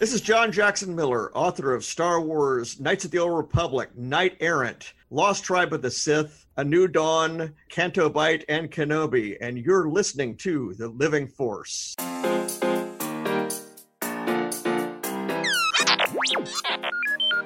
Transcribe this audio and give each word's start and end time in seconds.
This 0.00 0.14
is 0.14 0.22
John 0.22 0.50
Jackson 0.50 0.96
Miller, 0.96 1.30
author 1.36 1.74
of 1.74 1.84
Star 1.84 2.22
Wars, 2.22 2.80
Knights 2.80 3.04
of 3.04 3.10
the 3.10 3.18
Old 3.18 3.36
Republic, 3.36 3.94
Knight 3.94 4.34
Errant, 4.40 4.94
Lost 5.10 5.44
Tribe 5.44 5.74
of 5.74 5.82
the 5.82 5.90
Sith, 5.90 6.46
A 6.56 6.64
New 6.64 6.88
Dawn, 6.88 7.52
Canto 7.68 8.08
Bight, 8.08 8.42
and 8.48 8.70
Kenobi, 8.70 9.36
and 9.42 9.58
you're 9.58 9.90
listening 9.90 10.36
to 10.38 10.72
The 10.72 10.88
Living 10.88 11.28
Force. 11.28 11.96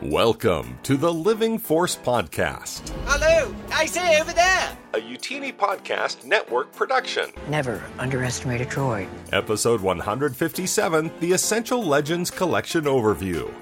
Welcome 0.01 0.79
to 0.85 0.97
the 0.97 1.13
Living 1.13 1.59
Force 1.59 1.97
Podcast, 1.97 2.91
Hello, 3.07 3.53
I 3.73 3.87
say 3.87 4.21
over 4.21 4.33
there. 4.33 4.79
A 4.95 4.97
Youtini 4.97 5.53
Podcast 5.53 6.25
Network 6.25 6.71
production. 6.73 7.33
Never 7.49 7.83
underestimate 7.99 8.61
a 8.61 8.65
droid. 8.65 9.09
Episode 9.33 9.81
157 9.81 11.11
The 11.19 11.33
Essential 11.33 11.83
Legends 11.83 12.31
Collection 12.31 12.85
Overview. 12.85 13.53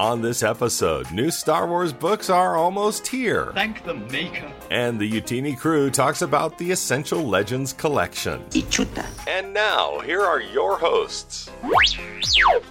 On 0.00 0.22
this 0.22 0.42
episode, 0.42 1.12
new 1.12 1.30
Star 1.30 1.66
Wars 1.66 1.92
books 1.92 2.30
are 2.30 2.56
almost 2.56 3.06
here, 3.06 3.52
Thank 3.52 3.84
the 3.84 3.92
Maker. 3.92 4.50
and 4.70 4.98
the 4.98 5.06
Youtini 5.10 5.54
crew 5.58 5.90
talks 5.90 6.22
about 6.22 6.56
the 6.56 6.70
Essential 6.70 7.22
Legends 7.22 7.74
Collection. 7.74 8.42
Ichuta. 8.48 9.04
And 9.28 9.52
now, 9.52 9.98
here 10.00 10.22
are 10.22 10.40
your 10.40 10.78
hosts 10.78 11.50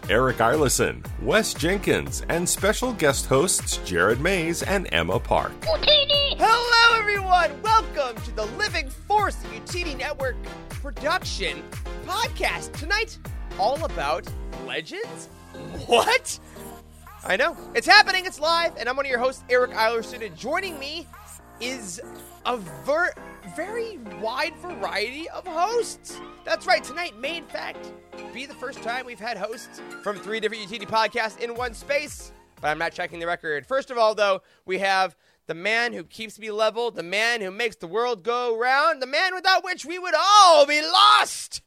Eric 0.09 0.37
Eilerson, 0.37 1.05
Wes 1.21 1.53
Jenkins, 1.53 2.23
and 2.29 2.49
special 2.49 2.93
guest 2.93 3.27
hosts 3.27 3.77
Jared 3.85 4.19
Mayes 4.19 4.63
and 4.63 4.91
Emma 4.91 5.19
Parke. 5.19 5.51
Utini! 5.61 6.35
Hello, 6.39 6.99
everyone. 6.99 7.51
Welcome 7.61 8.19
to 8.23 8.31
the 8.35 8.45
Living 8.57 8.89
Force 8.89 9.37
Youtini 9.53 9.95
Network 9.95 10.35
production 10.81 11.61
podcast. 12.07 12.71
Tonight, 12.73 13.19
all 13.59 13.85
about 13.85 14.25
legends. 14.65 15.29
What? 15.85 16.39
I 17.25 17.35
know. 17.35 17.55
It's 17.75 17.87
happening. 17.87 18.25
It's 18.25 18.39
live. 18.39 18.73
And 18.77 18.87
I'm 18.87 18.95
one 18.95 19.05
of 19.05 19.09
your 19.09 19.19
hosts, 19.19 19.43
Eric 19.49 19.71
Eilerson. 19.71 20.25
And 20.25 20.35
joining 20.37 20.79
me 20.79 21.05
is 21.59 21.99
a 22.45 22.57
ver- 22.57 23.13
very 23.55 23.97
wide 24.21 24.55
variety 24.57 25.29
of 25.29 25.45
hosts. 25.45 26.19
That's 26.45 26.65
right. 26.65 26.83
Tonight 26.83 27.17
may, 27.19 27.37
in 27.37 27.45
fact, 27.45 27.91
be 28.33 28.45
the 28.45 28.53
first 28.53 28.81
time 28.81 29.05
we've 29.05 29.19
had 29.19 29.37
hosts 29.37 29.81
from 30.01 30.17
three 30.17 30.39
different 30.39 30.63
Youtini 30.63 30.87
podcasts 30.87 31.39
in 31.39 31.55
one 31.55 31.73
space. 31.73 32.31
But 32.61 32.69
I'm 32.69 32.77
not 32.79 32.93
checking 32.93 33.19
the 33.19 33.27
record. 33.27 33.65
First 33.65 33.91
of 33.91 33.97
all, 33.97 34.15
though, 34.15 34.41
we 34.65 34.79
have 34.79 35.15
the 35.47 35.53
man 35.53 35.93
who 35.93 36.03
keeps 36.03 36.39
me 36.39 36.51
level, 36.51 36.91
the 36.91 37.03
man 37.03 37.41
who 37.41 37.51
makes 37.51 37.75
the 37.75 37.87
world 37.87 38.23
go 38.23 38.57
round, 38.57 39.01
the 39.01 39.07
man 39.07 39.33
without 39.35 39.63
which 39.63 39.85
we 39.85 39.99
would 39.99 40.13
all 40.15 40.65
be 40.65 40.81
lost. 40.81 41.61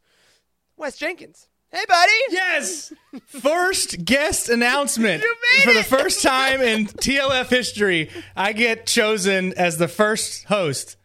Wes 0.77 0.97
Jenkins. 0.97 1.49
Hey, 1.73 1.85
buddy. 1.89 2.13
Yes! 2.31 2.93
First 3.27 4.05
guest 4.05 4.49
announcement. 4.51 5.23
You 5.23 5.35
made 5.57 5.65
For 5.65 5.73
the 5.73 5.83
first 5.85 6.23
time 6.23 6.61
in 6.61 6.87
TLF 6.87 7.49
history, 7.49 8.11
I 8.37 8.53
get 8.53 8.87
chosen 8.87 9.55
as 9.55 9.79
the 9.79 9.89
first 9.89 10.45
host. 10.45 10.97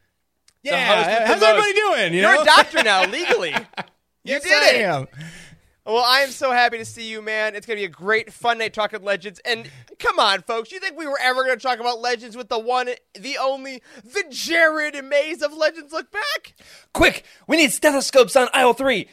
Yeah, 0.64 0.88
host 0.96 1.08
with 1.08 1.20
the 1.20 1.26
how's 1.28 1.40
most. 1.40 1.50
everybody 1.50 1.74
doing? 1.74 2.14
You 2.16 2.22
You're 2.22 2.36
know? 2.36 2.42
a 2.42 2.46
doctor 2.46 2.84
now, 2.84 3.06
legally. 3.06 3.54
You 4.24 4.34
Yes, 4.34 4.44
did 4.44 4.52
I 4.52 4.70
it. 4.72 4.82
am. 4.84 5.08
Well, 5.86 6.04
I 6.06 6.20
am 6.20 6.32
so 6.32 6.52
happy 6.52 6.78
to 6.80 6.84
see 6.84 7.10
you, 7.10 7.22
man. 7.22 7.56
It's 7.56 7.66
going 7.66 7.78
to 7.78 7.82
be 7.82 7.86
a 7.86 7.88
great, 7.88 8.34
fun 8.34 8.58
night 8.58 8.74
talking 8.74 9.02
Legends. 9.04 9.40
And 9.46 9.70
come 10.00 10.20
on, 10.20 10.42
folks. 10.42 10.70
You 10.74 10.82
think 10.82 10.98
we 10.98 11.08
were 11.08 11.18
ever 11.22 11.46
going 11.46 11.58
to 11.58 11.64
talk 11.64 11.80
about 11.80 12.02
Legends 12.02 12.36
with 12.36 12.50
the 12.50 12.60
one, 12.60 12.90
the 13.18 13.38
only, 13.38 13.82
the 14.04 14.26
Jared 14.30 15.02
Mayes 15.06 15.42
of 15.42 15.54
Legends 15.54 15.94
Lookback? 15.94 16.52
Quick, 16.94 17.24
we 17.48 17.56
need 17.56 17.72
stethoscopes 17.72 18.36
on 18.36 18.50
aisle 18.54 18.74
three. 18.74 19.08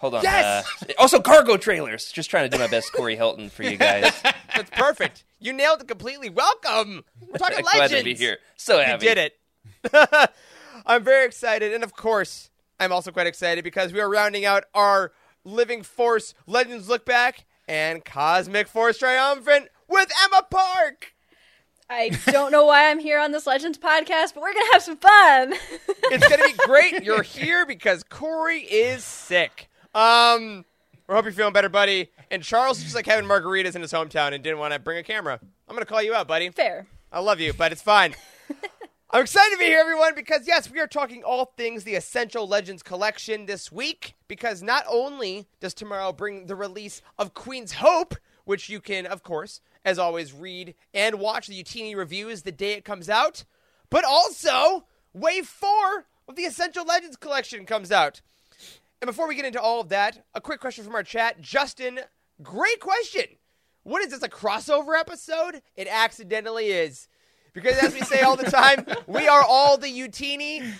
Hold 0.00 0.14
on. 0.14 0.22
Yes! 0.22 0.66
uh, 0.82 0.92
also, 0.98 1.20
cargo 1.20 1.56
trailers. 1.58 2.10
Just 2.10 2.30
trying 2.30 2.50
to 2.50 2.56
do 2.56 2.62
my 2.62 2.68
best, 2.70 2.90
Corey 2.92 3.16
Hilton, 3.16 3.50
for 3.50 3.62
you 3.62 3.76
guys. 3.76 4.10
That's 4.54 4.70
perfect. 4.70 5.24
you 5.38 5.52
nailed 5.52 5.82
it 5.82 5.88
completely. 5.88 6.30
Welcome. 6.30 7.04
We're 7.20 7.38
talking 7.38 7.58
Glad 7.62 7.78
Legends. 7.78 8.00
to 8.00 8.04
be 8.04 8.14
here. 8.14 8.38
So 8.56 8.80
You 8.80 8.96
did 8.98 9.18
it. 9.18 9.38
I'm 10.86 11.04
very 11.04 11.26
excited. 11.26 11.74
And 11.74 11.84
of 11.84 11.94
course, 11.94 12.50
I'm 12.78 12.92
also 12.92 13.10
quite 13.12 13.26
excited 13.26 13.62
because 13.62 13.92
we 13.92 14.00
are 14.00 14.08
rounding 14.08 14.44
out 14.46 14.64
our 14.74 15.12
Living 15.44 15.82
Force 15.82 16.34
Legends 16.46 16.88
Lookback 16.88 17.44
and 17.68 18.04
Cosmic 18.04 18.68
Force 18.68 18.98
Triumphant 18.98 19.68
with 19.86 20.10
Emma 20.24 20.46
Parke. 20.50 21.14
I 21.90 22.10
don't 22.26 22.52
know 22.52 22.64
why 22.66 22.88
I'm 22.90 23.00
here 23.00 23.18
on 23.18 23.32
this 23.32 23.46
Legends 23.46 23.76
podcast, 23.76 24.34
but 24.34 24.42
we're 24.42 24.52
gonna 24.54 24.72
have 24.72 24.82
some 24.82 24.96
fun. 24.96 25.54
It's 26.04 26.26
gonna 26.28 26.44
be 26.46 26.52
great. 26.52 27.02
You're 27.02 27.22
here 27.22 27.66
because 27.66 28.04
Corey 28.04 28.60
is 28.60 29.02
sick. 29.04 29.68
Um, 29.94 30.64
we 31.08 31.14
hope 31.14 31.24
you're 31.24 31.32
feeling 31.32 31.52
better, 31.52 31.68
buddy. 31.68 32.10
And 32.30 32.42
Charles 32.42 32.78
is 32.78 32.84
just 32.84 32.94
like 32.94 33.06
having 33.06 33.28
margaritas 33.28 33.74
in 33.74 33.82
his 33.82 33.92
hometown 33.92 34.32
and 34.32 34.42
didn't 34.44 34.58
want 34.58 34.72
to 34.72 34.78
bring 34.78 34.98
a 34.98 35.02
camera. 35.02 35.40
I'm 35.68 35.74
gonna 35.74 35.86
call 35.86 36.02
you 36.02 36.14
out, 36.14 36.28
buddy. 36.28 36.50
Fair. 36.50 36.86
I 37.12 37.20
love 37.20 37.40
you, 37.40 37.52
but 37.52 37.72
it's 37.72 37.82
fine. 37.82 38.14
I'm 39.12 39.22
excited 39.22 39.50
to 39.52 39.58
be 39.58 39.64
here, 39.64 39.80
everyone, 39.80 40.14
because 40.14 40.46
yes, 40.46 40.70
we 40.70 40.78
are 40.78 40.86
talking 40.86 41.24
all 41.24 41.52
things 41.56 41.82
the 41.82 41.96
Essential 41.96 42.46
Legends 42.46 42.84
collection 42.84 43.46
this 43.46 43.72
week. 43.72 44.14
Because 44.28 44.62
not 44.62 44.84
only 44.88 45.48
does 45.58 45.74
tomorrow 45.74 46.12
bring 46.12 46.46
the 46.46 46.54
release 46.54 47.02
of 47.18 47.34
Queen's 47.34 47.72
Hope, 47.72 48.14
which 48.44 48.68
you 48.68 48.80
can, 48.80 49.06
of 49.06 49.24
course, 49.24 49.60
as 49.84 49.98
always, 49.98 50.32
read 50.32 50.76
and 50.94 51.18
watch 51.18 51.48
the 51.48 51.60
Youtini 51.60 51.96
reviews 51.96 52.42
the 52.42 52.52
day 52.52 52.74
it 52.74 52.84
comes 52.84 53.10
out, 53.10 53.44
but 53.90 54.04
also 54.04 54.86
Wave 55.12 55.46
4 55.46 56.06
of 56.28 56.36
the 56.36 56.42
Essential 56.44 56.84
Legends 56.84 57.16
collection 57.16 57.66
comes 57.66 57.90
out. 57.90 58.20
And 59.00 59.06
before 59.06 59.26
we 59.26 59.34
get 59.34 59.44
into 59.44 59.60
all 59.60 59.80
of 59.80 59.88
that, 59.88 60.24
a 60.34 60.40
quick 60.40 60.60
question 60.60 60.84
from 60.84 60.94
our 60.94 61.02
chat. 61.02 61.40
Justin, 61.40 62.00
great 62.42 62.80
question. 62.80 63.24
What 63.82 64.02
is 64.02 64.10
this, 64.10 64.22
a 64.22 64.28
crossover 64.28 64.98
episode? 64.98 65.62
It 65.74 65.88
accidentally 65.88 66.66
is. 66.66 67.08
Because 67.54 67.78
as 67.78 67.94
we 67.94 68.02
say 68.02 68.20
all 68.20 68.36
the 68.36 68.50
time, 68.50 68.84
we 69.06 69.26
are 69.26 69.42
all 69.42 69.78
the 69.78 69.88
Youtini. 69.88 70.70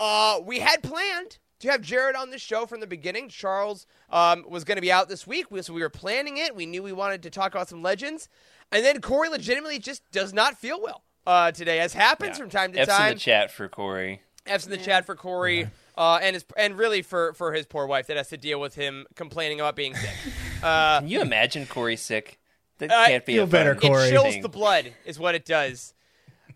Uh, 0.00 0.40
we 0.44 0.58
had 0.58 0.82
planned 0.82 1.38
to 1.60 1.70
have 1.70 1.80
Jared 1.80 2.16
on 2.16 2.30
the 2.30 2.38
show 2.38 2.66
from 2.66 2.80
the 2.80 2.86
beginning. 2.86 3.28
Charles 3.28 3.86
um, 4.10 4.44
was 4.48 4.64
going 4.64 4.76
to 4.76 4.82
be 4.82 4.92
out 4.92 5.08
this 5.08 5.26
week, 5.26 5.46
so 5.60 5.72
we 5.72 5.80
were 5.80 5.88
planning 5.88 6.36
it. 6.36 6.54
We 6.54 6.66
knew 6.66 6.82
we 6.82 6.92
wanted 6.92 7.22
to 7.22 7.30
talk 7.30 7.52
about 7.54 7.68
some 7.68 7.82
legends. 7.82 8.28
And 8.70 8.84
then 8.84 9.00
Corey 9.00 9.28
legitimately 9.28 9.78
just 9.78 10.02
does 10.12 10.32
not 10.32 10.58
feel 10.58 10.80
well 10.82 11.02
uh, 11.26 11.52
today, 11.52 11.80
as 11.80 11.94
happens 11.94 12.38
from 12.38 12.50
time 12.50 12.72
to 12.72 12.80
F's 12.80 12.92
time. 12.92 13.12
in 13.12 13.14
the 13.14 13.20
chat 13.20 13.50
for 13.50 13.68
Corey. 13.68 14.22
F's 14.46 14.64
in 14.64 14.70
the 14.70 14.78
chat 14.78 15.06
for 15.06 15.14
Corey, 15.14 15.70
uh, 15.98 16.18
and 16.22 16.32
his 16.34 16.44
and 16.56 16.78
really 16.78 17.02
for 17.02 17.34
for 17.34 17.52
his 17.52 17.66
poor 17.66 17.86
wife 17.86 18.06
that 18.06 18.16
has 18.16 18.28
to 18.28 18.38
deal 18.38 18.58
with 18.60 18.74
him 18.76 19.04
complaining 19.16 19.60
about 19.60 19.76
being 19.76 19.94
sick. 19.94 20.10
Uh, 20.62 20.98
Can 20.98 21.08
you 21.08 21.20
imagine 21.20 21.66
Corey 21.66 21.94
sick? 21.96 22.40
That 22.78 22.90
Uh, 22.90 23.06
can't 23.06 23.24
be 23.24 23.34
feel 23.34 23.44
a 23.44 23.46
better, 23.46 23.74
fun 23.76 23.90
Corey. 23.92 24.06
it 24.08 24.10
chills 24.10 24.24
thing. 24.34 24.42
the 24.42 24.48
blood, 24.48 24.92
is 25.04 25.16
what 25.16 25.36
it 25.36 25.44
does. 25.44 25.94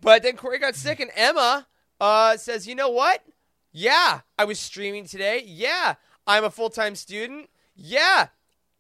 But 0.01 0.25
then 0.25 0.37
Corey 0.37 0.59
got 0.59 0.75
sick, 0.75 0.99
and 0.99 1.09
Emma 1.15 1.69
uh, 2.01 2.37
says, 2.37 2.67
"You 2.67 2.75
know 2.75 2.89
what? 2.89 3.23
Yeah, 3.71 4.23
I 4.37 4.45
was 4.45 4.59
streaming 4.59 5.07
today. 5.07 5.43
Yeah, 5.47 5.95
I'm 6.27 6.43
a 6.43 6.51
full 6.51 6.69
time 6.69 6.97
student. 6.97 7.49
Yeah, 7.77 8.27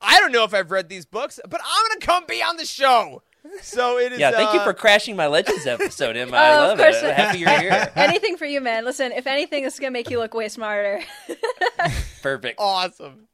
I 0.00 0.18
don't 0.18 0.32
know 0.32 0.42
if 0.42 0.52
I've 0.52 0.72
read 0.72 0.88
these 0.88 1.06
books, 1.06 1.38
but 1.48 1.60
I'm 1.64 1.88
gonna 1.88 2.00
come 2.00 2.24
be 2.26 2.42
on 2.42 2.56
the 2.56 2.64
show." 2.66 3.22
So 3.60 3.98
it 3.98 4.12
is. 4.12 4.18
Yeah, 4.20 4.30
thank 4.30 4.52
you 4.54 4.60
uh, 4.60 4.64
for 4.64 4.72
crashing 4.72 5.16
my 5.16 5.26
Legends 5.26 5.66
episode, 5.66 6.16
Emma. 6.16 6.36
I 6.36 6.50
Oh, 6.50 6.62
of 6.62 6.68
love 6.70 6.78
course. 6.78 7.02
it. 7.02 7.14
Happy 7.14 7.38
you're 7.38 7.58
here. 7.58 7.90
Anything 7.96 8.36
for 8.36 8.44
you, 8.46 8.60
man. 8.60 8.84
Listen, 8.84 9.10
if 9.12 9.26
anything, 9.26 9.64
this 9.64 9.74
is 9.74 9.80
gonna 9.80 9.90
make 9.90 10.10
you 10.10 10.18
look 10.18 10.32
way 10.34 10.48
smarter. 10.48 11.02
Perfect. 12.22 12.56
awesome. 12.60 13.26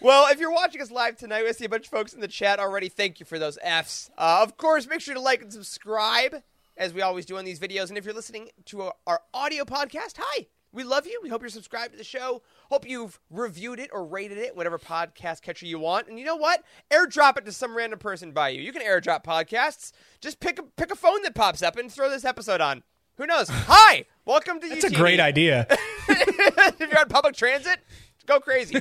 Well, 0.00 0.30
if 0.32 0.38
you're 0.38 0.52
watching 0.52 0.80
us 0.80 0.90
live 0.90 1.16
tonight, 1.16 1.44
we 1.44 1.52
see 1.52 1.64
a 1.64 1.68
bunch 1.68 1.86
of 1.86 1.90
folks 1.90 2.12
in 2.12 2.20
the 2.20 2.28
chat 2.28 2.60
already. 2.60 2.88
Thank 2.88 3.18
you 3.20 3.26
for 3.26 3.38
those 3.38 3.58
Fs. 3.62 4.10
Uh, 4.16 4.40
of 4.42 4.56
course, 4.56 4.86
make 4.86 5.00
sure 5.00 5.14
to 5.14 5.20
like 5.20 5.42
and 5.42 5.52
subscribe, 5.52 6.42
as 6.76 6.94
we 6.94 7.02
always 7.02 7.26
do 7.26 7.36
on 7.36 7.44
these 7.44 7.58
videos. 7.58 7.88
And 7.88 7.98
if 7.98 8.04
you're 8.04 8.14
listening 8.14 8.50
to 8.66 8.82
our, 8.82 8.94
our 9.06 9.20
audio 9.34 9.64
podcast, 9.64 10.14
hi. 10.18 10.46
We 10.74 10.84
love 10.84 11.06
you. 11.06 11.20
We 11.22 11.28
hope 11.28 11.42
you're 11.42 11.50
subscribed 11.50 11.92
to 11.92 11.98
the 11.98 12.04
show. 12.04 12.40
Hope 12.70 12.88
you've 12.88 13.20
reviewed 13.28 13.78
it 13.78 13.90
or 13.92 14.06
rated 14.06 14.38
it, 14.38 14.56
whatever 14.56 14.78
podcast 14.78 15.42
catcher 15.42 15.66
you 15.66 15.78
want. 15.78 16.08
And 16.08 16.18
you 16.18 16.24
know 16.24 16.36
what? 16.36 16.64
Airdrop 16.90 17.36
it 17.36 17.44
to 17.44 17.52
some 17.52 17.76
random 17.76 17.98
person 17.98 18.32
by 18.32 18.48
you. 18.48 18.62
You 18.62 18.72
can 18.72 18.80
airdrop 18.80 19.22
podcasts. 19.22 19.92
Just 20.22 20.40
pick 20.40 20.58
a 20.58 20.62
pick 20.62 20.90
a 20.90 20.96
phone 20.96 21.22
that 21.22 21.34
pops 21.34 21.62
up 21.62 21.76
and 21.76 21.92
throw 21.92 22.08
this 22.08 22.24
episode 22.24 22.62
on. 22.62 22.82
Who 23.18 23.26
knows? 23.26 23.48
Hi, 23.52 24.06
welcome 24.24 24.60
to 24.60 24.68
That's 24.68 24.84
a 24.84 24.90
great 24.90 25.20
idea. 25.20 25.66
if 26.08 26.80
you're 26.80 27.00
on 27.00 27.08
public 27.08 27.36
transit, 27.36 27.80
go 28.24 28.40
crazy. 28.40 28.80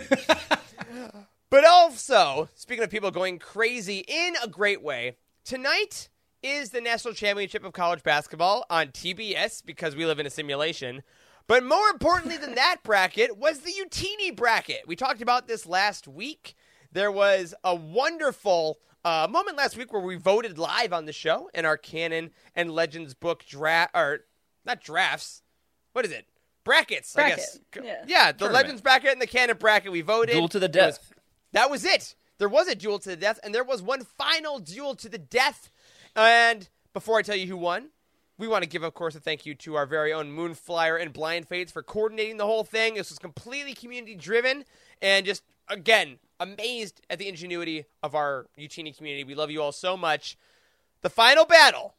but 1.49 1.65
also, 1.65 2.47
speaking 2.55 2.85
of 2.85 2.89
people 2.89 3.11
going 3.11 3.37
crazy 3.37 4.05
in 4.07 4.35
a 4.41 4.47
great 4.47 4.81
way, 4.81 5.17
tonight 5.43 6.07
is 6.41 6.69
the 6.69 6.81
National 6.81 7.13
Championship 7.13 7.65
of 7.65 7.73
College 7.73 8.01
Basketball 8.01 8.65
on 8.69 8.87
TBS 8.87 9.63
because 9.65 9.95
we 9.95 10.05
live 10.05 10.19
in 10.19 10.25
a 10.25 10.29
simulation. 10.29 11.03
But 11.47 11.63
more 11.63 11.89
importantly 11.89 12.37
than 12.37 12.55
that 12.55 12.77
bracket 12.83 13.37
was 13.37 13.59
the 13.59 13.71
Youtini 13.73 14.35
bracket. 14.35 14.87
We 14.87 14.95
talked 14.95 15.21
about 15.21 15.47
this 15.47 15.65
last 15.65 16.07
week. 16.07 16.55
There 16.91 17.11
was 17.11 17.53
a 17.63 17.75
wonderful 17.75 18.79
uh, 19.03 19.27
moment 19.29 19.57
last 19.57 19.75
week 19.77 19.91
where 19.91 20.01
we 20.01 20.15
voted 20.15 20.57
live 20.57 20.93
on 20.93 21.05
the 21.05 21.13
show 21.13 21.49
in 21.53 21.65
our 21.65 21.77
canon 21.77 22.31
and 22.55 22.71
legends 22.71 23.13
book 23.13 23.45
draft, 23.45 23.91
or 23.95 24.21
not 24.65 24.81
drafts. 24.81 25.41
What 25.93 26.05
is 26.05 26.11
it? 26.11 26.25
Brackets, 26.63 27.17
I 27.17 27.29
guess. 27.29 27.59
yeah. 27.83 28.03
Yeah, 28.07 28.31
the 28.31 28.37
Tournament. 28.39 28.63
legends 28.65 28.81
bracket 28.81 29.11
and 29.11 29.21
the 29.21 29.27
canon 29.27 29.57
bracket. 29.57 29.91
We 29.91 30.01
voted. 30.01 30.35
Duel 30.35 30.47
to 30.49 30.59
the 30.59 30.65
It 30.67 30.75
was- 30.75 30.97
death. 30.99 31.13
that 31.53 31.69
was 31.71 31.83
it. 31.83 32.15
there 32.37 32.47
was 32.49 32.67
a 32.67 32.75
duel 32.75 32.99
to 32.99 33.09
the 33.09 33.15
death, 33.15 33.39
and 33.43 33.53
there 33.53 33.63
was 33.63 33.81
one 33.81 34.03
final 34.03 34.59
duel 34.59 34.95
to 34.95 35.09
the 35.09 35.17
death. 35.17 35.69
And 36.15 36.69
before 36.93 37.17
I 37.17 37.23
tell 37.23 37.35
you 37.35 37.47
who 37.47 37.57
won, 37.57 37.89
we 38.41 38.47
want 38.47 38.63
to 38.63 38.69
give, 38.69 38.81
of 38.81 38.95
course, 38.95 39.13
a 39.13 39.19
thank 39.19 39.45
you 39.45 39.53
to 39.53 39.75
our 39.75 39.85
very 39.85 40.11
own 40.11 40.35
Moonflyer 40.35 40.99
and 40.99 41.13
Blind 41.13 41.47
Fates 41.47 41.71
for 41.71 41.83
coordinating 41.83 42.37
the 42.37 42.45
whole 42.47 42.63
thing. 42.63 42.95
This 42.95 43.11
was 43.11 43.19
completely 43.19 43.75
community 43.75 44.15
driven 44.15 44.65
and 44.99 45.27
just, 45.27 45.43
again, 45.67 46.17
amazed 46.39 47.01
at 47.07 47.19
the 47.19 47.27
ingenuity 47.27 47.85
of 48.01 48.15
our 48.15 48.47
Youtini 48.57 48.97
community. 48.97 49.23
We 49.23 49.35
love 49.35 49.51
you 49.51 49.61
all 49.61 49.71
so 49.71 49.95
much. 49.95 50.39
The 51.01 51.09
final 51.11 51.45
battle 51.45 51.93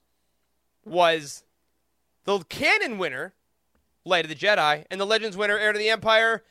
was 0.85 1.45
the 2.25 2.41
canon 2.41 2.99
winner, 2.99 3.35
Light 4.05 4.25
of 4.25 4.29
the 4.29 4.35
Jedi, 4.35 4.85
and 4.91 5.01
the 5.01 5.07
Legends 5.07 5.37
winner, 5.37 5.57
Heir 5.57 5.73
to 5.73 5.79
the 5.79 5.91
Empire. 5.91 6.43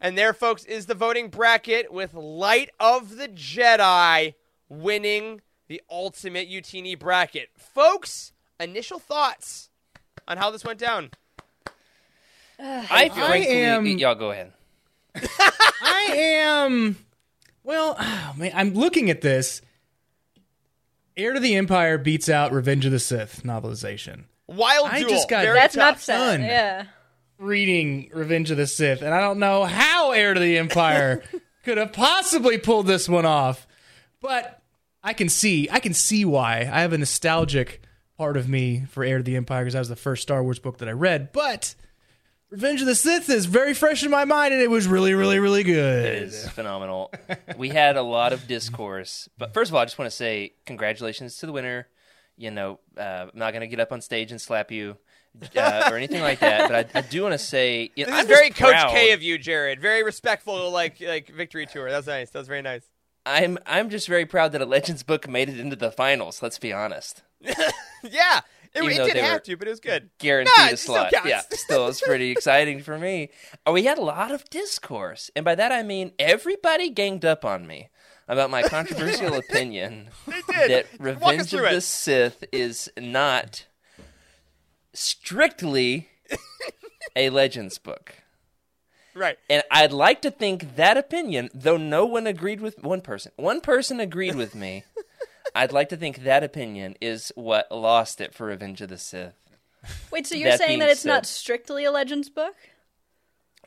And 0.00 0.16
there, 0.16 0.32
folks, 0.32 0.64
is 0.64 0.86
the 0.86 0.94
voting 0.94 1.28
bracket 1.28 1.92
with 1.92 2.14
Light 2.14 2.70
of 2.78 3.16
the 3.16 3.26
Jedi 3.26 4.34
winning 4.68 5.40
the 5.66 5.82
ultimate 5.90 6.48
Youtini 6.48 6.96
bracket. 6.96 7.48
Folks, 7.56 8.32
initial 8.60 8.98
thoughts 8.98 9.68
on 10.28 10.36
how 10.36 10.50
this 10.50 10.64
went 10.64 10.78
down. 10.78 11.10
Uh, 12.58 12.84
I 12.90 13.08
frankly, 13.08 13.48
am- 13.48 13.86
y'all 13.86 14.14
go 14.14 14.30
ahead. 14.30 14.52
I 15.82 16.08
am. 16.12 16.96
Well, 17.64 17.96
oh, 18.00 18.34
man, 18.36 18.52
I'm 18.54 18.74
looking 18.74 19.10
at 19.10 19.20
this. 19.22 19.62
Heir 21.16 21.32
to 21.34 21.40
the 21.40 21.56
Empire 21.56 21.98
beats 21.98 22.28
out 22.28 22.52
Revenge 22.52 22.86
of 22.86 22.92
the 22.92 22.98
Sith 23.00 23.42
novelization. 23.44 24.24
Wild 24.46 24.88
I 24.90 25.00
duel. 25.00 25.10
just 25.10 25.28
got- 25.28 25.42
Very 25.44 25.58
That's 25.58 25.76
not 25.76 25.92
tough. 25.94 25.96
upset. 25.96 26.40
Yeah. 26.40 26.84
Reading 27.38 28.10
Revenge 28.12 28.50
of 28.50 28.58
the 28.58 28.66
Sith, 28.66 29.00
and 29.00 29.14
I 29.14 29.20
don't 29.22 29.38
know 29.38 29.64
how 29.64 30.12
Heir 30.12 30.34
to 30.34 30.40
the 30.40 30.58
Empire 30.58 31.22
could 31.64 31.78
have 31.78 31.92
possibly 31.92 32.58
pulled 32.58 32.86
this 32.86 33.08
one 33.08 33.24
off, 33.24 33.66
but 34.20 34.60
I 35.02 35.14
can 35.14 35.30
see, 35.30 35.66
I 35.70 35.80
can 35.80 35.94
see 35.94 36.26
why. 36.26 36.58
I 36.70 36.82
have 36.82 36.92
a 36.92 36.98
nostalgic 36.98 37.80
part 38.20 38.36
of 38.36 38.50
me 38.50 38.84
for 38.84 39.02
Heir 39.02 39.16
to 39.16 39.24
the 39.24 39.34
Empire 39.34 39.62
because 39.62 39.72
that 39.72 39.78
was 39.78 39.88
the 39.88 39.96
first 39.96 40.20
Star 40.20 40.42
Wars 40.42 40.58
book 40.58 40.76
that 40.78 40.88
I 40.90 40.92
read, 40.92 41.32
but. 41.32 41.74
Revenge 42.50 42.80
of 42.80 42.86
the 42.88 42.94
Sith 42.96 43.30
is 43.30 43.46
very 43.46 43.72
fresh 43.74 44.02
in 44.02 44.10
my 44.10 44.24
mind, 44.24 44.52
and 44.52 44.60
it 44.60 44.68
was 44.68 44.88
really, 44.88 45.14
really, 45.14 45.38
really 45.38 45.62
good. 45.62 46.04
It 46.04 46.22
is 46.24 46.48
phenomenal. 46.48 47.12
we 47.56 47.68
had 47.68 47.96
a 47.96 48.02
lot 48.02 48.32
of 48.32 48.46
discourse, 48.48 49.28
but 49.38 49.54
first 49.54 49.70
of 49.70 49.76
all, 49.76 49.80
I 49.80 49.84
just 49.84 49.98
want 49.98 50.10
to 50.10 50.16
say 50.16 50.54
congratulations 50.66 51.36
to 51.38 51.46
the 51.46 51.52
winner. 51.52 51.86
You 52.36 52.50
know, 52.50 52.80
uh, 52.98 53.00
I'm 53.00 53.30
not 53.34 53.52
going 53.52 53.60
to 53.60 53.68
get 53.68 53.78
up 53.78 53.92
on 53.92 54.00
stage 54.00 54.32
and 54.32 54.40
slap 54.40 54.72
you 54.72 54.96
uh, 55.56 55.88
or 55.90 55.96
anything 55.96 56.20
like 56.22 56.40
that, 56.40 56.68
but 56.68 56.90
I, 56.96 56.98
I 56.98 57.02
do 57.02 57.22
want 57.22 57.34
to 57.34 57.38
say 57.38 57.92
you 57.94 58.04
know, 58.04 58.10
This 58.10 58.18
I'm 58.18 58.30
is 58.30 58.36
very 58.36 58.48
just 58.48 58.60
Coach 58.60 58.72
proud. 58.72 58.90
K 58.90 59.12
of 59.12 59.22
you, 59.22 59.38
Jared. 59.38 59.80
Very 59.80 60.02
respectful, 60.02 60.70
like 60.72 61.00
like 61.00 61.28
victory 61.28 61.66
tour. 61.66 61.88
That 61.88 61.98
was 61.98 62.06
nice. 62.08 62.30
That 62.30 62.40
was 62.40 62.48
very 62.48 62.62
nice. 62.62 62.82
I'm 63.26 63.58
I'm 63.66 63.90
just 63.90 64.08
very 64.08 64.26
proud 64.26 64.52
that 64.52 64.60
a 64.62 64.66
Legends 64.66 65.02
book 65.02 65.28
made 65.28 65.48
it 65.48 65.58
into 65.60 65.76
the 65.76 65.90
finals. 65.92 66.42
Let's 66.42 66.58
be 66.58 66.72
honest. 66.72 67.22
Yeah, 68.02 68.40
it, 68.72 68.82
it 68.82 68.96
didn't 69.04 69.24
have 69.24 69.42
to, 69.42 69.56
but 69.58 69.66
it 69.68 69.72
was 69.72 69.80
good. 69.80 70.08
Guaranteed 70.18 70.54
Nah, 70.56 70.68
a 70.68 70.72
it 70.72 70.78
still 70.78 70.94
slot. 70.94 71.12
Yeah, 71.26 71.42
still 71.50 71.86
it's 71.88 72.00
pretty 72.00 72.30
exciting 72.32 72.80
for 72.82 72.96
me. 72.98 73.28
Uh, 73.66 73.72
We 73.72 73.84
had 73.84 73.98
a 73.98 74.02
lot 74.02 74.30
of 74.30 74.48
discourse, 74.48 75.30
and 75.36 75.44
by 75.44 75.54
that 75.54 75.70
I 75.70 75.82
mean 75.82 76.12
everybody 76.18 76.88
ganged 76.88 77.26
up 77.26 77.44
on 77.44 77.66
me 77.66 77.90
about 78.26 78.48
my 78.48 78.62
controversial 78.62 79.34
opinion 79.38 80.08
did. 80.26 80.70
that 80.70 80.86
Revenge 80.98 81.52
of 81.52 81.64
it. 81.64 81.72
the 81.72 81.80
Sith 81.82 82.42
is 82.52 82.90
not 82.98 83.66
strictly 84.94 86.08
a 87.16 87.28
Legends 87.30 87.76
book. 87.78 88.14
Right. 89.14 89.38
And 89.48 89.62
I'd 89.70 89.92
like 89.92 90.22
to 90.22 90.30
think 90.30 90.76
that 90.76 90.96
opinion, 90.96 91.50
though 91.54 91.76
no 91.76 92.06
one 92.06 92.26
agreed 92.26 92.60
with 92.60 92.82
one 92.82 93.00
person, 93.00 93.32
one 93.36 93.60
person 93.60 93.98
agreed 94.00 94.34
with 94.36 94.54
me. 94.54 94.84
I'd 95.54 95.72
like 95.72 95.88
to 95.88 95.96
think 95.96 96.22
that 96.24 96.44
opinion 96.44 96.94
is 97.00 97.32
what 97.34 97.70
lost 97.72 98.20
it 98.20 98.32
for 98.34 98.46
Revenge 98.46 98.80
of 98.82 98.88
the 98.88 98.98
Sith. 98.98 99.34
Wait, 100.12 100.26
so 100.26 100.34
you're 100.36 100.50
That 100.50 100.58
saying 100.58 100.78
that 100.78 100.90
it's 100.90 101.00
said- 101.00 101.08
not 101.08 101.26
strictly 101.26 101.84
a 101.84 101.90
Legends 101.90 102.28
book? 102.30 102.54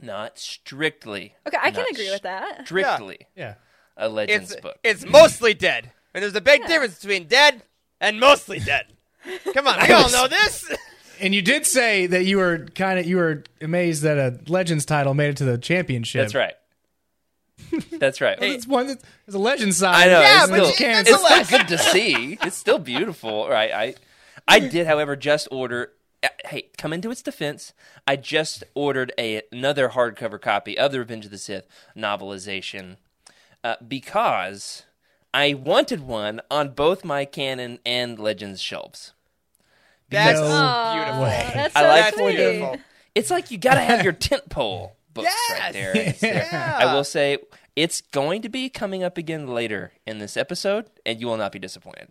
Not 0.01 0.39
strictly. 0.39 1.35
Okay, 1.47 1.57
I 1.61 1.71
can 1.71 1.85
agree 1.91 2.09
with 2.11 2.21
that. 2.23 2.65
Strictly 2.65 3.27
Yeah. 3.35 3.55
a 3.97 4.07
Legends 4.09 4.51
It's 4.53 4.61
book. 4.61 4.77
it's 4.83 5.05
mostly 5.05 5.53
dead, 5.53 5.91
and 6.13 6.23
there's 6.23 6.35
a 6.35 6.41
big 6.41 6.65
difference 6.67 6.99
between 6.99 7.27
dead 7.27 7.63
and 8.01 8.19
mostly 8.19 8.59
dead. 8.59 8.87
Come 9.53 9.67
on, 9.67 9.79
we 9.87 9.93
all 9.93 10.09
know 10.11 10.27
this. 10.27 10.65
And 11.19 11.33
you 11.33 11.41
did 11.41 11.65
say 11.65 12.07
that 12.07 12.25
you 12.25 12.37
were 12.37 12.67
kind 12.75 12.99
of 12.99 13.05
you 13.05 13.17
were 13.17 13.43
amazed 13.61 14.03
that 14.03 14.17
a 14.17 14.39
Legends 14.49 14.85
title 14.85 15.13
made 15.13 15.29
it 15.29 15.37
to 15.37 15.45
the 15.45 15.57
championship. 15.57 16.21
That's 16.21 16.35
right. 16.35 16.53
That's 17.91 18.21
right. 18.21 18.39
Well, 18.39 18.51
it's 18.51 18.67
one 18.67 18.87
that's 18.87 19.03
it's 19.27 19.35
a 19.35 19.39
Legends 19.39 19.77
side. 19.77 20.07
I 20.07 20.11
know. 20.11 20.21
Yeah, 20.21 20.41
it's 20.41 20.49
but 20.49 20.55
still, 20.55 20.69
you 20.69 20.75
can't 20.75 21.07
it's 21.07 21.25
still 21.25 21.59
good 21.59 21.67
to 21.69 21.77
see. 21.77 22.37
It's 22.41 22.57
still 22.57 22.79
beautiful. 22.79 23.47
Right. 23.47 23.71
I 23.71 23.95
I 24.47 24.59
did, 24.59 24.87
however, 24.87 25.15
just 25.15 25.47
order 25.51 25.91
uh, 26.23 26.29
hey, 26.45 26.69
come 26.77 26.93
into 26.93 27.11
its 27.11 27.21
defense. 27.21 27.73
I 28.07 28.15
just 28.15 28.63
ordered 28.73 29.11
a 29.17 29.41
another 29.51 29.89
hardcover 29.89 30.39
copy 30.41 30.77
of 30.77 30.91
the 30.91 30.99
Revenge 30.99 31.25
of 31.25 31.31
the 31.31 31.37
Sith 31.37 31.67
novelization 31.95 32.97
uh, 33.63 33.75
because 33.85 34.83
I 35.33 35.53
wanted 35.53 36.01
one 36.01 36.41
on 36.49 36.69
both 36.69 37.03
my 37.03 37.25
canon 37.25 37.79
and 37.85 38.19
Legends 38.19 38.61
shelves. 38.61 39.13
That's 40.13 40.39
No 40.39 40.47
Aw, 40.47 40.93
beautiful. 40.93 41.23
That's 41.55 41.75
I 41.75 41.87
like 41.87 42.13
sweet. 42.13 42.23
wonderful. 42.23 42.77
It's 43.15 43.29
like 43.29 43.51
you 43.51 43.57
got 43.57 43.75
to 43.75 43.81
have 43.81 44.03
your 44.03 44.13
tent 44.13 44.49
pole 44.49 44.95
books 45.13 45.29
Yes! 45.49 45.59
right 45.59 45.73
there. 45.73 45.91
It's 45.95 46.19
there. 46.21 46.47
Yeah. 46.51 46.77
I 46.81 46.93
will 46.93 47.03
say 47.03 47.37
it's 47.75 48.01
going 48.01 48.41
to 48.43 48.49
be 48.49 48.69
coming 48.69 49.03
up 49.03 49.17
again 49.17 49.47
later 49.47 49.91
in 50.07 50.19
this 50.19 50.37
episode, 50.37 50.85
and 51.05 51.19
you 51.19 51.27
will 51.27 51.37
not 51.37 51.51
be 51.51 51.59
disappointed. 51.59 52.09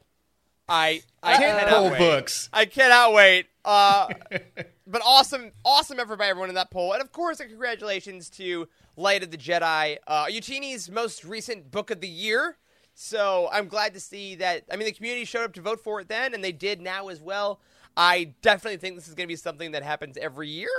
I 0.68 1.02
I 1.22 1.36
cannot 1.38 1.68
Poll 1.68 1.90
wait. 1.90 1.98
books. 1.98 2.48
I 2.52 2.64
cannot 2.66 3.12
wait. 3.12 3.46
Uh, 3.64 4.08
but 4.86 5.02
awesome, 5.04 5.50
awesome 5.64 5.98
effort 6.00 6.16
by 6.18 6.26
everyone 6.26 6.48
in 6.48 6.54
that 6.54 6.70
poll, 6.70 6.92
and 6.92 7.02
of 7.02 7.12
course, 7.12 7.40
a 7.40 7.46
congratulations 7.46 8.30
to 8.30 8.68
Light 8.96 9.22
of 9.22 9.30
the 9.30 9.36
Jedi, 9.36 9.98
uh, 10.06 10.26
Youtini's 10.26 10.90
most 10.90 11.24
recent 11.24 11.70
book 11.70 11.90
of 11.90 12.00
the 12.00 12.08
year. 12.08 12.56
So 12.94 13.48
I'm 13.52 13.68
glad 13.68 13.94
to 13.94 14.00
see 14.00 14.34
that. 14.36 14.64
I 14.70 14.76
mean, 14.76 14.84
the 14.86 14.92
community 14.92 15.24
showed 15.24 15.44
up 15.44 15.52
to 15.54 15.60
vote 15.62 15.80
for 15.80 16.00
it 16.00 16.08
then, 16.08 16.34
and 16.34 16.44
they 16.44 16.52
did 16.52 16.80
now 16.80 17.08
as 17.08 17.20
well. 17.20 17.60
I 17.96 18.34
definitely 18.42 18.78
think 18.78 18.96
this 18.96 19.08
is 19.08 19.14
going 19.14 19.26
to 19.26 19.32
be 19.32 19.36
something 19.36 19.72
that 19.72 19.82
happens 19.82 20.16
every 20.16 20.48
year, 20.48 20.70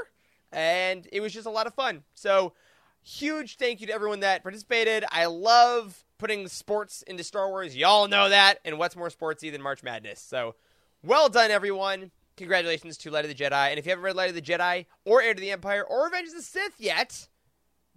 and 0.51 1.07
it 1.11 1.21
was 1.21 1.33
just 1.33 1.45
a 1.45 1.51
lot 1.51 1.67
of 1.67 1.73
fun. 1.73 2.03
So 2.15 2.53
huge 3.01 3.57
thank 3.57 3.81
you 3.81 3.87
to 3.87 3.93
everyone 3.93 4.21
that 4.21 4.43
participated. 4.43 5.03
I 5.11 5.25
love 5.25 6.03
putting 6.17 6.47
sports 6.47 7.01
into 7.03 7.23
Star 7.23 7.49
Wars. 7.49 7.75
Y'all 7.75 8.07
know 8.07 8.29
that. 8.29 8.59
And 8.63 8.77
what's 8.77 8.95
more 8.95 9.09
sportsy 9.09 9.51
than 9.51 9.61
March 9.61 9.83
Madness? 9.83 10.19
So 10.21 10.55
well 11.03 11.27
done, 11.29 11.51
everyone. 11.51 12.11
Congratulations 12.37 12.97
to 12.99 13.11
Light 13.11 13.25
of 13.25 13.29
the 13.29 13.35
Jedi. 13.43 13.69
And 13.69 13.77
if 13.77 13.85
you 13.85 13.89
haven't 13.91 14.05
read 14.05 14.15
Light 14.15 14.29
of 14.29 14.35
the 14.35 14.41
Jedi 14.41 14.85
or 15.05 15.21
Heir 15.21 15.33
to 15.33 15.41
the 15.41 15.51
Empire 15.51 15.83
or 15.83 16.05
Revenge 16.05 16.29
of 16.29 16.35
the 16.35 16.41
Sith 16.41 16.75
yet, 16.79 17.27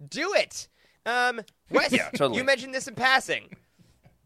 do 0.09 0.33
it. 0.33 0.67
Um, 1.05 1.41
Wes, 1.71 1.91
Yeah, 1.93 2.09
totally. 2.09 2.37
you 2.37 2.43
mentioned 2.43 2.73
this 2.73 2.87
in 2.87 2.93
passing, 2.95 3.55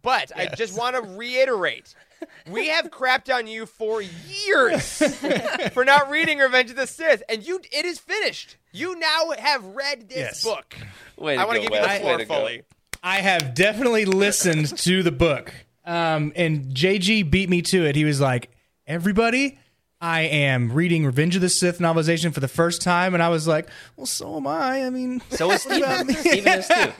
but 0.02 0.32
I 0.36 0.48
just 0.48 0.76
want 0.78 0.96
to 0.96 1.02
reiterate. 1.04 1.94
We 2.52 2.68
have 2.70 2.90
crapped 2.92 3.34
on 3.34 3.48
you 3.48 3.66
for 3.66 4.02
years 4.02 4.98
for 5.74 5.86
not 5.86 6.10
reading 6.10 6.40
Revenge 6.40 6.70
of 6.72 6.76
the 6.76 6.88
Sith, 6.88 7.22
and 7.30 7.46
you 7.46 7.60
it 7.72 7.86
is 7.86 8.00
finished. 8.00 8.58
You 8.72 8.98
now 9.00 9.32
have 9.38 9.64
read 9.66 10.10
this 10.10 10.18
Yes. 10.18 10.44
book. 10.44 10.76
Way 11.18 11.36
to 11.36 11.42
I 11.42 11.46
want 11.46 11.62
to 11.62 11.68
go, 11.68 11.70
give 11.70 11.76
you 11.76 11.82
the 11.82 11.88
Wes. 11.88 12.02
Floor 12.02 12.18
to 12.18 12.26
go. 12.26 12.34
fully. 12.36 12.64
I 13.04 13.18
have 13.18 13.54
definitely 13.54 14.06
listened 14.06 14.76
to 14.80 15.04
the 15.04 15.12
book. 15.12 15.54
Um, 15.86 16.32
and 16.36 16.74
JG 16.76 17.30
beat 17.30 17.50
me 17.50 17.62
to 17.64 17.86
it. 17.86 17.96
He 17.96 18.06
was 18.06 18.20
like, 18.22 18.52
"Everybody, 18.88 19.58
I 20.00 20.22
am 20.22 20.72
reading 20.72 21.06
Revenge 21.06 21.36
of 21.36 21.42
the 21.42 21.50
Sith 21.50 21.80
novelization 21.80 22.34
for 22.34 22.40
the 22.40 22.48
first 22.48 22.82
time," 22.82 23.14
and 23.14 23.22
I 23.24 23.30
was 23.30 23.48
like, 23.48 23.68
"Well, 23.96 24.06
so 24.06 24.38
am 24.38 24.48
I. 24.48 24.86
I 24.86 24.90
mean, 24.90 25.22
So 25.32 25.52
is 25.52 25.62
Steven. 25.62 26.10
Steven 26.14 26.60
is 26.60 26.68
too. 26.68 26.92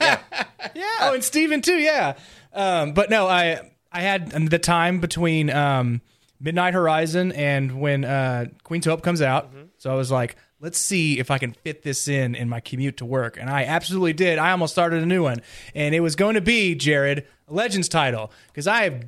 Yeah. 0.74 0.86
oh, 1.00 1.14
and 1.14 1.24
Steven 1.24 1.60
too, 1.62 1.76
yeah. 1.76 2.14
Um, 2.52 2.92
but 2.92 3.10
no, 3.10 3.26
I 3.28 3.71
I 3.92 4.00
had 4.00 4.30
the 4.30 4.58
time 4.58 5.00
between 5.00 5.50
um, 5.50 6.00
Midnight 6.40 6.74
Horizon 6.74 7.32
and 7.32 7.80
when 7.80 8.04
uh, 8.04 8.46
Queen's 8.64 8.86
Hope 8.86 9.02
comes 9.02 9.22
out, 9.22 9.50
so 9.78 9.92
I 9.92 9.94
was 9.94 10.10
like, 10.10 10.36
let's 10.60 10.78
see 10.78 11.18
if 11.18 11.30
I 11.30 11.38
can 11.38 11.52
fit 11.52 11.82
this 11.82 12.08
in 12.08 12.34
in 12.34 12.48
my 12.48 12.60
commute 12.60 12.96
to 12.98 13.04
work, 13.04 13.36
and 13.38 13.50
I 13.50 13.64
absolutely 13.64 14.14
did. 14.14 14.38
I 14.38 14.52
almost 14.52 14.72
started 14.72 15.02
a 15.02 15.06
new 15.06 15.22
one, 15.22 15.42
and 15.74 15.94
it 15.94 16.00
was 16.00 16.16
going 16.16 16.34
to 16.34 16.40
be 16.40 16.74
Jared 16.74 17.26
a 17.48 17.52
Legends 17.52 17.88
title 17.88 18.32
because 18.46 18.66
I 18.66 18.84
have. 18.84 19.04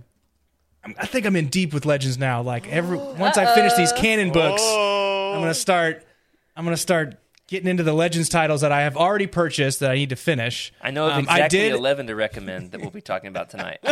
I 0.98 1.06
think 1.06 1.24
I'm 1.24 1.34
in 1.34 1.48
deep 1.48 1.72
with 1.72 1.86
Legends 1.86 2.18
now. 2.18 2.42
Like 2.42 2.68
every 2.68 2.98
once 2.98 3.38
I 3.38 3.54
finish 3.54 3.72
these 3.74 3.92
canon 3.96 4.32
books, 4.32 4.62
I'm 4.62 5.40
gonna 5.40 5.54
start. 5.54 6.04
I'm 6.54 6.64
gonna 6.64 6.76
start 6.76 7.16
getting 7.54 7.68
into 7.70 7.82
the 7.84 7.92
Legends 7.92 8.28
titles 8.28 8.62
that 8.62 8.72
I 8.72 8.82
have 8.82 8.96
already 8.96 9.26
purchased 9.28 9.78
that 9.80 9.90
I 9.90 9.94
need 9.94 10.08
to 10.10 10.16
finish. 10.16 10.72
I 10.82 10.90
know 10.90 11.06
of 11.06 11.12
Um, 11.12 11.18
exactly 11.20 11.42
I 11.44 11.48
did. 11.68 11.72
11 11.72 12.08
to 12.08 12.14
recommend 12.16 12.72
that 12.72 12.80
we'll 12.80 12.90
be 12.90 13.00
talking 13.00 13.28
about 13.28 13.50
tonight. 13.50 13.78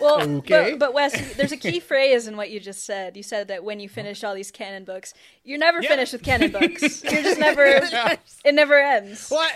Well, 0.00 0.22
Okay. 0.38 0.70
but, 0.70 0.78
but 0.78 0.94
Wes, 0.94 1.34
there's 1.36 1.52
a 1.52 1.58
key 1.58 1.78
phrase 1.78 2.26
in 2.26 2.38
what 2.38 2.48
you 2.48 2.58
just 2.58 2.86
said. 2.86 3.18
You 3.18 3.22
said 3.22 3.48
that 3.48 3.64
when 3.64 3.80
you 3.80 3.88
finish 3.90 4.24
all 4.24 4.34
these 4.34 4.50
canon 4.50 4.84
books, 4.84 5.12
you're 5.44 5.58
never 5.58 5.82
finished 5.82 6.14
with 6.14 6.22
canon 6.22 6.52
books. 6.52 7.04
You're 7.04 7.20
just 7.22 7.38
never. 7.38 7.64
It 8.42 8.54
never 8.54 8.80
ends. 8.80 9.28
What? 9.28 9.52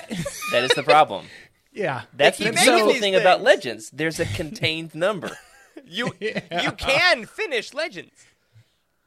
That 0.53 0.65
is 0.65 0.73
the 0.73 0.83
problem. 0.83 1.29
Yeah. 1.73 2.03
That's 2.13 2.37
the 2.37 2.45
keep 2.45 2.55
making 2.57 2.69
beautiful 2.73 2.93
these 2.93 3.01
thing 3.01 3.15
about. 3.15 3.41
Legends. 3.41 3.89
There's 3.89 4.21
a 4.21 4.27
contained 4.27 4.95
number. 4.95 5.31
You 5.87 6.13
you 6.21 6.73
can 6.73 7.25
finish 7.25 7.73
Legends. 7.73 8.27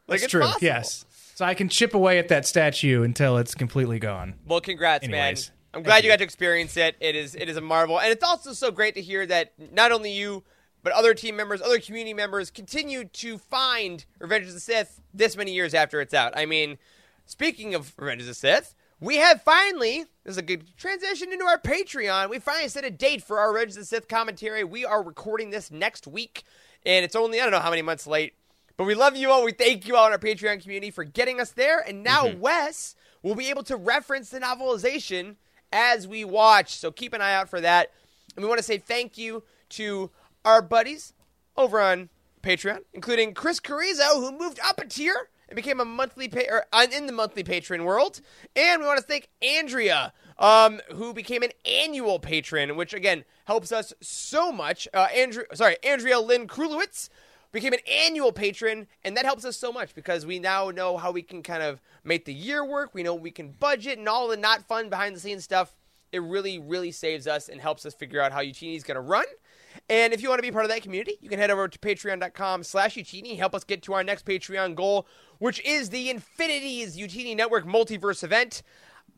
Like 0.07 0.15
It's 0.17 0.23
it's 0.25 0.31
true. 0.31 0.41
possible. 0.41 0.65
Yes. 0.65 1.05
So 1.37 1.45
I 1.45 1.53
can 1.53 1.69
chip 1.69 1.93
away 1.93 2.17
at 2.17 2.29
that 2.29 2.47
statue 2.47 3.03
until 3.03 3.37
it's 3.37 3.53
completely 3.53 3.99
gone. 3.99 4.33
Well, 4.47 4.59
congrats, 4.59 5.03
Anyways, 5.03 5.49
man. 5.49 5.57
I'm 5.75 5.83
glad 5.83 6.03
you 6.03 6.09
got 6.09 6.17
to 6.17 6.23
experience 6.23 6.75
it. 6.77 6.95
It 6.99 7.15
is 7.15 7.35
it 7.35 7.47
is 7.47 7.57
a 7.57 7.61
marvel, 7.61 7.99
and 7.99 8.11
it's 8.11 8.23
also 8.23 8.53
so 8.53 8.71
great 8.71 8.95
to 8.95 9.03
hear 9.03 9.23
that 9.27 9.53
not 9.71 9.91
only 9.91 10.11
you, 10.11 10.43
but 10.81 10.93
other 10.93 11.13
team 11.13 11.35
members, 11.35 11.61
other 11.61 11.79
community 11.79 12.15
members, 12.15 12.49
continue 12.49 13.03
to 13.05 13.37
find 13.37 14.03
Revenge 14.17 14.47
of 14.47 14.53
the 14.55 14.59
Sith 14.59 14.99
this 15.13 15.37
many 15.37 15.53
years 15.53 15.75
after 15.75 16.01
it's 16.01 16.15
out. 16.15 16.35
I 16.35 16.47
mean, 16.47 16.79
speaking 17.27 17.75
of 17.75 17.93
Revenge 17.99 18.21
of 18.21 18.27
the 18.27 18.33
Sith, 18.33 18.73
we 18.99 19.17
have 19.17 19.43
finally. 19.43 20.05
This 20.23 20.31
is 20.31 20.37
a 20.39 20.41
good 20.41 20.75
transition 20.75 21.31
into 21.31 21.45
our 21.45 21.59
Patreon. 21.59 22.31
We 22.31 22.39
finally 22.39 22.69
set 22.69 22.83
a 22.83 22.89
date 22.89 23.21
for 23.21 23.37
our 23.37 23.53
Revenge 23.53 23.73
of 23.73 23.77
the 23.77 23.85
Sith 23.85 24.07
commentary. 24.07 24.63
We 24.63 24.85
are 24.85 25.03
recording 25.03 25.51
this 25.51 25.69
next 25.69 26.07
week, 26.07 26.45
and 26.83 27.05
it's 27.05 27.15
only 27.15 27.39
I 27.39 27.43
don't 27.43 27.51
know 27.51 27.59
how 27.59 27.69
many 27.69 27.83
months 27.83 28.07
late. 28.07 28.33
But 28.77 28.85
we 28.85 28.93
love 28.93 29.17
you 29.17 29.31
all. 29.31 29.43
We 29.43 29.51
thank 29.51 29.87
you 29.87 29.95
all 29.95 30.05
in 30.05 30.11
our 30.11 30.19
Patreon 30.19 30.61
community 30.61 30.91
for 30.91 31.03
getting 31.03 31.41
us 31.41 31.51
there. 31.51 31.79
And 31.79 32.03
now 32.03 32.31
Wes 32.35 32.95
will 33.23 33.33
be 33.33 33.49
able 33.49 33.63
to 33.63 33.75
reference 33.75 34.29
the 34.29 34.39
novelization 34.39 35.35
as 35.71 36.07
we 36.07 36.23
watch. 36.23 36.77
So 36.77 36.91
keep 36.91 37.13
an 37.13 37.21
eye 37.21 37.33
out 37.33 37.49
for 37.49 37.59
that. 37.59 37.91
And 38.35 38.43
we 38.43 38.47
want 38.47 38.59
to 38.59 38.63
say 38.63 38.77
thank 38.77 39.17
you 39.17 39.43
to 39.69 40.11
our 40.45 40.61
buddies 40.61 41.13
over 41.57 41.81
on 41.81 42.09
Patreon, 42.43 42.81
including 42.93 43.33
Chris 43.33 43.59
Carrizo, 43.59 44.19
who 44.19 44.31
moved 44.37 44.59
up 44.63 44.79
a 44.79 44.85
tier 44.85 45.29
and 45.49 45.55
became 45.55 45.79
a 45.79 45.85
monthly 45.85 46.27
pa- 46.27 46.41
or 46.49 46.65
uh, 46.71 46.85
in 46.93 47.07
the 47.07 47.13
monthly 47.13 47.43
patron 47.43 47.83
world. 47.83 48.21
And 48.55 48.81
we 48.81 48.87
want 48.87 48.99
to 48.99 49.05
thank 49.05 49.29
Andrea, 49.41 50.13
um, 50.37 50.81
who 50.93 51.13
became 51.13 51.41
an 51.41 51.51
annual 51.65 52.19
patron, 52.19 52.75
which 52.75 52.93
again 52.93 53.25
helps 53.45 53.71
us 53.71 53.93
so 54.01 54.51
much. 54.51 54.87
Uh, 54.93 55.07
Andrew, 55.13 55.43
sorry, 55.53 55.77
Andrea 55.83 56.19
Lynn 56.19 56.47
Krulowitz 56.47 57.09
became 57.51 57.73
an 57.73 57.79
annual 57.89 58.31
patron, 58.31 58.87
and 59.03 59.15
that 59.17 59.25
helps 59.25 59.45
us 59.45 59.57
so 59.57 59.71
much 59.71 59.95
because 59.95 60.25
we 60.25 60.39
now 60.39 60.69
know 60.69 60.97
how 60.97 61.11
we 61.11 61.21
can 61.21 61.43
kind 61.43 61.63
of 61.63 61.81
make 62.03 62.25
the 62.25 62.33
year 62.33 62.65
work. 62.65 62.93
We 62.93 63.03
know 63.03 63.15
we 63.15 63.31
can 63.31 63.51
budget 63.51 63.97
and 63.97 64.07
all 64.07 64.27
the 64.27 64.37
not 64.37 64.67
fun 64.67 64.89
behind 64.89 65.15
the 65.15 65.19
scenes 65.19 65.43
stuff. 65.43 65.75
It 66.11 66.19
really, 66.19 66.59
really 66.59 66.91
saves 66.91 67.27
us 67.27 67.49
and 67.49 67.59
helps 67.59 67.85
us 67.85 67.93
figure 67.93 68.21
out 68.21 68.31
how 68.31 68.41
Youtini 68.41 68.75
is 68.75 68.83
going 68.83 68.95
to 68.95 69.01
run. 69.01 69.25
And 69.89 70.13
if 70.13 70.21
you 70.21 70.29
want 70.29 70.39
to 70.39 70.43
be 70.43 70.51
part 70.51 70.65
of 70.65 70.71
that 70.71 70.81
community, 70.81 71.17
you 71.21 71.29
can 71.29 71.39
head 71.39 71.51
over 71.51 71.67
to 71.67 71.79
patreon.com 71.79 72.63
slash 72.63 72.95
Youtini. 72.95 73.37
Help 73.37 73.53
us 73.53 73.63
get 73.63 73.81
to 73.83 73.93
our 73.93 74.03
next 74.03 74.25
Patreon 74.25 74.75
goal, 74.75 75.07
which 75.39 75.63
is 75.65 75.89
the 75.89 76.09
Infinities 76.09 76.97
Youtini 76.97 77.35
Network 77.35 77.65
Multiverse 77.65 78.23
event. 78.23 78.63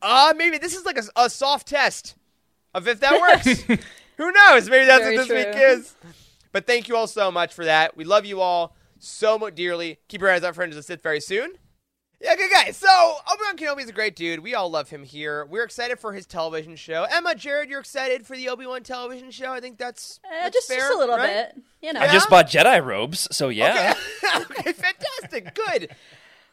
Uh, 0.02 0.34
maybe 0.36 0.58
this 0.58 0.76
is 0.76 0.86
like 0.86 0.98
a, 0.98 1.04
a 1.16 1.30
soft 1.30 1.68
test 1.68 2.16
of 2.74 2.88
if 2.88 3.00
that 3.00 3.20
works. 3.20 3.62
Who 4.18 4.32
knows? 4.32 4.70
Maybe 4.70 4.86
that's 4.86 5.04
Very 5.04 5.18
what 5.18 5.28
this 5.28 5.46
week 5.46 5.56
is. 5.56 5.96
But 6.52 6.66
thank 6.66 6.88
you 6.88 6.96
all 6.96 7.08
so 7.08 7.32
much 7.32 7.54
for 7.54 7.66
that. 7.66 7.96
We 7.96 8.04
love 8.04 8.26
you 8.26 8.42
all 8.42 8.76
so 8.98 9.38
much 9.38 9.56
dearly. 9.56 10.00
Keep 10.08 10.22
your 10.22 10.32
eyes 10.32 10.44
out 10.44 10.50
for 10.50 10.62
Friends 10.62 10.72
of 10.74 10.78
the 10.78 10.84
Sith 10.84 11.02
very 11.02 11.22
soon. 11.22 11.54
Yeah, 12.22 12.36
good 12.36 12.52
guys. 12.52 12.76
So 12.76 12.88
Obi-Wan 12.90 13.56
Kenobi 13.56 13.82
is 13.84 13.90
a 13.90 13.94
great 13.94 14.14
dude. 14.16 14.42
We 14.42 14.54
all 14.54 14.70
love 14.70 14.90
him 14.90 15.04
here. 15.04 15.46
We're 15.46 15.64
excited 15.64 16.00
for 16.00 16.12
his 16.12 16.26
television 16.26 16.76
show. 16.76 17.06
Emma, 17.10 17.34
Jared, 17.34 17.70
you're 17.70 17.80
excited 17.80 18.28
for 18.28 18.36
the 18.36 18.50
Obi-Wan 18.50 18.84
television 18.84 19.32
show. 19.32 19.54
I 19.54 19.62
think 19.62 19.78
that's, 19.78 20.20
Uh, 20.26 20.44
that's 20.44 20.54
just, 20.56 20.68
fair, 20.68 20.80
just 20.80 20.96
a 20.96 20.98
little 20.98 21.16
right? 21.16 21.54
bit, 21.56 21.64
you 21.82 21.94
know. 21.94 22.02
I 22.02 22.12
just 22.12 22.30
bought 22.30 22.48
Jedi 22.50 22.84
robes, 22.84 23.28
so 23.32 23.48
yeah. 23.48 23.94
Okay, 24.26 24.38
okay 24.62 24.74
fantastic. 24.74 25.56
Good. 25.56 25.96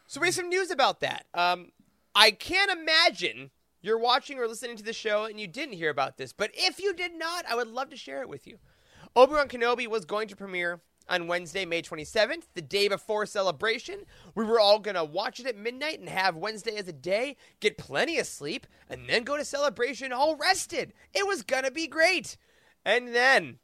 So 0.07 0.21
we 0.21 0.27
have 0.27 0.35
some 0.35 0.47
news 0.47 0.71
about 0.71 1.01
that. 1.01 1.25
Um, 1.33 1.73
I 2.15 2.31
can't 2.31 2.71
imagine 2.71 3.51
you're 3.81 3.99
watching 3.99 4.39
or 4.39 4.47
listening 4.47 4.77
to 4.77 4.83
the 4.83 4.93
show 4.93 5.25
and 5.25 5.37
you 5.37 5.47
didn't 5.47 5.75
hear 5.75 5.89
about 5.89 6.15
this, 6.15 6.31
but 6.31 6.51
if 6.53 6.79
you 6.79 6.93
did 6.93 7.13
not, 7.13 7.45
I 7.45 7.55
would 7.55 7.67
love 7.67 7.89
to 7.89 7.97
share 7.97 8.21
it 8.21 8.29
with 8.29 8.47
you. 8.47 8.57
Obi-Wan 9.17 9.47
Kenobi 9.47 9.87
was 9.87 10.05
going 10.05 10.27
to 10.27 10.35
premiere 10.35 10.79
on 11.09 11.25
Wednesday, 11.25 11.65
May 11.65 11.81
27th, 11.81 12.43
the 12.53 12.61
day 12.61 12.87
before 12.87 13.25
celebration. 13.25 14.01
We 14.35 14.45
were 14.45 14.59
all 14.59 14.77
going 14.77 14.93
to 14.93 15.03
watch 15.03 15.39
it 15.39 15.47
at 15.47 15.57
midnight 15.57 15.99
and 15.99 16.07
have 16.07 16.37
Wednesday 16.37 16.75
as 16.75 16.87
a 16.87 16.93
day, 16.93 17.35
get 17.59 17.79
plenty 17.79 18.19
of 18.19 18.27
sleep, 18.27 18.67
and 18.87 19.09
then 19.09 19.23
go 19.23 19.35
to 19.35 19.43
celebration 19.43 20.13
all 20.13 20.35
rested. 20.35 20.93
It 21.15 21.25
was 21.25 21.41
going 21.41 21.63
to 21.63 21.71
be 21.71 21.87
great. 21.87 22.37
And 22.85 23.15
then 23.15 23.57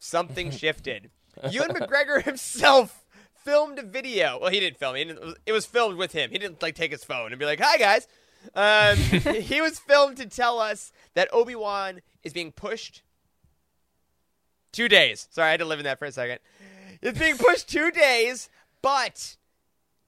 something 0.00 0.50
shifted. 0.50 1.10
Ewan 1.48 1.68
McGregor 1.76 2.20
himself 2.24 3.06
filmed 3.44 3.78
a 3.78 3.84
video. 3.84 4.40
Well, 4.40 4.50
he 4.50 4.58
didn't 4.58 4.78
film. 4.78 4.96
Didn't, 4.96 5.38
it 5.46 5.52
was 5.52 5.64
filmed 5.64 5.96
with 5.96 6.10
him. 6.10 6.32
He 6.32 6.38
didn't 6.38 6.60
like 6.60 6.74
take 6.74 6.90
his 6.90 7.04
phone 7.04 7.30
and 7.30 7.38
be 7.38 7.46
like, 7.46 7.60
"Hi 7.62 7.78
guys." 7.78 8.08
Um, 8.52 8.96
he 9.42 9.60
was 9.60 9.78
filmed 9.78 10.16
to 10.16 10.26
tell 10.26 10.58
us 10.58 10.90
that 11.14 11.28
Obi 11.32 11.54
Wan 11.54 12.00
is 12.24 12.32
being 12.32 12.50
pushed 12.50 13.02
two 14.72 14.88
days. 14.88 15.28
Sorry, 15.30 15.48
I 15.48 15.50
had 15.52 15.60
to 15.60 15.66
live 15.66 15.78
in 15.78 15.84
that 15.84 15.98
for 15.98 16.04
a 16.06 16.12
second. 16.12 16.38
It's 17.00 17.18
being 17.18 17.36
pushed 17.36 17.68
two 17.68 17.90
days, 17.90 18.48
but 18.82 19.36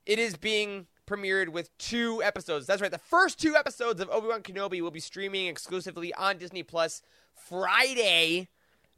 it 0.06 0.18
is 0.18 0.36
being 0.36 0.86
premiered 1.06 1.48
with 1.48 1.76
two 1.78 2.22
episodes. 2.22 2.66
That's 2.66 2.80
right. 2.80 2.90
The 2.90 2.98
first 2.98 3.40
two 3.40 3.56
episodes 3.56 4.00
of 4.00 4.08
Obi 4.10 4.28
Wan 4.28 4.42
Kenobi 4.42 4.80
will 4.80 4.90
be 4.90 5.00
streaming 5.00 5.46
exclusively 5.46 6.14
on 6.14 6.38
Disney 6.38 6.62
Plus 6.62 7.02
Friday, 7.34 8.48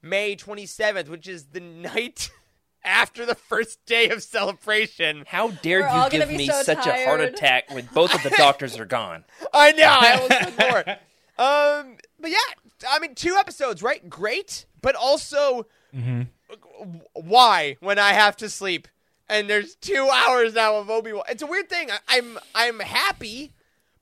May 0.03 0.37
27th, 0.37 1.09
which 1.09 1.27
is 1.27 1.47
the 1.47 1.61
night 1.61 2.31
after 2.85 3.25
the 3.25 3.35
first 3.35 3.85
day 3.87 4.09
of 4.09 4.23
celebration. 4.23 5.25
How 5.27 5.49
dare 5.51 5.81
We're 5.83 6.05
you 6.05 6.11
give 6.11 6.29
me 6.31 6.49
so 6.49 6.63
such 6.63 6.87
a 6.87 7.05
heart 7.05 7.21
attack 7.21 7.71
when 7.71 7.89
both 7.95 8.15
of 8.15 8.23
the 8.23 8.35
doctors 8.37 8.79
are 8.79 8.85
gone? 8.85 9.25
I 9.55 9.73
know. 9.73 9.85
I 9.87 10.13
almost 10.15 10.57
said 10.57 10.71
more. 10.71 10.99
Um, 11.39 11.97
but 12.21 12.31
yeah, 12.31 12.37
I 12.91 12.99
mean, 12.99 13.15
two 13.15 13.37
episodes, 13.39 13.83
right? 13.83 14.09
Great, 14.09 14.67
but 14.83 14.95
also 14.97 15.67
w- 15.95 16.27
why 17.15 17.77
when 17.81 17.99
I 17.99 18.13
have 18.13 18.37
to 18.39 18.49
sleep 18.49 18.89
and 19.29 19.49
there's 19.49 19.75
two 19.77 20.09
hours 20.13 20.55
now 20.55 20.77
of 20.77 20.91
Obi 20.91 21.13
Wan? 21.13 21.25
It's 21.29 21.43
a 21.43 21.47
weird 21.47 21.69
thing. 21.69 21.91
I, 21.91 21.99
I'm 22.09 22.39
I'm 22.55 22.81
happy, 22.81 23.53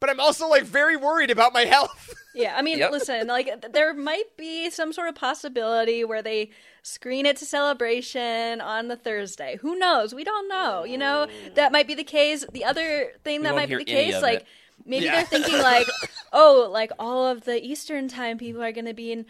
but 0.01 0.11
I'm 0.11 0.21
also 0.21 0.49
like 0.49 0.65
very 0.65 0.97
worried 0.97 1.31
about 1.31 1.53
my 1.53 1.65
health. 1.75 2.13
Yeah, 2.35 2.55
I 2.57 2.63
mean, 2.63 2.79
Yep. 2.79 2.93
listen, 2.93 3.27
like 3.27 3.73
there 3.73 3.93
might 3.93 4.37
be 4.37 4.71
some 4.71 4.93
sort 4.93 5.09
of 5.09 5.15
possibility 5.17 6.05
where 6.05 6.23
they 6.23 6.51
screen 6.83 7.27
it 7.27 7.37
to 7.39 7.45
celebration 7.45 8.61
on 8.61 8.89
the 8.89 8.97
Thursday. 8.97 9.59
Who 9.61 9.77
knows? 9.77 10.15
We 10.15 10.25
don't 10.25 10.49
know. 10.49 10.85
You 10.85 10.97
know, 10.99 11.27
mm. 11.29 11.55
that 11.57 11.73
might 11.73 11.87
be 11.87 11.95
the 11.95 12.05
case. 12.05 12.45
The 12.53 12.65
other 12.65 13.13
thing 13.25 13.43
that 13.43 13.55
might 13.55 13.69
be 13.69 13.77
the 13.77 13.85
case, 13.85 14.23
like 14.23 14.41
it. 14.41 14.47
maybe 14.87 15.05
Yeah. 15.07 15.17
they're 15.17 15.25
thinking 15.27 15.59
like, 15.59 15.87
oh, 16.33 16.69
like 16.71 16.93
all 17.01 17.27
of 17.27 17.45
the 17.45 17.63
Eastern 17.63 18.07
time 18.09 18.39
people 18.39 18.63
are 18.63 18.73
going 18.73 18.87
to 18.87 18.95
be 18.95 19.11
in 19.13 19.27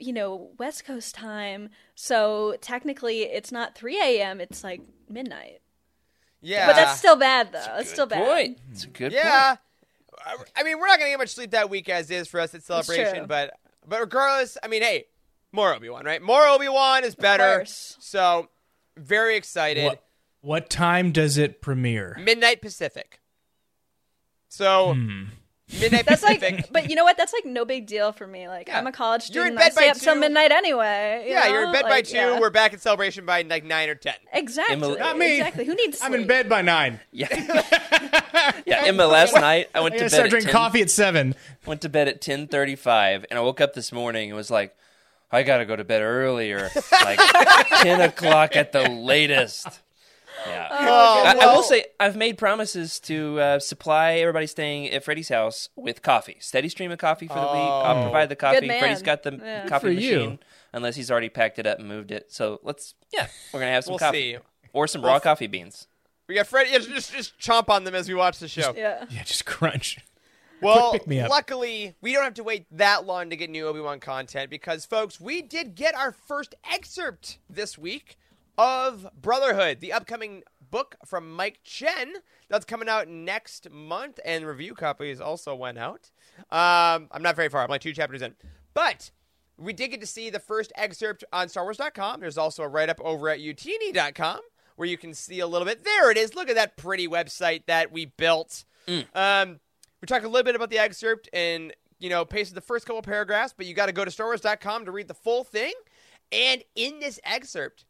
you 0.00 0.12
know, 0.12 0.50
West 0.58 0.84
Coast 0.84 1.14
time. 1.14 1.70
So 1.94 2.56
technically 2.60 3.22
it's 3.22 3.50
not 3.52 3.74
3 3.74 4.00
a.m., 4.00 4.40
it's 4.40 4.62
like 4.64 4.80
midnight. 5.08 5.60
yeah, 6.40 6.66
But 6.66 6.76
that's 6.76 6.98
still 6.98 7.16
bad, 7.16 7.52
though. 7.52 7.64
It's 7.78 7.90
still 7.90 8.06
bad. 8.06 8.24
Point. 8.26 8.58
It's 8.70 8.84
a 8.84 8.88
good 8.88 9.12
point. 9.12 9.24
yeah. 9.24 9.56
I- 10.24 10.36
I 10.56 10.62
mean, 10.64 10.78
we're 10.78 10.86
not 10.88 10.98
gonna 10.98 11.10
get 11.10 11.18
much 11.18 11.30
sleep 11.30 11.52
that 11.52 11.70
week 11.70 11.88
as 11.88 12.10
is 12.10 12.26
for 12.28 12.40
us 12.40 12.54
at 12.54 12.62
celebration, 12.62 13.26
but 13.26 13.54
but 13.86 14.00
regardless, 14.00 14.58
I 14.62 14.68
mean, 14.68 14.82
hey, 14.82 15.04
more 15.52 15.72
Obi 15.74 15.88
Wan, 15.88 16.04
right? 16.04 16.20
More 16.20 16.46
Obi 16.46 16.68
Wan 16.68 17.04
is 17.04 17.14
better. 17.14 17.64
So 18.00 18.48
very 18.96 19.36
excited. 19.36 19.84
What 19.84 20.02
what 20.40 20.70
time 20.70 21.12
does 21.12 21.38
it 21.38 21.60
premiere? 21.62 22.16
Midnight 22.20 22.60
Pacific. 22.62 23.20
So 24.48 24.94
Hmm. 24.94 25.24
Midnight 25.80 26.06
That's 26.06 26.22
Pacific. 26.22 26.52
like, 26.54 26.72
but 26.72 26.90
you 26.90 26.96
know 26.96 27.04
what? 27.04 27.16
That's 27.16 27.32
like 27.32 27.44
no 27.44 27.64
big 27.64 27.86
deal 27.86 28.12
for 28.12 28.26
me. 28.26 28.48
Like, 28.48 28.68
Yeah. 28.68 28.78
I'm 28.78 28.86
a 28.86 28.92
college 28.92 29.22
student. 29.22 29.34
You're 29.34 29.46
in 29.46 29.58
student. 29.58 29.60
I 29.60 29.68
bed 29.68 29.74
by 29.74 29.80
stay 29.82 29.90
up 29.90 30.14
till 30.14 30.20
midnight 30.20 30.50
anyway. 30.52 31.24
you 31.26 31.32
yeah, 31.32 31.46
you're 31.48 31.62
in 31.64 31.72
know? 31.72 31.72
bed 31.72 31.84
by 31.88 32.02
two. 32.02 32.16
yeah. 32.16 32.38
We're 32.40 32.50
back 32.50 32.72
at 32.74 32.80
celebration 32.80 33.26
by 33.26 33.42
like 33.42 33.64
nine 33.64 33.88
or 33.88 33.94
ten. 33.94 34.14
exactly. 34.32 34.74
Emily- 34.76 34.98
Not 34.98 35.18
me. 35.18 35.36
Exactly. 35.38 35.64
Who 35.64 35.74
needs? 35.74 35.98
Sleep? 35.98 36.10
I'm 36.12 36.20
in 36.20 36.26
bed 36.26 36.48
by 36.48 36.62
nine. 36.62 37.00
Yeah. 37.12 37.28
yeah, 38.66 38.84
Emma, 38.84 39.06
last 39.06 39.34
night 39.34 39.68
I 39.74 39.80
went 39.80 39.94
I 39.94 39.98
to 39.98 40.04
gotta 40.04 40.10
bed 40.10 40.16
start 40.16 40.30
drinking 40.30 40.52
coffee 40.52 40.80
at 40.82 40.90
seven. 40.90 41.34
went 41.66 41.80
to 41.82 41.88
bed 41.88 42.08
at 42.08 42.20
10:35 42.20 43.24
and 43.30 43.38
I 43.38 43.42
woke 43.42 43.60
up 43.60 43.74
this 43.74 43.92
morning 43.92 44.30
and 44.30 44.36
was 44.36 44.50
like 44.50 44.74
I 45.30 45.42
got 45.42 45.58
to 45.58 45.66
go 45.66 45.76
to 45.76 45.84
bed 45.84 46.00
earlier, 46.00 46.70
like 47.04 47.18
10 47.82 48.00
o'clock 48.00 48.56
at 48.56 48.72
the 48.72 48.88
latest. 48.88 49.66
Yeah. 50.46 50.68
Oh, 50.70 51.22
I, 51.26 51.32
I 51.40 51.54
will 51.54 51.62
say 51.62 51.86
I've 51.98 52.16
made 52.16 52.38
promises 52.38 53.00
to 53.00 53.40
uh, 53.40 53.58
supply 53.58 54.14
everybody 54.14 54.46
staying 54.46 54.90
at 54.90 55.04
Freddie's 55.04 55.28
house 55.28 55.68
with 55.76 56.02
coffee, 56.02 56.36
steady 56.40 56.68
stream 56.68 56.90
of 56.90 56.98
coffee 56.98 57.26
for 57.26 57.34
the 57.34 57.40
week. 57.40 57.46
I'll 57.52 58.02
provide 58.02 58.28
the 58.28 58.36
coffee. 58.36 58.66
man. 58.66 58.80
Freddie's 58.80 59.02
got 59.02 59.22
the 59.22 59.32
Yeah. 59.42 59.66
coffee 59.66 59.86
for 59.86 59.90
you. 59.92 60.16
machine, 60.16 60.38
unless 60.72 60.96
he's 60.96 61.10
already 61.10 61.28
packed 61.28 61.58
it 61.58 61.66
up 61.66 61.78
and 61.78 61.88
moved 61.88 62.10
it. 62.10 62.30
So 62.32 62.60
let's, 62.62 62.94
yeah, 63.12 63.26
we're 63.52 63.60
gonna 63.60 63.72
have 63.72 63.84
some 63.84 63.92
We'll 63.92 63.98
coffee 63.98 64.34
see. 64.34 64.38
or 64.72 64.86
some 64.86 65.04
raw 65.04 65.18
coffee 65.18 65.46
beans. 65.48 65.86
We 66.28 66.34
got 66.34 66.46
Freddy. 66.46 66.70
Yeah, 66.70 66.78
just 66.78 67.12
just 67.12 67.38
chomp 67.38 67.68
on 67.70 67.84
them 67.84 67.94
as 67.94 68.06
we 68.08 68.14
watch 68.14 68.38
the 68.38 68.48
show. 68.48 68.74
Yeah. 68.76 69.04
Yeah, 69.10 69.24
just 69.24 69.44
crunch. 69.46 69.98
Well, 70.60 70.96
me 71.06 71.20
up. 71.20 71.30
luckily, 71.30 71.94
we 72.00 72.12
don't 72.12 72.24
have 72.24 72.34
to 72.34 72.42
wait 72.42 72.66
that 72.72 73.06
long 73.06 73.30
to 73.30 73.36
get 73.36 73.48
new 73.48 73.66
Obi 73.68 73.78
Wan 73.80 74.00
content 74.00 74.50
because, 74.50 74.84
folks, 74.84 75.20
we 75.20 75.40
did 75.40 75.76
get 75.76 75.94
our 75.94 76.10
first 76.10 76.56
excerpt 76.70 77.38
this 77.48 77.78
week 77.78 78.18
of 78.58 79.08
Brotherhood, 79.14 79.80
the 79.80 79.92
upcoming 79.92 80.42
book 80.70 80.96
from 81.06 81.34
Mike 81.34 81.60
Chen 81.62 82.14
that's 82.50 82.64
coming 82.64 82.88
out 82.88 83.08
next 83.08 83.70
month, 83.70 84.18
and 84.24 84.44
review 84.44 84.74
copies 84.74 85.20
also 85.20 85.54
went 85.54 85.78
out. 85.78 86.10
Um, 86.50 87.08
I'm 87.12 87.22
not 87.22 87.36
very 87.36 87.48
far, 87.48 87.62
I'm 87.62 87.70
like 87.70 87.80
two 87.80 87.92
chapters 87.92 88.20
in. 88.20 88.34
But 88.74 89.12
we 89.56 89.72
did 89.72 89.88
get 89.88 90.00
to 90.00 90.06
see 90.06 90.28
the 90.28 90.40
first 90.40 90.72
excerpt 90.76 91.24
on 91.32 91.46
StarWars.com. 91.46 92.20
There's 92.20 92.38
also 92.38 92.64
a 92.64 92.68
write 92.68 92.88
up 92.88 93.00
over 93.00 93.28
at 93.28 93.38
youtini.com 93.38 94.40
where 94.76 94.88
you 94.88 94.96
can 94.96 95.14
see 95.14 95.40
a 95.40 95.46
little 95.46 95.66
bit. 95.66 95.84
There 95.84 96.10
it 96.10 96.16
is. 96.16 96.34
Look 96.34 96.48
at 96.48 96.56
that 96.56 96.76
pretty 96.76 97.08
website 97.08 97.66
that 97.66 97.92
we 97.92 98.06
built. 98.06 98.64
Mm. 98.86 99.06
Um, 99.14 99.60
we 100.00 100.06
talked 100.06 100.24
a 100.24 100.28
little 100.28 100.44
bit 100.44 100.54
about 100.54 100.70
the 100.70 100.78
excerpt 100.78 101.28
and, 101.32 101.72
you 101.98 102.08
know, 102.08 102.24
pasted 102.24 102.56
the 102.56 102.60
first 102.60 102.86
couple 102.86 103.02
paragraphs, 103.02 103.52
but 103.56 103.66
you 103.66 103.74
got 103.74 103.86
to 103.86 103.92
go 103.92 104.04
to 104.04 104.10
StarWars.com 104.10 104.84
to 104.84 104.92
read 104.92 105.08
the 105.08 105.14
full 105.14 105.42
thing. 105.42 105.72
And 106.30 106.62
in 106.76 107.00
this 107.00 107.18
excerpt, 107.24 107.84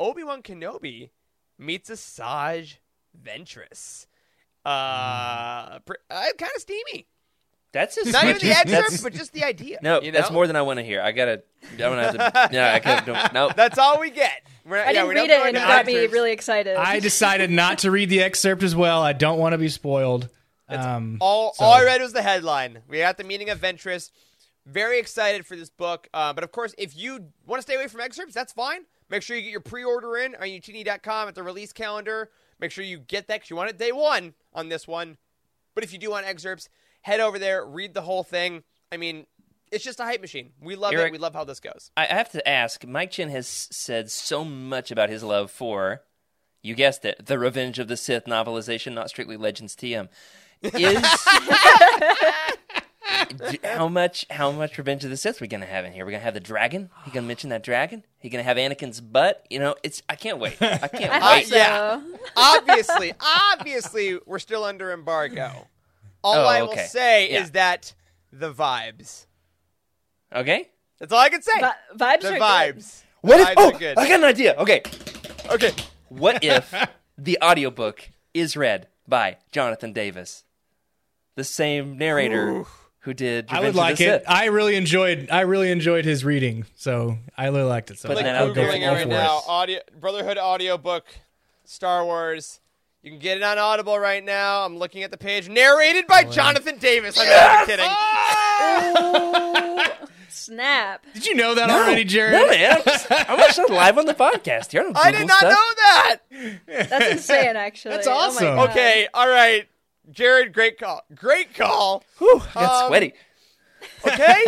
Obi 0.00 0.24
Wan 0.24 0.42
Kenobi 0.42 1.10
meets 1.58 1.90
Asajj 1.90 2.76
Ventress. 3.20 4.06
Uh, 4.64 5.78
mm. 5.78 5.94
uh 6.10 6.24
kind 6.38 6.52
of 6.54 6.60
steamy. 6.60 7.06
That's 7.72 8.02
not 8.06 8.24
even 8.24 8.38
the 8.38 8.50
excerpt, 8.50 9.02
but 9.02 9.12
just 9.12 9.32
the 9.32 9.44
idea. 9.44 9.78
No, 9.82 10.00
you 10.00 10.10
know? 10.10 10.18
that's 10.18 10.30
more 10.30 10.46
than 10.46 10.56
I 10.56 10.62
want 10.62 10.78
to 10.78 10.82
hear. 10.82 11.02
I 11.02 11.12
gotta. 11.12 11.42
I'm 11.72 11.76
gonna 11.76 12.02
have 12.02 12.32
to. 12.32 12.48
Yeah, 12.54 12.72
I 12.72 12.78
can't. 12.78 13.34
No, 13.34 13.50
that's 13.54 13.78
all 13.78 14.00
we 14.00 14.10
get. 14.10 14.42
Not, 14.64 14.78
I 14.78 14.92
didn't 14.92 14.94
yeah, 14.94 15.22
read 15.22 15.30
it, 15.30 15.46
and 15.46 15.56
it 15.56 15.60
got 15.60 15.86
me 15.86 16.06
really 16.06 16.32
excited. 16.32 16.76
I 16.76 16.98
decided 17.00 17.50
not 17.50 17.78
to 17.78 17.90
read 17.90 18.08
the 18.08 18.22
excerpt 18.22 18.62
as 18.62 18.74
well. 18.74 19.02
I 19.02 19.12
don't 19.12 19.38
want 19.38 19.52
to 19.52 19.58
be 19.58 19.68
spoiled. 19.68 20.28
Um, 20.68 21.18
all, 21.20 21.54
so. 21.54 21.64
all 21.64 21.72
I 21.72 21.84
read 21.84 22.00
was 22.00 22.12
the 22.12 22.22
headline. 22.22 22.80
We 22.88 22.98
got 22.98 23.16
the 23.16 23.24
meeting 23.24 23.48
of 23.50 23.58
Ventress. 23.58 24.10
Very 24.66 24.98
excited 24.98 25.46
for 25.46 25.56
this 25.56 25.70
book. 25.70 26.08
Uh, 26.12 26.32
but 26.34 26.44
of 26.44 26.52
course, 26.52 26.74
if 26.76 26.96
you 26.96 27.28
want 27.46 27.58
to 27.58 27.62
stay 27.62 27.74
away 27.74 27.88
from 27.88 28.00
excerpts, 28.00 28.34
that's 28.34 28.52
fine. 28.52 28.82
Make 29.10 29.22
sure 29.22 29.36
you 29.36 29.42
get 29.42 29.50
your 29.50 29.60
pre-order 29.60 30.16
in 30.16 30.34
on 30.34 30.42
youtini.com 30.42 31.28
at 31.28 31.34
the 31.34 31.42
release 31.42 31.72
calendar. 31.72 32.30
Make 32.60 32.70
sure 32.70 32.84
you 32.84 32.98
get 32.98 33.28
that 33.28 33.36
because 33.36 33.50
you 33.50 33.56
want 33.56 33.70
it 33.70 33.78
day 33.78 33.92
one 33.92 34.34
on 34.52 34.68
this 34.68 34.86
one. 34.86 35.16
But 35.74 35.84
if 35.84 35.92
you 35.92 35.98
do 35.98 36.10
want 36.10 36.26
excerpts, 36.26 36.68
head 37.02 37.20
over 37.20 37.38
there, 37.38 37.64
read 37.64 37.94
the 37.94 38.02
whole 38.02 38.22
thing. 38.22 38.64
I 38.90 38.96
mean, 38.96 39.26
it's 39.70 39.84
just 39.84 40.00
a 40.00 40.04
hype 40.04 40.20
machine. 40.20 40.50
We 40.60 40.76
love 40.76 40.92
Eric, 40.92 41.08
it. 41.08 41.12
We 41.12 41.18
love 41.18 41.34
how 41.34 41.44
this 41.44 41.60
goes. 41.60 41.90
I 41.96 42.06
have 42.06 42.30
to 42.32 42.48
ask. 42.48 42.86
Mike 42.86 43.12
Chen 43.12 43.28
has 43.30 43.46
said 43.48 44.10
so 44.10 44.44
much 44.44 44.90
about 44.90 45.08
his 45.08 45.22
love 45.22 45.50
for, 45.50 46.02
you 46.62 46.74
guessed 46.74 47.04
it, 47.04 47.26
the 47.26 47.38
Revenge 47.38 47.78
of 47.78 47.88
the 47.88 47.96
Sith 47.96 48.24
novelization, 48.24 48.94
not 48.94 49.08
strictly 49.08 49.36
Legends 49.36 49.76
TM. 49.76 50.08
Is 50.62 50.72
how 53.64 53.88
much? 53.88 54.26
How 54.30 54.50
much 54.50 54.76
Revenge 54.78 55.04
of 55.04 55.10
the 55.10 55.16
Sith 55.16 55.40
are 55.40 55.44
we 55.44 55.48
gonna 55.48 55.66
have 55.66 55.84
in 55.84 55.92
here? 55.92 56.04
We're 56.04 56.12
gonna 56.12 56.24
have 56.24 56.34
the 56.34 56.40
dragon. 56.40 56.90
He 57.04 57.10
gonna 57.10 57.26
mention 57.26 57.50
that 57.50 57.62
dragon? 57.62 58.04
He 58.18 58.28
gonna 58.28 58.42
have 58.42 58.56
Anakin's 58.56 59.00
butt? 59.00 59.44
You 59.50 59.58
know, 59.58 59.74
it's. 59.82 60.02
I 60.08 60.16
can't 60.16 60.38
wait. 60.38 60.60
I 60.60 60.88
can't 60.88 61.12
I 61.12 61.36
wait. 61.36 61.46
So. 61.46 61.56
Yeah, 61.56 62.00
obviously, 62.36 63.12
obviously, 63.20 64.18
we're 64.26 64.38
still 64.38 64.64
under 64.64 64.92
embargo. 64.92 65.68
All 66.22 66.36
oh, 66.36 66.46
I 66.46 66.62
will 66.62 66.76
say 66.76 67.30
yeah. 67.30 67.42
is 67.42 67.52
that 67.52 67.94
the 68.32 68.52
vibes. 68.52 69.26
Okay, 70.34 70.68
that's 70.98 71.12
all 71.12 71.20
I 71.20 71.28
can 71.28 71.42
say. 71.42 71.60
vibes 71.94 72.20
the 72.20 72.34
are 72.34 72.38
vibes. 72.38 73.02
Good. 73.02 73.08
What 73.20 73.40
if? 73.40 73.54
Oh, 73.56 74.00
I 74.00 74.08
got 74.08 74.20
an 74.20 74.24
idea. 74.24 74.54
Okay, 74.56 74.82
okay. 75.50 75.72
What 76.08 76.38
if 76.42 76.74
the 77.16 77.38
audiobook 77.42 78.10
is 78.34 78.56
read 78.56 78.88
by 79.06 79.38
Jonathan 79.52 79.92
Davis, 79.92 80.44
the 81.34 81.44
same 81.44 81.96
narrator 81.96 82.50
Ooh. 82.50 82.66
Who 83.08 83.14
did? 83.14 83.46
Revenge 83.46 83.58
I 83.58 83.66
would 83.66 83.74
like 83.74 84.00
it. 84.02 84.22
I 84.28 84.46
really 84.46 84.76
enjoyed. 84.76 85.28
I 85.32 85.40
really 85.40 85.70
enjoyed 85.70 86.04
his 86.04 86.26
reading, 86.26 86.66
so 86.76 87.16
I 87.36 87.46
really 87.46 87.62
liked 87.62 87.90
it. 87.90 87.98
So 87.98 88.12
like 88.12 88.26
I'll 88.26 88.52
go 88.52 88.66
for, 88.66 88.68
right 88.68 89.08
now. 89.08 89.40
Audio 89.48 89.80
Brotherhood 89.98 90.36
audiobook, 90.36 91.06
Star 91.64 92.04
Wars. 92.04 92.60
You 93.02 93.10
can 93.10 93.18
get 93.18 93.38
it 93.38 93.42
on 93.42 93.56
Audible 93.56 93.98
right 93.98 94.22
now. 94.22 94.66
I'm 94.66 94.76
looking 94.76 95.04
at 95.04 95.10
the 95.10 95.16
page. 95.16 95.48
Narrated 95.48 96.06
by 96.06 96.24
oh, 96.26 96.30
Jonathan 96.30 96.76
Davis. 96.76 97.18
I'm 97.18 97.26
yes! 97.26 97.58
not 97.58 97.66
kidding. 97.66 97.86
Oh, 99.00 100.08
snap. 100.28 101.06
Did 101.14 101.26
you 101.26 101.34
know 101.34 101.54
that 101.54 101.68
no, 101.68 101.78
already, 101.78 102.04
Jared? 102.04 102.32
No, 102.32 102.46
man. 102.46 102.82
I'm 103.10 103.40
actually 103.40 103.74
live 103.74 103.96
on 103.96 104.04
the 104.04 104.14
podcast 104.26 104.72
here. 104.72 104.84
I, 104.94 105.08
I 105.08 105.12
did 105.12 105.26
not 105.26 105.38
stuff. 105.38 105.52
know 105.52 105.74
that. 105.76 106.16
That's 106.90 107.12
insane, 107.12 107.56
actually. 107.56 107.94
That's 107.94 108.06
oh 108.06 108.12
awesome. 108.12 108.58
Oh 108.58 108.64
okay, 108.64 109.08
all 109.14 109.28
right. 109.28 109.66
Jared, 110.10 110.52
great 110.52 110.78
call. 110.78 111.02
Great 111.14 111.54
call. 111.54 112.04
Whew, 112.18 112.42
got 112.54 112.82
um, 112.82 112.88
sweaty. 112.88 113.14
Okay. 114.06 114.44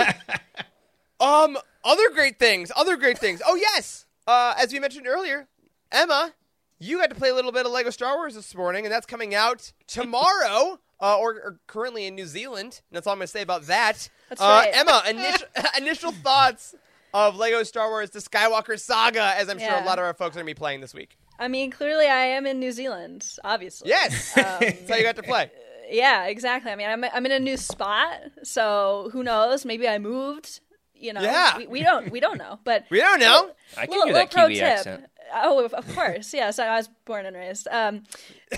um, 1.20 1.58
other 1.84 2.10
great 2.10 2.38
things. 2.38 2.72
Other 2.74 2.96
great 2.96 3.18
things. 3.18 3.42
Oh, 3.46 3.54
yes. 3.54 4.06
Uh, 4.26 4.54
as 4.58 4.72
we 4.72 4.78
mentioned 4.80 5.06
earlier, 5.06 5.48
Emma 5.92 6.32
you 6.80 6.98
got 6.98 7.10
to 7.10 7.14
play 7.14 7.28
a 7.28 7.34
little 7.34 7.52
bit 7.52 7.66
of 7.66 7.72
Lego 7.72 7.90
Star 7.90 8.16
Wars 8.16 8.34
this 8.34 8.54
morning, 8.54 8.86
and 8.86 8.92
that's 8.92 9.06
coming 9.06 9.34
out 9.34 9.72
tomorrow, 9.86 10.80
uh, 11.00 11.18
or, 11.18 11.34
or, 11.34 11.60
currently 11.66 12.06
in 12.06 12.14
New 12.14 12.26
Zealand. 12.26 12.80
And 12.90 12.96
that's 12.96 13.06
all 13.06 13.12
I'm 13.12 13.18
going 13.18 13.26
to 13.26 13.30
say 13.30 13.42
about 13.42 13.64
that. 13.64 14.08
That's 14.30 14.40
uh, 14.40 14.44
right. 14.44 14.70
Emma, 14.72 15.02
initial, 15.08 15.46
initial 15.76 16.12
thoughts 16.12 16.74
of 17.12 17.36
Lego 17.36 17.62
Star 17.62 17.88
Wars: 17.90 18.10
The 18.10 18.20
Skywalker 18.20 18.80
Saga, 18.80 19.34
as 19.36 19.48
I'm 19.48 19.58
yeah. 19.58 19.68
sure 19.68 19.82
a 19.82 19.86
lot 19.86 19.98
of 19.98 20.04
our 20.04 20.14
folks 20.14 20.34
are 20.36 20.40
going 20.40 20.46
to 20.46 20.54
be 20.54 20.58
playing 20.58 20.80
this 20.80 20.94
week. 20.94 21.18
I 21.40 21.48
mean, 21.48 21.70
clearly, 21.70 22.06
I 22.06 22.26
am 22.26 22.46
in 22.46 22.60
New 22.60 22.70
Zealand, 22.70 23.26
obviously. 23.42 23.88
Yes, 23.88 24.36
um, 24.36 24.44
that's 24.60 24.88
how 24.88 24.96
you 24.96 25.02
got 25.02 25.16
to 25.16 25.22
play. 25.22 25.50
Yeah, 25.90 26.26
exactly. 26.26 26.70
I 26.70 26.76
mean, 26.76 26.88
I'm 26.88 27.02
I'm 27.04 27.26
in 27.26 27.32
a 27.32 27.40
new 27.40 27.56
spot, 27.56 28.20
so 28.42 29.08
who 29.12 29.24
knows? 29.24 29.64
Maybe 29.64 29.88
I 29.88 29.98
moved. 29.98 30.60
You 30.94 31.14
know, 31.14 31.22
yeah. 31.22 31.56
we, 31.56 31.66
we 31.66 31.82
don't 31.82 32.12
we 32.12 32.20
don't 32.20 32.36
know, 32.36 32.60
but 32.62 32.84
we 32.90 32.98
don't 32.98 33.20
know. 33.20 33.50
I 33.76 33.86
can 33.86 33.90
little, 33.90 34.06
hear 34.06 34.14
that 34.14 34.30
Kiwi 34.30 34.60
accent. 34.60 35.06
Oh, 35.32 35.64
of 35.64 35.94
course. 35.94 36.34
Yes, 36.34 36.58
I 36.58 36.76
was 36.76 36.88
born 37.04 37.24
and 37.24 37.36
raised. 37.36 37.68
Um, 37.70 38.02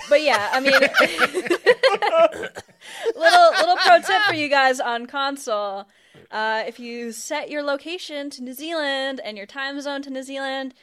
but 0.09 0.21
yeah, 0.21 0.49
I 0.51 0.59
mean, 0.59 0.73
little 3.15 3.51
little 3.51 3.75
pro 3.77 4.01
tip 4.01 4.21
for 4.23 4.33
you 4.33 4.49
guys 4.49 4.79
on 4.79 5.05
console: 5.05 5.87
uh, 6.31 6.63
if 6.67 6.79
you 6.79 7.11
set 7.13 7.49
your 7.49 7.63
location 7.63 8.29
to 8.31 8.43
New 8.43 8.53
Zealand 8.53 9.21
and 9.23 9.37
your 9.37 9.45
time 9.45 9.79
zone 9.81 10.01
to 10.01 10.09
New 10.09 10.23
Zealand, 10.23 10.73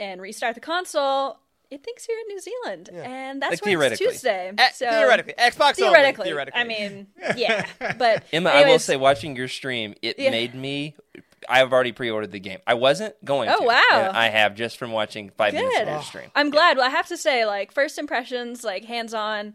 and 0.00 0.20
restart 0.20 0.54
the 0.54 0.60
console, 0.60 1.38
it 1.70 1.84
thinks 1.84 2.08
you're 2.08 2.18
in 2.18 2.26
New 2.26 2.40
Zealand, 2.40 2.90
yeah. 2.92 3.02
and 3.02 3.40
that's 3.40 3.64
like 3.64 3.78
why 3.78 3.86
it's 3.86 3.98
Tuesday. 3.98 4.52
Uh, 4.58 4.68
so, 4.74 4.90
theoretically, 4.90 5.34
Xbox 5.38 5.76
theoretically, 5.76 6.22
only. 6.22 6.30
theoretically. 6.30 6.60
I 6.60 6.64
mean, 6.64 7.06
yeah, 7.36 7.66
but 7.96 8.24
Emma, 8.32 8.50
anyways, 8.50 8.66
I 8.66 8.70
will 8.70 8.78
say, 8.80 8.96
watching 8.96 9.36
your 9.36 9.46
stream, 9.46 9.94
it 10.02 10.18
yeah. 10.18 10.30
made 10.30 10.54
me 10.54 10.96
I've 11.48 11.72
already 11.72 11.92
pre-ordered 11.92 12.32
the 12.32 12.40
game. 12.40 12.58
I 12.66 12.74
wasn't 12.74 13.22
going 13.24 13.48
oh, 13.48 13.60
to. 13.60 13.66
wow. 13.66 14.10
I 14.12 14.28
have 14.28 14.54
just 14.54 14.76
from 14.76 14.92
watching 14.92 15.30
five 15.30 15.52
Good. 15.52 15.58
minutes 15.58 15.80
of 15.80 15.88
your 15.88 16.02
stream. 16.02 16.30
I'm 16.34 16.50
glad. 16.50 16.76
Well, 16.76 16.86
I 16.86 16.90
have 16.90 17.06
to 17.08 17.16
say, 17.16 17.46
like, 17.46 17.72
first 17.72 17.98
impressions, 17.98 18.62
like, 18.62 18.84
hands-on, 18.84 19.54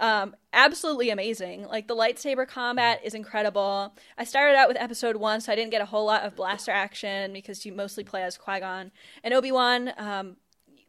um, 0.00 0.34
absolutely 0.52 1.10
amazing. 1.10 1.66
Like, 1.66 1.86
the 1.86 1.94
lightsaber 1.94 2.48
combat 2.48 3.00
is 3.04 3.14
incredible. 3.14 3.94
I 4.18 4.24
started 4.24 4.56
out 4.56 4.66
with 4.66 4.78
episode 4.78 5.16
one, 5.16 5.40
so 5.40 5.52
I 5.52 5.56
didn't 5.56 5.70
get 5.70 5.82
a 5.82 5.86
whole 5.86 6.06
lot 6.06 6.24
of 6.24 6.34
blaster 6.34 6.72
action 6.72 7.32
because 7.32 7.64
you 7.64 7.72
mostly 7.72 8.02
play 8.02 8.22
as 8.22 8.36
Qui-Gon. 8.36 8.90
And 9.22 9.34
Obi-Wan, 9.34 9.92
um, 9.98 10.36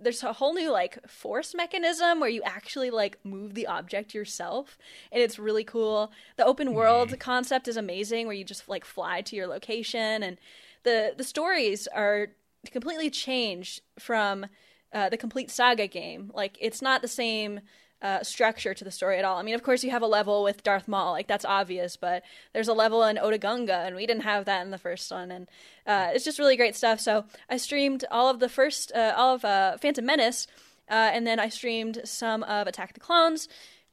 there's 0.02 0.24
a 0.24 0.34
whole 0.34 0.54
new 0.54 0.72
like 0.72 1.08
force 1.08 1.54
mechanism 1.54 2.20
where 2.20 2.30
you 2.30 2.42
actually 2.44 2.90
like 2.90 3.24
move 3.24 3.54
the 3.54 3.68
object 3.68 4.14
yourself 4.14 4.78
and 5.12 5.22
it's 5.22 5.38
really 5.38 5.64
cool 5.64 6.12
the 6.38 6.46
open 6.46 6.74
world 6.74 7.10
mm. 7.10 7.20
concept 7.20 7.68
is 7.68 7.78
amazing 7.78 8.26
where 8.26 8.36
you 8.36 8.44
just 8.44 8.68
like 8.68 8.84
fly 8.84 9.22
to 9.22 9.36
your 9.36 9.48
location 9.48 10.24
and 10.24 10.38
the 10.84 11.14
the 11.16 11.24
stories 11.24 11.88
are 11.88 12.30
completely 12.72 13.10
changed 13.10 13.82
from 14.00 14.46
uh, 14.94 15.08
the 15.10 15.18
complete 15.18 15.52
saga 15.52 15.88
game 15.88 16.32
like 16.34 16.58
it's 16.60 16.82
not 16.82 17.02
the 17.02 17.08
same 17.08 17.62
uh, 18.02 18.24
structure 18.24 18.74
to 18.74 18.84
the 18.84 18.92
story 18.92 19.18
at 19.20 19.26
all. 19.26 19.38
I 19.38 19.44
mean, 19.44 19.56
of 19.56 19.64
course, 19.64 19.84
you 19.84 19.92
have 19.92 20.02
a 20.02 20.08
level 20.08 20.44
with 20.44 20.64
Darth 20.64 20.88
Maul, 20.88 21.12
like 21.12 21.28
that's 21.28 21.46
obvious, 21.46 21.98
but 21.98 22.24
there's 22.54 22.68
a 22.68 22.74
level 22.74 23.04
in 23.04 23.18
Otoh 23.18 23.40
Gunga, 23.40 23.76
and 23.86 23.96
we 23.96 24.06
didn't 24.06 24.24
have 24.24 24.46
that 24.46 24.64
in 24.66 24.72
the 24.72 24.78
first 24.78 25.12
one, 25.12 25.32
and 25.32 25.48
uh, 25.86 26.10
it's 26.14 26.26
just 26.26 26.40
really 26.40 26.58
great 26.58 26.76
stuff. 26.76 27.00
So 27.00 27.26
I 27.50 27.58
streamed 27.58 28.06
all 28.10 28.30
of 28.30 28.40
the 28.40 28.50
first, 28.50 28.92
uh, 28.94 29.14
all 29.16 29.36
of 29.36 29.46
uh, 29.46 29.78
Phantom 29.78 30.06
Menace, 30.06 30.48
uh, 30.90 31.12
and 31.14 31.28
then 31.28 31.40
I 31.40 31.50
streamed 31.50 32.02
some 32.04 32.44
of 32.44 32.68
Attack 32.68 32.94
the 32.94 33.00
Clones. 33.00 33.48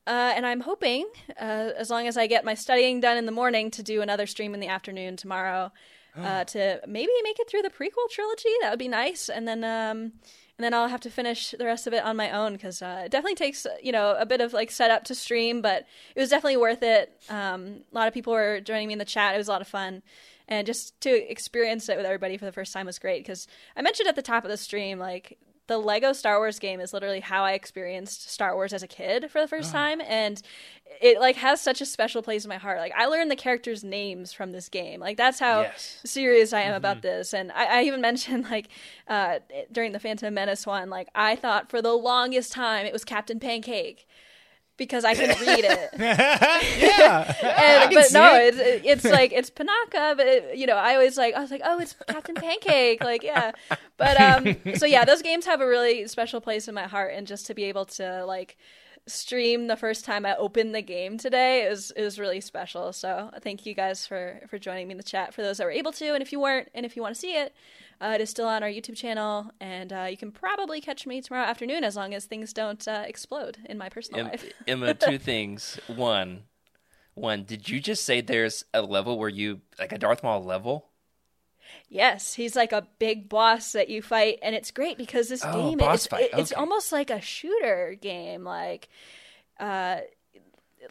Uh, 0.07 0.33
and 0.35 0.47
I'm 0.47 0.63
hoping, 0.63 1.07
as 1.37 1.91
long 1.91 2.07
as 2.07 2.17
I 2.17 2.27
get 2.27 2.43
my 2.43 2.55
studying 2.55 2.99
done 2.99 3.19
in 3.19 3.27
the 3.27 3.33
morning, 3.33 3.71
to 3.73 3.83
do 3.83 4.01
another 4.01 4.27
stream 4.27 4.55
in 4.55 4.61
the 4.61 4.69
afternoon 4.69 5.17
tomorrow, 5.17 5.71
to 6.17 6.81
maybe 6.87 7.13
make 7.23 7.39
it 7.39 7.51
through 7.51 7.61
the 7.61 7.69
prequel 7.69 8.09
trilogy. 8.11 8.49
That 8.63 8.71
would 8.71 8.79
be 8.79 8.89
nice. 8.89 9.29
And 9.29 9.47
then 9.47 9.65
um, 9.65 10.13
and 10.59 10.65
then 10.65 10.75
I'll 10.75 10.89
have 10.89 11.01
to 11.03 11.11
finish 11.11 11.55
the 11.57 11.65
rest 11.65 11.87
of 11.87 11.93
it 11.93 12.03
on 12.03 12.17
my 12.17 12.33
own 12.33 12.55
because 12.55 12.83
uh, 12.83 13.03
it 13.05 13.13
definitely 13.13 13.37
takes 13.37 13.65
you 13.81 13.93
know 13.93 14.17
a 14.19 14.27
bit 14.27 14.41
of 14.41 14.53
like 14.53 14.73
setup 14.73 15.05
to 15.05 15.15
stream, 15.15 15.63
but 15.63 15.87
it 16.17 16.21
was 16.21 16.31
definitely 16.31 16.57
worth 16.57 16.83
it. 16.83 17.13
Um, 17.31 17.85
a 17.93 17.95
lot 17.95 18.09
of 18.09 18.15
people 18.15 18.33
were 18.33 18.61
joining 18.61 18.89
me 18.89 18.95
in 18.95 18.99
the 18.99 19.05
chat; 19.05 19.35
it 19.35 19.39
was 19.39 19.47
a 19.47 19.53
lot 19.53 19.61
of 19.61 19.69
fun, 19.69 20.03
and 20.49 20.67
just 20.67 21.01
to 21.03 21.31
experience 21.31 21.89
it 21.89 21.97
with 21.97 22.07
everybody 22.07 22.37
for 22.37 22.45
the 22.45 22.53
first 22.53 22.73
time 22.73 22.87
was 22.87 22.99
great. 22.99 23.23
Because 23.23 23.47
I 23.77 23.83
mentioned 23.83 24.09
at 24.09 24.17
the 24.17 24.23
top 24.23 24.45
of 24.45 24.51
the 24.51 24.57
stream, 24.57 24.99
like 24.99 25.39
the 25.69 25.79
Lego 25.79 26.13
Star 26.13 26.39
Wars 26.39 26.59
game 26.59 26.81
is 26.81 26.93
literally 26.93 27.21
how 27.21 27.45
I 27.45 27.53
experienced 27.53 28.31
Star 28.31 28.55
Wars 28.55 28.73
as 28.73 28.83
a 28.83 28.89
kid 28.89 29.31
for 29.31 29.41
the 29.41 29.47
first 29.47 29.71
oh. 29.71 29.73
time, 29.73 30.01
and 30.01 30.43
it 31.01 31.21
like 31.21 31.37
has 31.37 31.61
such 31.61 31.81
a 31.81 31.87
special 31.87 32.23
place 32.23 32.45
in 32.45 32.49
my 32.49 32.57
heart. 32.57 32.79
Like 32.79 32.95
I 32.97 33.07
learned 33.07 33.31
the 33.31 33.37
characters' 33.37 33.85
names 33.85 34.33
from 34.33 34.53
this 34.53 34.69
game. 34.69 34.99
Like 34.99 35.17
that's 35.17 35.39
how 35.39 35.63
yes. 35.63 36.01
serious 36.05 36.53
I 36.53 36.61
am 36.61 36.69
mm-hmm. 36.69 36.77
about 36.77 37.03
this. 37.03 37.35
And 37.35 37.53
I, 37.53 37.81
I 37.81 37.83
even 37.85 38.01
mentioned 38.09 38.51
like 38.51 38.69
uh, 39.07 39.41
during 39.71 39.93
the 39.93 40.01
Phantom 40.01 40.33
Menace 40.33 40.67
one, 40.67 40.91
like 40.91 41.09
I 41.15 41.37
thought 41.37 41.71
for 41.71 41.83
the 41.83 41.93
longest 41.93 42.53
time 42.53 42.87
it 42.87 42.93
was 42.93 43.05
Captain 43.05 43.39
Pancake. 43.39 44.09
Because 44.79 45.05
I 45.05 45.15
can 45.15 45.29
read 45.41 45.65
it. 45.65 45.91
yeah. 45.99 47.35
And, 47.59 47.93
but 47.93 48.13
no, 48.13 48.37
it. 48.37 48.55
it's 48.55 48.87
it's 48.87 49.05
like 49.13 49.33
it's 49.33 49.51
Panaka, 49.51 50.17
but 50.17 50.27
it, 50.27 50.57
you 50.57 50.67
know, 50.67 50.77
I 50.77 50.95
always 50.95 51.19
like 51.19 51.35
I 51.35 51.41
was 51.41 51.51
like, 51.51 51.61
oh, 51.65 51.79
it's 51.79 51.95
Captain 52.09 52.35
Pancake, 52.35 53.03
like 53.03 53.23
yeah. 53.23 53.53
But 53.97 54.21
um, 54.21 54.57
so 54.77 54.87
yeah, 54.87 55.05
those 55.05 55.23
games 55.23 55.45
have 55.45 55.61
a 55.61 55.67
really 55.67 56.07
special 56.07 56.41
place 56.41 56.69
in 56.69 56.75
my 56.75 56.87
heart, 56.87 57.13
and 57.15 57.27
just 57.27 57.47
to 57.47 57.55
be 57.55 57.65
able 57.65 57.85
to 57.87 58.25
like 58.25 58.57
stream 59.07 59.67
the 59.67 59.77
first 59.77 60.05
time 60.05 60.25
I 60.25 60.37
opened 60.37 60.75
the 60.75 60.83
game 60.83 61.19
today 61.19 61.65
is 61.65 61.91
is 61.93 62.19
really 62.19 62.41
special. 62.41 62.93
So 62.93 63.31
thank 63.43 63.67
you 63.67 63.75
guys 63.75 64.07
for 64.07 64.41
for 64.49 64.59
joining 64.59 64.89
me 64.89 64.93
in 64.93 64.99
the 64.99 65.05
chat. 65.05 65.35
For 65.35 65.43
those 65.43 65.59
that 65.59 65.65
were 65.65 65.71
able 65.71 65.93
to, 65.93 66.15
and 66.15 66.23
if 66.23 66.33
you 66.33 66.41
weren't, 66.41 66.69
and 66.75 66.87
if 66.87 66.97
you 66.97 67.03
want 67.03 67.15
to 67.15 67.21
see 67.21 67.37
it. 67.37 67.53
Uh, 68.01 68.13
it 68.15 68.21
is 68.21 68.31
still 68.31 68.47
on 68.47 68.63
our 68.63 68.69
YouTube 68.69 68.97
channel, 68.97 69.51
and 69.61 69.93
uh, 69.93 70.07
you 70.09 70.17
can 70.17 70.31
probably 70.31 70.81
catch 70.81 71.07
me 71.07 71.21
tomorrow 71.21 71.45
afternoon 71.47 71.83
as 71.83 71.97
long 71.97 72.15
as 72.15 72.27
things 72.27 72.53
don't 72.53 72.87
uh, 72.87 73.05
explode 73.07 73.59
in 73.65 73.77
my 73.77 73.89
personal 73.89 74.21
Em- 74.21 74.27
life. 74.27 74.45
Emma, 74.69 74.95
two 74.95 75.19
things. 75.19 75.81
One, 75.89 76.45
one. 77.15 77.45
Did 77.45 77.69
you 77.69 77.81
just 77.81 78.05
say 78.05 78.21
there's 78.21 78.65
a 78.73 78.83
level 78.83 79.19
where 79.19 79.29
you 79.29 79.61
like 79.79 79.93
a 79.93 79.99
Darth 79.99 80.23
Maul 80.23 80.45
level? 80.45 80.87
Yes, 81.89 82.35
he's 82.35 82.55
like 82.57 82.73
a 82.73 82.87
big 82.99 83.29
boss 83.29 83.73
that 83.73 83.89
you 83.89 84.03
fight, 84.03 84.39
and 84.43 84.55
it's 84.55 84.71
great 84.71 84.97
because 84.99 85.29
this 85.29 85.45
Oh, 85.45 85.71
game 85.71 85.81
it's, 85.81 86.07
it- 86.07 86.31
it's 86.37 86.53
okay. 86.53 86.61
almost 86.61 86.93
like 86.93 87.11
a 87.11 87.21
shooter 87.21 87.97
game. 88.01 88.45
Like, 88.45 88.89
uh, 89.59 90.01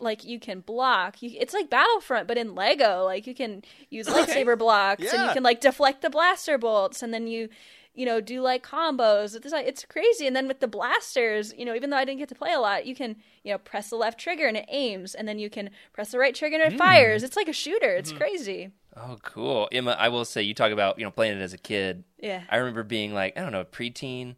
like 0.02 0.24
you 0.24 0.40
can 0.40 0.62
block. 0.62 1.22
You, 1.22 1.32
it's 1.40 1.54
like 1.54 1.70
Battlefront, 1.70 2.28
but 2.28 2.38
in 2.38 2.56
Lego. 2.56 3.04
Like 3.04 3.28
you 3.28 3.36
can 3.36 3.64
use 3.90 4.08
lightsaber 4.08 4.58
blocks, 4.58 5.14
and 5.14 5.24
you 5.24 5.34
can 5.34 5.44
like 5.44 5.62
deflect 5.62 6.02
the 6.02 6.10
blaster 6.10 6.58
bolts, 6.58 7.02
and 7.02 7.14
then 7.14 7.28
you. 7.28 7.50
You 7.94 8.06
know, 8.06 8.22
do 8.22 8.42
like 8.42 8.64
combos. 8.64 9.36
It's, 9.36 9.52
like- 9.52 9.66
it's 9.66 9.84
crazy. 9.84 10.28
And 10.28 10.36
then 10.36 10.48
with 10.48 10.60
the 10.60 10.68
blasters, 10.68 11.52
you 11.58 11.66
know, 11.66 11.74
even 11.74 11.90
though 11.90 11.98
I 11.98 12.06
didn't 12.06 12.20
get 12.20 12.30
to 12.30 12.36
play 12.36 12.54
a 12.54 12.60
lot, 12.60 12.86
you 12.86 12.94
can, 12.94 13.16
you 13.44 13.52
know, 13.52 13.58
press 13.58 13.90
the 13.90 13.96
left 13.96 14.20
trigger 14.20 14.46
and 14.46 14.56
it 14.56 14.66
aims, 14.68 15.16
and 15.16 15.28
then 15.28 15.40
you 15.40 15.50
can 15.50 15.72
press 15.94 16.12
the 16.12 16.20
right 16.20 16.36
trigger 16.36 16.58
and 16.58 16.64
it 16.64 16.74
hmm. 16.74 16.78
fires. 16.78 17.24
It's 17.24 17.36
like 17.36 17.48
a 17.48 17.54
shooter. 17.54 17.96
It's 17.96 18.12
mm-hmm. 18.12 18.20
crazy. 18.20 18.72
Oh, 19.00 19.18
cool. 19.22 19.68
Emma, 19.72 19.96
I 19.98 20.10
will 20.10 20.26
say 20.26 20.42
you 20.42 20.54
talk 20.54 20.72
about 20.72 20.98
you 20.98 21.06
know 21.06 21.12
playing 21.12 21.38
it 21.38 21.42
as 21.42 21.54
a 21.54 21.58
kid. 21.58 22.04
Yeah. 22.20 22.44
I 22.50 22.58
remember 22.58 22.84
being 22.84 23.14
like 23.14 23.38
I 23.38 23.42
don't 23.42 23.52
know 23.52 23.62
a 23.62 23.66
preteen, 23.66 24.36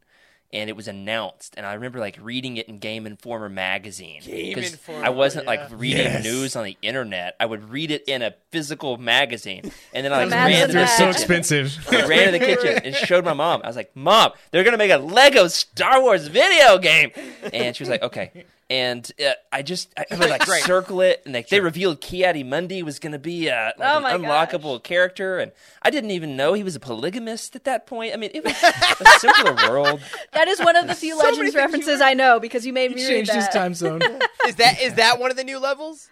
and 0.52 0.70
it 0.70 0.76
was 0.76 0.88
announced, 0.88 1.54
and 1.58 1.66
I 1.66 1.74
remember 1.74 2.00
like 2.00 2.18
reading 2.22 2.58
it 2.58 2.68
in 2.68 2.80
Game 2.80 3.06
Informer 3.06 3.50
magazine. 3.50 4.22
Game 4.26 4.56
'Cause 4.56 4.72
Informer, 4.74 5.06
I 5.06 5.10
wasn't 5.10 5.44
yeah. 5.46 5.50
like 5.52 5.62
reading 5.72 6.06
Yes. 6.06 6.24
news 6.24 6.56
on 6.56 6.66
the 6.66 6.78
internet. 6.82 7.36
I 7.40 7.46
would 7.46 7.70
read 7.70 7.92
it 7.92 8.04
in 8.08 8.22
a 8.22 8.34
physical 8.52 8.98
magazine, 8.98 9.72
and 9.94 10.04
then 10.06 10.12
I 10.14 10.24
like 10.24 10.34
ran 10.34 10.62
to 10.68 10.74
the 10.74 10.80
that. 10.80 10.98
so 10.98 11.10
expensive. 11.10 11.78
I 11.92 12.06
ran 12.08 12.32
to 12.34 12.40
the 12.40 12.46
kitchen 12.46 12.80
and 12.84 12.96
showed 12.96 13.26
my 13.26 13.34
mom. 13.34 13.62
I 13.64 13.68
was 13.68 13.76
like, 13.76 13.96
"Mom, 13.96 14.32
they're 14.52 14.64
gonna 14.64 14.78
make 14.78 14.92
a 14.92 14.98
Lego 14.98 15.48
Star 15.48 16.02
Wars 16.02 16.28
video 16.28 16.78
game," 16.80 17.12
and 17.54 17.76
she 17.76 17.84
was 17.84 17.90
like, 17.90 18.02
"Okay." 18.02 18.32
And 18.72 19.12
uh, 19.20 19.32
I 19.52 19.64
just 19.64 19.92
I 19.98 20.06
would 20.16 20.30
like 20.30 20.46
Great. 20.46 20.62
circle 20.64 21.02
it, 21.02 21.24
and 21.26 21.34
like 21.34 21.50
they 21.50 21.60
revealed 21.60 22.02
Ki-Adi-Mundi 22.02 22.84
was 22.84 23.00
gonna 23.00 23.18
be 23.18 23.50
uh, 23.50 23.72
like 23.78 23.90
Oh 23.94 23.98
an 23.98 24.04
my 24.04 24.14
unlockable 24.14 24.84
character, 24.84 25.40
and 25.40 25.52
I 25.82 25.90
didn't 25.90 26.12
even 26.12 26.36
know 26.38 26.54
he 26.54 26.62
was 26.64 26.76
a 26.76 26.80
polygamist 26.80 27.56
at 27.56 27.64
that 27.64 27.88
point. 27.88 28.14
I 28.14 28.18
mean, 28.18 28.30
it 28.32 28.44
was 28.44 28.54
a 29.02 29.06
simpler 29.20 29.56
world. 29.68 30.02
That 30.34 30.48
is 30.48 30.60
one 30.60 30.76
of 30.76 30.86
the 30.88 30.94
few 31.04 31.14
So 31.18 31.24
Legends 31.24 31.40
things 31.40 31.54
you 31.56 31.60
references 31.60 32.00
I 32.02 32.14
know 32.14 32.40
because 32.40 32.64
you 32.64 32.72
made 32.74 32.92
me 32.92 33.02
read 33.04 33.10
Changed 33.26 33.32
his 33.34 33.48
time 33.48 33.74
zone. 33.74 34.02
Is 34.48 34.56
that 34.58 34.80
is 34.80 34.94
that 34.96 35.20
one 35.20 35.32
of 35.32 35.38
the 35.38 35.44
new 35.44 35.58
levels? 35.58 36.08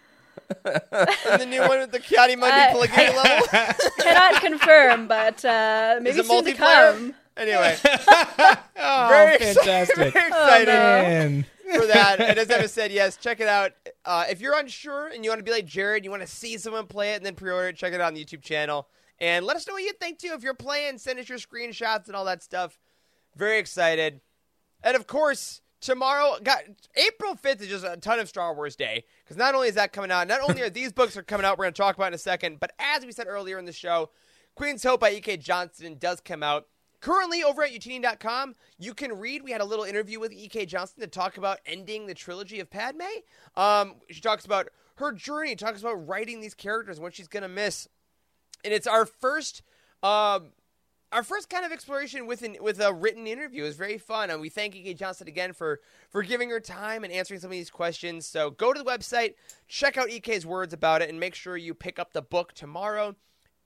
and 0.64 1.40
the 1.42 1.46
new 1.46 1.60
one 1.60 1.78
with 1.78 1.92
the 1.92 2.00
Ki-Adi-Mundi 2.00 2.56
Uh, 2.56 2.72
polygamy 2.72 3.16
level? 3.16 3.46
Cannot 4.00 4.40
confirm, 4.42 5.06
but 5.06 5.44
uh, 5.44 5.98
maybe 6.00 6.10
Is 6.10 6.18
it 6.18 6.26
soon 6.26 6.44
to 6.44 6.52
come. 6.54 7.14
Anyway, 7.36 7.76
Oh, 7.84 9.06
very 9.10 9.34
excited, 9.36 9.56
fantastic. 9.56 10.12
very 10.12 10.28
excited 10.28 10.66
Man. 10.66 11.46
For 11.72 11.86
that. 11.86 12.20
And 12.20 12.38
as 12.38 12.50
Emma 12.50 12.68
said, 12.68 12.92
yes, 12.92 13.16
check 13.16 13.40
it 13.40 13.48
out. 13.48 13.72
Uh, 14.04 14.24
if 14.28 14.40
you're 14.40 14.58
unsure 14.58 15.08
and 15.08 15.24
you 15.24 15.30
want 15.30 15.40
to 15.40 15.44
be 15.44 15.50
like 15.50 15.66
Jared, 15.66 16.04
you 16.04 16.10
want 16.10 16.22
to 16.22 16.28
see 16.28 16.58
someone 16.58 16.86
play 16.86 17.12
it 17.12 17.16
and 17.16 17.26
then 17.26 17.34
pre-order 17.34 17.68
it, 17.68 17.76
check 17.76 17.92
it 17.92 18.00
out 18.00 18.08
on 18.08 18.14
the 18.14 18.24
YouTube 18.24 18.42
channel. 18.42 18.88
And 19.20 19.44
let 19.44 19.56
us 19.56 19.66
know 19.66 19.74
what 19.74 19.82
you 19.82 19.92
think 19.94 20.18
too. 20.18 20.32
If 20.32 20.42
you're 20.42 20.54
playing, 20.54 20.98
send 20.98 21.18
us 21.18 21.28
your 21.28 21.38
screenshots 21.38 22.06
and 22.06 22.14
all 22.14 22.24
that 22.24 22.42
stuff. 22.42 22.78
Very 23.36 23.58
excited. 23.58 24.20
And 24.82 24.96
of 24.96 25.06
course, 25.06 25.60
tomorrow, 25.80 26.38
got 26.42 26.62
April 26.96 27.34
5th 27.34 27.60
is 27.60 27.68
just 27.68 27.84
a 27.84 27.96
ton 27.96 28.20
of 28.20 28.28
Star 28.28 28.54
Wars 28.54 28.76
Day 28.76 29.04
because 29.24 29.36
not 29.36 29.54
only 29.54 29.68
is 29.68 29.74
that 29.74 29.92
coming 29.92 30.10
out, 30.10 30.28
not 30.28 30.40
only 30.48 30.62
are 30.62 30.70
these 30.70 30.92
books 30.92 31.16
are 31.16 31.22
coming 31.22 31.44
out, 31.44 31.58
we're 31.58 31.64
going 31.64 31.74
to 31.74 31.78
talk 31.78 31.96
about 31.96 32.08
in 32.08 32.14
a 32.14 32.18
second, 32.18 32.60
but 32.60 32.72
as 32.78 33.04
we 33.04 33.12
said 33.12 33.26
earlier 33.26 33.58
in 33.58 33.64
the 33.64 33.72
show, 33.72 34.10
Queen's 34.54 34.82
Hope 34.82 35.00
by 35.00 35.10
E.K. 35.12 35.36
Johnston 35.36 35.98
does 35.98 36.20
come 36.20 36.42
out. 36.42 36.66
Currently 37.00 37.44
over 37.44 37.62
at 37.62 37.70
youtini.com, 37.70 38.56
you 38.78 38.92
can 38.92 39.12
read. 39.12 39.42
We 39.42 39.52
had 39.52 39.60
a 39.60 39.64
little 39.64 39.84
interview 39.84 40.18
with 40.18 40.32
E.K. 40.32 40.66
Johnston 40.66 41.00
to 41.00 41.06
talk 41.06 41.36
about 41.38 41.58
ending 41.64 42.06
the 42.06 42.14
trilogy 42.14 42.58
of 42.60 42.70
Padme. 42.70 43.02
Um, 43.56 43.96
she 44.10 44.20
talks 44.20 44.44
about 44.44 44.68
her 44.96 45.12
journey, 45.12 45.54
talks 45.54 45.80
about 45.80 46.08
writing 46.08 46.40
these 46.40 46.54
characters 46.54 46.96
and 46.96 47.04
what 47.04 47.14
she's 47.14 47.28
going 47.28 47.44
to 47.44 47.48
miss. 47.48 47.88
And 48.64 48.74
it's 48.74 48.86
our 48.86 49.06
first 49.06 49.62
um, 50.02 50.52
our 51.10 51.22
first 51.22 51.48
kind 51.48 51.64
of 51.64 51.72
exploration 51.72 52.26
with 52.26 52.42
an, 52.42 52.56
with 52.60 52.80
a 52.80 52.92
written 52.92 53.26
interview 53.26 53.64
is 53.64 53.76
very 53.76 53.96
fun, 53.96 54.30
and 54.30 54.40
we 54.40 54.48
thank 54.48 54.76
E.K. 54.76 54.94
Johnston 54.94 55.28
again 55.28 55.52
for 55.52 55.80
for 56.10 56.22
giving 56.22 56.50
her 56.50 56.60
time 56.60 57.04
and 57.04 57.12
answering 57.12 57.40
some 57.40 57.48
of 57.48 57.52
these 57.52 57.70
questions. 57.70 58.26
So 58.26 58.50
go 58.50 58.72
to 58.72 58.82
the 58.82 58.88
website, 58.88 59.34
check 59.68 59.96
out 59.96 60.10
E.K.'s 60.10 60.44
words 60.44 60.74
about 60.74 61.00
it, 61.00 61.08
and 61.08 61.18
make 61.18 61.34
sure 61.34 61.56
you 61.56 61.74
pick 61.74 61.98
up 61.98 62.12
the 62.12 62.22
book 62.22 62.52
tomorrow. 62.52 63.16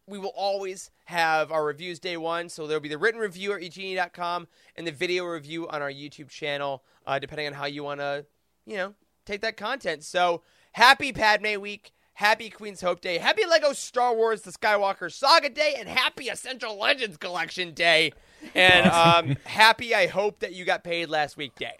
We 0.06 0.18
will 0.18 0.32
always 0.34 0.90
have 1.04 1.52
our 1.52 1.64
reviews 1.64 1.98
day 1.98 2.16
one, 2.16 2.48
so 2.48 2.66
there'll 2.66 2.80
be 2.80 2.88
the 2.88 2.98
written 2.98 3.20
review 3.20 3.52
at 3.52 3.60
youtini.com 3.60 4.48
and 4.76 4.86
the 4.86 4.92
video 4.92 5.24
review 5.24 5.68
on 5.68 5.80
our 5.80 5.90
YouTube 5.90 6.28
channel, 6.28 6.82
uh, 7.06 7.18
depending 7.18 7.46
on 7.46 7.52
how 7.52 7.66
you 7.66 7.84
want 7.84 8.00
to, 8.00 8.26
you 8.66 8.76
know, 8.76 8.94
take 9.24 9.40
that 9.42 9.56
content. 9.56 10.02
So 10.04 10.42
happy 10.72 11.12
Padme 11.12 11.60
Week. 11.60 11.92
Happy 12.14 12.50
Queen's 12.50 12.82
Hope 12.82 13.00
Day. 13.00 13.16
Happy 13.16 13.42
Lego 13.46 13.72
Star 13.72 14.14
Wars 14.14 14.42
The 14.42 14.52
Skywalker 14.52 15.10
Saga 15.10 15.48
Day. 15.48 15.76
And 15.78 15.88
happy 15.88 16.28
Essential 16.28 16.78
Legends 16.78 17.16
Collection 17.16 17.72
Day. 17.72 18.12
And 18.54 18.86
um, 18.86 19.36
happy, 19.44 19.94
I 19.94 20.08
hope 20.08 20.40
that 20.40 20.52
you 20.52 20.64
got 20.64 20.84
paid 20.84 21.08
last 21.08 21.38
week 21.38 21.54
day. 21.54 21.78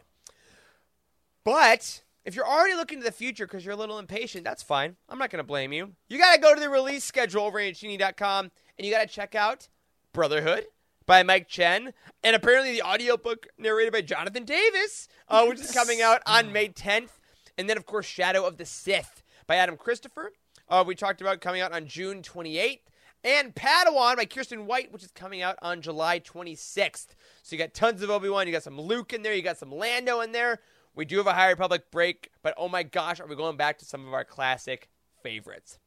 But 1.45 2.03
if 2.25 2.35
you're 2.35 2.47
already 2.47 2.75
looking 2.75 2.99
to 2.99 3.05
the 3.05 3.13
future 3.13 3.47
because 3.47 3.65
you're 3.65 3.75
a 3.75 3.79
little 3.79 3.99
impatient, 3.99 4.45
that's 4.45 4.63
fine. 4.63 4.97
I'm 5.09 5.19
not 5.19 5.31
going 5.31 5.39
to 5.39 5.47
blame 5.47 5.73
you. 5.73 5.93
You 6.09 6.19
got 6.19 6.35
to 6.35 6.41
go 6.41 6.55
to 6.55 6.61
the 6.61 6.71
release 6.71 7.05
schedule 7.05 7.43
over 7.43 7.59
at 7.59 7.75
youtini.com 7.75 8.51
and 8.79 8.87
you 8.87 8.93
got 8.93 9.01
to 9.03 9.13
check 9.13 9.35
out 9.35 9.69
Brotherhood 10.13 10.67
by 11.07 11.23
Mike 11.23 11.49
Chen 11.49 11.93
and 12.23 12.37
apparently 12.37 12.73
the 12.73 12.83
audiobook 12.83 13.49
narrated 13.59 13.93
by 13.93 14.03
Jonathan 14.03 14.45
Davis, 14.45 15.09
uh, 15.29 15.45
which 15.47 15.61
is 15.61 15.73
coming 15.73 16.01
out 16.01 16.23
on 16.27 16.53
May 16.53 16.69
10th. 16.69 17.11
And 17.59 17.69
then, 17.69 17.77
of 17.77 17.87
course, 17.87 18.07
Shadow 18.07 18.47
of 18.47 18.57
the 18.57 18.65
Sith 18.65 19.23
by 19.47 19.57
Adam 19.57 19.77
Christopher. 19.77 20.33
Uh, 20.69 20.85
we 20.87 20.95
talked 20.95 21.21
about 21.21 21.41
coming 21.41 21.61
out 21.61 21.73
on 21.73 21.87
June 21.87 22.23
28th. 22.23 22.81
And 23.25 23.55
Padawan 23.55 24.17
by 24.17 24.25
Kiersten 24.25 24.65
White, 24.65 24.93
which 24.93 25.05
is 25.05 25.13
coming 25.13 25.43
out 25.43 25.57
on 25.63 25.81
July 25.81 26.19
26th. 26.19 27.15
So 27.43 27.55
you 27.55 27.59
got 27.59 27.73
tons 27.73 28.03
of 28.03 28.11
Obi 28.11 28.29
Wan, 28.29 28.49
you 28.49 28.53
got 28.53 28.65
some 28.65 28.81
Luke 28.81 29.13
in 29.13 29.23
there, 29.23 29.33
you 29.33 29.43
got 29.43 29.59
some 29.59 29.71
Lando 29.71 30.21
in 30.23 30.33
there. 30.33 30.59
We 30.95 31.05
do 31.05 31.17
have 31.19 31.27
a 31.27 31.33
High 31.33 31.51
Republic 31.51 31.91
break, 31.91 32.31
but 32.43 32.55
oh 32.57 32.69
my 32.69 32.83
gosh, 32.83 33.21
are 33.21 33.27
we 33.27 33.37
going 33.37 33.57
back 33.57 33.79
to 33.79 33.85
some 33.85 34.07
of 34.07 34.13
our 34.13 34.25
classic 34.25 34.89
favorites? 35.23 35.79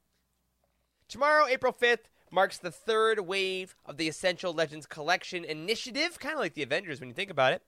Tomorrow, 1.07 1.45
April 1.47 1.73
5th, 1.73 2.09
marks 2.31 2.57
the 2.57 2.71
third 2.71 3.19
wave 3.21 3.75
of 3.85 3.97
the 3.97 4.07
Essential 4.07 4.51
Legends 4.51 4.85
Collection 4.85 5.45
initiative, 5.45 6.19
kind 6.19 6.33
of 6.33 6.39
like 6.39 6.53
the 6.53 6.63
Avengers 6.63 6.99
when 6.99 7.09
you 7.09 7.15
think 7.15 7.29
about 7.29 7.53
it. 7.53 7.61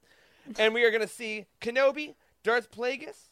And 0.57 0.73
we 0.73 0.83
are 0.83 0.91
going 0.91 1.01
to 1.01 1.07
see 1.07 1.45
Kenobi, 1.61 2.15
Darth 2.43 2.71
Plagueis, 2.71 3.29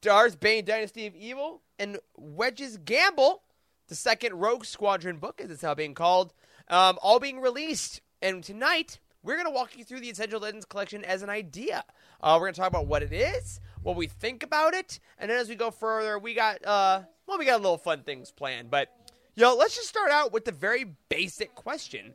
Darth 0.00 0.40
Bane 0.40 0.64
Dynasty 0.64 1.06
of 1.06 1.14
Evil, 1.14 1.62
and 1.78 1.98
Wedge's 2.16 2.76
Gamble, 2.78 3.42
the 3.88 3.94
second 3.94 4.34
Rogue 4.34 4.64
Squadron 4.64 5.18
book, 5.18 5.40
as 5.40 5.50
it's 5.50 5.62
now 5.62 5.74
being 5.74 5.94
called, 5.94 6.32
um, 6.68 6.98
all 7.02 7.20
being 7.20 7.40
released. 7.40 8.00
And 8.20 8.42
tonight, 8.42 8.98
we're 9.22 9.34
going 9.34 9.46
to 9.46 9.50
walk 9.50 9.76
you 9.76 9.84
through 9.84 10.00
the 10.00 10.10
Essential 10.10 10.40
Legends 10.40 10.64
collection 10.64 11.04
as 11.04 11.22
an 11.22 11.30
idea. 11.30 11.84
Uh, 12.22 12.36
we're 12.38 12.46
going 12.46 12.54
to 12.54 12.60
talk 12.60 12.68
about 12.68 12.86
what 12.86 13.02
it 13.02 13.12
is, 13.12 13.60
what 13.82 13.96
we 13.96 14.06
think 14.06 14.42
about 14.42 14.74
it, 14.74 15.00
and 15.18 15.30
then 15.30 15.38
as 15.38 15.48
we 15.48 15.54
go 15.54 15.70
further, 15.70 16.18
we 16.18 16.34
got 16.34 16.64
uh, 16.64 17.02
well, 17.26 17.38
we 17.38 17.46
got 17.46 17.60
a 17.60 17.62
little 17.62 17.78
fun 17.78 18.02
things 18.02 18.30
planned. 18.30 18.70
But 18.70 18.88
yo, 19.34 19.54
let's 19.54 19.74
just 19.76 19.88
start 19.88 20.10
out 20.10 20.32
with 20.32 20.44
the 20.44 20.52
very 20.52 20.84
basic 21.08 21.54
question: 21.54 22.14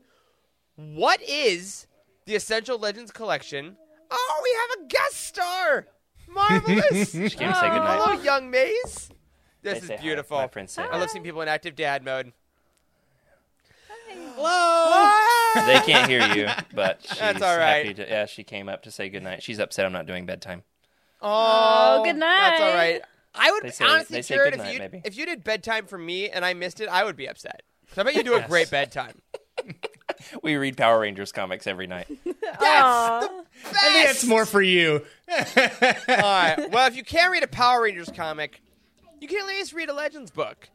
What 0.76 1.22
is 1.22 1.88
the 2.26 2.36
Essential 2.36 2.78
Legends 2.78 3.12
collection? 3.12 3.78
Oh, 4.12 4.42
we 4.44 4.78
have 4.78 4.86
a 4.86 4.88
guest 4.88 5.28
star. 5.28 5.88
Marvelous. 6.28 7.12
She 7.14 7.30
came 7.30 7.50
to 7.50 7.56
say 7.56 7.70
goodnight. 7.70 8.00
Hello, 8.02 8.22
young 8.22 8.50
Mayes. 8.50 9.10
This 9.62 9.84
Say 9.84 9.96
is 9.96 10.02
beautiful. 10.02 10.38
My 10.38 10.48
friends 10.48 10.74
say 10.74 10.84
I 10.84 11.00
love 11.00 11.10
seeing 11.10 11.24
people 11.24 11.42
in 11.42 11.48
active 11.48 11.76
dad 11.76 12.04
mode. 12.04 12.34
Hello. 14.08 15.25
They 15.56 15.80
can't 15.86 16.10
hear 16.10 16.28
you, 16.36 16.48
but 16.74 17.02
she's 17.08 17.18
That's 17.20 17.42
all 17.42 17.58
right. 17.58 17.86
happy 17.86 17.94
to, 17.96 18.08
yeah, 18.08 18.26
she 18.26 18.44
came 18.44 18.70
up 18.70 18.84
to 18.84 18.92
say 18.92 19.10
goodnight. 19.10 19.42
She's 19.44 19.60
upset 19.60 19.86
I'm 19.86 19.94
not 19.94 20.06
doing 20.06 20.26
bedtime. 20.26 20.64
Oh, 21.22 21.98
oh 22.00 22.04
good 22.04 22.20
That's 22.22 22.60
all 22.62 22.68
night. 22.68 22.76
right. 22.76 23.02
I 23.34 23.52
would 23.52 23.64
They 23.64 23.72
say- 23.72 23.86
honestly, 23.86 24.18
they 24.18 24.22
say 24.22 24.36
Jared, 24.36 24.54
if 24.54 24.60
night, 24.60 24.74
you 24.74 24.80
maybe. 24.80 25.02
if 25.04 25.18
you 25.18 25.26
did 25.26 25.44
bedtime 25.44 25.88
for 25.88 25.98
me 25.98 26.30
and 26.30 26.46
I 26.46 26.54
missed 26.54 26.80
it, 26.80 26.88
I 26.90 27.04
would 27.04 27.16
be 27.18 27.28
upset. 27.28 27.64
'Cause 27.90 27.98
I 28.00 28.04
bet 28.04 28.16
you 28.16 28.24
do 28.24 28.34
a 28.36 28.40
Yes. 28.40 28.48
great 28.50 28.70
bedtime. 28.72 29.22
we 30.44 30.56
read 30.56 30.76
Power 30.78 31.00
Rangers 31.00 31.32
comics 31.32 31.68
every 31.68 31.88
night. 31.88 32.08
Aw. 32.60 33.20
I 33.20 33.30
think 33.94 34.08
that's 34.08 34.26
more 34.26 34.46
for 34.46 34.62
you. 34.62 35.06
All 35.30 35.38
right. 36.08 36.68
Well, 36.72 36.88
if 36.88 36.96
you 36.96 37.04
can't 37.04 37.32
read 37.32 37.44
a 37.44 37.48
Power 37.48 37.82
Rangers 37.84 38.10
comic, 38.16 38.62
you 39.20 39.28
can 39.28 39.40
at 39.40 39.48
least 39.48 39.74
read 39.74 39.90
a 39.90 39.94
Legends 39.94 40.32
book. 40.32 40.70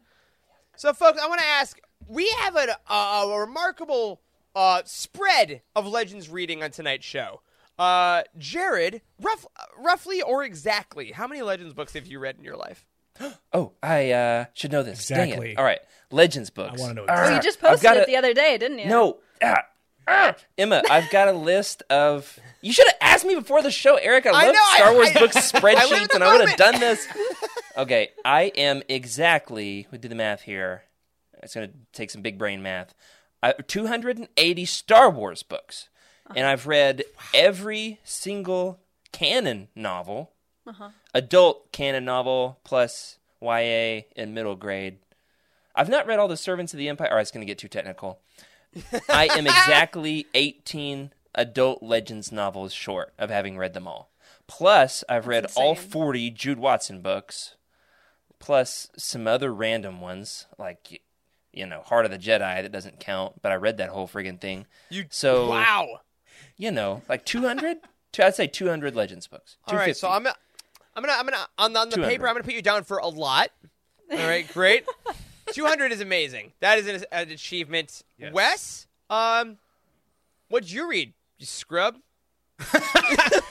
So, 0.77 0.93
folks, 0.93 1.21
I 1.21 1.27
want 1.29 1.41
to 1.41 1.47
ask: 1.47 1.79
We 2.07 2.29
have 2.41 2.57
a, 2.57 2.77
a, 2.89 2.95
a 2.95 3.41
remarkable 3.41 4.21
uh, 4.55 4.83
spread 4.85 5.63
of 5.77 5.87
Legends 5.87 6.29
reading 6.29 6.63
on 6.63 6.71
tonight's 6.71 7.05
show. 7.05 7.41
Uh, 7.79 8.23
Jared, 8.37 9.01
rough, 9.23 9.47
roughly 9.79 10.21
or 10.21 10.45
exactly, 10.45 11.13
how 11.13 11.27
many 11.27 11.41
Legends 11.43 11.73
books 11.75 11.95
have 11.95 12.07
you 12.07 12.19
read 12.19 12.37
in 12.39 12.45
your 12.45 12.57
life? 12.57 12.87
Oh, 13.53 13.73
I 13.83 14.13
uh, 14.13 14.45
should 14.55 14.71
know 14.73 14.83
this. 14.83 15.07
Dang 15.09 15.29
Exactly. 15.29 15.53
it. 15.53 15.59
All 15.59 15.65
right. 15.65 15.81
Legends 16.11 16.51
books. 16.51 16.79
I 16.81 16.83
wanna 16.83 16.95
know 16.95 17.07
Ah, 17.09 17.27
Oh, 17.31 17.35
you 17.35 17.41
just 17.43 17.61
posted 17.61 17.91
it 17.93 18.03
a- 18.05 18.07
the 18.07 18.17
other 18.17 18.33
day, 18.33 18.57
didn't 18.59 18.79
you? 18.79 18.87
No. 18.87 19.19
Ah, 19.43 19.63
ah. 20.07 20.35
Emma, 20.57 20.83
I've 20.91 21.11
got 21.11 21.29
a 21.29 21.33
list 21.33 21.83
of. 21.91 22.39
You 22.63 22.73
should 22.73 22.87
have 22.87 22.97
asked 23.01 23.25
me 23.25 23.35
before 23.35 23.63
the 23.63 23.71
show, 23.71 23.97
Eric. 23.97 24.27
I 24.27 24.31
I 24.31 24.45
love 24.47 24.55
know, 24.55 24.61
I- 24.63 24.77
Star 24.77 24.93
Wars 24.95 25.09
I- 25.15 25.19
books 25.19 25.37
I 25.55 25.59
spreadsheets, 25.61 26.09
the 26.09 26.15
and 26.15 26.25
I 26.25 26.37
would 26.39 26.49
have 26.49 26.59
done 26.59 26.81
this. 26.81 27.07
Okay, 27.77 28.11
I 28.25 28.45
am 28.57 28.83
exactly. 28.89 29.87
We 29.91 29.99
do 29.99 30.09
the 30.09 30.15
math 30.15 30.43
here. 30.43 30.83
It's 31.43 31.55
going 31.55 31.69
to 31.69 31.75
take 31.93 32.11
some 32.11 32.23
big 32.23 32.39
brain 32.39 32.63
math. 32.63 32.95
Uh, 33.43 33.53
I, 33.59 33.63
280 33.63 34.65
Star 34.65 35.11
Wars 35.11 35.43
books, 35.43 35.89
uh-huh. 36.27 36.35
and 36.37 36.47
I've 36.47 36.67
read 36.67 37.05
every 37.35 38.01
single 38.05 38.81
canon 39.13 39.69
novel, 39.75 40.33
uh-huh. 40.67 40.91
adult 41.15 41.73
canon 41.73 42.05
novel 42.05 42.61
plus 42.65 43.19
YA 43.41 44.03
and 44.17 44.35
middle 44.35 44.57
grade. 44.57 44.99
I've 45.75 45.89
not 45.89 46.07
read 46.07 46.19
all 46.19 46.29
the 46.29 46.37
Servants 46.37 46.73
of 46.75 46.79
the 46.79 46.89
Empire. 46.89 47.09
Or 47.11 47.21
it's 47.21 47.31
going 47.31 47.47
to 47.47 47.51
get 47.51 47.59
too 47.59 47.69
technical. 47.69 48.21
I 49.09 49.29
am 49.33 49.47
exactly 49.47 50.27
18 50.35 51.13
adult 51.35 51.83
Legends 51.83 52.33
novels 52.33 52.73
short 52.73 53.13
of 53.19 53.31
having 53.31 53.57
read 53.57 53.75
them 53.75 53.87
all. 53.87 54.11
Plus, 54.47 55.05
I've 55.09 55.29
read 55.29 55.47
all 55.55 55.75
40 55.75 56.31
Jude 56.31 56.59
Watson 56.59 57.03
books, 57.03 57.55
plus 58.41 58.89
some 58.97 59.29
other 59.29 59.55
random 59.55 60.01
ones 60.01 60.47
like 60.59 61.01
you 61.53 61.67
know 61.67 61.81
Heart 61.83 62.07
of 62.07 62.11
the 62.11 62.19
Jedi 62.19 62.63
that 62.63 62.73
doesn't 62.73 63.01
count, 63.01 63.41
but 63.43 63.53
I 63.53 63.57
read 63.57 63.79
that 63.79 63.91
whole 63.91 64.09
friggin' 64.09 64.41
thing. 64.41 64.67
You 64.89 65.05
So 65.11 65.51
wow. 65.51 66.01
you 66.57 66.71
know, 66.71 67.03
like 67.09 67.25
200. 67.25 67.79
I'd 68.19 68.35
say 68.35 68.49
200 68.49 68.97
Legends 68.97 69.27
books. 69.27 69.57
All 69.67 69.77
right, 69.77 69.97
so 69.97 70.11
I'm 70.11 70.25
gonna, 70.25 70.35
I'm 70.97 71.03
gonna, 71.03 71.17
I'm 71.17 71.25
gonna 71.25 71.49
on 71.59 71.73
the, 71.73 71.79
on 71.79 71.89
the 71.91 71.97
200. 71.97 72.11
paper, 72.11 72.29
I'm 72.29 72.35
gonna 72.35 72.45
put 72.45 72.55
you 72.55 72.63
down 72.63 72.85
for 72.85 72.99
a 72.99 73.09
lot. 73.09 73.51
All 74.11 74.19
right, 74.19 74.53
great. 74.53 74.85
200 75.53 75.93
is 75.93 76.01
amazing. 76.01 76.53
That 76.61 76.79
is 76.79 76.87
an, 76.87 77.05
an 77.13 77.31
achievement. 77.31 78.03
Yes. 78.19 78.33
Wes, 78.33 78.87
um, 79.09 79.59
what'd 80.49 80.71
you 80.71 80.89
read? 80.89 81.13
You 81.39 81.47
scrub. 81.47 81.97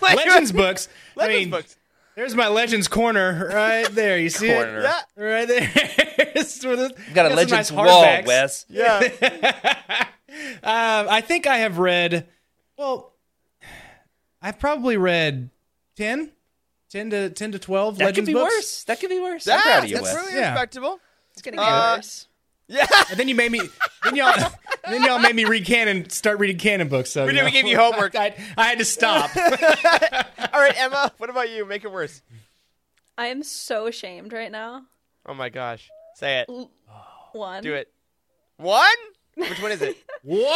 Legends 0.01 0.51
books. 0.51 0.87
I 1.17 1.21
Legends 1.21 1.39
mean, 1.39 1.49
books. 1.49 1.77
There's 2.19 2.35
my 2.35 2.49
Legends 2.49 2.87
corner 2.89 3.49
right 3.53 3.87
there. 3.87 4.19
You 4.19 4.29
see 4.29 4.53
Corner. 4.53 4.79
it? 4.79 4.83
Yeah, 4.83 5.23
Right 5.23 5.47
there. 5.47 5.71
It's 6.35 6.63
one 6.65 6.75
the- 6.75 6.93
We've 6.97 7.13
got 7.15 7.25
a 7.27 7.29
some 7.29 7.35
Legends 7.37 7.51
nice 7.51 7.71
wall, 7.71 8.03
hardbacks. 8.03 8.25
Wes. 8.27 8.65
yeah. 8.69 10.05
Um, 10.61 11.07
I 11.09 11.21
think 11.21 11.47
I 11.47 11.57
have 11.59 11.79
read, 11.79 12.27
well, 12.77 13.13
I've 14.41 14.59
probably 14.59 14.95
read 14.95 15.49
10, 15.97 16.31
10 16.91 17.09
to 17.09 17.29
10 17.31 17.51
to 17.53 17.59
12 17.59 17.97
That 17.97 18.05
Legends 18.05 18.17
could 18.19 18.25
be 18.27 18.33
books. 18.33 18.53
worse. 18.55 18.83
That 18.85 18.99
could 18.99 19.09
be 19.09 19.19
worse. 19.19 19.47
Yeah, 19.47 19.55
I'm 19.55 19.61
proud 19.63 19.83
of 19.85 19.89
you, 19.89 19.95
that's 19.95 20.13
Wes. 20.13 20.15
really 20.15 20.39
Yeah. 20.39 20.51
respectable. 20.51 20.99
It's 21.33 21.41
gonna 21.41 21.57
get 21.57 21.63
Uh, 21.65 21.95
worse. 21.97 22.27
Yeah, 22.71 22.85
And 23.09 23.19
then 23.19 23.27
you 23.27 23.33
made 23.35 23.51
me, 23.51 23.61
then 24.03 24.15
y'all, 24.15 24.33
then 24.87 25.03
y'all 25.03 25.17
made 25.19 25.35
me 25.35 25.43
read 25.45 25.65
canon, 25.65 26.07
start 26.11 26.37
reading 26.39 26.57
canon 26.59 26.87
books. 26.87 27.09
So 27.09 27.25
We 27.25 27.33
did, 27.33 27.39
we 27.43 27.45
know, 27.45 27.51
gave 27.51 27.65
you 27.65 27.77
homework. 27.77 28.15
I, 28.15 28.35
I 28.55 28.67
had 28.67 28.77
to 28.77 28.85
stop. 28.85 29.35
All 29.35 30.61
right, 30.61 30.73
Emma. 30.77 31.11
What 31.17 31.29
about 31.31 31.49
you? 31.49 31.65
Make 31.65 31.83
it 31.83 31.91
worse. 31.91 32.21
I 33.17 33.27
am 33.27 33.41
so 33.43 33.87
ashamed 33.87 34.31
right 34.33 34.51
now. 34.51 34.83
Oh 35.25 35.33
my 35.33 35.49
gosh. 35.49 35.89
Say 36.15 36.39
it. 36.47 36.49
One. 37.33 37.63
Do 37.63 37.73
it. 37.73 37.91
One? 38.57 38.85
Which 39.35 39.61
one 39.61 39.71
is 39.71 39.81
it? 39.81 39.97
One 40.23 40.39
Emma. 40.41 40.49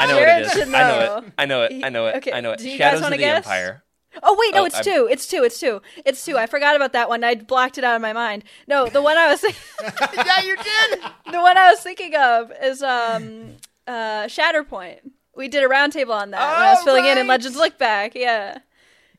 I 0.00 0.06
know 0.08 0.14
Jared 0.18 0.28
what 0.28 0.40
it 0.42 0.46
is. 0.46 0.52
should 0.64 0.74
I 0.74 0.80
know 0.90 0.98
know. 0.98 1.16
it. 1.26 1.32
I 1.38 1.46
know 1.46 1.62
it. 1.64 1.84
I 1.84 1.88
know 1.90 2.06
it. 2.06 2.16
Okay, 2.16 2.32
I 2.32 2.40
know 2.40 2.52
it. 2.52 2.58
do 2.58 2.68
you 2.70 2.76
Shadows 2.78 3.00
of 3.00 3.04
wanna 3.04 3.16
the 3.16 3.22
guess? 3.22 3.44
Empire. 3.46 3.84
Oh 4.22 4.36
wait, 4.38 4.54
no, 4.54 4.62
Oh, 4.62 4.64
it's 4.64 4.76
I'm- 4.76 4.84
two. 4.84 5.08
It's 5.10 5.26
two. 5.26 5.42
It's 5.44 5.58
two. 5.58 5.82
It's 6.04 6.24
two. 6.24 6.36
I 6.38 6.46
forgot 6.46 6.76
about 6.76 6.92
that 6.92 7.08
one. 7.08 7.24
I 7.24 7.34
blocked 7.34 7.78
it 7.78 7.84
out 7.84 7.96
of 7.96 8.02
my 8.02 8.12
mind. 8.12 8.44
No, 8.66 8.86
the 8.86 9.02
one 9.02 9.16
I 9.16 9.28
was 9.28 9.42
yeah, 9.82 10.40
you 10.42 10.56
did. 10.56 11.00
the 11.32 11.40
one 11.40 11.56
I 11.58 11.70
was 11.70 11.80
thinking 11.80 12.14
of 12.14 12.52
is 12.62 12.82
um 12.82 13.56
uh 13.86 14.24
Shatterpoint. 14.24 15.00
We 15.36 15.48
did 15.48 15.64
a 15.64 15.68
roundtable 15.68 16.14
on 16.14 16.30
that 16.30 16.40
when 16.52 16.66
I 16.66 16.70
was 16.70 16.78
Oh, 16.82 16.84
filling 16.84 17.04
in 17.06 17.18
in. 17.18 17.26
Legends 17.26 17.58
Lookback. 17.58 18.12
Yeah, 18.14 18.58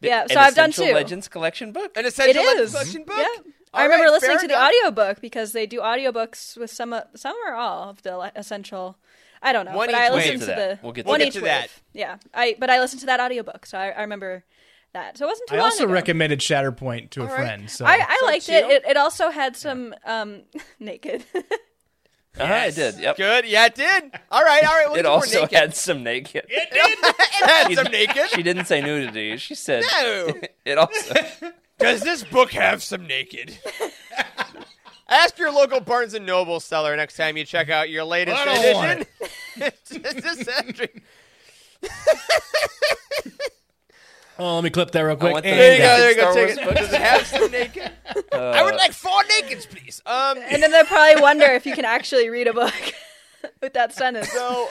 yeah. 0.02 0.22
An 0.24 0.30
So 0.30 0.40
I've 0.40 0.56
done 0.56 0.72
two. 0.72 0.94
Legends 0.94 1.28
collection 1.28 1.72
book. 1.74 1.92
An 1.98 2.06
It 2.06 2.08
essential 2.10 2.42
Legends 2.44 2.70
is. 2.70 2.72
collection 2.72 3.04
book. 3.04 3.18
Yeah. 3.18 3.52
All 3.74 3.82
I 3.82 3.84
remember 3.84 4.06
right, 4.06 4.12
listening 4.14 4.38
fair 4.38 4.40
to 4.40 4.48
the 4.48 4.54
enough. 4.54 4.70
audiobook 4.70 5.20
because 5.22 5.52
they 5.52 5.66
do 5.66 5.80
audiobooks 5.82 6.56
with 6.58 6.72
some 6.72 6.96
some 7.16 7.36
or 7.46 7.54
all 7.54 7.90
of 7.90 8.02
the 8.04 8.32
essential. 8.36 8.98
I 9.42 9.52
don't 9.54 9.66
know, 9.66 9.76
One 9.76 9.88
but 9.92 9.96
each 9.96 10.02
I 10.02 10.10
listened 10.14 10.40
to 10.40 10.46
to 10.48 10.52
the 10.54 10.80
We'll 10.82 10.94
get 10.94 11.04
to 11.04 11.10
one 11.10 11.20
that. 11.20 11.28
each 11.28 11.36
We'll 11.36 11.44
get 11.44 11.56
to 11.58 11.62
wave. 11.64 11.82
Yeah, 11.94 12.18
I 12.34 12.56
but 12.58 12.70
I 12.70 12.80
listened 12.80 13.02
to 13.02 13.06
that 13.08 13.20
audiobook, 13.20 13.66
so 13.66 13.78
I, 13.78 13.90
I 13.90 14.02
remember 14.02 14.44
that. 14.96 15.18
So 15.18 15.26
it 15.26 15.30
wasn't 15.30 15.50
too 15.50 15.56
I 15.56 15.60
long 15.60 15.66
also 15.68 15.84
ago. 15.86 15.94
recommended 15.94 16.40
Shatterpoint 16.40 17.12
to 17.12 17.22
a 17.22 17.24
All 17.24 17.30
right. 17.30 17.36
friend. 17.38 17.70
So 17.70 17.86
I, 17.86 18.04
I 18.08 18.18
So 18.20 18.26
liked 18.26 18.50
it. 18.50 18.66
it. 18.66 18.86
It 18.86 18.98
also 18.98 19.30
had 19.30 19.56
some 19.56 19.94
um 20.06 20.42
naked. 20.80 21.24
Uh-huh, 22.38 22.54
it 22.68 22.76
did. 22.76 23.00
Yep. 23.00 23.16
Good. 23.16 23.46
Yeah, 23.46 23.68
it 23.68 23.76
did. 23.76 24.12
All 24.30 24.44
right. 24.44 24.64
All 24.68 24.74
right. 24.74 24.88
We'll 24.90 24.98
It 25.00 25.06
also 25.06 25.42
naked. 25.44 25.58
had 25.58 25.76
some 25.76 26.04
naked. 26.04 26.46
it 26.50 26.70
did. 26.70 26.98
it 27.04 27.50
had 27.50 27.74
some 27.76 27.92
naked. 27.92 28.30
She 28.32 28.44
didn't 28.44 28.66
say 28.66 28.82
nudity. 28.82 29.38
She 29.38 29.56
said 29.56 29.84
No. 30.02 30.34
it 30.66 30.78
also. 30.78 31.14
Does 31.80 32.02
this 32.02 32.24
book 32.26 32.52
have 32.52 32.84
some 32.84 33.08
naked? 33.08 33.58
Ask 35.08 35.38
your 35.38 35.52
local 35.52 35.80
Barnes 35.82 36.14
and 36.14 36.26
Noble 36.26 36.60
seller 36.60 36.96
next 36.98 37.16
time 37.16 37.38
you 37.38 37.46
check 37.46 37.70
out 37.70 37.90
your 37.90 38.04
latest 38.04 38.38
I 38.38 38.46
don't 38.46 38.74
want 38.74 38.92
edition. 39.58 39.72
It's 39.92 40.16
just 40.22 40.50
entry. 40.50 40.90
Oh, 44.39 44.56
let 44.56 44.63
me 44.63 44.69
clip 44.69 44.91
that 44.91 45.02
real 45.02 45.15
quick. 45.15 45.36
the- 45.36 45.41
There 45.41 45.74
you 45.74 45.80
go. 45.80 45.86
uh, 45.86 45.98
There 45.98 46.10
you 46.10 46.15
go. 46.15 46.21
Star 46.32 46.34
Take 46.48 46.58
it. 46.58 46.76
Does 46.78 46.93
it 46.93 47.02
have 47.02 47.26
some 47.28 47.52
naked? 47.52 47.91
I 48.34 48.63
would 48.63 48.76
like 48.76 48.93
four 48.93 49.21
nakeds, 49.24 49.67
please. 49.69 50.02
Um. 50.06 50.38
and 50.50 50.62
then 50.62 50.71
they'll 50.71 50.86
probably 50.86 51.21
wonder 51.21 51.45
if 51.45 51.65
you 51.65 51.74
can 51.74 51.86
actually 51.86 52.30
read 52.30 52.48
a 52.48 52.54
book 52.54 52.74
with 53.62 53.74
that 53.74 53.93
sentence. 53.93 54.32
So 54.32 54.67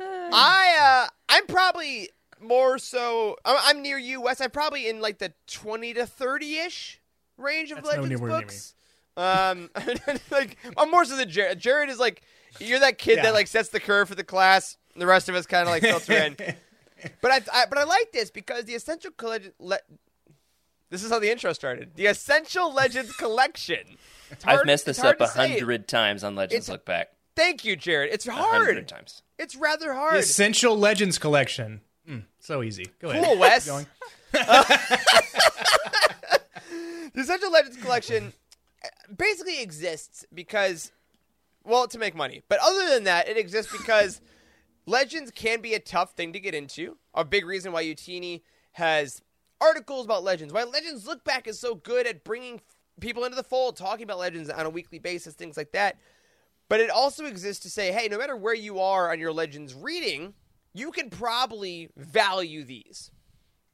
I 0.00 1.06
uh 1.06 1.08
I'm 1.28 1.46
probably 1.46 2.08
more 2.40 2.78
so 2.78 3.36
I'm, 3.44 3.56
I'm 3.62 3.82
near 3.82 3.98
you, 3.98 4.20
Wes. 4.22 4.40
I'm 4.40 4.50
probably 4.50 4.88
in 4.88 5.00
like 5.00 5.18
the 5.18 5.32
twenty 5.46 5.92
to 5.94 6.06
thirty 6.06 6.56
ish 6.56 7.00
range 7.36 7.70
of 7.70 7.76
That's 7.76 7.88
no 7.96 8.02
Legends 8.02 8.20
near 8.20 8.28
near 8.28 8.38
me. 8.38 8.42
books. 8.44 8.74
Um, 9.16 9.70
like 10.30 10.56
I'm 10.76 10.90
more 10.90 11.04
so 11.04 11.16
than 11.16 11.28
Jared. 11.28 11.58
Jared 11.58 11.90
is 11.90 11.98
like 11.98 12.22
you're 12.58 12.80
that 12.80 12.96
kid 12.98 13.16
Yeah. 13.16 13.24
that 13.24 13.34
like 13.34 13.46
sets 13.48 13.68
the 13.68 13.80
curve 13.80 14.08
for 14.08 14.14
the 14.14 14.24
class. 14.24 14.76
And 14.94 15.02
the 15.02 15.06
rest 15.06 15.28
of 15.28 15.34
us 15.34 15.46
kind 15.46 15.62
of 15.64 15.68
like 15.68 15.82
filter 15.82 16.12
in. 16.14 16.36
But 17.22 17.30
I, 17.30 17.40
I 17.62 17.66
but 17.66 17.78
I 17.78 17.84
like 17.84 18.12
this 18.12 18.30
because 18.30 18.64
the 18.64 18.74
essential 18.74 19.10
collection. 19.12 19.52
Le- 19.58 19.78
this 20.90 21.04
is 21.04 21.10
how 21.10 21.18
the 21.20 21.30
intro 21.30 21.52
started. 21.52 21.92
The 21.94 22.06
Essential 22.06 22.72
Legends 22.72 23.12
Collection. 23.16 23.78
It's 24.32 24.44
hard- 24.44 24.60
I've 24.60 24.66
messed 24.66 24.86
this 24.86 24.98
it's 24.98 25.02
hard 25.02 25.16
up 25.16 25.22
a 25.22 25.26
to 25.26 25.32
say 25.32 25.44
it. 25.56 25.58
hundred 25.60 25.88
times 25.88 26.22
on 26.22 26.36
Legends 26.36 26.66
It's- 26.68 26.72
Look 26.72 26.84
Back. 26.84 27.08
Thank 27.34 27.64
you, 27.64 27.74
Jared. 27.74 28.12
It's 28.12 28.26
hard. 28.26 28.64
hundred 28.66 28.86
times. 28.86 29.22
It's 29.38 29.56
rather 29.56 29.86
the 29.88 29.94
hard. 29.94 30.14
Essential 30.16 30.76
Legends 30.78 31.18
collection. 31.18 31.80
Mm, 32.08 32.24
so 32.38 32.62
easy. 32.62 32.86
Go 33.00 33.10
ahead. 33.10 33.24
Cool, 33.24 33.38
Wes. 33.38 33.64
Keep 33.64 33.72
going. 33.72 33.86
The 37.12 37.20
Essential 37.22 37.50
Legends 37.50 37.76
collection 37.78 38.32
uh, 38.84 38.88
basically 39.16 39.60
exists 39.62 40.24
because, 40.32 40.92
well, 41.64 41.88
to 41.88 41.98
make 41.98 42.14
money. 42.14 42.42
But 42.48 42.60
other 42.62 42.88
than 42.88 43.04
that, 43.04 43.28
it 43.28 43.36
exists 43.36 43.72
because 43.76 44.20
Legends 44.90 45.30
can 45.30 45.60
be 45.60 45.74
a 45.74 45.78
tough 45.78 46.12
thing 46.12 46.32
to 46.32 46.40
get 46.40 46.54
into. 46.54 46.96
A 47.14 47.24
big 47.24 47.46
reason 47.46 47.70
why 47.70 47.84
Youtini 47.84 48.42
has 48.72 49.22
articles 49.60 50.04
about 50.04 50.24
Legends. 50.24 50.52
Why 50.52 50.64
Legends 50.64 51.06
Lookback 51.06 51.46
is 51.46 51.60
so 51.60 51.76
good 51.76 52.08
at 52.08 52.24
bringing 52.24 52.60
people 53.00 53.24
into 53.24 53.36
the 53.36 53.44
fold, 53.44 53.76
talking 53.76 54.02
about 54.02 54.18
Legends 54.18 54.50
on 54.50 54.66
a 54.66 54.70
weekly 54.70 54.98
basis, 54.98 55.34
things 55.34 55.56
like 55.56 55.70
that. 55.72 55.96
But 56.68 56.80
it 56.80 56.90
also 56.90 57.24
exists 57.24 57.62
to 57.62 57.70
say, 57.70 57.92
hey, 57.92 58.08
no 58.08 58.18
matter 58.18 58.36
where 58.36 58.54
you 58.54 58.80
are 58.80 59.12
on 59.12 59.20
your 59.20 59.32
Legends 59.32 59.74
reading, 59.74 60.34
you 60.74 60.90
can 60.90 61.08
probably 61.08 61.88
value 61.96 62.64
these. 62.64 63.12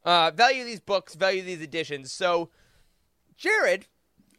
Uh, 0.05 0.31
value 0.31 0.65
these 0.65 0.81
books, 0.81 1.15
value 1.15 1.43
these 1.43 1.63
editions. 1.63 2.13
So, 2.13 2.51
Jared, 3.37 3.87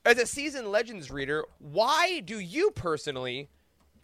as 0.06 0.20
a 0.20 0.28
seasoned 0.28 0.72
Legends 0.72 1.10
reader, 1.10 1.44
why 1.58 2.20
do 2.20 2.40
you 2.40 2.70
personally 2.72 3.50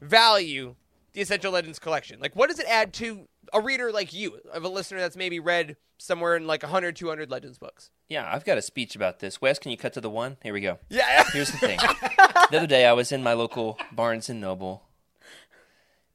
value 0.01 0.75
the 1.13 1.21
Essential 1.21 1.52
Legends 1.52 1.80
collection? 1.80 2.19
Like, 2.19 2.36
what 2.36 2.49
does 2.49 2.60
it 2.60 2.65
add 2.67 2.93
to 2.93 3.28
a 3.54 3.62
reader 3.62 3.91
like 3.91 4.13
you, 4.13 4.39
of 4.52 4.63
a 4.63 4.69
listener 4.69 4.99
that's 4.99 5.15
maybe 5.15 5.39
read 5.39 5.76
somewhere 5.97 6.36
in 6.36 6.45
like 6.47 6.63
100, 6.63 6.95
200 6.95 7.30
Legends 7.32 7.58
books? 7.58 7.89
Yeah, 8.10 8.30
I've 8.32 8.45
got 8.45 8.58
a 8.58 8.62
speech 8.62 8.95
about 8.95 9.19
this. 9.19 9.41
Wes, 9.41 9.60
can 9.60 9.71
you 9.71 9.78
cut 9.78 9.93
to 9.93 10.02
the 10.02 10.10
one? 10.10 10.38
Here 10.43 10.54
we 10.54 10.62
go. 10.62 10.80
Yeah. 10.89 11.23
Here's 11.34 11.52
the 11.52 11.58
thing. 11.58 11.80
the 11.80 12.58
other 12.58 12.67
day, 12.67 12.86
I 12.86 12.93
was 12.93 13.12
in 13.12 13.23
my 13.23 13.34
local 13.34 13.78
Barnes 13.91 14.30
and 14.30 14.41
Noble, 14.41 14.84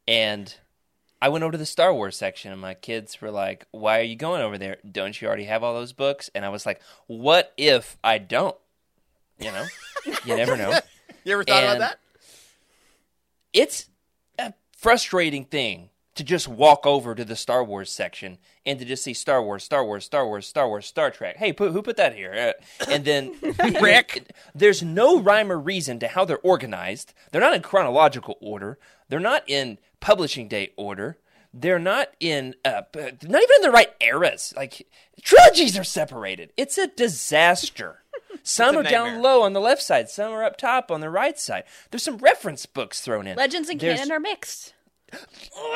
and 0.07 0.55
I 1.21 1.29
went 1.29 1.43
over 1.45 1.53
to 1.53 1.59
the 1.59 1.67
Star 1.67 1.93
Wars 1.93 2.17
section, 2.17 2.53
and 2.53 2.61
my 2.61 2.75
kids 2.75 3.21
were 3.21 3.31
like, 3.31 3.67
"Why 3.73 3.99
are 4.01 4.05
you 4.05 4.17
going 4.17 4.41
over 4.43 4.57
there? 4.59 4.77
Don't 4.91 5.21
you 5.21 5.27
already 5.29 5.45
have 5.45 5.63
all 5.65 5.75
those 5.75 5.93
books?" 5.93 6.31
And 6.35 6.45
I 6.45 6.49
was 6.49 6.65
like, 6.65 6.81
"What 7.07 7.53
if 7.57 7.97
I 8.05 8.19
don't?" 8.19 8.57
You 9.41 9.53
know, 9.53 9.65
you 10.25 10.37
never 10.37 10.57
know. 10.57 10.79
You 11.25 11.35
ever 11.35 11.45
thought 11.45 11.63
And- 11.63 11.77
about 11.77 11.91
that? 11.91 11.99
It's 13.53 13.87
frustrating 14.79 15.45
thing 15.45 15.91
to 16.15 16.25
just 16.25 16.49
walk 16.49 16.87
over 16.87 17.15
to 17.15 17.25
the 17.25 17.37
Star 17.37 17.63
Wars 17.63 17.91
section 17.93 18.39
and 18.65 18.79
to 18.79 18.85
just 18.85 19.05
see 19.05 19.15
Star 19.15 19.43
Wars, 19.43 19.63
Star 19.63 19.85
Wars, 19.85 20.05
Star 20.05 20.27
Wars, 20.27 20.47
Star 20.47 20.69
Wars, 20.69 20.87
Star 20.87 21.11
Trek. 21.11 21.37
Hey, 21.37 21.53
pu- 21.53 21.71
who 21.71 21.83
put 21.83 21.97
that 21.97 22.15
here? 22.15 22.55
Uh, 22.81 22.87
and 22.91 23.05
then 23.05 23.35
Rick. 23.81 24.33
There's 24.55 24.83
no 24.83 25.21
rhyme 25.21 25.53
or 25.53 25.59
reason 25.59 25.99
to 26.01 26.09
how 26.09 26.25
they're 26.25 26.39
organized. 26.39 27.13
They're 27.31 27.41
not 27.41 27.55
in 27.55 27.63
chronological 27.63 28.37
order. 28.41 28.79
They're 29.09 29.21
not 29.21 29.45
in 29.47 29.79
publishing 30.01 30.49
date 30.49 30.73
order. 30.77 31.19
They're 31.55 31.79
not 31.79 32.09
in 32.21 32.55
uh, 32.65 32.83
not 32.95 33.23
even 33.23 33.57
in 33.57 33.63
the 33.63 33.71
right 33.73 33.91
eras. 34.01 34.53
Like 34.57 34.87
trilogies 35.23 35.79
are 35.79 35.85
separated. 35.85 36.53
It's 36.57 36.79
a 36.79 36.89
disaster. 36.89 38.03
Some 38.43 38.77
a 38.77 38.81
are 38.81 38.83
down 38.83 39.23
low 39.23 39.43
on 39.43 39.53
the 39.53 39.61
left 39.61 39.83
side. 39.83 40.09
Some 40.09 40.33
are 40.33 40.45
up 40.45 40.57
top 40.57 40.91
on 40.91 41.01
the 41.01 41.11
right 41.11 41.39
side. 41.39 41.65
There's 41.91 42.03
some 42.03 42.19
reference 42.19 42.67
books 42.67 43.01
thrown 43.01 43.27
in. 43.27 43.37
Legends 43.37 43.69
and 43.69 43.81
There's- 43.81 43.99
canon 43.99 44.13
are 44.13 44.21
mixed. 44.21 44.75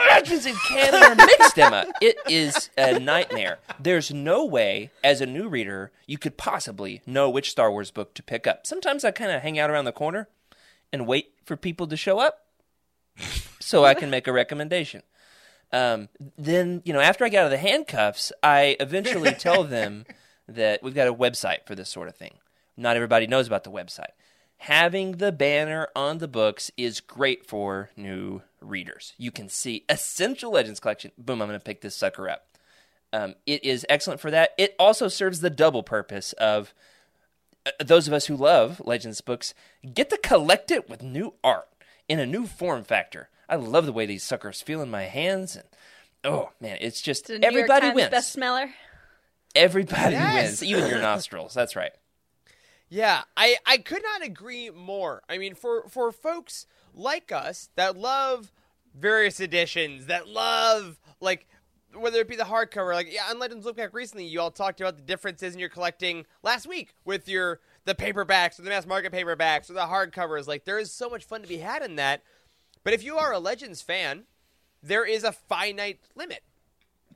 Legends 0.08 0.44
and 0.44 0.56
canon 0.68 1.02
are 1.02 1.14
mixed, 1.14 1.58
Emma. 1.58 1.86
It 2.02 2.18
is 2.28 2.68
a 2.76 2.98
nightmare. 2.98 3.58
There's 3.80 4.10
no 4.12 4.44
way, 4.44 4.90
as 5.02 5.20
a 5.22 5.26
new 5.26 5.48
reader, 5.48 5.90
you 6.06 6.18
could 6.18 6.36
possibly 6.36 7.00
know 7.06 7.30
which 7.30 7.50
Star 7.50 7.70
Wars 7.70 7.90
book 7.90 8.12
to 8.14 8.22
pick 8.22 8.46
up. 8.46 8.66
Sometimes 8.66 9.04
I 9.04 9.10
kind 9.10 9.30
of 9.30 9.40
hang 9.42 9.58
out 9.58 9.70
around 9.70 9.86
the 9.86 9.92
corner 9.92 10.28
and 10.92 11.06
wait 11.06 11.32
for 11.44 11.56
people 11.56 11.86
to 11.86 11.96
show 11.96 12.18
up 12.18 12.46
so 13.60 13.84
I 13.84 13.94
can 13.94 14.10
make 14.10 14.26
a 14.26 14.32
recommendation. 14.32 15.02
Um, 15.72 16.10
then, 16.36 16.82
you 16.84 16.92
know, 16.92 17.00
after 17.00 17.24
I 17.24 17.30
get 17.30 17.40
out 17.40 17.46
of 17.46 17.50
the 17.52 17.56
handcuffs, 17.58 18.32
I 18.42 18.76
eventually 18.78 19.32
tell 19.32 19.64
them 19.64 20.04
that 20.48 20.82
we've 20.82 20.94
got 20.94 21.08
a 21.08 21.14
website 21.14 21.64
for 21.66 21.74
this 21.74 21.88
sort 21.88 22.08
of 22.08 22.16
thing. 22.16 22.34
Not 22.76 22.96
everybody 22.96 23.26
knows 23.26 23.46
about 23.46 23.64
the 23.64 23.70
website. 23.70 24.12
Having 24.58 25.12
the 25.12 25.32
banner 25.32 25.88
on 25.96 26.18
the 26.18 26.28
books 26.28 26.70
is 26.76 27.00
great 27.00 27.46
for 27.46 27.90
new 27.96 28.42
readers. 28.60 29.12
You 29.18 29.30
can 29.32 29.48
see 29.48 29.84
Essential 29.88 30.52
Legends 30.52 30.78
Collection. 30.80 31.10
Boom, 31.18 31.42
I'm 31.42 31.48
going 31.48 31.58
to 31.58 31.64
pick 31.64 31.80
this 31.80 31.96
sucker 31.96 32.28
up. 32.28 32.46
Um, 33.12 33.34
it 33.44 33.64
is 33.64 33.84
excellent 33.88 34.20
for 34.20 34.30
that. 34.30 34.50
It 34.56 34.74
also 34.78 35.08
serves 35.08 35.40
the 35.40 35.50
double 35.50 35.82
purpose 35.82 36.32
of 36.34 36.72
uh, 37.66 37.70
those 37.84 38.06
of 38.06 38.14
us 38.14 38.26
who 38.26 38.36
love 38.36 38.80
Legends 38.84 39.20
books 39.20 39.52
get 39.92 40.08
to 40.10 40.18
collect 40.22 40.70
it 40.70 40.88
with 40.88 41.02
new 41.02 41.34
art 41.44 41.68
in 42.08 42.18
a 42.20 42.26
new 42.26 42.46
form 42.46 42.84
factor. 42.84 43.28
I 43.48 43.56
love 43.56 43.84
the 43.84 43.92
way 43.92 44.06
these 44.06 44.22
suckers 44.22 44.62
feel 44.62 44.80
in 44.80 44.90
my 44.90 45.02
hands, 45.04 45.56
and 45.56 45.66
oh 46.24 46.50
man, 46.60 46.78
it's 46.80 47.02
just 47.02 47.26
The 47.26 47.38
New 47.40 47.46
everybody 47.46 47.86
York 47.86 47.94
Times 47.94 47.94
wins. 47.96 48.10
best 48.10 48.32
smeller. 48.32 48.70
Everybody 49.54 50.12
Yes. 50.14 50.44
wins, 50.44 50.62
even 50.64 50.86
your 50.88 51.00
nostrils. 51.02 51.52
That's 51.52 51.76
right. 51.76 51.92
Yeah, 52.92 53.22
I, 53.38 53.56
I 53.64 53.78
could 53.78 54.02
not 54.02 54.22
agree 54.22 54.68
more. 54.68 55.22
I 55.26 55.38
mean, 55.38 55.54
for, 55.54 55.88
for 55.88 56.12
folks 56.12 56.66
like 56.94 57.32
us 57.32 57.70
that 57.74 57.96
love 57.96 58.52
various 58.94 59.40
editions, 59.40 60.04
that 60.08 60.28
love, 60.28 61.00
like, 61.18 61.46
whether 61.94 62.20
it 62.20 62.28
be 62.28 62.36
the 62.36 62.44
hardcover, 62.44 62.92
like, 62.92 63.10
yeah, 63.10 63.30
on 63.30 63.38
Legends 63.38 63.64
Look 63.64 63.78
Back 63.78 63.94
recently, 63.94 64.26
you 64.26 64.42
all 64.42 64.50
talked 64.50 64.78
about 64.78 64.98
the 64.98 65.02
differences 65.02 65.54
in 65.54 65.58
your 65.58 65.70
collecting 65.70 66.26
last 66.42 66.66
week 66.66 66.92
with 67.06 67.26
your, 67.30 67.60
the 67.86 67.94
paperbacks 67.94 68.58
or 68.58 68.62
the 68.62 68.68
mass 68.68 68.84
market 68.84 69.10
paperbacks 69.10 69.70
or 69.70 69.72
the 69.72 69.86
hardcovers. 69.86 70.46
Like, 70.46 70.66
there 70.66 70.78
is 70.78 70.92
so 70.92 71.08
much 71.08 71.24
fun 71.24 71.40
to 71.40 71.48
be 71.48 71.58
had 71.58 71.82
in 71.82 71.96
that. 71.96 72.22
But 72.84 72.92
if 72.92 73.02
you 73.02 73.16
are 73.16 73.32
a 73.32 73.38
Legends 73.38 73.80
fan, 73.80 74.24
there 74.82 75.06
is 75.06 75.24
a 75.24 75.32
finite 75.32 76.00
limit 76.14 76.42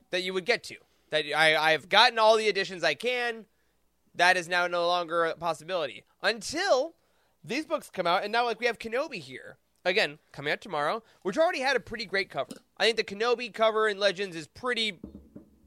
that 0.09 0.23
you 0.23 0.33
would 0.33 0.45
get 0.45 0.63
to. 0.63 0.77
That 1.11 1.25
I, 1.37 1.55
I've 1.55 1.87
gotten 1.87 2.17
all 2.17 2.35
the 2.35 2.47
editions 2.47 2.83
I 2.83 2.95
can 2.95 3.45
that 4.17 4.37
is 4.37 4.47
now 4.47 4.67
no 4.67 4.85
longer 4.85 5.25
a 5.25 5.35
possibility. 5.35 6.03
Until 6.21 6.93
these 7.43 7.65
books 7.65 7.89
come 7.89 8.05
out 8.05 8.23
and 8.23 8.31
now 8.31 8.45
like 8.45 8.59
we 8.59 8.65
have 8.65 8.79
kenobi 8.79 9.19
here. 9.19 9.57
Again 9.85 10.19
coming 10.33 10.51
out 10.51 10.59
tomorrow 10.59 11.01
which 11.21 11.37
already 11.37 11.61
had 11.61 11.75
a 11.77 11.79
pretty 11.79 12.05
great 12.05 12.29
cover. 12.29 12.57
I 12.77 12.85
think 12.85 12.97
the 12.97 13.03
kenobi 13.03 13.53
cover 13.53 13.87
in 13.87 13.99
legends 13.99 14.35
is 14.35 14.47
pretty 14.47 14.99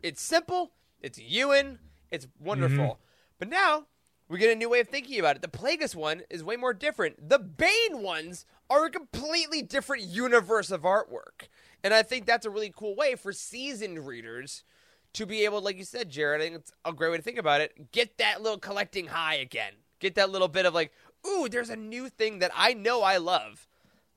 it's 0.03 0.21
simple 0.21 0.73
it's 1.01 1.19
ewan 1.19 1.79
it's 2.11 2.27
wonderful. 2.39 2.85
Mm-hmm. 2.85 3.03
But 3.39 3.49
now 3.49 3.87
we 4.29 4.39
get 4.39 4.53
a 4.53 4.57
new 4.57 4.69
way 4.69 4.81
of 4.81 4.89
thinking 4.89 5.19
about 5.19 5.37
it. 5.37 5.43
The 5.43 5.49
plagueis 5.49 5.95
one 5.95 6.23
is 6.29 6.45
way 6.45 6.57
more 6.57 6.75
different. 6.75 7.29
The 7.29 7.39
bane 7.39 8.03
ones 8.03 8.45
are 8.69 8.87
a 8.87 8.91
completely 8.91 9.63
different 9.63 10.05
universe 10.05 10.71
of 10.71 10.83
artwork. 10.83 11.49
And 11.83 11.95
i 11.95 12.03
think 12.03 12.27
that's 12.27 12.45
a 12.45 12.51
really 12.51 12.73
cool 12.77 12.95
way 12.95 13.15
for 13.15 13.33
seasoned 13.33 14.07
readers 14.07 14.65
to 15.13 15.27
be 15.27 15.45
able, 15.45 15.61
like 15.61 15.77
you 15.77 15.85
said, 15.85 16.09
Jared, 16.09 16.41
I 16.41 16.45
think 16.45 16.57
it's 16.57 16.73
a 16.85 16.93
great 16.93 17.11
way 17.11 17.17
to 17.17 17.23
think 17.23 17.39
about 17.39 17.61
it. 17.61 17.93
Get 17.93 18.19
that 18.19 18.43
little 18.43 18.59
collecting 18.59 19.09
high 19.09 19.35
again. 19.35 19.73
Get 19.99 20.15
that 20.15 20.31
little 20.31 20.49
bit 20.49 20.67
of 20.67 20.75
like, 20.75 20.93
ooh, 21.27 21.49
there's 21.49 21.71
a 21.71 21.77
new 21.77 22.09
thing 22.09 22.39
that 22.39 22.53
I 22.55 22.75
know 22.75 23.03
I 23.03 23.17
love 23.19 23.67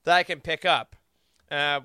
that 0.04 0.14
I 0.14 0.22
can 0.22 0.40
pick 0.40 0.64
up, 0.64 0.96
uh, 1.50 1.80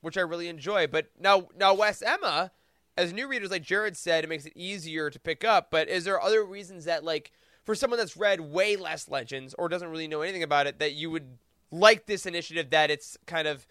which 0.00 0.16
I 0.16 0.22
really 0.22 0.48
enjoy. 0.48 0.86
But 0.86 1.10
now, 1.18 1.48
now, 1.56 1.74
Wes 1.74 2.02
Emma, 2.02 2.52
as 2.96 3.12
new 3.12 3.28
readers, 3.28 3.50
like 3.50 3.62
Jared 3.62 3.96
said, 3.96 4.24
it 4.24 4.28
makes 4.28 4.46
it 4.46 4.52
easier 4.56 5.10
to 5.10 5.18
pick 5.20 5.44
up. 5.44 5.70
But 5.70 5.88
is 5.88 6.04
there 6.04 6.20
other 6.20 6.44
reasons 6.44 6.84
that, 6.86 7.04
like, 7.04 7.32
for 7.64 7.74
someone 7.74 7.98
that's 7.98 8.16
read 8.16 8.40
way 8.40 8.76
less 8.76 9.08
Legends 9.08 9.54
or 9.58 9.68
doesn't 9.68 9.88
really 9.88 10.08
know 10.08 10.22
anything 10.22 10.42
about 10.42 10.66
it, 10.66 10.78
that 10.78 10.94
you 10.94 11.10
would 11.10 11.38
like 11.70 12.06
this 12.06 12.26
initiative? 12.26 12.70
That 12.70 12.90
it's 12.90 13.16
kind 13.26 13.46
of, 13.46 13.66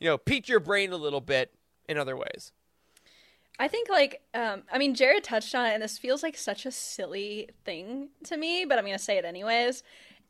you 0.00 0.08
know, 0.08 0.18
pique 0.18 0.48
your 0.48 0.60
brain 0.60 0.92
a 0.92 0.96
little 0.96 1.20
bit 1.20 1.52
in 1.88 1.98
other 1.98 2.16
ways. 2.16 2.52
I 3.58 3.68
think 3.68 3.88
like 3.88 4.22
um, 4.34 4.62
I 4.72 4.78
mean 4.78 4.94
Jared 4.94 5.24
touched 5.24 5.54
on 5.54 5.66
it, 5.66 5.74
and 5.74 5.82
this 5.82 5.98
feels 5.98 6.22
like 6.22 6.36
such 6.36 6.64
a 6.66 6.70
silly 6.70 7.50
thing 7.64 8.10
to 8.24 8.36
me, 8.36 8.64
but 8.64 8.78
I'm 8.78 8.84
gonna 8.84 8.98
say 8.98 9.18
it 9.18 9.24
anyways. 9.24 9.82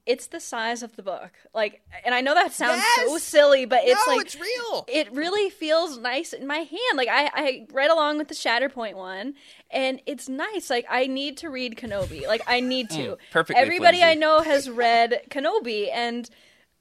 It's 0.07 0.29
the 0.29 0.41
size 0.41 0.83
of 0.83 0.97
the 0.97 1.03
book, 1.03 1.33
like, 1.55 1.83
and 2.03 2.15
I 2.15 2.23
know 2.23 2.33
that 2.33 2.53
sounds 2.53 2.83
so 2.97 3.19
silly, 3.19 3.67
but 3.67 3.81
it's 3.85 4.07
no, 4.07 4.17
like 4.17 4.25
it's 4.25 4.41
real. 4.41 4.87
it 4.89 5.13
really 5.13 5.51
feels 5.51 5.99
nice 5.99 6.33
in 6.33 6.47
my 6.47 6.57
hand. 6.57 6.97
Like 6.97 7.09
I, 7.09 7.31
I 7.35 7.67
read 7.75 7.91
along 7.91 8.17
with 8.17 8.29
the 8.29 8.35
Shatterpoint 8.35 8.95
one, 8.95 9.35
and 9.71 10.01
it's 10.07 10.27
nice. 10.27 10.71
Like 10.71 10.87
I 10.89 11.09
need 11.09 11.37
to 11.39 11.51
read 11.51 11.77
Kenobi. 11.77 12.27
Like 12.27 12.41
I 12.47 12.61
need 12.61 12.89
to. 12.91 12.97
Mm, 12.97 13.17
perfectly 13.31 13.61
Everybody 13.63 14.03
I 14.03 14.15
know 14.15 14.41
has 14.41 14.71
read 14.71 15.25
Kenobi, 15.29 15.91
and 15.93 16.31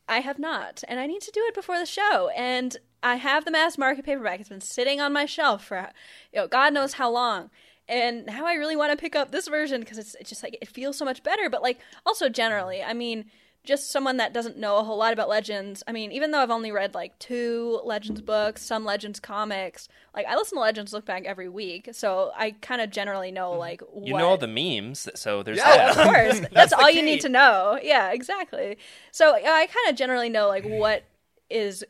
I 0.08 0.20
have 0.20 0.40
not, 0.40 0.84
and 0.88 1.00
I 1.00 1.06
need 1.06 1.22
to 1.22 1.32
do 1.32 1.44
it 1.48 1.54
before 1.56 1.78
the 1.78 1.86
show. 1.86 2.30
And 2.36 2.78
I 3.04 3.16
have 3.16 3.46
the 3.46 3.52
mass 3.52 3.78
market 3.78 4.06
paperback. 4.06 4.40
It's 4.40 4.50
been 4.50 4.62
sitting 4.62 5.02
on 5.02 5.14
my 5.14 5.26
shelf 5.26 5.66
for, 5.66 5.90
you 6.34 6.40
know, 6.40 6.48
God 6.48 6.74
knows 6.74 6.94
how 6.94 7.10
long. 7.12 7.50
And 7.90 8.26
now 8.26 8.46
I 8.46 8.54
really 8.54 8.76
want 8.76 8.92
to 8.92 8.98
pick 8.98 9.16
up 9.16 9.32
this 9.32 9.48
version 9.48 9.80
because 9.80 9.98
it's, 9.98 10.16
it's 10.16 10.30
just 10.30 10.44
like 10.44 10.58
it 10.62 10.68
feels 10.68 10.98
so 10.98 11.06
much 11.06 11.24
better. 11.24 11.50
But 11.50 11.62
like 11.62 11.80
also 12.06 12.28
generally, 12.30 12.84
I 12.84 12.94
mean, 12.94 13.26
just 13.68 13.92
someone 13.92 14.16
that 14.18 14.34
doesn't 14.34 14.58
know 14.58 14.78
a 14.78 14.84
whole 14.84 14.98
lot 14.98 15.12
about 15.12 15.28
Legends. 15.28 15.84
I 15.86 15.92
mean, 15.92 16.14
even 16.14 16.32
though 16.32 16.40
I've 16.40 16.50
only 16.50 16.72
read 16.72 16.96
like 16.96 17.20
two 17.20 17.82
Legends 17.84 18.22
books, 18.22 18.62
some 18.64 18.86
Legends 18.86 19.20
comics, 19.20 19.90
like 20.16 20.26
I 20.26 20.36
listen 20.36 20.56
to 20.56 20.62
Legends 20.62 20.94
Look 20.94 21.06
Back 21.06 21.26
every 21.26 21.50
week, 21.50 21.90
so 21.92 22.32
I 22.36 22.52
kind 22.62 22.82
of 22.82 22.90
generally 22.90 23.30
know 23.30 23.52
mm-hmm. 23.52 23.60
like 23.60 23.82
You 24.02 24.18
know 24.18 24.26
all 24.26 24.38
the 24.38 24.48
memes, 24.48 25.10
so 25.16 25.44
there's 25.44 25.58
Yeah. 25.58 25.94
that. 25.94 25.98
of 25.98 26.04
course. 26.06 26.40
That's, 26.40 26.54
That's 26.54 26.72
the 26.72 26.80
all 26.80 26.90
you 26.90 27.04
need 27.04 27.22
to 27.22 27.30
know. 27.30 27.78
Yeah, 27.84 28.12
exactly. 28.12 28.78
So 29.12 29.36
I 29.36 29.68
kind 29.68 29.90
of 29.90 29.96
generally 29.96 30.30
know 30.30 30.48
like 30.48 30.66
what 30.66 31.04
is, 31.50 31.84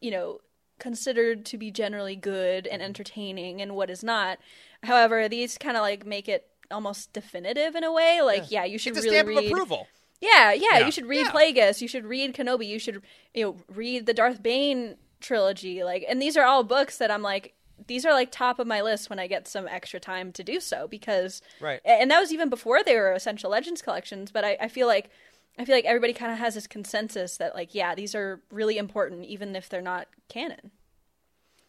you 0.00 0.12
know, 0.12 0.40
considered 0.78 1.44
to 1.46 1.58
be 1.58 1.72
generally 1.72 2.16
good 2.16 2.68
and 2.68 2.80
mm-hmm. 2.80 2.86
entertaining 2.86 3.60
and 3.60 3.74
what 3.74 3.90
is 3.90 4.04
not. 4.04 4.38
However, 4.84 5.28
these 5.28 5.58
kind 5.58 5.76
of 5.76 5.80
like 5.80 6.06
make 6.06 6.28
it 6.28 6.46
almost 6.70 7.12
definitive 7.12 7.74
in 7.74 7.84
a 7.84 7.92
way. 7.92 8.22
Like, 8.22 8.50
yeah, 8.50 8.64
you 8.64 8.78
should 8.78 8.96
It's 8.96 9.04
a 9.04 9.10
really 9.10 9.16
stamp 9.16 9.28
read. 9.28 9.38
of 9.38 9.44
approval. 9.46 9.88
Yeah, 10.20 10.52
yeah, 10.52 10.78
Yeah. 10.78 10.86
you 10.86 10.90
should 10.92 11.06
read 11.06 11.26
Yeah. 11.26 11.32
Plagueis. 11.32 11.80
You 11.80 11.88
should 11.88 12.04
read 12.06 12.34
Kenobi. 12.34 12.66
You 12.66 12.78
should, 12.78 13.02
you 13.34 13.44
know, 13.44 13.56
read 13.74 14.06
the 14.06 14.14
Darth 14.14 14.42
Bane 14.42 14.96
trilogy. 15.20 15.82
Like, 15.84 16.04
and 16.08 16.20
these 16.20 16.36
are 16.36 16.44
all 16.44 16.64
books 16.64 16.98
that 16.98 17.10
I'm 17.10 17.22
like, 17.22 17.54
these 17.86 18.06
are 18.06 18.12
like 18.12 18.30
top 18.30 18.58
of 18.58 18.66
my 18.66 18.80
list 18.80 19.10
when 19.10 19.18
I 19.18 19.26
get 19.26 19.46
some 19.46 19.68
extra 19.68 20.00
time 20.00 20.32
to 20.32 20.42
do 20.42 20.60
so 20.60 20.88
because, 20.88 21.42
Right. 21.60 21.80
And 21.84 22.10
that 22.10 22.20
was 22.20 22.32
even 22.32 22.48
before 22.48 22.82
they 22.82 22.96
were 22.96 23.12
Essential 23.12 23.50
Legends 23.50 23.82
collections. 23.82 24.30
But 24.32 24.44
I, 24.44 24.56
I 24.60 24.68
feel 24.68 24.86
like, 24.86 25.10
I 25.58 25.64
feel 25.64 25.74
like 25.74 25.84
everybody 25.84 26.12
kind 26.12 26.32
of 26.32 26.38
has 26.38 26.54
this 26.54 26.66
consensus 26.66 27.36
that 27.36 27.54
like, 27.54 27.74
yeah, 27.74 27.94
these 27.94 28.14
are 28.14 28.40
really 28.50 28.78
important, 28.78 29.24
even 29.26 29.54
if 29.56 29.68
they're 29.68 29.82
not 29.82 30.08
canon. 30.28 30.70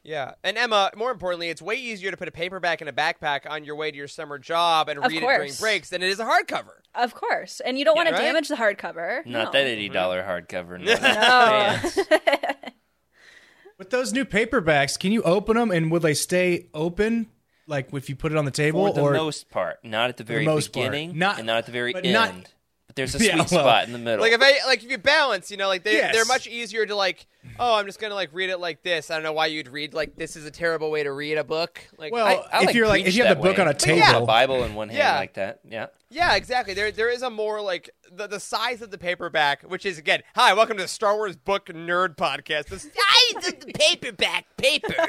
Yeah, 0.04 0.36
and 0.43 0.58
Emma, 0.58 0.91
more 0.95 1.12
importantly, 1.12 1.50
it's 1.50 1.62
way 1.62 1.76
easier 1.76 2.12
to 2.12 2.18
put 2.18 2.30
a 2.30 2.32
paperback 2.32 2.82
in 2.82 2.88
a 2.88 2.93
backpack 2.93 3.41
on 3.50 3.66
your 3.66 3.76
way 3.76 3.91
to 3.91 3.98
your 3.98 4.08
summer 4.08 4.39
job 4.39 4.88
and 4.88 5.00
Of 5.00 5.12
read 5.12 5.18
it 5.18 5.26
during 5.26 5.54
breaks 5.60 5.89
than 5.89 6.02
it 6.02 6.08
is 6.10 6.20
a 6.22 6.26
hardcover. 6.26 6.76
Of 6.95 7.14
course, 7.14 7.60
and 7.60 7.78
you 7.78 7.84
don't 7.84 7.95
want 7.98 8.08
to 8.10 8.16
damage 8.16 8.48
the 8.48 8.56
hardcover. 8.56 9.26
Not 9.26 9.45
no. 9.48 9.52
that 9.52 9.68
eighty 9.68 9.89
dollar 9.89 10.24
hardcover. 10.24 10.80
No. 10.80 10.93
No. 12.08 12.68
With 13.78 13.91
those 13.91 14.12
new 14.12 14.26
paperbacks, 14.26 14.98
can 14.98 15.12
you 15.12 15.22
open 15.22 15.56
them 15.56 15.70
and 15.72 15.91
will 15.91 16.00
they 16.00 16.16
stay 16.16 16.68
open? 16.74 17.28
Like 17.68 17.93
if 17.93 18.10
you 18.10 18.16
put 18.16 18.32
it 18.32 18.38
on 18.38 18.45
the 18.45 18.52
table, 18.52 18.88
For 18.88 18.93
the 18.93 19.02
or 19.02 19.12
most 19.14 19.50
part, 19.50 19.84
not 19.84 20.10
at 20.10 20.18
the 20.18 20.24
very 20.24 20.45
most 20.45 20.72
part. 20.74 20.86
beginning, 20.86 21.18
Not- 21.20 21.38
and 21.38 21.45
not 21.45 21.58
at 21.58 21.66
the 21.68 21.72
very 21.74 21.93
end. 21.93 22.12
not- 22.14 22.34
but 22.34 22.54
there's 22.98 23.16
a 23.16 23.20
Yeah, 23.24 23.36
sweet 23.45 23.52
well- 23.56 23.64
spot 23.64 23.86
in 23.86 23.93
the 23.93 24.00
middle. 24.00 24.20
Like 24.20 24.34
if 24.34 24.41
I 24.41 24.66
like 24.68 24.84
if 24.84 24.91
you 24.91 24.98
balance, 24.98 25.50
you 25.50 25.56
know, 25.56 25.68
like 25.70 25.84
they 25.84 25.93
Yes. 25.93 26.14
they're 26.14 26.26
much 26.26 26.48
easier 26.48 26.86
to 26.86 26.95
like 26.95 27.26
oh, 27.60 27.76
I'm 27.76 27.86
just 27.86 28.00
gonna 28.00 28.14
like 28.14 28.30
read 28.34 28.50
it 28.50 28.58
like 28.60 28.84
this. 28.84 29.10
I 29.10 29.14
don't 29.16 29.24
know 29.24 29.32
why 29.32 29.45
you'd 29.45 29.70
read 29.70 29.93
like 29.93 30.16
this 30.18 30.36
is 30.36 30.45
a 30.45 30.52
terrible 30.52 30.91
way 30.91 31.04
to 31.04 31.12
read 31.14 31.38
a 31.38 31.43
book. 31.45 31.80
Like, 31.98 32.12
Well, 32.12 32.28
I, 32.28 32.34
I 32.52 32.60
if 32.62 32.66
like 32.68 32.76
you're 32.76 32.88
like 32.88 33.06
if 33.06 33.16
you 33.16 33.24
have 33.24 33.38
the 33.38 33.41
book 33.43 33.56
way. 33.58 33.64
on 33.64 33.70
a 33.70 33.74
table, 33.74 34.00
yeah, 34.00 34.18
a 34.18 34.26
Bible 34.26 34.64
in 34.64 34.76
one 34.76 34.89
hand 34.89 34.98
Yeah. 34.98 35.16
like 35.18 35.34
that. 35.36 35.62
Yeah. 35.64 35.88
yeah, 36.10 36.36
exactly. 36.36 36.74
There, 36.74 36.91
there 36.91 37.10
is 37.10 37.22
a 37.22 37.30
more 37.30 37.62
like 37.62 37.89
the 38.12 38.28
the 38.28 38.39
size 38.39 38.82
of 38.82 38.91
the 38.91 38.98
paperback, 38.98 39.62
which 39.64 39.86
is 39.86 39.98
again, 39.98 40.24
hi, 40.36 40.54
welcome 40.54 40.76
to 40.78 40.84
the 40.84 40.88
Star 40.89 41.16
Wars 41.16 41.36
Book 41.38 41.68
Nerd 41.68 42.16
Podcast. 42.18 42.66
The 42.66 42.80
size 42.80 43.48
of 43.54 43.60
the 43.62 43.72
paperback 43.74 44.45
paper. 44.58 44.93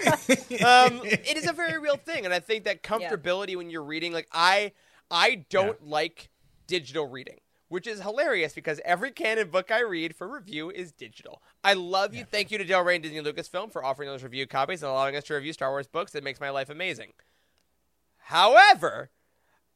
um, 0.65 1.01
it 1.05 1.37
is 1.37 1.47
a 1.49 1.53
very 1.53 1.79
real 1.79 1.97
thing, 1.97 2.25
and 2.25 2.33
I 2.35 2.41
think 2.41 2.65
that 2.65 2.83
comfortability 2.83 3.57
when 3.57 3.69
you're 3.71 3.83
reading, 3.85 4.13
like 4.13 4.29
I, 4.33 4.73
I 5.11 5.45
don't 5.51 5.85
like 5.87 6.29
digital 6.67 7.07
reading. 7.09 7.39
Which 7.69 7.87
is 7.87 8.01
hilarious 8.01 8.55
because 8.55 8.81
every 8.85 9.11
canon 9.11 9.51
book 9.51 9.71
I 9.71 9.83
read 9.83 10.17
for 10.17 10.27
review 10.27 10.71
is 10.71 10.91
digital. 10.91 11.43
I 11.63 11.75
love 11.75 12.15
you. 12.15 12.25
Thank 12.25 12.51
you 12.51 12.57
to 12.57 12.65
Del 12.65 12.83
Rey 12.83 12.95
and 12.95 13.03
Disney 13.03 13.21
Lucasfilm 13.21 13.71
for 13.71 13.85
offering 13.85 14.09
those 14.09 14.23
review 14.23 14.47
copies 14.47 14.83
and 14.83 14.91
allowing 14.91 15.17
us 15.17 15.25
to 15.25 15.35
review 15.35 15.53
Star 15.53 15.71
Wars 15.71 15.87
books. 15.87 16.15
It 16.15 16.25
makes 16.25 16.41
my 16.41 16.49
life 16.49 16.71
amazing. 16.71 17.13
However, 18.17 19.11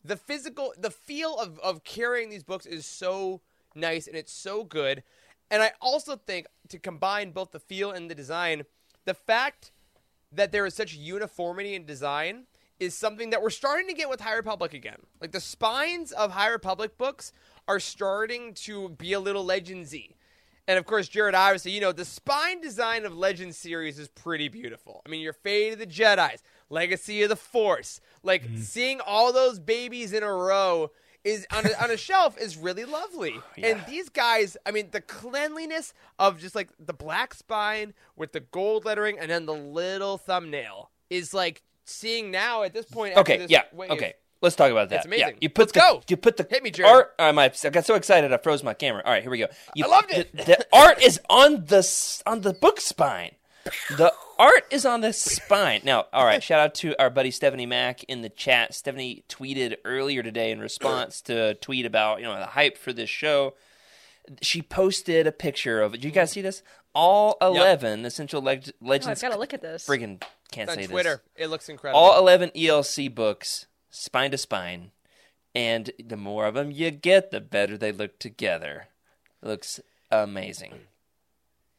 the 0.04 0.16
physical 0.16 0.74
the 0.78 0.90
feel 0.90 1.36
of, 1.36 1.58
of 1.60 1.84
carrying 1.84 2.30
these 2.30 2.42
books 2.42 2.66
is 2.66 2.86
so 2.86 3.40
nice 3.74 4.06
and 4.06 4.16
it's 4.16 4.32
so 4.32 4.64
good 4.64 5.02
and 5.50 5.62
i 5.62 5.72
also 5.80 6.16
think 6.16 6.46
to 6.68 6.78
combine 6.78 7.30
both 7.30 7.52
the 7.52 7.60
feel 7.60 7.90
and 7.90 8.10
the 8.10 8.14
design 8.14 8.64
the 9.04 9.14
fact 9.14 9.70
that 10.30 10.52
there 10.52 10.66
is 10.66 10.74
such 10.74 10.94
uniformity 10.94 11.74
in 11.74 11.86
design 11.86 12.44
is 12.80 12.94
something 12.94 13.30
that 13.30 13.40
we're 13.40 13.50
starting 13.50 13.86
to 13.86 13.94
get 13.94 14.10
with 14.10 14.20
high 14.20 14.34
republic 14.34 14.74
again 14.74 14.98
like 15.20 15.32
the 15.32 15.40
spines 15.40 16.12
of 16.12 16.32
high 16.32 16.48
republic 16.48 16.98
books 16.98 17.32
are 17.68 17.80
starting 17.80 18.54
to 18.54 18.90
be 18.90 19.12
a 19.12 19.20
little 19.20 19.44
legendsy 19.44 20.14
and 20.68 20.78
of 20.78 20.86
course, 20.86 21.08
Jared, 21.08 21.34
obviously, 21.34 21.72
you 21.72 21.80
know, 21.80 21.92
the 21.92 22.04
spine 22.04 22.60
design 22.60 23.04
of 23.04 23.16
Legend 23.16 23.54
series 23.54 23.98
is 23.98 24.08
pretty 24.08 24.48
beautiful. 24.48 25.02
I 25.04 25.08
mean, 25.08 25.20
your 25.20 25.32
Fate 25.32 25.72
of 25.72 25.78
the 25.78 25.86
Jedi's, 25.86 26.42
Legacy 26.70 27.22
of 27.22 27.28
the 27.28 27.36
Force, 27.36 28.00
like 28.22 28.46
mm. 28.46 28.58
seeing 28.58 29.00
all 29.00 29.32
those 29.32 29.58
babies 29.58 30.12
in 30.12 30.22
a 30.22 30.32
row 30.32 30.90
is 31.24 31.46
on 31.52 31.66
a, 31.66 31.82
on 31.82 31.90
a 31.90 31.96
shelf 31.98 32.38
is 32.38 32.56
really 32.56 32.84
lovely. 32.84 33.34
Oh, 33.36 33.62
and 33.62 33.84
these 33.88 34.08
guys, 34.08 34.56
I 34.64 34.70
mean, 34.70 34.88
the 34.92 35.00
cleanliness 35.00 35.94
of 36.18 36.38
just 36.38 36.54
like 36.54 36.70
the 36.78 36.94
black 36.94 37.34
spine 37.34 37.92
with 38.16 38.32
the 38.32 38.40
gold 38.40 38.84
lettering 38.84 39.18
and 39.18 39.30
then 39.30 39.46
the 39.46 39.54
little 39.54 40.16
thumbnail 40.16 40.90
is 41.10 41.34
like 41.34 41.62
seeing 41.84 42.30
now 42.30 42.62
at 42.62 42.72
this 42.72 42.86
point. 42.86 43.16
Okay. 43.16 43.38
this 43.38 43.50
Yeah. 43.50 43.64
wave- 43.72 43.90
Okay. 43.90 44.14
Let's 44.42 44.56
talk 44.56 44.70
about 44.72 44.88
that. 44.90 44.96
It's 44.96 45.06
amazing. 45.06 45.28
Yeah, 45.28 45.34
you 45.40 45.48
put 45.48 45.62
Let's 45.62 45.72
the, 45.72 45.78
go. 45.80 46.02
You 46.08 46.16
put 46.16 46.36
the 46.36 46.46
Hit 46.50 46.62
me, 46.62 46.70
Jared. 46.70 46.92
art. 46.92 47.14
Um, 47.18 47.38
I, 47.38 47.50
I 47.64 47.70
got 47.70 47.86
so 47.86 47.94
excited 47.94 48.32
I 48.32 48.36
froze 48.38 48.62
my 48.62 48.74
camera. 48.74 49.02
All 49.04 49.12
right, 49.12 49.22
here 49.22 49.30
we 49.30 49.38
go. 49.38 49.46
You, 49.74 49.84
I 49.84 49.88
loved 49.88 50.10
it. 50.12 50.36
The, 50.36 50.44
the 50.44 50.66
art 50.72 51.00
is 51.02 51.20
on 51.30 51.66
the 51.66 51.78
s- 51.78 52.22
on 52.26 52.40
the 52.42 52.52
book 52.52 52.80
spine. 52.80 53.36
The 53.96 54.12
art 54.40 54.64
is 54.72 54.84
on 54.84 55.00
the 55.02 55.12
spine. 55.12 55.82
Now, 55.84 56.06
all 56.12 56.24
right. 56.24 56.42
Shout 56.42 56.58
out 56.58 56.74
to 56.76 57.00
our 57.00 57.08
buddy 57.10 57.30
Stephanie 57.30 57.64
Mack 57.66 58.02
in 58.04 58.22
the 58.22 58.28
chat. 58.28 58.74
Stephanie 58.74 59.22
tweeted 59.28 59.76
earlier 59.84 60.24
today 60.24 60.50
in 60.50 60.58
response 60.58 61.20
to 61.22 61.50
a 61.50 61.54
tweet 61.54 61.86
about 61.86 62.18
you 62.18 62.24
know 62.24 62.36
the 62.36 62.46
hype 62.46 62.76
for 62.76 62.92
this 62.92 63.08
show. 63.08 63.54
She 64.40 64.62
posted 64.62 65.26
a 65.28 65.32
picture 65.32 65.80
of. 65.80 65.92
Did 65.92 66.04
you 66.04 66.10
guys 66.10 66.32
see 66.32 66.42
this? 66.42 66.62
All 66.94 67.36
eleven 67.40 68.04
essential 68.04 68.42
leg- 68.42 68.70
Oh, 68.84 68.90
I've 68.92 69.20
got 69.20 69.30
to 69.32 69.38
look 69.38 69.54
at 69.54 69.62
this. 69.62 69.86
friggin' 69.86 70.22
can't 70.50 70.68
on 70.68 70.76
say 70.76 70.86
Twitter. 70.86 71.22
this 71.36 71.46
It 71.46 71.48
looks 71.48 71.68
incredible. 71.68 71.98
all 71.98 72.18
11 72.18 72.50
ELC 72.50 73.12
books, 73.14 73.66
spine 73.92 74.32
to 74.32 74.38
spine. 74.38 74.90
And 75.54 75.92
the 76.02 76.16
more 76.16 76.46
of 76.46 76.54
them 76.54 76.72
you 76.72 76.90
get, 76.90 77.30
the 77.30 77.40
better 77.40 77.78
they 77.78 77.92
look 77.92 78.18
together. 78.18 78.88
looks 79.42 79.80
amazing. 80.10 80.72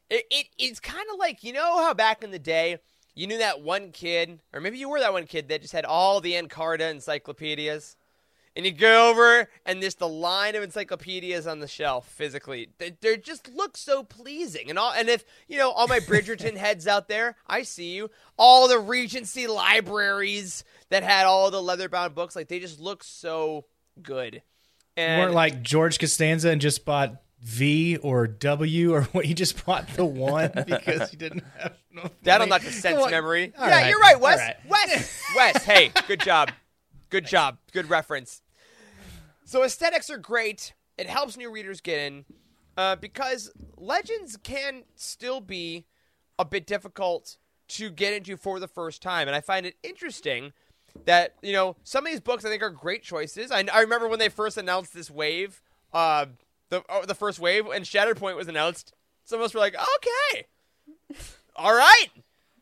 It, 0.08 0.24
it 0.30 0.46
it's 0.58 0.80
kind 0.80 1.06
of 1.12 1.18
like 1.18 1.42
you 1.42 1.52
know 1.52 1.82
how 1.82 1.92
back 1.92 2.22
in 2.22 2.30
the 2.30 2.38
day 2.38 2.78
you 3.14 3.26
knew 3.26 3.38
that 3.38 3.60
one 3.60 3.90
kid, 3.90 4.40
or 4.52 4.60
maybe 4.60 4.78
you 4.78 4.88
were 4.88 5.00
that 5.00 5.12
one 5.12 5.26
kid 5.26 5.48
that 5.48 5.62
just 5.62 5.72
had 5.72 5.84
all 5.84 6.20
the 6.20 6.34
Encarta 6.34 6.90
encyclopedias, 6.90 7.96
and 8.56 8.64
you 8.64 8.72
go 8.72 9.10
over 9.10 9.48
and 9.66 9.82
there's 9.82 9.96
the 9.96 10.08
line 10.08 10.54
of 10.54 10.62
encyclopedias 10.62 11.46
on 11.46 11.58
the 11.58 11.68
shelf 11.68 12.08
physically. 12.08 12.68
They, 12.78 12.96
they 13.00 13.16
just 13.16 13.48
look 13.48 13.76
so 13.76 14.02
pleasing, 14.04 14.70
and 14.70 14.78
all. 14.78 14.92
And 14.92 15.08
if 15.08 15.24
you 15.48 15.58
know 15.58 15.70
all 15.70 15.88
my 15.88 16.00
Bridgerton 16.00 16.56
heads 16.56 16.86
out 16.86 17.08
there, 17.08 17.36
I 17.46 17.62
see 17.62 17.94
you. 17.94 18.10
All 18.36 18.68
the 18.68 18.78
Regency 18.78 19.46
libraries 19.46 20.64
that 20.90 21.02
had 21.02 21.26
all 21.26 21.50
the 21.50 21.62
leather 21.62 21.88
bound 21.88 22.14
books, 22.14 22.36
like 22.36 22.48
they 22.48 22.60
just 22.60 22.80
look 22.80 23.02
so 23.02 23.66
good. 24.02 24.34
You 24.34 24.40
And 24.96 25.22
weren't 25.22 25.34
like 25.34 25.62
George 25.62 25.98
Costanza 25.98 26.50
and 26.50 26.60
just 26.60 26.84
bought 26.84 27.20
V 27.40 27.96
or 27.98 28.26
W 28.26 28.94
or 28.94 29.02
what? 29.12 29.26
You 29.26 29.34
just 29.34 29.64
bought 29.66 29.88
the 29.88 30.04
one 30.04 30.52
because 30.66 31.12
you 31.12 31.18
didn't 31.18 31.44
have 31.58 31.74
no. 31.92 32.08
That'll 32.22 32.46
not 32.46 32.62
sense 32.62 33.10
memory. 33.10 33.52
Yeah, 33.58 33.68
right. 33.68 33.88
you're 33.88 34.00
right, 34.00 34.20
Wes. 34.20 34.38
Right. 34.38 34.56
Wes. 34.68 35.22
Wes. 35.36 35.64
Hey, 35.64 35.90
good 36.06 36.20
job. 36.20 36.50
Good 37.10 37.26
job. 37.26 37.58
Good 37.72 37.90
reference. 37.90 38.42
So 39.44 39.62
aesthetics 39.62 40.10
are 40.10 40.18
great. 40.18 40.74
It 40.96 41.06
helps 41.06 41.36
new 41.36 41.50
readers 41.50 41.80
get 41.80 41.98
in 41.98 42.24
uh, 42.76 42.96
because 42.96 43.50
legends 43.76 44.36
can 44.42 44.84
still 44.96 45.40
be 45.40 45.86
a 46.38 46.44
bit 46.44 46.66
difficult 46.66 47.36
to 47.66 47.90
get 47.90 48.12
into 48.12 48.36
for 48.36 48.60
the 48.60 48.68
first 48.68 49.02
time, 49.02 49.26
and 49.26 49.34
I 49.36 49.40
find 49.40 49.64
it 49.66 49.76
interesting 49.82 50.52
that 51.06 51.34
you 51.42 51.52
know 51.52 51.76
some 51.82 52.06
of 52.06 52.12
these 52.12 52.20
books 52.20 52.44
I 52.44 52.48
think 52.48 52.62
are 52.62 52.70
great 52.70 53.02
choices. 53.02 53.50
I, 53.50 53.64
I 53.72 53.80
remember 53.80 54.08
when 54.08 54.18
they 54.18 54.28
first 54.28 54.56
announced 54.56 54.94
this 54.94 55.10
wave, 55.10 55.62
uh, 55.92 56.26
the 56.68 56.82
oh, 56.88 57.04
the 57.04 57.14
first 57.14 57.38
wave, 57.38 57.66
and 57.66 57.84
Shatterpoint 57.84 58.36
was 58.36 58.48
announced. 58.48 58.92
Some 59.24 59.40
of 59.40 59.44
us 59.44 59.54
were 59.54 59.60
like, 59.60 59.74
okay, 59.74 60.46
all 61.56 61.74
right, 61.74 62.08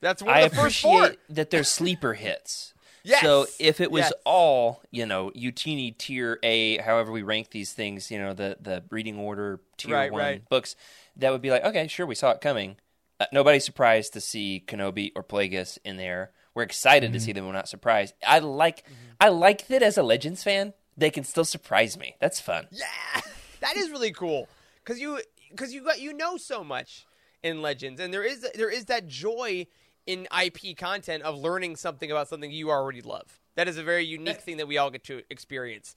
that's 0.00 0.22
one 0.22 0.34
I 0.34 0.40
of 0.40 0.50
the 0.50 0.56
first 0.56 0.80
four. 0.80 1.04
appreciate 1.04 1.20
that 1.30 1.50
there's 1.50 1.68
sleeper 1.68 2.14
hits. 2.14 2.71
Yes. 3.04 3.22
So 3.22 3.46
if 3.58 3.80
it 3.80 3.90
was 3.90 4.02
Yes. 4.02 4.12
all, 4.24 4.82
you 4.90 5.06
know, 5.06 5.30
Youtini 5.36 5.96
tier 5.96 6.38
A, 6.42 6.78
however 6.78 7.10
we 7.12 7.22
rank 7.22 7.50
these 7.50 7.72
things, 7.72 8.10
you 8.10 8.18
know, 8.18 8.32
the 8.32 8.56
the 8.60 8.84
reading 8.90 9.18
order 9.18 9.60
tier 9.76 9.94
Right, 9.94 10.12
one 10.12 10.20
right. 10.20 10.48
books, 10.48 10.76
that 11.16 11.30
would 11.32 11.42
be 11.42 11.50
like, 11.50 11.64
okay, 11.64 11.88
sure, 11.88 12.06
we 12.06 12.14
saw 12.14 12.30
it 12.30 12.40
coming. 12.40 12.76
Uh, 13.20 13.26
nobody's 13.32 13.64
surprised 13.64 14.12
to 14.14 14.20
see 14.20 14.62
Kenobi 14.66 15.12
or 15.16 15.22
Plagueis 15.22 15.78
in 15.84 15.96
there. 15.96 16.30
We're 16.54 16.62
excited 16.64 17.08
Mm-hmm. 17.08 17.14
to 17.14 17.20
see 17.20 17.32
them. 17.32 17.46
We're 17.46 17.52
not 17.52 17.68
surprised. 17.68 18.14
I 18.26 18.38
like, 18.40 18.84
I 19.20 19.28
like 19.30 19.66
that 19.68 19.82
as 19.82 19.96
a 19.96 20.02
Legends 20.02 20.42
fan. 20.42 20.74
They 20.96 21.10
can 21.10 21.24
still 21.24 21.44
surprise 21.44 21.96
me. 21.98 22.16
That's 22.20 22.40
fun. 22.40 22.66
Yeah, 22.70 22.86
that 23.60 23.76
is 23.76 23.90
really 23.90 24.12
cool 24.12 24.48
because 24.84 25.00
you 25.00 25.20
because 25.50 25.72
you 25.72 25.82
got 25.82 26.00
you 26.00 26.12
know 26.12 26.36
so 26.36 26.62
much 26.62 27.06
in 27.42 27.62
Legends, 27.62 28.00
and 28.00 28.12
there 28.12 28.22
is 28.22 28.46
there 28.54 28.70
is 28.70 28.84
that 28.86 29.06
joy 29.08 29.66
in 30.06 30.26
IP 30.36 30.76
content 30.76 31.22
of 31.22 31.38
learning 31.38 31.76
something 31.76 32.10
about 32.10 32.28
something 32.28 32.50
you 32.50 32.70
already 32.70 33.00
love. 33.00 33.40
That 33.54 33.68
is 33.68 33.76
a 33.76 33.82
very 33.82 34.04
unique 34.04 34.40
thing 34.40 34.56
that 34.56 34.68
we 34.68 34.78
all 34.78 34.90
get 34.90 35.04
to 35.04 35.22
experience, 35.30 35.94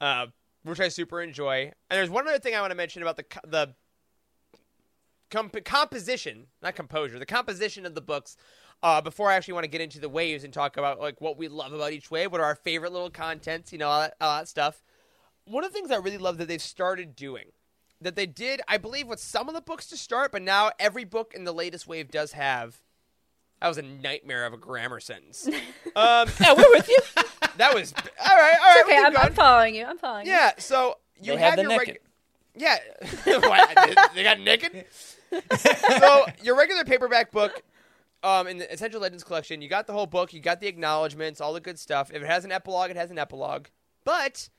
uh, 0.00 0.26
which 0.62 0.80
I 0.80 0.88
super 0.88 1.20
enjoy. 1.20 1.72
And 1.90 1.98
there's 1.98 2.10
one 2.10 2.26
other 2.26 2.38
thing 2.38 2.54
I 2.54 2.60
want 2.60 2.70
to 2.70 2.76
mention 2.76 3.02
about 3.02 3.16
the 3.16 3.24
the 3.46 3.74
comp- 5.30 5.64
composition, 5.64 6.46
not 6.62 6.74
composure, 6.74 7.18
the 7.18 7.26
composition 7.26 7.86
of 7.86 7.94
the 7.94 8.00
books. 8.00 8.36
Uh, 8.82 9.00
before 9.00 9.30
I 9.30 9.36
actually 9.36 9.54
want 9.54 9.64
to 9.64 9.70
get 9.70 9.80
into 9.80 9.98
the 9.98 10.08
waves 10.08 10.44
and 10.44 10.52
talk 10.52 10.76
about 10.76 11.00
like 11.00 11.18
what 11.22 11.38
we 11.38 11.48
love 11.48 11.72
about 11.72 11.92
each 11.92 12.10
wave, 12.10 12.30
what 12.30 12.42
are 12.42 12.44
our 12.44 12.54
favorite 12.54 12.92
little 12.92 13.08
contents, 13.08 13.72
you 13.72 13.78
know, 13.78 13.88
all 13.88 14.00
that, 14.00 14.14
all 14.20 14.38
that 14.38 14.48
stuff 14.48 14.82
one 15.46 15.64
of 15.64 15.72
the 15.72 15.74
things 15.74 15.90
I 15.90 15.96
really 15.96 16.18
love 16.18 16.38
that 16.38 16.48
they've 16.48 16.60
started 16.60 17.16
doing, 17.16 17.46
that 18.00 18.16
they 18.16 18.26
did, 18.26 18.60
I 18.68 18.76
believe, 18.76 19.06
with 19.06 19.20
some 19.20 19.48
of 19.48 19.54
the 19.54 19.60
books 19.60 19.86
to 19.86 19.96
start, 19.96 20.32
but 20.32 20.42
now 20.42 20.70
every 20.78 21.04
book 21.04 21.32
in 21.34 21.44
the 21.44 21.52
latest 21.52 21.86
wave 21.86 22.10
does 22.10 22.32
have. 22.32 22.82
That 23.60 23.68
was 23.68 23.78
a 23.78 23.82
nightmare 23.82 24.44
of 24.46 24.52
a 24.52 24.56
grammar 24.58 25.00
sentence. 25.00 25.48
Um, 25.96 26.28
Yeah, 26.40 26.52
we're 26.52 26.70
with 26.74 26.88
you. 26.90 26.98
that 27.56 27.72
was 27.74 27.94
all 27.96 28.36
right. 28.36 28.54
All 28.60 28.74
right, 28.74 28.82
Okay, 28.84 28.98
I'm, 29.02 29.16
I'm 29.16 29.32
following 29.32 29.74
you. 29.74 29.86
I'm 29.86 29.96
following 29.96 30.26
you. 30.26 30.32
Yeah, 30.32 30.50
so 30.58 30.98
you 31.18 31.32
They 31.32 31.38
have, 31.40 31.54
have 31.54 31.56
the 31.56 31.62
your 31.62 31.78
naked. 31.78 31.98
yeah. 32.54 32.76
What? 33.26 34.10
they 34.14 34.22
got 34.22 34.40
naked. 34.40 34.84
so 36.00 36.26
your 36.42 36.54
regular 36.54 36.84
paperback 36.84 37.32
book, 37.32 37.62
um, 38.22 38.46
in 38.46 38.58
the 38.58 38.70
Essential 38.70 39.00
Legends 39.00 39.24
collection, 39.24 39.62
you 39.62 39.68
got 39.70 39.86
the 39.86 39.94
whole 39.94 40.06
book, 40.06 40.34
you 40.34 40.40
got 40.40 40.60
the 40.60 40.66
acknowledgments, 40.66 41.40
all 41.40 41.54
the 41.54 41.60
good 41.60 41.78
stuff. 41.78 42.10
If 42.12 42.22
it 42.22 42.26
has 42.26 42.44
an 42.44 42.52
epilogue, 42.52 42.90
it 42.90 42.96
has 42.96 43.10
an 43.10 43.18
epilogue. 43.18 43.68
But 44.04 44.50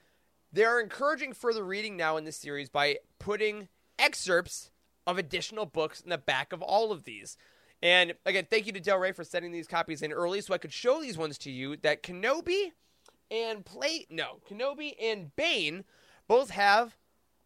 they 0.52 0.64
are 0.64 0.80
encouraging 0.82 1.34
further 1.34 1.64
reading 1.64 1.98
now 1.98 2.18
in 2.18 2.24
this 2.24 2.38
series 2.38 2.70
by 2.70 2.98
putting 3.20 3.68
excerpts 4.00 4.72
of 5.06 5.20
additional 5.20 5.68
books 5.68 6.02
in 6.02 6.10
the 6.10 6.18
back 6.18 6.52
of 6.52 6.64
all 6.64 6.92
of 6.92 7.04
these. 7.04 7.38
And 7.82 8.16
again, 8.26 8.48
thank 8.50 8.66
you 8.66 8.74
to 8.74 8.80
Del 8.80 8.98
Rey 8.98 9.12
for 9.12 9.24
sending 9.24 9.52
these 9.52 9.68
copies 9.68 10.02
in 10.02 10.12
early 10.12 10.42
so 10.42 10.54
I 10.54 10.58
could 10.58 10.74
show 10.74 11.02
these 11.02 11.18
ones 11.18 11.38
to 11.40 11.52
you. 11.52 11.78
That 11.78 12.02
Kenobi 12.02 12.72
and 13.30 13.66
Play 13.66 14.08
no 14.10 14.40
Kenobi 14.50 14.94
and 15.02 15.36
Bane 15.36 15.84
both 16.28 16.50
have 16.52 16.98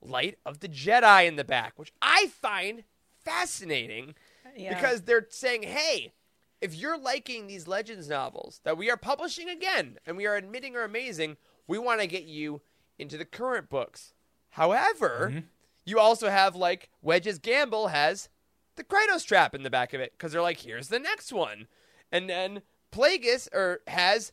Light 0.01 0.37
of 0.45 0.59
the 0.59 0.69
Jedi 0.69 1.27
in 1.27 1.35
the 1.35 1.43
back, 1.43 1.77
which 1.77 1.93
I 2.01 2.27
find 2.27 2.83
fascinating 3.23 4.15
Yeah. 4.55 4.73
because 4.73 5.03
they're 5.03 5.27
saying, 5.29 5.63
hey, 5.63 6.13
if 6.59 6.75
you're 6.75 6.97
liking 6.97 7.47
these 7.47 7.67
Legends 7.67 8.07
novels 8.07 8.61
that 8.63 8.77
we 8.77 8.89
are 8.89 8.97
publishing 8.97 9.49
again 9.49 9.97
and 10.05 10.17
we 10.17 10.25
are 10.25 10.35
admitting 10.35 10.75
are 10.75 10.83
amazing, 10.83 11.37
we 11.67 11.77
want 11.77 12.01
to 12.01 12.07
get 12.07 12.23
you 12.23 12.61
into 12.97 13.17
the 13.17 13.25
current 13.25 13.69
books. 13.69 14.13
However, 14.51 15.29
mm-hmm. 15.31 15.39
you 15.85 15.99
also 15.99 16.29
have 16.29 16.55
like 16.55 16.89
Wedge's 17.01 17.39
Gamble 17.39 17.87
has 17.87 18.29
the 18.75 18.83
Krytos 18.83 19.25
trap 19.25 19.53
in 19.55 19.63
the 19.63 19.69
back 19.69 19.93
of 19.93 20.01
it 20.01 20.13
because 20.13 20.31
they're 20.31 20.41
like, 20.41 20.59
here's 20.61 20.87
the 20.89 20.99
next 20.99 21.31
one. 21.33 21.67
And 22.11 22.29
then 22.29 22.61
Plagueis 22.91 23.47
or 23.53 23.79
has 23.87 24.31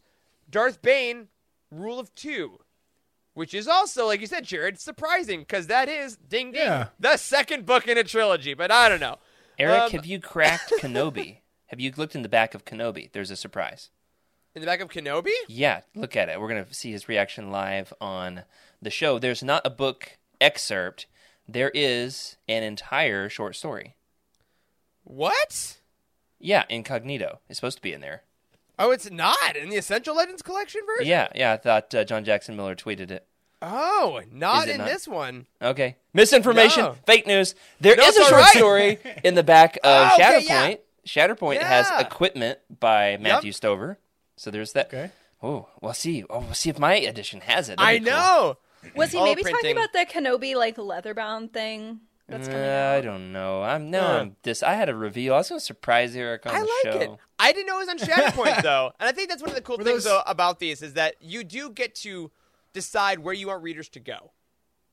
Darth 0.51 0.80
Bane 0.82 1.28
rule 1.70 1.99
of 1.99 2.14
two, 2.14 2.59
which 3.34 3.55
is 3.55 3.68
also, 3.68 4.07
like 4.07 4.20
you 4.20 4.26
said, 4.26 4.45
Jared, 4.45 4.80
surprising 4.80 5.41
because 5.41 5.66
that 5.68 5.89
is 5.89 6.16
ding 6.16 6.53
ding 6.53 6.62
Yeah. 6.62 6.89
the 6.99 7.16
second 7.16 7.66
book 7.66 7.86
in 7.86 7.99
a 7.99 8.05
trilogy. 8.05 8.55
But 8.55 8.70
I 8.70 8.89
don't 8.89 9.01
know. 9.01 9.18
Eric, 9.59 9.80
Um, 9.82 9.91
have 9.93 10.07
you 10.07 10.20
cracked 10.20 10.72
Kenobi? 10.80 11.39
have 11.66 11.80
you 11.80 11.93
looked 11.97 12.14
in 12.14 12.22
the 12.22 12.28
back 12.28 12.55
of 12.55 12.64
Kenobi? 12.64 13.11
There's 13.12 13.30
a 13.30 13.36
surprise. 13.36 13.91
In 14.55 14.61
the 14.62 14.66
back 14.66 14.80
of 14.80 14.89
Kenobi? 14.89 15.30
Yeah, 15.47 15.82
look 15.95 16.16
at 16.16 16.28
it. 16.28 16.41
We're 16.41 16.49
going 16.49 16.64
to 16.64 16.74
see 16.74 16.91
his 16.91 17.09
reaction 17.09 17.51
live 17.51 17.93
on 18.01 18.45
the 18.80 18.91
show. 18.91 19.18
There's 19.18 19.43
not 19.43 19.62
a 19.64 19.70
book 19.70 20.18
excerpt, 20.41 21.07
there 21.47 21.70
is 21.74 22.36
an 22.49 22.62
entire 22.62 23.28
short 23.28 23.57
story. 23.57 23.97
What? 25.09 25.78
Yeah, 26.38 26.64
Incognito 26.68 27.40
is 27.48 27.56
supposed 27.56 27.78
to 27.78 27.82
be 27.82 27.92
in 27.94 28.00
there. 28.02 28.22
Oh, 28.78 28.90
it's 28.90 29.11
not 29.11 29.56
in 29.56 29.70
the 29.70 29.76
Essential 29.76 30.14
Legends 30.14 30.42
collection 30.42 30.82
version. 30.86 31.06
Yeah, 31.09 31.28
yeah, 31.34 31.52
I 31.54 31.56
thought 31.56 31.94
uh, 31.94 32.04
John 32.04 32.24
Jackson 32.24 32.56
Miller 32.56 32.76
tweeted 32.76 33.11
it. 33.11 33.26
Oh, 33.62 34.20
not 34.30 34.68
it 34.68 34.72
in 34.72 34.78
not? 34.78 34.86
this 34.86 35.09
one. 35.09 35.46
Okay. 35.61 35.96
Misinformation, 36.12 36.84
No. 36.84 36.96
fake 37.06 37.26
news. 37.26 37.54
There 37.80 37.96
No, 37.96 38.04
is 38.04 38.11
it's 38.11 38.18
a 38.18 38.22
all 38.22 38.28
short 38.28 38.42
right. 38.42 38.54
story 38.56 38.98
in 39.24 39.34
the 39.34 39.42
back 39.42 39.76
of 39.82 39.82
Oh, 39.84 40.11
okay, 40.14 40.22
Shatterpoint. 40.44 40.46
yeah. 40.48 40.74
Shatterpoint 41.26 41.62
has 41.62 41.88
Yeah. 41.90 42.00
equipment 42.00 42.59
by 42.78 43.16
Matthew 43.16 43.50
Stover. 43.50 43.98
So 44.36 44.52
there's 44.52 44.74
that. 44.74 44.86
Okay. 44.88 45.11
Oh, 45.42 45.68
we'll 45.80 45.94
see. 45.94 46.22
Oh, 46.30 46.40
we'll 46.40 46.54
see 46.54 46.70
if 46.70 46.78
my 46.78 46.94
edition 46.94 47.40
has 47.40 47.68
it. 47.68 47.78
That'd 47.78 47.88
I 47.88 47.98
be 47.98 48.04
cool. 48.04 48.14
know. 48.14 48.59
Was 48.94 49.11
he 49.11 49.18
All 49.18 49.24
maybe 49.24 49.42
printing. 49.42 49.74
talking 49.74 49.76
about 49.76 49.92
the 49.92 50.06
Kenobi 50.06 50.54
like 50.54 50.78
leather 50.78 51.14
bound 51.14 51.52
thing 51.52 52.00
that's 52.29 52.47
coming 52.49 52.62
Uh, 52.62 52.66
out? 52.66 52.97
I 52.97 53.01
don't 53.01 53.33
know. 53.33 53.62
I'm 53.62 53.91
no. 53.91 54.01
Yeah. 54.01 54.16
I'm 54.18 54.37
this. 54.43 54.62
I 54.62 54.74
had 54.74 54.89
a 54.89 54.95
reveal. 54.95 55.35
I 55.35 55.39
was 55.39 55.49
going 55.49 55.59
to 55.61 55.64
surprise 55.64 56.14
Eric 56.14 56.47
on 56.47 56.55
I 56.55 56.61
the 56.61 56.64
like 56.85 56.95
show. 56.95 57.01
it. 57.14 57.18
I 57.39 57.53
didn't 57.53 57.66
know 57.66 57.81
it 57.81 57.87
was 57.87 57.89
on 57.89 57.99
Shatterpoint 57.99 58.62
though, 58.62 58.93
and 59.01 59.09
I 59.09 59.12
think 59.12 59.29
that's 59.29 59.43
one 59.43 59.51
of 59.51 59.57
the 59.57 59.62
cool 59.62 59.79
Were 59.79 59.85
things 59.85 60.05
those- 60.05 60.12
though, 60.12 60.22
about 60.26 60.59
these 60.59 60.83
is 60.83 60.95
that 60.95 61.14
you 61.20 61.43
do 61.45 61.70
get 61.70 61.95
to 61.97 62.31
decide 62.72 63.20
where 63.20 63.35
you 63.35 63.47
want 63.49 63.62
readers 63.62 63.89
to 63.91 64.01
go. 64.01 64.33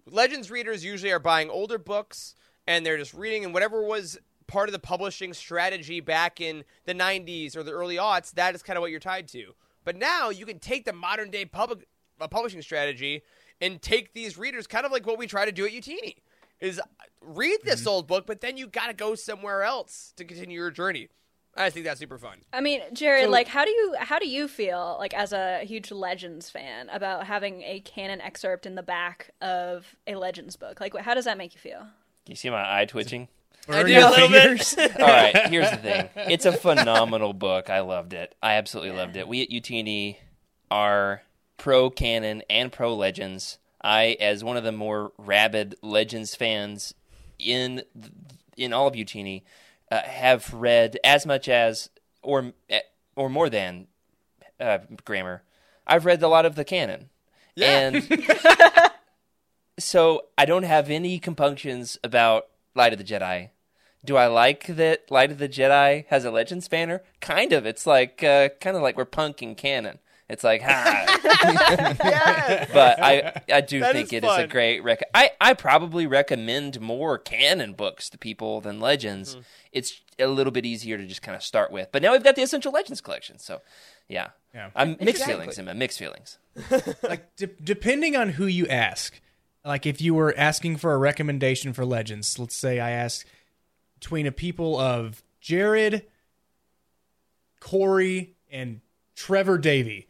Legends 0.08 0.52
readers 0.52 0.84
usually 0.86 1.12
are 1.12 1.20
buying 1.20 1.50
older 1.50 1.78
books 1.78 2.36
and 2.68 2.86
they're 2.86 2.98
just 2.98 3.14
reading, 3.14 3.44
and 3.46 3.54
whatever 3.54 3.84
was 3.84 4.18
part 4.48 4.70
of 4.70 4.74
the 4.74 4.80
publishing 4.80 5.34
strategy 5.34 6.00
back 6.00 6.40
in 6.42 6.64
the 6.86 6.94
'90s 6.94 7.56
or 7.56 7.64
the 7.64 7.72
early 7.72 7.96
aughts, 7.98 8.32
that 8.34 8.56
is 8.56 8.64
kind 8.64 8.78
of 8.78 8.82
what 8.82 8.92
you're 8.92 9.00
tied 9.00 9.28
to. 9.30 9.54
But 9.84 9.96
now 9.98 10.30
you 10.30 10.46
can 10.46 10.60
take 10.60 10.86
the 10.86 10.94
modern 10.94 11.30
day 11.32 11.46
public 11.46 11.88
uh, 12.20 12.28
publishing 12.28 12.62
strategy 12.62 13.22
and 13.62 13.82
take 13.82 14.14
these 14.14 14.38
readers, 14.38 14.68
kind 14.68 14.86
of 14.86 14.92
like 14.92 15.06
what 15.06 15.18
we 15.18 15.28
try 15.28 15.46
to 15.46 15.52
do 15.52 15.66
at 15.66 15.72
Youtini, 15.72 16.16
is 16.60 16.82
read 17.22 17.60
this 17.64 17.82
mm-hmm. 17.82 17.90
old 17.90 18.08
book, 18.08 18.26
but 18.26 18.42
then 18.42 18.58
you 18.58 18.68
got 18.68 18.88
to 18.88 18.94
go 18.94 19.16
somewhere 19.16 19.64
else 19.64 20.14
to 20.18 20.26
continue 20.26 20.60
your 20.60 20.72
journey. 20.72 21.10
I 21.58 21.70
think 21.70 21.86
that's 21.86 22.00
super 22.00 22.18
fun. 22.18 22.40
I 22.52 22.60
mean, 22.60 22.82
Jared, 22.92 23.26
So- 23.26 23.30
like, 23.30 23.48
how 23.48 23.64
do 23.64 23.72
you 23.72 23.96
how 23.98 24.20
do 24.20 24.28
you 24.28 24.48
feel 24.48 24.98
like 25.00 25.14
as 25.14 25.32
a 25.32 25.64
huge 25.64 25.92
Legends 25.92 26.50
fan 26.50 26.90
about 26.90 27.26
having 27.26 27.62
a 27.62 27.80
canon 27.80 28.20
excerpt 28.20 28.66
in 28.66 28.76
the 28.76 28.84
back 28.84 29.32
of 29.42 29.96
a 30.06 30.16
Legends 30.16 30.58
book? 30.58 30.82
Like, 30.82 30.96
how 30.98 31.14
does 31.14 31.26
that 31.26 31.38
make 31.38 31.54
you 31.54 31.62
feel? 31.62 31.88
You 32.28 32.36
see 32.36 32.50
my 32.50 32.82
eye 32.82 32.86
twitching? 32.86 33.30
Burn 33.68 33.86
do 33.86 33.94
your 33.94 34.08
a 34.08 34.10
little 34.10 34.30
bit. 34.30 34.44
fingers. 34.44 34.76
All 35.00 35.08
right, 35.08 35.48
here's 35.48 35.70
the 35.72 35.78
thing. 35.78 36.10
It's 36.16 36.46
a 36.46 36.52
phenomenal 36.52 37.34
book. 37.34 37.70
I 37.70 37.80
loved 37.80 38.14
it. 38.14 38.36
I 38.44 38.56
absolutely 38.56 38.92
loved 38.92 39.16
it. 39.16 39.28
We 39.28 39.42
at 39.42 39.50
Youtini 39.50 40.18
are 40.70 41.22
pro 41.58 41.90
canon 41.90 42.44
and 42.50 42.72
pro 42.72 42.94
legends. 42.96 43.58
I, 43.86 44.18
as 44.20 44.44
one 44.44 44.58
of 44.58 44.64
the 44.64 44.72
more 44.72 45.12
rabid 45.16 45.76
legends 45.84 46.34
fans 46.34 46.96
in 47.38 47.84
in 48.58 48.74
all 48.74 48.88
of 48.88 48.96
Youtini, 48.96 49.44
uh, 49.92 50.02
have 50.02 50.52
read 50.54 50.98
as 51.04 51.28
much 51.28 51.48
as 51.48 51.92
or 52.24 52.54
or 53.16 53.30
more 53.30 53.48
than 53.48 53.86
uh, 54.60 54.80
grammar. 55.06 55.44
I've 55.86 56.06
read 56.06 56.24
a 56.24 56.28
lot 56.28 56.48
of 56.48 56.56
the 56.56 56.66
canon, 56.66 57.10
and 57.62 58.10
so 59.80 60.24
I 60.36 60.46
don't 60.46 60.64
have 60.64 60.90
any 60.90 61.20
compunctions 61.20 62.00
about 62.04 62.48
Light 62.74 62.92
of 62.92 62.98
the 62.98 63.06
Jedi. 63.06 63.52
Do 64.04 64.18
I 64.18 64.26
like 64.26 64.66
that 64.66 65.12
Light 65.12 65.30
of 65.30 65.38
the 65.38 65.50
Jedi 65.50 66.08
has 66.08 66.26
a 66.26 66.32
Legends 66.32 66.68
banner? 66.68 67.04
Kind 67.22 67.54
of. 67.54 67.68
It's 67.68 67.86
like 67.86 68.24
uh, 68.24 68.50
kind 68.60 68.76
of 68.76 68.82
like 68.82 68.98
we're 68.98 69.06
punking 69.06 69.56
canon. 69.58 70.00
It's 70.28 70.44
like, 70.44 70.62
ha. 70.64 71.06
but 72.74 73.02
I 73.04 73.42
I 73.52 73.62
do 73.62 73.80
That 73.82 73.94
think 73.94 74.08
is 74.08 74.14
it 74.14 74.24
is 74.24 74.38
a 74.38 74.48
great 74.48 74.84
rec. 74.84 75.04
I 75.14 75.32
I 75.40 75.54
probably 75.54 76.08
recommend 76.08 76.82
more 76.82 77.18
canon 77.20 77.74
books 77.74 78.10
to 78.10 78.18
people 78.18 78.60
than 78.62 78.80
Legends. 78.80 79.32
Mm-hmm. 79.36 79.42
It's 79.72 80.02
a 80.18 80.28
little 80.28 80.52
bit 80.52 80.66
easier 80.66 80.98
to 80.98 81.06
just 81.06 81.22
kind 81.22 81.36
of 81.36 81.44
start 81.44 81.72
with. 81.72 81.90
But 81.92 82.02
now 82.02 82.14
we've 82.14 82.24
got 82.24 82.36
the 82.36 82.42
Essential 82.42 82.72
Legends 82.72 83.02
collection, 83.02 83.38
so 83.38 83.62
yeah. 84.08 84.30
Yeah. 84.54 84.70
I'm 84.76 84.92
mixed 84.92 85.08
Exactly. 85.10 85.34
feelings, 85.34 85.60
Emma. 85.60 85.74
Mixed 85.76 86.00
feelings. 86.00 86.38
like 87.04 87.36
de- 87.36 87.48
depending 87.64 88.16
on 88.16 88.30
who 88.30 88.46
you 88.46 88.66
ask 88.68 89.20
like 89.66 89.86
if 89.86 90.00
you 90.00 90.14
were 90.14 90.34
asking 90.38 90.78
for 90.78 90.94
a 90.94 90.98
recommendation 90.98 91.74
for 91.74 91.84
legends 91.84 92.40
let's 92.40 92.56
say 92.56 92.80
i 92.80 92.92
asked 92.92 93.26
between 94.00 94.26
a 94.26 94.32
people 94.32 94.80
of 94.80 95.22
jared 95.42 96.06
corey 97.60 98.36
and 98.50 98.80
trevor 99.16 99.58
davy 99.58 100.08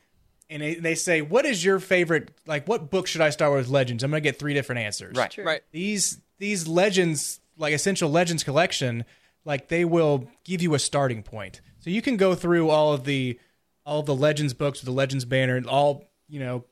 and 0.50 0.62
they, 0.62 0.76
they 0.76 0.96
say 0.96 1.22
what 1.22 1.46
is 1.46 1.64
your 1.66 1.80
favorite 1.80 2.30
like 2.46 2.68
what 2.68 2.90
book 2.92 3.08
should 3.08 3.22
i 3.22 3.30
start 3.30 3.54
with 3.54 3.68
legends 3.68 4.04
i'm 4.04 4.12
gonna 4.12 4.22
get 4.22 4.38
three 4.40 4.54
different 4.54 4.82
answers 4.82 5.16
Right. 5.18 5.32
True. 5.32 5.44
Right. 5.44 5.62
these 5.72 6.20
these 6.38 6.68
legends 6.68 7.40
like 7.58 7.74
essential 7.74 8.10
legends 8.10 8.44
collection 8.44 9.06
like 9.46 9.70
they 9.70 9.86
will 9.86 10.28
give 10.44 10.62
you 10.62 10.74
a 10.76 10.80
starting 10.80 11.24
point 11.24 11.62
so 11.80 11.90
you 11.90 12.02
can 12.02 12.18
go 12.18 12.36
through 12.36 12.70
all 12.70 12.94
of 12.94 13.06
the 13.06 13.40
all 13.86 14.00
of 14.00 14.06
the 14.06 14.16
legends 14.16 14.54
books 14.54 14.82
with 14.82 14.86
the 14.86 14.92
legends 14.92 15.26
banner 15.26 15.56
and 15.56 15.66
all 15.68 16.06
you 16.28 16.40
know 16.40 16.64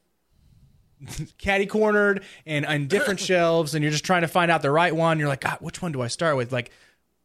catty 1.37 1.65
cornered 1.65 2.23
and 2.45 2.65
on 2.65 2.87
different 2.87 3.19
shelves 3.29 3.75
and 3.75 3.83
you're 3.83 3.91
just 3.91 4.05
trying 4.05 4.21
to 4.21 4.27
find 4.27 4.49
out 4.49 4.61
the 4.61 4.71
right 4.71 4.95
one 4.95 5.19
you're 5.19 5.27
like 5.27 5.41
God, 5.41 5.57
which 5.59 5.81
one 5.81 5.91
do 5.91 6.01
i 6.01 6.07
start 6.07 6.37
with 6.37 6.51
like 6.51 6.71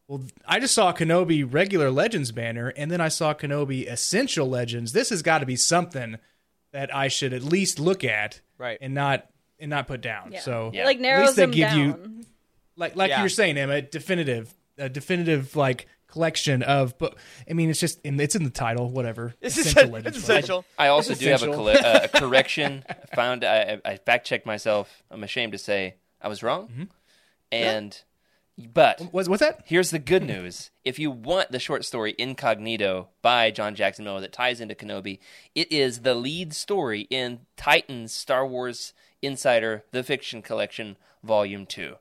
well 0.09 0.23
i 0.47 0.59
just 0.59 0.75
saw 0.75 0.93
kenobi 0.93 1.45
regular 1.51 1.91
legends 1.91 2.33
banner 2.33 2.69
and 2.77 2.91
then 2.91 3.01
i 3.01 3.09
saw 3.09 3.35
kenobi 3.35 3.87
essential 3.89 4.49
legends 4.49 4.93
this 4.93 5.11
has 5.11 5.23
got 5.23 5.39
to 5.39 5.47
be 5.47 5.57
something 5.57 6.17
that 6.73 6.95
i 6.95 7.09
should 7.09 7.33
at 7.33 7.43
least 7.43 7.79
look 7.79 8.05
at 8.05 8.41
Right. 8.59 8.79
and 8.81 8.93
not 8.95 9.27
and 9.61 9.71
not 9.71 9.87
put 9.87 10.01
down 10.01 10.33
Yeah. 10.33 10.41
so 10.41 10.71
Yeah. 10.75 10.83
It, 10.83 10.87
like 10.87 11.01
At 11.01 11.21
least 11.23 11.37
they 11.37 11.43
them 11.43 11.51
give 11.53 11.69
down. 11.71 11.79
you- 11.79 12.25
like 12.77 12.95
like 12.97 13.11
Yeah. 13.11 13.19
you 13.19 13.23
were 13.25 13.29
saying, 13.29 13.57
Emma, 13.59 13.83
definitive, 13.83 14.55
a 14.79 14.89
definitive 14.89 15.57
like 15.57 15.87
collection 16.07 16.63
of. 16.63 16.97
But 16.97 17.17
I 17.51 17.55
mean, 17.55 17.69
it's 17.71 17.81
just 17.81 18.01
in, 18.03 18.21
it's 18.21 18.37
in 18.37 18.45
the 18.45 18.51
title, 18.51 18.89
whatever. 18.91 19.35
It's, 19.41 19.57
Essential 19.59 19.81
essen- 19.81 19.93
Legends 19.93 20.17
it's 20.19 20.27
Club. 20.27 20.39
essential. 20.39 20.65
I 20.79 20.87
also 20.89 21.15
do 21.15 21.27
have 21.29 21.43
a, 21.43 21.51
Essential. 21.51 21.69
uh, 21.69 22.01
a 22.05 22.09
correction. 22.21 22.85
I 22.89 23.15
found 23.17 23.45
I, 23.45 23.81
I 23.85 23.97
fact 23.97 24.27
checked 24.29 24.47
myself. 24.47 25.03
I'm 25.11 25.25
ashamed 25.25 25.53
to 25.53 25.59
say 25.59 25.97
I 26.23 26.29
was 26.29 26.43
wrong. 26.45 26.69
Mm-hmm. 26.69 26.83
And 27.51 28.03
but 28.73 29.01
What's, 29.13 29.29
what's 29.29 29.41
that? 29.41 29.63
here's 29.65 29.91
the 29.91 29.99
good 29.99 30.23
news: 30.23 30.71
if 30.85 30.99
you 30.99 31.11
want 31.11 31.53
the 31.53 31.59
short 31.59 31.85
story 31.85 32.15
Incognito 32.19 33.09
by 33.23 33.51
John 33.51 33.75
Jackson 33.75 34.05
Miller 34.05 34.21
that 34.21 34.33
ties 34.33 34.61
into 34.61 34.75
Kenobi, 34.75 35.19
it 35.55 35.71
is 35.71 36.01
the 36.01 36.15
lead 36.15 36.53
story 36.55 37.03
in 37.11 37.41
Titan's 37.57 38.13
Star 38.13 38.47
Wars 38.47 38.93
Insider: 39.23 39.85
The 39.93 40.03
Fiction 40.03 40.43
Collection, 40.43 40.97
Volume 41.23 41.67
Two, 41.67 41.97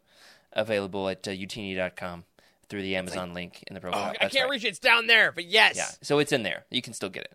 available 0.53 1.07
at 1.09 1.27
uh, 1.27 1.31
youtini.com 1.31 2.23
through 2.69 2.81
the 2.81 2.95
Amazon 2.95 3.33
link 3.33 3.63
in 3.67 3.73
the 3.75 3.79
Oh, 3.79 3.81
profile. 3.81 4.13
I 4.19 4.27
can't 4.27 4.43
right. 4.45 4.49
reach 4.51 4.65
it. 4.65 4.69
It's 4.69 4.79
down 4.79 5.07
there, 5.07 5.31
but 5.31 5.45
yes. 5.45 5.75
Yeah, 5.77 5.87
so 6.01 6.19
it's 6.19 6.31
in 6.31 6.43
there. 6.43 6.65
You 6.69 6.81
can 6.81 6.93
still 6.93 7.09
get 7.09 7.23
it. 7.23 7.33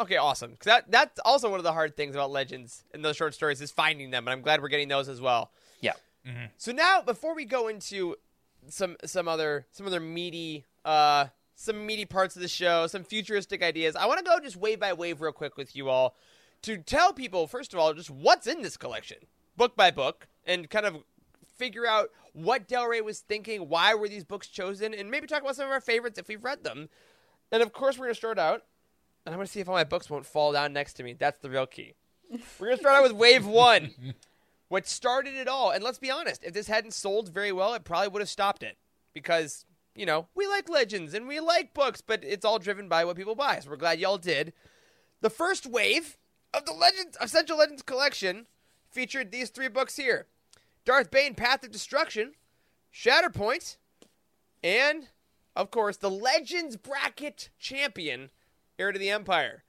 Okay, 0.00 0.16
awesome. 0.16 0.50
'Cause 0.56 0.64
that 0.66 0.90
that's 0.90 1.18
also 1.20 1.50
one 1.50 1.60
of 1.60 1.64
the 1.64 1.72
hard 1.72 1.96
things 1.96 2.14
about 2.14 2.30
legends 2.30 2.82
and 2.94 3.04
those 3.04 3.16
short 3.16 3.34
stories 3.34 3.60
is 3.60 3.70
finding 3.70 4.10
them, 4.10 4.26
and 4.26 4.32
I'm 4.32 4.40
glad 4.42 4.62
we're 4.62 4.68
getting 4.68 4.88
those 4.88 5.08
as 5.08 5.20
well. 5.20 5.50
Yeah. 5.80 5.92
So 6.56 6.70
now, 6.70 7.02
before 7.02 7.34
we 7.34 7.44
go 7.44 7.66
into 7.66 8.14
some 8.68 8.96
some 9.04 9.28
other 9.28 9.66
some 9.70 9.86
other 9.86 10.00
meaty 10.00 10.64
uh 10.84 11.26
some 11.54 11.86
meaty 11.86 12.04
parts 12.04 12.34
of 12.34 12.42
the 12.42 12.48
show, 12.48 12.86
some 12.86 13.04
futuristic 13.04 13.62
ideas, 13.62 13.94
I 13.94 14.06
want 14.06 14.18
to 14.18 14.24
go 14.24 14.40
just 14.40 14.56
wave 14.56 14.80
by 14.80 14.92
wave 14.92 15.20
real 15.20 15.32
quick 15.32 15.56
with 15.56 15.76
you 15.76 15.88
all 15.88 16.16
to 16.62 16.78
tell 16.78 17.12
people 17.12 17.46
first 17.46 17.72
of 17.72 17.78
all 17.78 17.92
just 17.94 18.10
what's 18.10 18.46
in 18.46 18.62
this 18.62 18.76
collection, 18.76 19.18
book 19.56 19.76
by 19.76 19.90
book, 19.90 20.26
and 20.44 20.68
kind 20.70 20.86
of 20.86 20.96
figure 21.56 21.86
out 21.86 22.10
what 22.32 22.66
Del 22.66 22.86
Rey 22.86 23.00
was 23.00 23.20
thinking, 23.20 23.68
why 23.68 23.94
were 23.94 24.08
these 24.08 24.24
books 24.24 24.48
chosen, 24.48 24.94
and 24.94 25.10
maybe 25.10 25.26
talk 25.26 25.42
about 25.42 25.56
some 25.56 25.66
of 25.66 25.72
our 25.72 25.80
favorites 25.80 26.18
if 26.18 26.28
we've 26.28 26.42
read 26.42 26.64
them. 26.64 26.88
And 27.50 27.62
of 27.62 27.72
course, 27.72 27.98
we're 27.98 28.06
gonna 28.06 28.14
start 28.14 28.38
out, 28.38 28.64
and 29.24 29.34
I'm 29.34 29.38
gonna 29.38 29.46
see 29.46 29.60
if 29.60 29.68
all 29.68 29.74
my 29.74 29.84
books 29.84 30.08
won't 30.08 30.26
fall 30.26 30.52
down 30.52 30.72
next 30.72 30.94
to 30.94 31.02
me. 31.02 31.12
That's 31.12 31.38
the 31.40 31.50
real 31.50 31.66
key. 31.66 31.94
We're 32.58 32.68
gonna 32.68 32.78
start 32.78 32.96
out 32.96 33.02
with 33.02 33.12
wave 33.12 33.46
one 33.46 33.94
what 34.72 34.88
started 34.88 35.34
it 35.34 35.48
all. 35.48 35.70
And 35.70 35.84
let's 35.84 35.98
be 35.98 36.10
honest, 36.10 36.42
if 36.42 36.54
this 36.54 36.66
hadn't 36.66 36.94
sold 36.94 37.28
very 37.28 37.52
well, 37.52 37.74
it 37.74 37.84
probably 37.84 38.08
would 38.08 38.22
have 38.22 38.28
stopped 38.30 38.62
it 38.62 38.78
because, 39.12 39.66
you 39.94 40.06
know, 40.06 40.28
we 40.34 40.46
like 40.46 40.66
legends 40.70 41.12
and 41.12 41.28
we 41.28 41.40
like 41.40 41.74
books, 41.74 42.00
but 42.00 42.24
it's 42.24 42.42
all 42.42 42.58
driven 42.58 42.88
by 42.88 43.04
what 43.04 43.18
people 43.18 43.34
buy. 43.34 43.60
So 43.60 43.68
we're 43.68 43.76
glad 43.76 44.00
y'all 44.00 44.16
did. 44.16 44.54
The 45.20 45.28
first 45.28 45.66
wave 45.66 46.16
of 46.54 46.64
the 46.64 46.72
Legends 46.72 47.18
Essential 47.20 47.58
Legends 47.58 47.82
collection 47.82 48.46
featured 48.88 49.30
these 49.30 49.50
three 49.50 49.68
books 49.68 49.96
here. 49.96 50.26
Darth 50.86 51.10
Bane 51.10 51.34
Path 51.34 51.62
of 51.64 51.70
Destruction, 51.70 52.32
Shatterpoint, 52.94 53.76
and 54.64 55.08
of 55.54 55.70
course, 55.70 55.98
the 55.98 56.10
Legends 56.10 56.78
Bracket 56.78 57.50
champion, 57.58 58.30
Heir 58.78 58.90
to 58.90 58.98
the 58.98 59.10
Empire. 59.10 59.64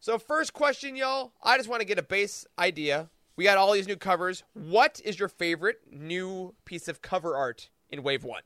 So, 0.00 0.18
first 0.18 0.52
question, 0.52 0.96
y'all. 0.96 1.34
I 1.40 1.56
just 1.56 1.68
want 1.68 1.82
to 1.82 1.86
get 1.86 2.00
a 2.00 2.02
base 2.02 2.44
idea. 2.58 3.10
We 3.36 3.44
got 3.44 3.58
all 3.58 3.72
these 3.72 3.88
new 3.88 3.96
covers. 3.96 4.42
What 4.52 5.00
is 5.04 5.18
your 5.18 5.28
favorite 5.28 5.80
new 5.90 6.54
piece 6.64 6.88
of 6.88 7.02
cover 7.02 7.36
art 7.36 7.68
in 7.90 8.02
Wave 8.02 8.24
1? 8.24 8.42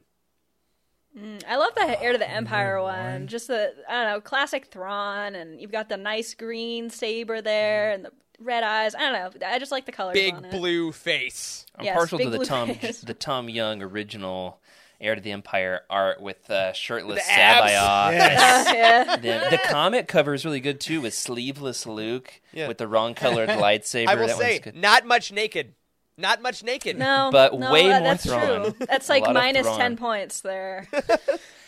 Mm, 1.18 1.43
I 1.49 1.57
love 1.57 1.74
the 1.74 2.03
Heir 2.03 2.12
to 2.12 2.18
the 2.18 2.30
Empire 2.30 2.82
one. 2.82 3.26
Just 3.26 3.49
the 3.49 3.72
I 3.89 4.05
don't 4.05 4.12
know, 4.12 4.20
classic 4.20 4.66
Thrawn, 4.66 5.34
and 5.34 5.61
you've 5.61 5.72
got 5.72 5.89
the 5.89 5.97
nice 5.97 6.34
green 6.34 6.91
saber 6.91 7.41
there, 7.41 7.93
and 7.93 8.05
the 8.05 8.12
red 8.39 8.62
eyes. 8.62 8.95
I 8.95 9.01
don't 9.11 9.41
know. 9.41 9.47
I 9.47 9.59
just 9.59 9.72
like 9.72 9.86
the 9.86 9.93
colors. 9.93 10.14
Big 10.14 10.51
blue 10.51 10.93
face. 10.93 11.64
I'm 11.76 11.86
Yes, 11.86 11.97
partial 11.97 12.18
to 12.18 12.30
the 12.30 12.45
Tom 12.45 12.74
face. 12.74 13.01
the 13.01 13.14
Tom 13.14 13.49
Young 13.49 13.82
original 13.82 14.61
Heir 15.01 15.14
to 15.14 15.20
the 15.20 15.30
Empire 15.30 15.82
art 15.88 16.20
with 16.20 16.51
uh, 16.51 16.72
shirtless 16.72 17.24
The 17.24 17.32
abs. 17.32 17.70
Sabayoth. 17.70 18.12
Yes. 18.18 18.74
yeah. 18.74 19.16
The, 19.16 19.57
the 19.57 19.62
comic 19.68 20.09
cover 20.09 20.34
is 20.34 20.44
really 20.44 20.61
good 20.61 20.80
too, 20.80 21.01
with 21.01 21.14
sleeveless 21.14 21.86
Luke 21.86 22.40
Yeah. 22.53 22.66
with 22.68 22.78
the 22.78 22.88
wrong 22.88 23.14
colored 23.14 23.49
lightsaber. 23.49 24.09
I 24.09 24.14
will 24.16 24.26
that 24.26 24.36
say, 24.36 24.51
one's 24.55 24.61
good. 24.64 24.76
not 24.76 25.07
much 25.07 25.30
naked. 25.32 25.74
Not 26.16 26.42
much 26.42 26.64
naked. 26.64 26.99
No, 26.99 27.28
But 27.30 27.57
no, 27.57 27.72
way 27.72 27.86
that- 27.86 28.01
more 28.03 28.09
that's 28.11 28.26
Thrawn. 28.26 28.72
true. 28.74 28.86
That's 28.88 29.09
like 29.09 29.22
lot 29.22 29.30
of 29.30 29.34
minus 29.34 29.62
Thrawn. 29.66 29.78
ten 29.78 29.96
points 29.96 30.40
there. 30.40 30.88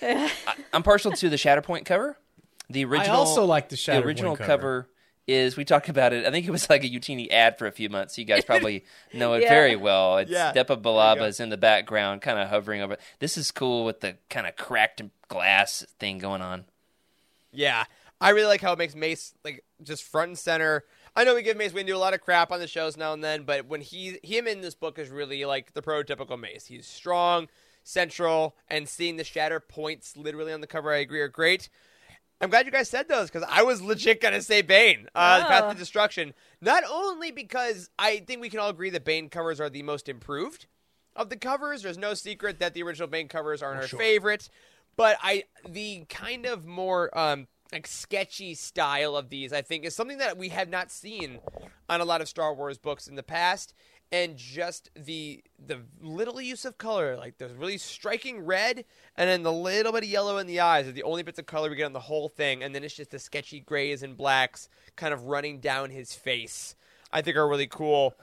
I'm 0.72 0.82
partial 0.82 1.12
to 1.12 1.28
the 1.28 1.36
Shatterpoint 1.36 1.84
cover. 1.84 2.16
The 2.68 2.84
original, 2.84 3.16
I 3.16 3.18
also 3.18 3.44
like 3.44 3.68
the 3.68 3.76
The 3.76 3.80
Shatterpoint 3.82 4.04
original 4.04 4.36
cover. 4.36 4.46
cover 4.46 4.88
is 5.26 5.56
we 5.56 5.64
talked 5.64 5.88
about 5.88 6.12
it. 6.12 6.26
I 6.26 6.30
think 6.30 6.46
it 6.46 6.50
was 6.50 6.68
like 6.68 6.82
a 6.82 6.88
Youtini 6.88 7.30
ad 7.30 7.56
for 7.58 7.66
a 7.66 7.72
few 7.72 7.88
months. 7.88 8.18
You 8.18 8.24
guys 8.24 8.44
probably 8.44 8.84
know 9.14 9.34
it 9.34 9.42
Yeah. 9.42 9.48
very 9.50 9.76
well. 9.76 10.18
It's 10.18 10.30
Yeah. 10.30 10.52
Depa 10.52 10.80
Billaba's 10.82 11.38
in 11.40 11.50
the 11.50 11.56
background, 11.56 12.22
kind 12.22 12.38
of 12.38 12.48
hovering 12.48 12.80
over. 12.80 12.96
This 13.20 13.36
is 13.36 13.50
cool 13.50 13.84
with 13.84 14.00
the 14.00 14.16
kind 14.28 14.46
of 14.46 14.56
cracked 14.56 15.02
glass 15.28 15.84
thing 15.98 16.18
going 16.18 16.42
on. 16.42 16.64
Yeah, 17.52 17.84
I 18.20 18.30
really 18.30 18.46
like 18.48 18.60
how 18.60 18.72
it 18.72 18.78
makes 18.78 18.94
Mace 18.94 19.34
like 19.44 19.64
just 19.82 20.02
front 20.04 20.28
and 20.30 20.38
center. 20.38 20.84
I 21.16 21.24
know 21.24 21.34
we 21.34 21.42
give 21.42 21.56
Mace 21.56 21.72
Windu 21.72 21.94
a 21.94 21.98
lot 21.98 22.14
of 22.14 22.20
crap 22.20 22.52
on 22.52 22.60
the 22.60 22.68
shows 22.68 22.96
now 22.96 23.12
and 23.12 23.22
then, 23.22 23.42
but 23.42 23.66
when 23.66 23.80
he 23.80 24.18
him 24.22 24.46
in 24.46 24.60
this 24.60 24.74
book 24.74 24.98
is 24.98 25.08
really 25.10 25.44
like 25.44 25.72
the 25.74 25.82
prototypical 25.82 26.38
Mace. 26.38 26.66
He's 26.66 26.86
strong, 26.86 27.48
central, 27.82 28.54
and 28.68 28.88
seeing 28.88 29.16
the 29.16 29.24
shatter 29.24 29.58
points 29.60 30.16
literally 30.16 30.52
on 30.52 30.60
the 30.60 30.66
cover, 30.68 30.92
I 30.92 30.98
agree, 30.98 31.20
are 31.20 31.28
great. 31.28 31.68
I'm 32.40 32.48
glad 32.50 32.64
you 32.66 32.72
guys 32.72 32.88
said 32.88 33.06
those 33.08 33.30
because 33.30 33.46
I 33.50 33.62
was 33.62 33.82
legit 33.82 34.20
gonna 34.20 34.40
say 34.40 34.62
Bane, 34.62 35.08
uh, 35.14 35.40
the 35.40 35.44
Path 35.44 35.64
Oh. 35.66 35.72
to 35.72 35.78
Destruction. 35.78 36.32
Not 36.60 36.84
only 36.90 37.30
because 37.30 37.90
I 37.98 38.18
think 38.20 38.40
we 38.40 38.48
can 38.48 38.60
all 38.60 38.70
agree 38.70 38.90
that 38.90 39.04
Bane 39.04 39.28
covers 39.28 39.60
are 39.60 39.68
the 39.68 39.82
most 39.82 40.08
improved 40.08 40.66
of 41.14 41.28
the 41.28 41.36
covers. 41.36 41.82
There's 41.82 41.98
no 41.98 42.14
secret 42.14 42.58
that 42.60 42.72
the 42.72 42.82
original 42.82 43.08
Bane 43.08 43.28
covers 43.28 43.62
aren't 43.62 43.82
our 43.82 43.88
favorite, 43.88 44.48
but 44.96 45.18
I 45.22 45.44
the 45.68 46.04
kind 46.08 46.46
of 46.46 46.64
more 46.64 47.16
um, 47.18 47.46
like 47.72 47.86
sketchy 47.86 48.54
style 48.54 49.16
of 49.16 49.28
these 49.28 49.52
I 49.52 49.60
think 49.62 49.84
is 49.84 49.94
something 49.94 50.18
that 50.18 50.38
we 50.38 50.48
have 50.48 50.68
not 50.70 50.90
seen 50.90 51.40
on 51.90 52.00
a 52.00 52.04
lot 52.04 52.20
of 52.22 52.28
Star 52.28 52.54
Wars 52.54 52.78
books 52.78 53.06
in 53.06 53.16
the 53.16 53.22
past. 53.22 53.74
And 54.12 54.36
just 54.36 54.90
the 54.96 55.44
the 55.64 55.82
little 56.00 56.40
use 56.40 56.64
of 56.64 56.78
color, 56.78 57.16
like 57.16 57.38
the 57.38 57.48
really 57.48 57.78
striking 57.78 58.44
red, 58.44 58.84
and 59.16 59.30
then 59.30 59.44
the 59.44 59.52
little 59.52 59.92
bit 59.92 60.02
of 60.02 60.08
yellow 60.08 60.38
in 60.38 60.48
the 60.48 60.58
eyes 60.58 60.88
are 60.88 60.92
the 60.92 61.04
only 61.04 61.22
bits 61.22 61.38
of 61.38 61.46
color 61.46 61.70
we 61.70 61.76
get 61.76 61.84
on 61.84 61.92
the 61.92 62.00
whole 62.00 62.28
thing. 62.28 62.62
And 62.62 62.74
then 62.74 62.82
it's 62.82 62.96
just 62.96 63.12
the 63.12 63.20
sketchy 63.20 63.60
grays 63.60 64.02
and 64.02 64.16
blacks 64.16 64.68
kind 64.96 65.14
of 65.14 65.26
running 65.26 65.60
down 65.60 65.90
his 65.90 66.12
face. 66.12 66.74
I 67.12 67.22
think 67.22 67.36
are 67.36 67.48
really 67.48 67.68
cool. 67.68 68.14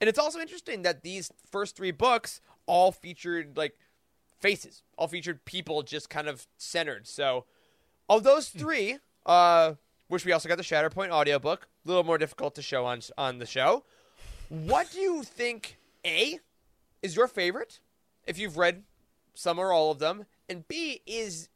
And 0.00 0.08
it's 0.08 0.18
also 0.18 0.40
interesting 0.40 0.82
that 0.82 1.02
these 1.02 1.32
first 1.50 1.76
three 1.76 1.90
books 1.90 2.40
all 2.66 2.90
featured 2.92 3.56
like 3.56 3.78
faces, 4.40 4.82
all 4.98 5.08
featured 5.08 5.44
people 5.44 5.82
just 5.82 6.10
kind 6.10 6.28
of 6.28 6.46
centered. 6.58 7.06
So 7.06 7.44
of 8.08 8.24
those 8.24 8.48
three, 8.48 8.98
uh, 9.24 9.74
which 10.08 10.24
we 10.24 10.32
also 10.32 10.48
got 10.48 10.58
the 10.58 10.64
Shatterpoint 10.64 11.10
audiobook, 11.10 11.68
a 11.84 11.88
little 11.88 12.04
more 12.04 12.18
difficult 12.18 12.54
to 12.56 12.62
show 12.62 12.84
on 12.84 13.00
on 13.16 13.38
the 13.38 13.46
show. 13.46 13.84
What 14.48 14.90
do 14.92 15.00
you 15.00 15.22
think? 15.22 15.78
A 16.04 16.38
is 17.02 17.16
your 17.16 17.26
favorite, 17.26 17.80
if 18.26 18.38
you've 18.38 18.56
read 18.56 18.84
some 19.34 19.58
or 19.58 19.72
all 19.72 19.90
of 19.90 19.98
them, 19.98 20.26
and 20.48 20.66
B 20.68 21.02
is 21.06 21.48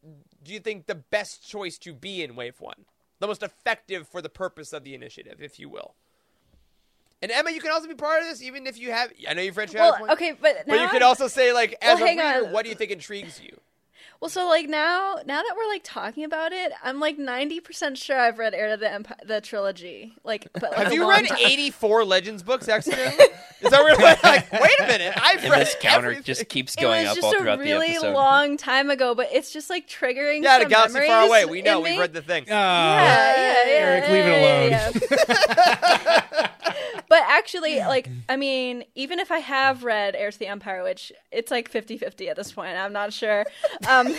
do 0.42 0.52
you 0.52 0.60
think 0.60 0.86
the 0.86 0.94
best 0.96 1.48
choice 1.48 1.78
to 1.78 1.92
be 1.94 2.22
in 2.22 2.34
Wave 2.34 2.60
One, 2.60 2.84
the 3.20 3.26
most 3.28 3.42
effective 3.42 4.08
for 4.08 4.20
the 4.20 4.28
purpose 4.28 4.72
of 4.72 4.82
the 4.84 4.94
initiative, 4.94 5.36
if 5.40 5.58
you 5.60 5.68
will. 5.68 5.94
And 7.22 7.30
Emma, 7.30 7.50
you 7.50 7.60
can 7.60 7.70
also 7.70 7.86
be 7.86 7.94
part 7.94 8.22
of 8.22 8.28
this, 8.28 8.42
even 8.42 8.66
if 8.66 8.78
you 8.78 8.90
have. 8.92 9.12
I 9.28 9.34
know 9.34 9.42
you've 9.42 9.56
read 9.56 9.72
well, 9.74 9.96
okay, 10.10 10.32
but 10.32 10.64
But 10.66 10.80
you 10.80 10.88
could 10.88 11.02
I'm- 11.02 11.08
also 11.08 11.28
say, 11.28 11.52
like, 11.52 11.76
as 11.82 12.00
Well, 12.00 12.08
a 12.08 12.10
reader, 12.10 12.46
on. 12.46 12.52
what 12.52 12.62
do 12.64 12.70
you 12.70 12.74
think 12.74 12.90
intrigues 12.90 13.40
you? 13.40 13.60
Well, 14.20 14.28
so 14.28 14.46
like 14.48 14.68
now, 14.68 15.16
now 15.24 15.42
that 15.42 15.54
we're 15.56 15.68
like 15.68 15.80
talking 15.82 16.24
about 16.24 16.52
it, 16.52 16.72
I'm 16.84 17.00
like 17.00 17.16
90% 17.16 17.96
sure 17.96 18.18
I've 18.18 18.38
read 18.38 18.52
Heir 18.52 18.72
to 18.72 18.76
the 18.76 18.92
Empire, 18.92 19.16
the 19.24 19.40
trilogy. 19.40 20.14
Like, 20.24 20.46
but 20.52 20.62
like 20.72 20.74
Have 20.74 20.92
you 20.92 21.08
read 21.08 21.26
time. 21.26 21.38
84 21.40 22.04
Legends 22.04 22.42
books 22.42 22.68
accidentally? 22.68 23.24
Is 23.62 23.70
that 23.70 23.82
where 23.82 23.92
you're 23.92 24.00
like, 24.22 24.52
wait 24.52 24.78
a 24.80 24.86
minute, 24.86 25.14
I've 25.16 25.42
And 25.42 25.50
read 25.50 25.60
this 25.62 25.76
counter 25.80 26.08
everything. 26.08 26.24
just 26.24 26.48
keeps 26.50 26.76
going 26.76 27.06
was 27.06 27.16
up 27.16 27.24
all 27.24 27.30
just 27.30 27.40
a 27.40 27.42
throughout 27.44 27.58
really 27.60 27.88
the 27.88 27.94
episode. 27.94 28.12
long 28.12 28.56
time 28.58 28.90
ago, 28.90 29.14
but 29.14 29.28
it's 29.32 29.50
just 29.54 29.70
like 29.70 29.88
triggering. 29.88 30.42
Yeah, 30.42 30.58
the 30.58 30.62
some 30.64 30.70
galaxy 30.70 31.06
far 31.06 31.26
away. 31.26 31.46
We 31.46 31.62
know. 31.62 31.80
We've 31.80 31.92
me. 31.94 31.98
read 31.98 32.12
the 32.12 32.20
thing. 32.22 32.44
Oh, 32.46 32.52
Yeah, 32.52 33.36
yeah, 33.36 33.64
yeah. 33.66 33.72
Eric, 33.72 34.08
leave 34.10 34.26
it 34.26 35.20
alone. 35.22 36.49
but 37.10 37.24
actually, 37.26 37.80
like, 37.80 38.08
I 38.28 38.36
mean, 38.36 38.84
even 38.94 39.18
if 39.18 39.30
I 39.32 39.40
have 39.40 39.82
read 39.82 40.14
Heir 40.14 40.30
to 40.30 40.38
the 40.38 40.46
Empire, 40.46 40.82
which 40.84 41.12
it's 41.30 41.50
like 41.50 41.68
50 41.68 41.98
50 41.98 42.28
at 42.30 42.36
this 42.36 42.52
point, 42.52 42.78
I'm 42.78 42.92
not 42.92 43.12
sure. 43.12 43.44
Um, 43.86 44.14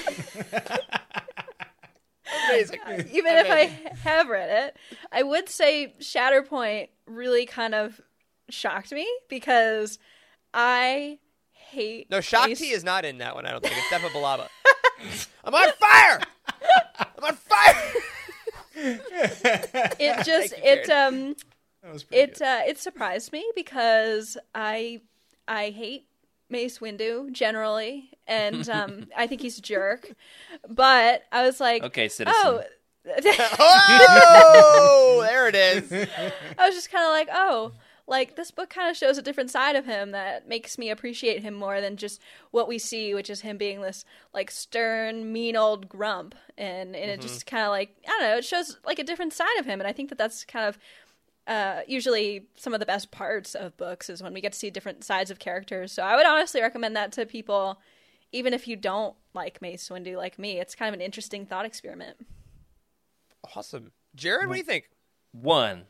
Amazing. 2.49 2.79
even 3.11 3.37
if 3.37 3.49
I 3.49 3.63
have 4.03 4.27
read 4.27 4.67
it, 4.67 4.77
I 5.11 5.23
would 5.23 5.47
say 5.47 5.95
Shatterpoint 5.99 6.89
really 7.07 7.45
kind 7.45 7.73
of 7.73 8.01
shocked 8.49 8.91
me 8.91 9.07
because 9.29 9.97
I 10.53 11.19
hate. 11.53 12.09
No, 12.11 12.19
Shaak 12.19 12.45
Ti 12.45 12.49
Mace- 12.49 12.61
is 12.61 12.83
not 12.83 13.05
in 13.05 13.19
that 13.19 13.35
one, 13.35 13.45
I 13.45 13.51
don't 13.51 13.63
think. 13.63 13.75
It's 13.77 13.87
Depa 13.87 14.09
Billaba. 14.09 14.47
I'm 15.45 15.55
on 15.55 15.71
fire! 15.79 16.21
I'm 17.17 17.23
on 17.23 17.35
fire! 17.35 17.93
It 18.75 20.25
just 20.25 20.53
it 20.57 20.89
um 20.89 21.15
That 21.23 21.33
was 21.33 21.35
pretty 21.35 21.50
it 22.11 22.41
uh, 22.41 22.61
it 22.67 22.77
surprised 22.77 23.31
me 23.31 23.49
because 23.55 24.37
I 24.53 25.01
I 25.47 25.69
hate 25.71 26.05
Mace 26.49 26.79
Windu 26.79 27.31
generally, 27.31 28.11
and 28.27 28.67
um, 28.69 29.07
I 29.17 29.27
think 29.27 29.41
he's 29.41 29.57
a 29.57 29.61
jerk. 29.61 30.13
But 30.67 31.23
I 31.31 31.43
was 31.45 31.59
like, 31.59 31.83
Okay, 31.83 32.07
citizen. 32.09 32.39
oh. 32.43 32.63
Oh, 33.59 35.25
there 35.27 35.47
it 35.47 35.55
is. 35.55 35.91
I 36.57 36.65
was 36.67 36.75
just 36.75 36.91
kind 36.91 37.03
of 37.03 37.09
like, 37.11 37.29
oh, 37.33 37.71
like 38.07 38.35
this 38.35 38.51
book 38.51 38.69
kind 38.69 38.89
of 38.89 38.97
shows 38.97 39.17
a 39.17 39.21
different 39.21 39.49
side 39.49 39.75
of 39.75 39.85
him 39.85 40.11
that 40.11 40.47
makes 40.47 40.77
me 40.77 40.89
appreciate 40.89 41.41
him 41.41 41.53
more 41.53 41.81
than 41.81 41.97
just 41.97 42.21
what 42.51 42.67
we 42.67 42.77
see, 42.77 43.13
which 43.15 43.29
is 43.29 43.41
him 43.41 43.57
being 43.57 43.81
this 43.81 44.05
like 44.33 44.51
stern, 44.51 45.31
mean 45.33 45.55
old 45.55 45.87
grump, 45.89 46.35
and 46.57 46.95
and 46.95 47.09
it 47.09 47.21
just 47.21 47.45
kind 47.45 47.63
of 47.63 47.69
like 47.69 47.95
I 48.05 48.09
don't 48.11 48.21
know, 48.21 48.37
it 48.37 48.45
shows 48.45 48.77
like 48.85 48.99
a 48.99 49.03
different 49.03 49.33
side 49.33 49.57
of 49.59 49.65
him, 49.65 49.79
and 49.79 49.87
I 49.87 49.93
think 49.93 50.09
that 50.09 50.17
that's 50.17 50.43
kind 50.45 50.67
of 50.67 50.77
uh, 51.47 51.81
usually 51.87 52.47
some 52.55 52.73
of 52.73 52.79
the 52.79 52.85
best 52.85 53.11
parts 53.11 53.55
of 53.55 53.75
books 53.77 54.09
is 54.09 54.21
when 54.21 54.33
we 54.33 54.41
get 54.41 54.53
to 54.53 54.59
see 54.59 54.69
different 54.69 55.03
sides 55.03 55.31
of 55.31 55.39
characters. 55.39 55.91
So 55.91 56.03
I 56.03 56.15
would 56.15 56.25
honestly 56.25 56.61
recommend 56.61 56.95
that 56.95 57.11
to 57.13 57.25
people, 57.25 57.79
even 58.31 58.53
if 58.53 58.67
you 58.67 58.75
don't 58.75 59.15
like 59.33 59.61
Mace 59.61 59.89
Windu 59.89 60.17
like 60.17 60.37
me. 60.37 60.59
It's 60.59 60.75
kind 60.75 60.89
of 60.89 60.93
an 60.93 61.01
interesting 61.03 61.45
thought 61.45 61.65
experiment. 61.65 62.17
Awesome. 63.55 63.91
Jared, 64.15 64.47
what 64.47 64.53
do 64.53 64.59
you 64.59 64.65
think? 64.65 64.89
One, 65.31 65.83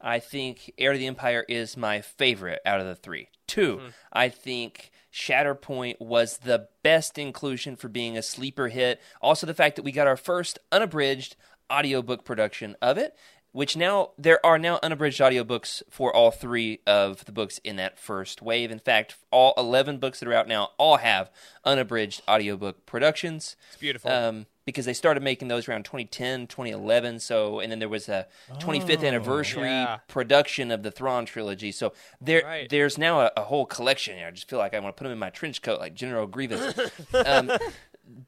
I 0.00 0.18
think 0.18 0.72
Heir 0.78 0.92
to 0.92 0.98
the 0.98 1.06
Empire 1.06 1.44
is 1.48 1.76
my 1.76 2.00
favorite 2.00 2.60
out 2.64 2.80
of 2.80 2.86
the 2.86 2.94
three. 2.94 3.28
Two, 3.46 3.80
I 4.12 4.28
think 4.28 4.90
Shatterpoint 5.12 6.00
was 6.00 6.38
the 6.38 6.68
best 6.82 7.16
inclusion 7.16 7.76
for 7.76 7.88
being 7.88 8.16
a 8.16 8.22
sleeper 8.22 8.68
hit. 8.68 9.00
Also, 9.20 9.46
the 9.46 9.54
fact 9.54 9.76
that 9.76 9.84
we 9.84 9.92
got 9.92 10.08
our 10.08 10.16
first 10.16 10.58
unabridged 10.72 11.36
audiobook 11.72 12.24
production 12.24 12.76
of 12.82 12.98
it, 12.98 13.14
which 13.56 13.74
now 13.74 14.10
there 14.18 14.44
are 14.44 14.58
now 14.58 14.78
unabridged 14.82 15.18
audiobooks 15.18 15.82
for 15.88 16.14
all 16.14 16.30
three 16.30 16.78
of 16.86 17.24
the 17.24 17.32
books 17.32 17.56
in 17.64 17.76
that 17.76 17.98
first 17.98 18.42
wave. 18.42 18.70
In 18.70 18.78
fact, 18.78 19.16
all 19.30 19.54
11 19.56 19.96
books 19.96 20.20
that 20.20 20.28
are 20.28 20.34
out 20.34 20.46
now 20.46 20.72
all 20.76 20.98
have 20.98 21.30
unabridged 21.64 22.20
audiobook 22.28 22.84
productions. 22.84 23.56
It's 23.68 23.78
beautiful. 23.78 24.10
Um, 24.10 24.44
because 24.66 24.84
they 24.84 24.92
started 24.92 25.22
making 25.22 25.48
those 25.48 25.70
around 25.70 25.86
2010, 25.86 26.48
2011. 26.48 27.18
So, 27.20 27.60
and 27.60 27.72
then 27.72 27.78
there 27.78 27.88
was 27.88 28.10
a 28.10 28.26
25th 28.58 29.02
anniversary 29.02 29.68
yeah. 29.68 30.00
production 30.06 30.70
of 30.70 30.82
the 30.82 30.90
Thrawn 30.90 31.24
trilogy. 31.24 31.72
So 31.72 31.94
there, 32.20 32.42
Right. 32.44 32.68
there's 32.68 32.98
now 32.98 33.20
a, 33.20 33.32
a 33.38 33.44
whole 33.44 33.64
collection. 33.64 34.22
I 34.22 34.30
just 34.32 34.50
feel 34.50 34.58
like 34.58 34.74
I 34.74 34.80
want 34.80 34.94
to 34.94 35.00
put 35.00 35.04
them 35.04 35.12
in 35.14 35.18
my 35.18 35.30
trench 35.30 35.62
coat 35.62 35.80
like 35.80 35.94
General 35.94 36.26
Grievous. 36.26 36.78
um, 37.24 37.50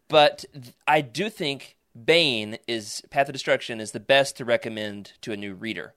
but 0.08 0.46
I 0.86 1.02
do 1.02 1.28
think 1.28 1.76
Bane 2.04 2.58
is 2.66 3.02
Path 3.10 3.28
of 3.28 3.32
Destruction 3.32 3.80
is 3.80 3.92
the 3.92 4.00
best 4.00 4.36
to 4.36 4.44
recommend 4.44 5.12
to 5.22 5.32
a 5.32 5.36
new 5.36 5.54
reader 5.54 5.94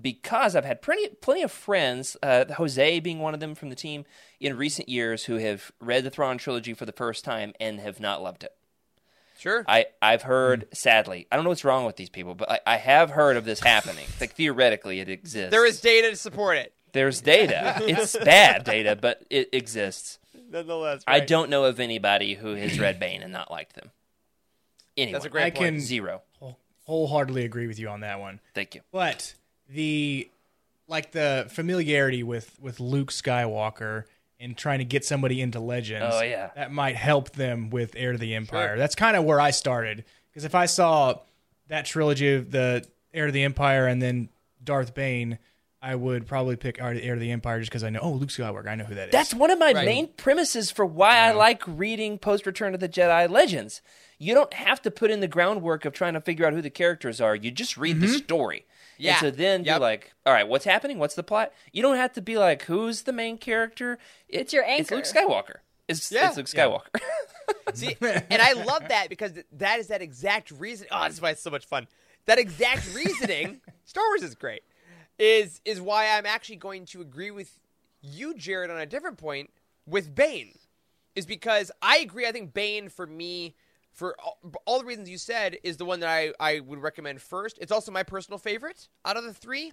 because 0.00 0.54
I've 0.54 0.64
had 0.64 0.82
plenty 0.82 1.08
plenty 1.08 1.42
of 1.42 1.52
friends, 1.52 2.16
uh, 2.22 2.44
Jose 2.54 3.00
being 3.00 3.20
one 3.20 3.34
of 3.34 3.40
them 3.40 3.54
from 3.54 3.70
the 3.70 3.76
team 3.76 4.04
in 4.40 4.56
recent 4.56 4.88
years, 4.88 5.24
who 5.24 5.36
have 5.36 5.72
read 5.80 6.04
the 6.04 6.10
Thrawn 6.10 6.38
trilogy 6.38 6.74
for 6.74 6.86
the 6.86 6.92
first 6.92 7.24
time 7.24 7.54
and 7.60 7.80
have 7.80 8.00
not 8.00 8.22
loved 8.22 8.44
it. 8.44 8.52
Sure. 9.38 9.64
I 9.68 9.86
I've 10.00 10.22
heard 10.22 10.66
sadly. 10.72 11.26
I 11.30 11.36
don't 11.36 11.44
know 11.44 11.50
what's 11.50 11.64
wrong 11.64 11.84
with 11.84 11.96
these 11.96 12.10
people, 12.10 12.34
but 12.34 12.50
I, 12.50 12.60
I 12.66 12.76
have 12.76 13.10
heard 13.10 13.36
of 13.36 13.44
this 13.44 13.60
happening. 13.60 14.06
like 14.20 14.34
theoretically, 14.34 15.00
it 15.00 15.08
exists. 15.08 15.50
There 15.50 15.66
is 15.66 15.80
data 15.80 16.10
to 16.10 16.16
support 16.16 16.56
it. 16.56 16.72
There's 16.92 17.20
data. 17.20 17.78
it's 17.82 18.16
bad 18.16 18.64
data, 18.64 18.96
but 18.96 19.24
it 19.28 19.50
exists. 19.52 20.18
Nonetheless, 20.50 21.02
I 21.06 21.20
don't 21.20 21.50
know 21.50 21.64
of 21.64 21.80
anybody 21.80 22.34
who 22.34 22.54
has 22.54 22.78
read 22.78 22.98
Bane 22.98 23.22
and 23.22 23.32
not 23.32 23.50
liked 23.50 23.74
them. 23.74 23.90
Anyway, 24.96 25.12
That's 25.12 25.24
a 25.24 25.28
great 25.30 25.44
I 25.44 25.50
point. 25.50 25.58
can 25.74 25.80
zero. 25.80 26.22
wholeheartedly 26.84 27.44
agree 27.44 27.66
with 27.66 27.78
you 27.78 27.88
on 27.88 28.00
that 28.00 28.20
one. 28.20 28.40
Thank 28.54 28.74
you. 28.74 28.80
But 28.92 29.34
the 29.68 30.28
like 30.88 31.12
the 31.12 31.46
familiarity 31.50 32.22
with 32.22 32.56
with 32.60 32.78
Luke 32.80 33.10
Skywalker 33.10 34.04
and 34.38 34.56
trying 34.56 34.78
to 34.80 34.84
get 34.84 35.04
somebody 35.04 35.40
into 35.40 35.58
Legends. 35.60 36.14
Oh, 36.16 36.20
yeah. 36.22 36.50
that 36.56 36.70
might 36.70 36.94
help 36.96 37.30
them 37.30 37.70
with 37.70 37.94
Heir 37.96 38.12
to 38.12 38.18
the 38.18 38.34
Empire. 38.34 38.76
That's 38.76 38.94
kind 38.94 39.16
of 39.16 39.24
where 39.24 39.40
I 39.40 39.50
started 39.50 40.04
because 40.30 40.44
if 40.44 40.54
I 40.54 40.66
saw 40.66 41.20
that 41.68 41.86
trilogy 41.86 42.34
of 42.34 42.50
the 42.50 42.86
Heir 43.12 43.26
to 43.26 43.32
the 43.32 43.42
Empire 43.42 43.86
and 43.86 44.00
then 44.00 44.28
Darth 44.62 44.94
Bane. 44.94 45.38
I 45.82 45.94
would 45.94 46.26
probably 46.26 46.56
pick 46.56 46.80
Heir 46.80 46.94
to 47.14 47.20
the 47.20 47.30
Empire 47.30 47.60
just 47.60 47.70
because 47.70 47.84
I 47.84 47.90
know, 47.90 48.00
oh, 48.02 48.10
Luke 48.12 48.30
Skywalker. 48.30 48.66
I 48.66 48.74
know 48.74 48.84
who 48.84 48.94
that 48.96 49.08
is. 49.08 49.12
That's 49.12 49.32
one 49.32 49.50
of 49.52 49.58
my 49.58 49.72
Right. 49.72 49.84
main 49.84 50.08
premises 50.08 50.70
for 50.70 50.84
why 50.84 51.18
I 51.18 51.30
like 51.32 51.62
reading 51.66 52.18
post 52.18 52.44
Return 52.44 52.74
of 52.74 52.80
the 52.80 52.88
Jedi 52.88 53.28
Legends. 53.30 53.82
You 54.18 54.34
don't 54.34 54.52
have 54.54 54.80
to 54.82 54.90
put 54.90 55.10
in 55.10 55.20
the 55.20 55.28
groundwork 55.28 55.84
of 55.84 55.92
trying 55.92 56.14
to 56.14 56.20
figure 56.20 56.46
out 56.46 56.52
who 56.52 56.62
the 56.62 56.70
characters 56.70 57.20
are. 57.20 57.34
You 57.34 57.50
just 57.50 57.76
read 57.76 58.00
the 58.00 58.06
mm-hmm. 58.06 58.16
story. 58.16 58.66
Yeah. 58.98 59.12
And 59.12 59.20
so 59.20 59.30
then 59.30 59.64
Yep. 59.64 59.66
you're 59.66 59.80
like, 59.80 60.12
all 60.24 60.32
right, 60.32 60.48
what's 60.48 60.64
happening? 60.64 60.98
What's 60.98 61.14
the 61.14 61.22
plot? 61.22 61.52
You 61.72 61.82
don't 61.82 61.96
have 61.96 62.12
to 62.14 62.22
be 62.22 62.38
like, 62.38 62.62
who's 62.62 63.02
the 63.02 63.12
main 63.12 63.36
character? 63.36 63.98
It- 64.28 64.40
It's 64.40 64.52
your 64.52 64.64
It's 64.66 64.90
Luke. 64.90 65.04
Skywalker. 65.04 65.56
It's, 65.88 66.10
Yeah. 66.10 66.28
it's 66.28 66.36
Luke 66.36 66.46
Skywalker. 66.46 66.88
See, 67.74 67.96
and 68.00 68.42
I 68.42 68.52
love 68.54 68.88
that 68.88 69.08
because 69.08 69.32
that 69.52 69.78
is 69.78 69.88
that 69.88 70.02
exact 70.02 70.50
reason. 70.50 70.86
Oh, 70.90 71.00
that's 71.02 71.20
why 71.20 71.30
it's 71.30 71.42
so 71.42 71.50
much 71.50 71.66
fun. 71.66 71.86
That 72.24 72.38
exact 72.38 72.92
reasoning, 72.94 73.60
Star 73.84 74.04
Wars 74.08 74.22
is 74.22 74.34
great. 74.34 74.62
Is 75.18 75.60
is 75.64 75.80
why 75.80 76.10
I'm 76.16 76.26
actually 76.26 76.56
going 76.56 76.86
to 76.86 77.00
agree 77.00 77.30
with 77.30 77.58
you, 78.02 78.34
Jared, 78.34 78.70
on 78.70 78.78
a 78.78 78.86
different 78.86 79.16
point 79.16 79.50
with 79.86 80.14
Bane. 80.14 80.52
Is 81.14 81.24
because 81.24 81.70
I 81.80 81.98
agree. 81.98 82.26
I 82.26 82.32
think 82.32 82.52
Bane 82.52 82.88
for 82.88 83.06
me, 83.06 83.54
for 83.96 84.14
all, 84.22 84.38
all 84.66 84.78
the 84.78 84.84
reasons 84.84 85.10
you 85.10 85.18
said, 85.18 85.56
is 85.64 85.76
the 85.78 85.84
one 85.84 85.98
that 86.00 86.08
I 86.08 86.32
I 86.38 86.60
would 86.60 86.80
recommend 86.80 87.20
first. 87.20 87.58
It's 87.60 87.72
also 87.72 87.90
my 87.90 88.04
personal 88.04 88.38
favorite 88.38 88.88
out 89.04 89.16
of 89.16 89.24
the 89.24 89.34
three, 89.34 89.72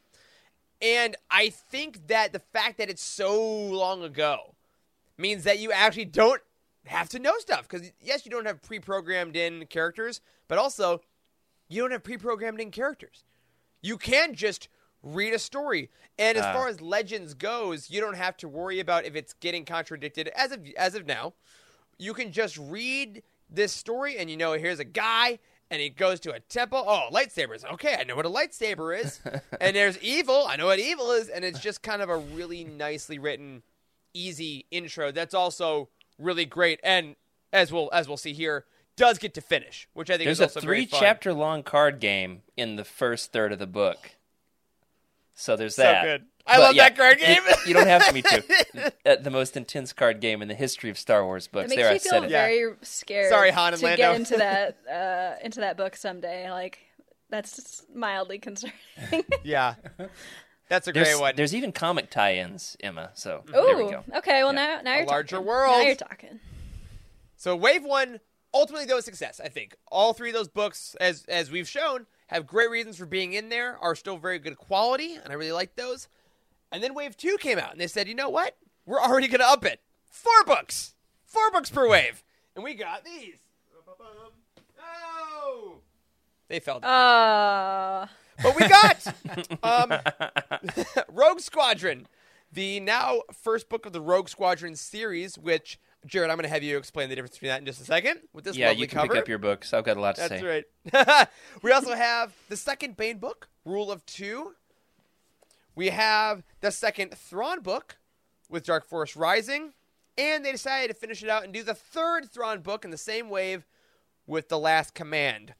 and 0.81 1.15
I 1.29 1.49
think 1.49 2.07
that 2.07 2.33
the 2.33 2.39
fact 2.39 2.77
that 2.79 2.89
it's 2.89 3.03
so 3.03 3.39
long 3.43 4.01
ago 4.03 4.55
means 5.17 5.43
that 5.43 5.59
you 5.59 5.71
actually 5.71 6.05
don't 6.05 6.41
have 6.85 7.07
to 7.09 7.19
know 7.19 7.37
stuff. 7.37 7.67
Because 7.69 7.91
yes 8.01 8.25
you 8.25 8.31
don't 8.31 8.45
have 8.45 8.61
pre-programmed 8.61 9.35
in 9.35 9.65
characters 9.67 10.19
but 10.47 10.57
also 10.57 11.01
you 11.69 11.81
don't 11.81 11.91
have 11.91 12.03
pre-programmed 12.03 12.59
in 12.59 12.71
characters. 12.71 13.23
You 13.81 13.97
can 13.97 14.35
just 14.35 14.67
read 15.01 15.33
a 15.33 15.39
story. 15.39 15.89
And 16.17 16.37
as 16.37 16.43
Ah. 16.45 16.53
far 16.53 16.67
as 16.67 16.81
legends 16.81 17.33
goes 17.33 17.89
you 17.89 18.01
don't 18.01 18.15
have 18.15 18.35
to 18.37 18.47
worry 18.49 18.79
about 18.79 19.05
if 19.05 19.15
it's 19.15 19.33
getting 19.33 19.65
contradicted. 19.65 20.27
As 20.29 20.51
of 20.51 20.65
as 20.77 20.95
of 20.95 21.05
now 21.05 21.33
you 21.97 22.13
can 22.13 22.31
just 22.31 22.57
read 22.57 23.23
this 23.49 23.71
story 23.73 24.17
and 24.17 24.29
you 24.29 24.37
know 24.37 24.53
here's 24.53 24.79
a 24.79 24.85
guy 24.85 25.39
and 25.71 25.81
he 25.81 25.89
goes 25.89 26.19
to 26.21 26.31
a 26.33 26.39
temple. 26.39 26.83
Oh 26.85 27.07
lightsabers. 27.11 27.63
Okay 27.73 27.95
i 27.99 28.03
know 28.03 28.15
what 28.15 28.25
a 28.25 28.29
lightsaber 28.29 28.97
is. 28.99 29.19
And 29.61 29.75
there's 29.75 29.97
evil. 29.99 30.45
I 30.47 30.55
know 30.55 30.65
what 30.67 30.79
evil 30.79 31.11
is. 31.11 31.29
And 31.29 31.45
it's 31.45 31.59
just 31.59 31.81
kind 31.81 32.01
of 32.01 32.09
a 32.09 32.17
really 32.17 32.63
nicely 32.63 33.17
written 33.19 33.63
easy 34.13 34.65
intro 34.71 35.11
that's 35.11 35.33
also 35.33 35.89
really 36.19 36.45
great. 36.45 36.79
And 36.83 37.15
as 37.51 37.71
we'll 37.71 37.89
as 37.93 38.07
we'll 38.07 38.17
see 38.17 38.33
here 38.33 38.65
does 38.95 39.17
get 39.17 39.33
to 39.33 39.41
finish 39.41 39.87
which 39.93 40.09
i 40.11 40.17
think 40.17 40.25
There's 40.25 40.39
is 40.39 40.55
a 40.55 40.61
three 40.61 40.85
chapter 40.85 41.33
long 41.33 41.63
card 41.63 41.99
game 41.99 42.43
in 42.55 42.75
the 42.75 42.83
first 42.83 43.31
third 43.31 43.51
of 43.51 43.57
the 43.59 43.65
book. 43.67 44.11
So 45.35 45.55
there's 45.55 45.75
So 45.75 45.81
that. 45.83 46.03
good. 46.03 46.25
I 46.45 46.57
But 46.57 46.61
love 46.61 46.75
yeah, 46.75 46.89
that 46.89 46.97
card 46.97 47.19
you- 47.19 47.25
game. 47.27 47.41
You, 47.67 47.73
don't 47.73 47.87
have 47.87 48.05
to 48.07 48.13
be 48.13 48.21
too. 48.21 48.41
Uh, 49.05 49.15
the 49.17 49.29
most 49.31 49.55
intense 49.57 49.91
card 49.93 50.19
game 50.21 50.41
in 50.41 50.47
the 50.47 50.53
history 50.55 50.89
of 50.89 50.97
Star 50.97 51.25
Wars 51.25 51.47
books. 51.47 51.65
It 51.65 51.69
makes 51.75 51.81
there, 51.81 51.89
I 51.89 51.93
me 51.93 51.99
said 51.99 52.11
feel 52.11 52.23
it. 52.23 52.29
very 52.29 52.73
scared. 52.81 53.29
Sorry, 53.29 53.51
Han 53.51 53.73
and 53.73 53.79
to 53.81 53.85
Lando. 53.85 54.01
get 54.01 54.15
into 54.15 54.37
that 54.37 54.77
uh, 54.91 55.45
into 55.45 55.59
that 55.59 55.75
book 55.77 55.95
someday. 55.97 56.49
Like 56.49 56.79
that's 57.29 57.55
just 57.57 57.93
mildly 57.93 58.39
concerning. 58.39 58.75
yeah 59.43 59.75
that's 60.69 60.87
a 60.87 60.93
great 60.93 61.03
There's, 61.05 61.19
one 61.19 61.33
there's 61.35 61.53
even 61.53 61.71
comic 61.73 62.09
tie-ins, 62.09 62.77
Emma. 62.81 63.11
So 63.13 63.43
there 63.51 63.75
we 63.77 63.83
Ooh, 63.83 63.89
go. 63.91 64.03
okay. 64.17 64.43
Well, 64.43 64.53
Yeah. 64.53 64.77
now 64.77 64.81
now 64.83 64.95
you're 64.97 65.05
larger 65.07 65.35
talking. 65.35 65.47
world. 65.47 65.77
Now 65.77 65.81
you're 65.83 65.95
talking. 65.95 66.39
So 67.35 67.55
wave 67.55 67.83
one 67.83 68.19
ultimately 68.53 68.85
though 68.85 68.97
a 68.97 69.01
success. 69.01 69.41
I 69.43 69.49
think 69.49 69.75
all 69.91 70.13
three 70.13 70.29
of 70.29 70.35
those 70.35 70.47
books, 70.49 70.95
as 71.01 71.25
as 71.27 71.51
we've 71.51 71.67
shown, 71.69 72.05
have 72.27 72.47
great 72.47 72.69
reasons 72.69 72.97
for 72.97 73.05
being 73.05 73.33
in 73.33 73.49
there. 73.49 73.77
Are 73.81 73.95
still 73.95 74.17
very 74.17 74.39
good 74.39 74.57
quality, 74.57 75.15
and 75.15 75.31
I 75.31 75.33
really 75.35 75.51
like 75.51 75.75
those. 75.75 76.07
And 76.73 76.83
then 76.83 76.93
wave 76.93 77.15
two 77.15 77.37
came 77.39 77.57
out, 77.59 77.71
and 77.71 77.79
they 77.79 77.87
said, 77.87 78.07
you 78.09 78.15
know 78.15 78.29
what? 78.29 78.57
We're 78.85 78.99
already 78.99 79.27
going 79.29 79.39
to 79.39 79.47
up 79.47 79.63
it. 79.63 79.79
Four 80.09 80.43
books, 80.45 80.95
four 81.23 81.49
books 81.51 81.69
per 81.69 81.87
wave, 81.87 82.23
and 82.55 82.63
we 82.63 82.73
got 82.73 83.05
these. 83.05 83.35
Oh, 84.79 85.75
they 86.49 86.59
fell 86.59 86.79
down. 86.79 86.89
Uh, 86.89 88.07
But 88.41 88.55
we 88.55 88.67
got 88.67 89.07
um, 89.63 89.99
Rogue 91.09 91.39
Squadron, 91.39 92.07
the 92.51 92.79
now 92.79 93.21
first 93.31 93.69
book 93.69 93.85
of 93.85 93.93
the 93.93 94.01
Rogue 94.01 94.27
Squadron 94.27 94.75
series. 94.75 95.37
Which 95.37 95.79
Jared, 96.05 96.29
I'm 96.31 96.37
going 96.37 96.43
to 96.43 96.49
have 96.49 96.63
you 96.63 96.77
explain 96.77 97.09
the 97.09 97.15
difference 97.15 97.35
between 97.35 97.49
that 97.49 97.59
in 97.59 97.65
just 97.65 97.81
a 97.81 97.85
second. 97.85 98.19
With 98.33 98.43
this 98.45 98.57
Yeah, 98.57 98.69
lovely 98.69 98.81
you 98.81 98.87
can 98.87 98.97
cover. 99.01 99.13
pick 99.13 99.21
up 99.21 99.27
your 99.29 99.37
books. 99.37 99.73
I've 99.73 99.83
got 99.85 99.97
a 99.97 100.01
lot 100.01 100.15
to 100.15 100.27
That's 100.27 100.41
say. 100.41 100.63
right. 100.91 101.27
we 101.61 101.71
also 101.71 101.93
have 101.93 102.33
the 102.49 102.57
second 102.57 102.97
Bane 102.97 103.19
book, 103.19 103.47
Rule 103.65 103.91
of 103.91 104.05
Two. 104.05 104.53
We 105.75 105.89
have 105.89 106.43
the 106.61 106.71
second 106.71 107.15
Thrawn 107.15 107.61
book 107.61 107.97
with 108.47 108.65
Dark 108.65 108.85
Force 108.85 109.15
Rising, 109.15 109.73
and 110.17 110.45
they 110.45 110.51
decided 110.51 110.89
to 110.89 110.99
finish 110.99 111.23
it 111.23 111.29
out 111.29 111.43
and 111.43 111.51
do 111.51 111.63
the 111.63 111.73
third 111.73 112.29
Thrawn 112.29 112.59
book 112.61 112.85
in 112.85 112.91
the 112.91 112.97
same 112.97 113.29
wave 113.29 113.65
with 114.27 114.49
The 114.49 114.59
Last 114.59 114.93
Command. 114.93 115.55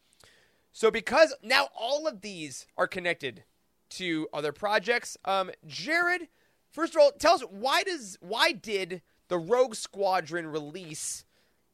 So 0.71 0.91
because 0.91 1.33
now 1.41 1.69
all 1.75 2.07
of 2.07 2.21
these 2.21 2.67
are 2.77 2.87
connected 2.87 3.43
to 3.91 4.27
other 4.31 4.51
projects, 4.51 5.17
um, 5.25 5.49
Jared, 5.65 6.27
first 6.71 6.95
of 6.95 7.01
all, 7.01 7.11
tell 7.17 7.33
us 7.35 7.41
why 7.49 7.83
does 7.83 8.17
why 8.21 8.51
did 8.51 9.01
the 9.29 9.39
Rogue 9.39 9.75
Squadron 9.75 10.47
release 10.47 11.25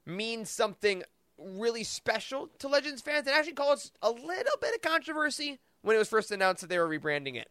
mean 0.05 0.45
something 0.45 1.03
really 1.37 1.83
special 1.83 2.49
to 2.59 2.67
Legends 2.67 3.01
fans 3.01 3.27
and 3.27 3.35
actually 3.35 3.53
caused 3.53 3.91
a 4.01 4.11
little 4.11 4.57
bit 4.61 4.75
of 4.75 4.81
controversy 4.81 5.59
when 5.81 5.95
it 5.95 5.99
was 5.99 6.09
first 6.09 6.31
announced 6.31 6.61
that 6.61 6.67
they 6.67 6.79
were 6.79 6.87
rebranding 6.87 7.35
it. 7.35 7.49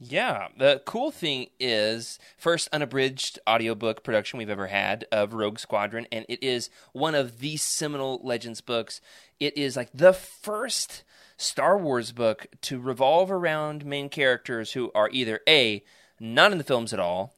Yeah, 0.00 0.48
the 0.56 0.80
cool 0.86 1.10
thing 1.10 1.48
is 1.58 2.20
first 2.36 2.68
unabridged 2.72 3.40
audiobook 3.48 4.04
production 4.04 4.38
we've 4.38 4.48
ever 4.48 4.68
had 4.68 5.04
of 5.10 5.34
Rogue 5.34 5.58
Squadron 5.58 6.06
and 6.12 6.24
it 6.28 6.40
is 6.42 6.70
one 6.92 7.16
of 7.16 7.40
the 7.40 7.56
seminal 7.56 8.20
Legends 8.22 8.60
books. 8.60 9.00
It 9.40 9.56
is 9.56 9.76
like 9.76 9.90
the 9.92 10.12
first 10.12 11.02
Star 11.36 11.76
Wars 11.76 12.12
book 12.12 12.46
to 12.62 12.78
revolve 12.78 13.30
around 13.30 13.84
main 13.84 14.08
characters 14.08 14.72
who 14.72 14.92
are 14.94 15.10
either 15.12 15.40
A 15.48 15.82
not 16.20 16.52
in 16.52 16.58
the 16.58 16.64
films 16.64 16.92
at 16.92 17.00
all 17.00 17.34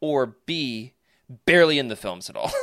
or 0.00 0.36
B 0.46 0.92
barely 1.46 1.78
in 1.80 1.88
the 1.88 1.96
films 1.96 2.30
at 2.30 2.36
all. 2.36 2.52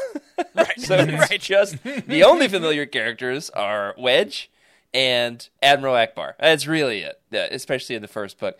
Right. 0.55 0.79
So 0.79 0.95
it's 1.31 1.45
just 1.45 1.83
the 1.83 2.23
only 2.23 2.47
familiar 2.47 2.85
characters 2.85 3.49
are 3.49 3.93
Wedge 3.97 4.49
and 4.93 5.47
Admiral 5.61 5.95
Ackbar. 5.95 6.33
That's 6.39 6.65
really 6.65 7.01
it, 7.01 7.21
especially 7.31 7.95
in 7.95 8.01
the 8.01 8.07
first 8.07 8.39
book. 8.39 8.57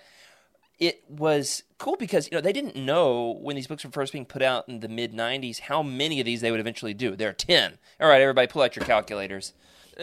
It 0.80 1.03
was 1.09 1.63
cool 1.77 1.97
because 1.97 2.30
you 2.32 2.38
know 2.38 2.41
they 2.41 2.53
didn't 2.53 2.75
know 2.77 3.38
when 3.41 3.55
these 3.57 3.67
books 3.67 3.84
were 3.84 3.91
first 3.91 4.13
being 4.13 4.25
put 4.25 4.41
out 4.41 4.69
in 4.69 4.80
the 4.80 4.88
mid 4.88 5.13
'90s 5.13 5.59
how 5.59 5.84
many 5.84 6.19
of 6.21 6.25
these 6.25 6.39
they 6.41 6.51
would 6.51 6.59
eventually 6.59 6.93
do. 6.93 7.15
There 7.15 7.30
are 7.30 7.34
ten. 7.34 7.77
All 7.99 8.07
right, 8.07 8.21
everybody, 8.21 8.47
pull 8.47 8.61
out 8.61 8.75
your 8.77 8.86
calculators. 8.86 9.53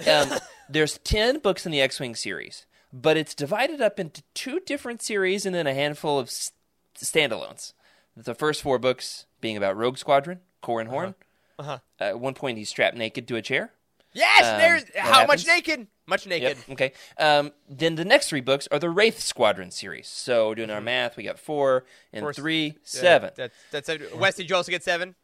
Um, 0.07 0.29
there's 0.69 0.99
ten 0.99 1.39
books 1.39 1.65
in 1.65 1.73
the 1.73 1.81
X-wing 1.81 2.15
series, 2.15 2.67
but 2.93 3.17
it's 3.17 3.35
divided 3.35 3.81
up 3.81 3.99
into 3.99 4.23
two 4.35 4.61
different 4.61 5.01
series 5.01 5.47
and 5.47 5.55
then 5.55 5.67
a 5.67 5.73
handful 5.73 6.19
of 6.19 6.27
s- 6.29 6.53
standalones. 6.95 7.73
The 8.17 8.35
first 8.35 8.63
four 8.63 8.79
books 8.79 9.27
being 9.41 9.57
about 9.57 9.77
Rogue 9.77 9.97
Squadron, 9.99 10.41
Corran 10.63 10.89
Horn. 10.89 11.15
Uh-huh. 11.59 11.79
Uh, 11.99 12.05
at 12.05 12.21
one 12.21 12.35
point, 12.35 12.59
he's 12.59 12.69
strapped 12.69 12.97
naked 12.97 13.27
to 13.29 13.37
a 13.37 13.43
chair. 13.43 13.73
Yes, 14.13 14.45
Um, 14.45 14.59
there's 14.59 14.85
how 14.97 15.21
happens? 15.21 15.47
much 15.47 15.55
naked? 15.57 15.87
Much 16.09 16.27
naked. 16.27 16.57
Yep. 16.69 16.71
Okay. 16.71 16.93
Um, 17.19 17.53
then 17.69 17.97
the 17.97 18.05
next 18.05 18.29
three 18.29 18.41
books 18.41 18.69
are 18.71 18.79
the 18.79 18.89
Wraith 18.91 19.19
Squadron 19.21 19.71
series. 19.71 20.07
So 20.07 20.55
doing 20.55 20.71
our 20.71 20.81
math, 20.81 21.17
we 21.17 21.25
got 21.25 21.39
four 21.39 21.85
and 22.13 22.23
Four- 22.23 22.33
three, 22.33 22.67
Yeah, 22.67 22.73
seven. 22.85 23.31
That's 23.37 23.55
that's 23.73 23.87
seven. 23.87 24.07
Wes, 24.19 24.37
did 24.37 24.49
you 24.49 24.55
also 24.57 24.71
get 24.71 24.83
7 24.85 25.15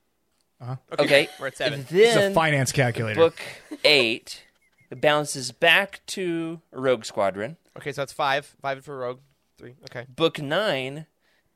Uh-huh. 0.61 0.77
Okay. 0.99 1.29
we're 1.39 1.49
at 1.49 1.57
seven. 1.57 1.87
This 1.89 2.11
is 2.11 2.17
a 2.17 2.19
Then 2.21 2.35
finance 2.35 2.73
calculator. 2.73 3.19
book 3.21 3.39
eight 3.85 4.43
bounces 4.91 5.53
back 5.53 6.01
to 6.07 6.61
Rogue 6.73 7.05
Squadron. 7.05 7.57
Okay, 7.79 7.93
so 7.93 8.01
that's 8.03 8.13
five. 8.13 8.55
Five 8.61 8.85
for 8.85 8.97
Rogue. 8.99 9.21
Three. 9.59 9.75
Okay. 9.91 10.07
Book 10.09 10.41
nine 10.41 11.07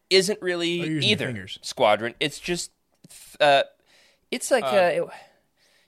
isn't 0.08 0.40
really 0.40 0.80
Oh, 0.80 0.84
you're 0.84 0.92
using 0.94 1.02
your 1.08 1.12
either 1.12 1.26
fingers. 1.26 1.58
Squadron. 1.62 2.14
It's 2.20 2.38
just, 2.38 2.70
uh, 3.40 3.64
it's 4.30 4.50
like 4.52 4.62
uh, 4.64 4.90
it- 4.94 5.04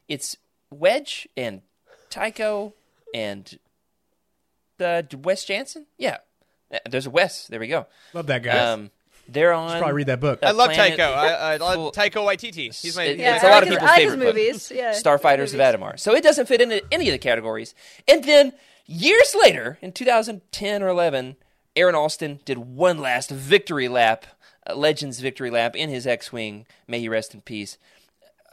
it's 0.09 0.37
Wedge 0.71 1.29
and 1.37 1.63
Tycho 2.11 2.75
and 3.15 3.59
uh, 4.81 5.03
Wes 5.23 5.45
Janson. 5.45 5.87
Yeah, 5.97 6.19
Uh, 6.73 6.79
there's 6.89 7.07
a 7.07 7.11
Wes. 7.11 7.47
There 7.49 7.61
we 7.61 7.69
go. 7.69 7.87
Love 8.15 8.27
that 8.29 8.43
guy. 8.43 8.59
Um, 8.59 8.91
they're 9.29 9.53
on. 9.53 9.79
Probably 9.79 9.93
read 9.95 10.07
that 10.07 10.21
book. 10.21 10.39
I 10.43 10.53
love 10.53 10.71
planet 10.71 10.99
Tycho. 10.99 11.13
I, 11.13 11.29
I 11.55 11.57
love 11.59 11.75
full- 11.75 11.93
Taika 11.93 12.13
Waititi. 12.15 12.75
He's 12.81 12.97
my. 12.97 13.05
It- 13.05 13.19
Yeah, 13.19 13.35
it's 13.37 13.45
a 13.45 13.49
I 13.49 13.51
lot 13.51 13.57
like 13.57 13.63
of 13.65 13.69
people's 13.71 13.91
I 13.91 13.93
like 13.93 14.01
his 14.03 14.11
favorite 14.13 14.25
book. 14.27 14.35
movies. 14.37 14.73
Yeah, 14.75 14.93
Starfighters 14.93 15.53
of 15.53 15.59
movies. 15.59 15.61
Adumar. 15.61 15.99
So 16.01 16.15
it 16.15 16.23
doesn't 16.23 16.47
fit 16.47 16.61
into 16.63 16.83
any 16.93 17.09
of 17.09 17.13
the 17.13 17.19
categories. 17.19 17.75
And 18.07 18.25
then 18.25 18.53
years 18.87 19.35
later, 19.39 19.79
in 19.83 19.93
2010 19.93 20.83
or 20.83 20.89
11, 20.89 21.37
Aaron 21.77 21.95
Alston 21.95 22.41
did 22.47 22.57
one 22.59 22.99
last 22.99 23.31
victory 23.31 23.87
lap, 23.89 24.25
uh, 24.67 24.75
Legends 24.75 25.21
victory 25.21 25.51
lap 25.51 25.77
in 25.77 25.91
his 25.91 26.07
X-wing. 26.07 26.67
May 26.87 27.01
he 27.01 27.09
rest 27.11 27.35
in 27.35 27.43
peace. 27.43 27.77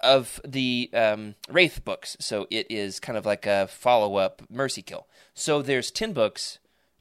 Of 0.06 0.40
the 0.46 0.90
um, 0.94 1.36
Wraith 1.50 1.84
books, 1.84 2.16
so 2.20 2.48
it 2.50 2.68
is 2.70 3.00
kind 3.00 3.18
of 3.18 3.26
like 3.26 3.46
a 3.46 3.68
follow-up 3.68 4.44
Mercy 4.50 4.82
Kill. 4.82 5.08
So 5.34 5.62
there's 5.62 5.92
ten 5.92 6.14
books, 6.14 6.60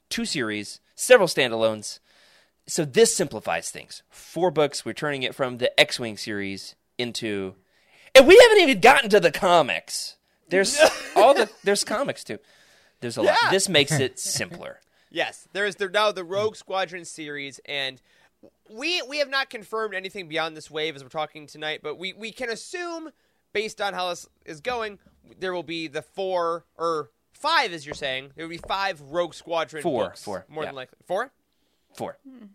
two 0.09 0.25
series, 0.25 0.79
several 0.95 1.27
standalones. 1.27 1.99
So 2.67 2.83
this 2.83 3.15
simplifies 3.15 3.69
things. 3.69 4.01
Four 4.09 4.49
books. 4.49 4.83
We're 4.83 4.93
turning 4.93 5.21
it 5.21 5.35
from 5.35 5.59
the 5.59 5.79
X-wing 5.79 6.17
series 6.17 6.75
into 6.97 7.53
and 8.15 8.25
we 8.25 8.37
haven't 8.41 8.63
even 8.63 8.79
gotten 8.79 9.09
to 9.09 9.19
the 9.19 9.31
comics. 9.31 10.15
There's 10.49 10.79
all 11.15 11.33
the 11.33 11.49
there's 11.63 11.83
comics 11.83 12.23
too. 12.23 12.39
There's 13.01 13.17
a 13.17 13.21
lot. 13.21 13.37
This 13.51 13.69
makes 13.69 13.91
it 13.91 14.17
simpler. 14.19 14.79
Yes, 15.11 15.47
there 15.53 15.65
is 15.65 15.75
there 15.75 15.89
now 15.89 16.11
the 16.11 16.23
Rogue 16.23 16.55
Squadron 16.55 17.05
series, 17.05 17.59
and 17.65 18.01
we 18.69 19.01
we 19.03 19.19
have 19.19 19.29
not 19.29 19.49
confirmed 19.49 19.93
anything 19.93 20.27
beyond 20.27 20.55
this 20.57 20.69
wave 20.71 20.95
as 20.95 21.03
we're 21.03 21.09
talking 21.09 21.47
tonight, 21.47 21.81
but 21.83 21.97
we 21.97 22.13
we 22.13 22.31
can 22.31 22.49
assume 22.49 23.09
based 23.53 23.79
on 23.81 23.93
how 23.93 24.09
this 24.09 24.27
is 24.45 24.59
going, 24.61 24.99
there 25.39 25.53
will 25.53 25.63
be 25.63 25.87
the 25.87 26.01
four 26.01 26.65
or 26.77 27.09
five, 27.33 27.71
as 27.73 27.85
you're 27.85 27.95
saying, 27.95 28.31
there 28.35 28.45
will 28.45 28.49
be 28.49 28.57
five 28.57 28.99
Rogue 29.01 29.33
Squadron 29.33 29.81
Four, 29.83 30.05
books. 30.05 30.23
four, 30.23 30.45
more 30.49 30.63
yeah. 30.63 30.69
than 30.69 30.75
likely 30.75 30.97
four. 31.05 31.31
Four. 31.93 32.17
Hmm. 32.27 32.45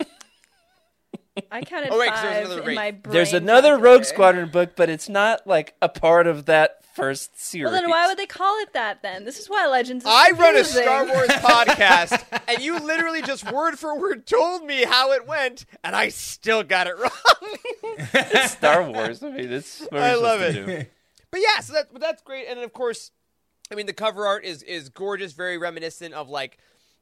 I 1.51 1.63
counted 1.63 1.91
Oh, 1.91 1.99
wait, 1.99 2.11
'cause 2.11 2.23
there's 2.23 2.35
five 2.35 2.47
another 2.51 2.69
in 2.71 2.75
my 2.75 2.91
brain. 2.91 3.13
There's 3.15 3.33
another 3.33 3.79
Rogue. 3.79 4.05
Squadron 4.05 4.51
book, 4.51 4.73
but 4.77 4.91
it's 4.91 5.09
not 5.09 5.47
like 5.47 5.75
a 5.81 5.89
part 5.89 6.27
of 6.27 6.47
that 6.47 6.80
first 7.01 7.41
series. 7.41 7.71
Well, 7.71 7.81
then 7.81 7.91
why 7.91 8.07
would 8.07 8.19
they 8.19 8.27
call 8.27 8.59
it 8.61 8.73
that 8.75 9.03
then? 9.03 9.25
This 9.25 9.39
is 9.39 9.49
why 9.49 9.67
Legends. 9.67 10.05
Is 10.05 10.11
I 10.11 10.31
run 10.31 10.55
a 10.57 10.59
confusing. 10.59 10.83
Star 10.83 11.07
Wars 11.07 11.29
podcast, 11.29 12.41
and 12.49 12.63
you 12.63 12.79
literally 12.79 13.23
just 13.23 13.51
word 13.51 13.79
for 13.79 13.99
word 13.99 14.27
told 14.27 14.65
me 14.65 14.85
how 14.85 15.13
it 15.13 15.27
went, 15.27 15.67
and 15.83 15.95
I 15.97 16.09
still 16.11 16.63
got 16.63 16.87
it 16.87 16.97
wrong. 16.99 17.11
Star 18.49 18.83
Wars? 18.91 19.23
I 19.23 19.31
mean, 19.31 19.53
it's 19.53 19.81
what 19.91 20.01
I 20.01 20.15
we're 20.17 20.23
love 20.23 20.41
supposed 20.41 20.57
it. 20.59 20.67
to 20.67 20.83
do. 20.85 20.89
But 21.31 21.41
yeah, 21.41 21.61
so 21.61 21.73
that 21.75 21.93
but 21.93 22.01
that's 22.01 22.23
great, 22.23 22.47
and 22.49 22.61
of 22.61 22.73
course, 22.73 23.11
I 23.71 23.75
mean 23.75 23.87
the 23.87 23.93
cover 23.93 24.27
art 24.27 24.45
is 24.45 24.63
is 24.63 24.89
gorgeous, 24.89 25.33
very 25.33 25.59
reminiscent 25.59 26.15
of 26.15 26.29
like 26.29 26.59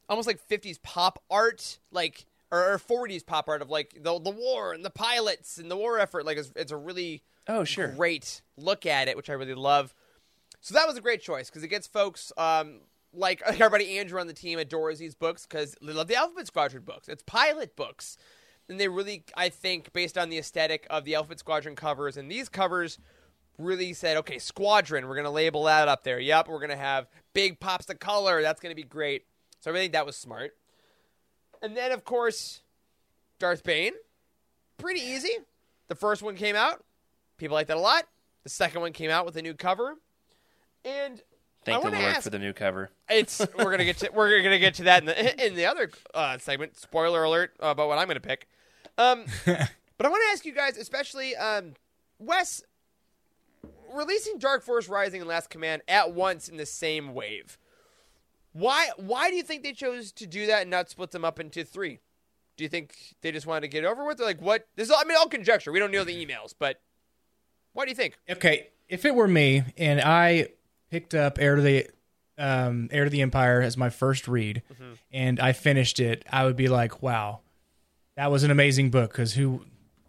almost 0.09 0.27
like 0.27 0.41
'50s 0.49 0.81
pop 0.83 1.23
art, 1.31 1.79
like 1.91 2.27
or, 2.51 2.75
or 2.75 2.79
'40s 2.79 3.25
pop 3.25 3.49
art 3.49 3.63
of 3.63 3.71
like 3.71 3.95
the 4.03 4.19
the 4.21 4.31
war 4.31 4.73
and 4.73 4.85
the 4.85 4.91
pilots 4.91 5.59
and 5.59 5.71
the 5.71 5.77
war 5.77 5.99
effort. 5.99 6.27
Like 6.27 6.37
it's, 6.39 6.53
it's 6.57 6.73
a 6.73 6.77
really 6.77 7.23
Oh, 7.49 7.65
sure. 7.65 7.89
great 7.89 8.43
look 8.57 8.87
at 8.87 9.09
it, 9.09 9.17
which 9.17 9.31
I 9.31 9.33
really 9.33 9.55
love. 9.55 9.95
So 10.61 10.75
that 10.75 10.87
was 10.87 10.97
a 10.97 11.01
great 11.01 11.23
choice 11.23 11.49
because 11.49 11.63
it 11.63 11.69
gets 11.69 11.87
folks 11.87 12.33
um, 12.37 12.81
like 13.13 13.43
everybody 13.47 13.99
Andrew 13.99 14.21
on 14.21 14.27
the 14.27 14.33
team 14.35 14.59
adores 14.59 14.99
these 14.99 15.15
books 15.15 15.47
because 15.47 15.75
they 15.81 15.93
love 15.93 16.09
the 16.09 16.17
Alphabet 16.17 16.47
Squadron 16.47 16.83
books. 16.83 17.09
It's 17.09 17.23
pilot 17.23 17.75
books, 17.75 18.19
and 18.69 18.79
they 18.79 18.89
really, 18.89 19.25
I 19.37 19.49
think, 19.49 19.93
based 19.93 20.19
on 20.19 20.29
the 20.29 20.39
aesthetic 20.39 20.87
of 20.91 21.05
the 21.05 21.15
Alphabet 21.15 21.39
Squadron 21.39 21.75
covers 21.75 22.17
and 22.17 22.31
these 22.31 22.49
covers, 22.49 22.99
really 23.59 23.93
said, 23.93 24.17
okay, 24.19 24.39
Squadron, 24.39 25.09
we're 25.09 25.17
gonna 25.17 25.31
label 25.31 25.65
that 25.65 25.89
up 25.89 26.05
there. 26.05 26.21
Yep, 26.21 26.49
we're 26.49 26.61
gonna 26.61 26.77
have 26.77 27.09
big 27.35 27.61
pops 27.61 27.89
of 27.89 27.99
color. 27.99 28.43
That's 28.43 28.61
gonna 28.61 28.75
be 28.75 28.85
great. 28.85 29.25
So 29.61 29.71
I 29.71 29.73
really 29.73 29.85
think 29.85 29.95
that 29.95 30.07
was 30.07 30.17
smart. 30.17 30.53
And 31.63 31.77
then, 31.77 31.91
of 31.91 32.05
course, 32.05 32.61
Darth 33.39 33.65
Bane, 33.65 33.95
pretty 34.77 35.01
easy. 35.01 35.33
The 35.89 35.97
first 35.97 36.23
one 36.23 36.37
came 36.37 36.55
out. 36.55 36.85
People 37.39 37.55
like 37.55 37.69
that 37.69 37.77
a 37.77 37.81
lot. 37.81 38.05
The 38.45 38.51
second 38.51 38.81
one 38.81 38.93
came 38.93 39.11
out 39.11 39.25
with 39.25 39.37
a 39.37 39.43
new 39.43 39.55
cover. 39.55 39.95
And 40.85 41.23
Thank 41.65 41.77
I 41.77 41.81
the 41.81 41.85
wanna 41.85 41.99
Lord 42.01 42.15
ask- 42.15 42.23
for 42.25 42.31
the 42.31 42.39
new 42.39 42.53
cover. 42.53 42.91
it's 43.09 43.41
we're 43.57 43.71
gonna 43.71 43.85
get 43.85 43.99
to 43.99 44.11
we're 44.13 44.43
gonna 44.43 44.59
get 44.59 44.75
to 44.75 44.85
that 44.85 45.03
in 45.03 45.07
the 45.07 45.47
in 45.47 45.55
the 45.55 45.67
other 45.67 45.91
uh, 46.15 46.39
segment. 46.39 46.79
Spoiler 46.79 47.25
alert 47.25 47.53
uh, 47.63 47.69
about 47.69 47.89
what 47.89 47.99
I'm 47.99 48.07
gonna 48.09 48.21
pick. 48.21 48.49
Um, 48.97 49.25
but 49.47 50.07
I 50.07 50.09
want 50.09 50.23
to 50.29 50.33
ask 50.33 50.45
you 50.45 50.53
guys, 50.53 50.77
especially 50.77 51.37
um, 51.37 51.75
Wes, 52.19 52.63
releasing 53.93 54.39
Dark 54.39 54.63
Force 54.63 54.89
Rising 54.89 55.21
and 55.21 55.29
Last 55.29 55.51
Command 55.51 55.83
at 55.89 56.13
once 56.13 56.49
in 56.49 56.57
the 56.57 56.67
same 56.67 57.15
wave. 57.15 57.59
Why 58.53 58.89
why 58.97 59.31
do 59.31 59.37
you 59.37 59.43
think 59.43 59.63
they 59.63 59.73
chose 59.73 60.11
to 60.13 60.27
do 60.27 60.47
that 60.47 60.63
and 60.63 60.71
not 60.71 60.89
split 60.89 61.11
them 61.11 61.25
up 61.25 61.39
into 61.39 61.65
three? 61.65 62.01
Do 62.57 62.65
you 62.65 62.69
think 62.69 62.97
they 63.21 63.31
just 63.31 63.47
wanted 63.47 63.61
to 63.63 63.69
get 63.69 63.85
it 63.85 63.87
over 63.87 64.05
with? 64.05 64.21
Or 64.21 64.25
like 64.25 64.41
what? 64.41 64.67
This 64.75 64.89
is 64.89 64.91
all, 64.93 65.01
I 65.01 65.05
mean, 65.05 65.17
all 65.17 65.29
conjecture. 65.29 65.71
We 65.71 65.79
don't 65.79 65.93
know 65.93 66.03
the 66.05 66.27
emails, 66.27 66.55
but 66.59 66.81
why 67.79 67.85
do 67.85 67.93
you 67.93 67.95
think? 67.95 68.19
Okay, 68.29 68.71
if 68.89 69.05
it 69.05 69.15
were 69.15 69.29
me 69.29 69.63
and 69.77 70.01
I 70.01 70.49
picked 70.91 71.15
up 71.15 71.39
Heir 71.41 71.55
to 71.55 71.63
the 71.63 71.87
um, 72.37 72.89
Heir 72.91 73.05
to 73.05 73.11
the 73.11 73.23
Empire 73.23 73.63
as 73.63 73.77
my 73.77 73.89
first 73.89 74.27
read, 74.27 74.63
and 75.13 75.39
I 75.39 75.53
finished 75.53 76.01
it, 76.01 76.25
I 76.29 76.45
would 76.45 76.57
be 76.57 76.67
like, 76.67 77.03
"Wow, 77.03 77.39
that 78.17 78.33
was 78.33 78.43
an 78.43 78.51
amazing 78.51 78.91
book." 78.91 79.13
Because 79.13 79.33
who, 79.33 79.61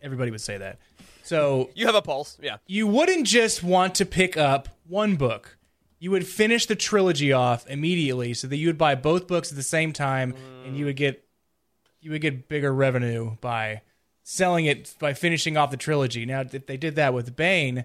everybody 0.02 0.32
would 0.32 0.42
say 0.42 0.58
that. 0.58 0.80
So 1.22 1.70
You 1.76 1.86
have 1.86 1.94
a 1.94 2.02
pulse, 2.02 2.40
yeah. 2.42 2.58
you 2.66 2.88
wouldn't 2.88 3.28
just 3.28 3.62
want 3.62 3.94
to 3.96 4.06
pick 4.06 4.36
up 4.36 4.70
one 4.88 5.16
book. 5.16 5.60
You 6.00 6.10
would 6.10 6.26
finish 6.26 6.66
the 6.66 6.76
trilogy 6.76 7.32
off 7.32 7.68
immediately, 7.68 8.34
so 8.34 8.48
that 8.48 8.58
you 8.58 8.66
would 8.66 8.80
buy 8.80 8.96
both 8.96 9.28
books 9.28 9.52
at 9.52 9.56
the 9.56 9.62
same 9.62 9.94
time, 9.94 10.34
and 10.66 10.76
you 10.76 10.86
would 10.86 10.96
get 10.96 11.24
you 12.02 12.10
would 12.10 12.22
get 12.22 12.50
bigger 12.50 12.74
revenue 12.74 13.38
by 13.42 13.82
selling 14.32 14.66
it 14.66 14.94
by 15.00 15.14
finishing 15.14 15.58
off 15.58 15.72
the 15.72 15.78
trilogy. 15.78 16.24
Now, 16.24 16.42
if 16.42 16.68
they 16.68 16.78
did 16.78 16.98
that 16.98 17.16
with 17.16 17.36
Bane, 17.36 17.84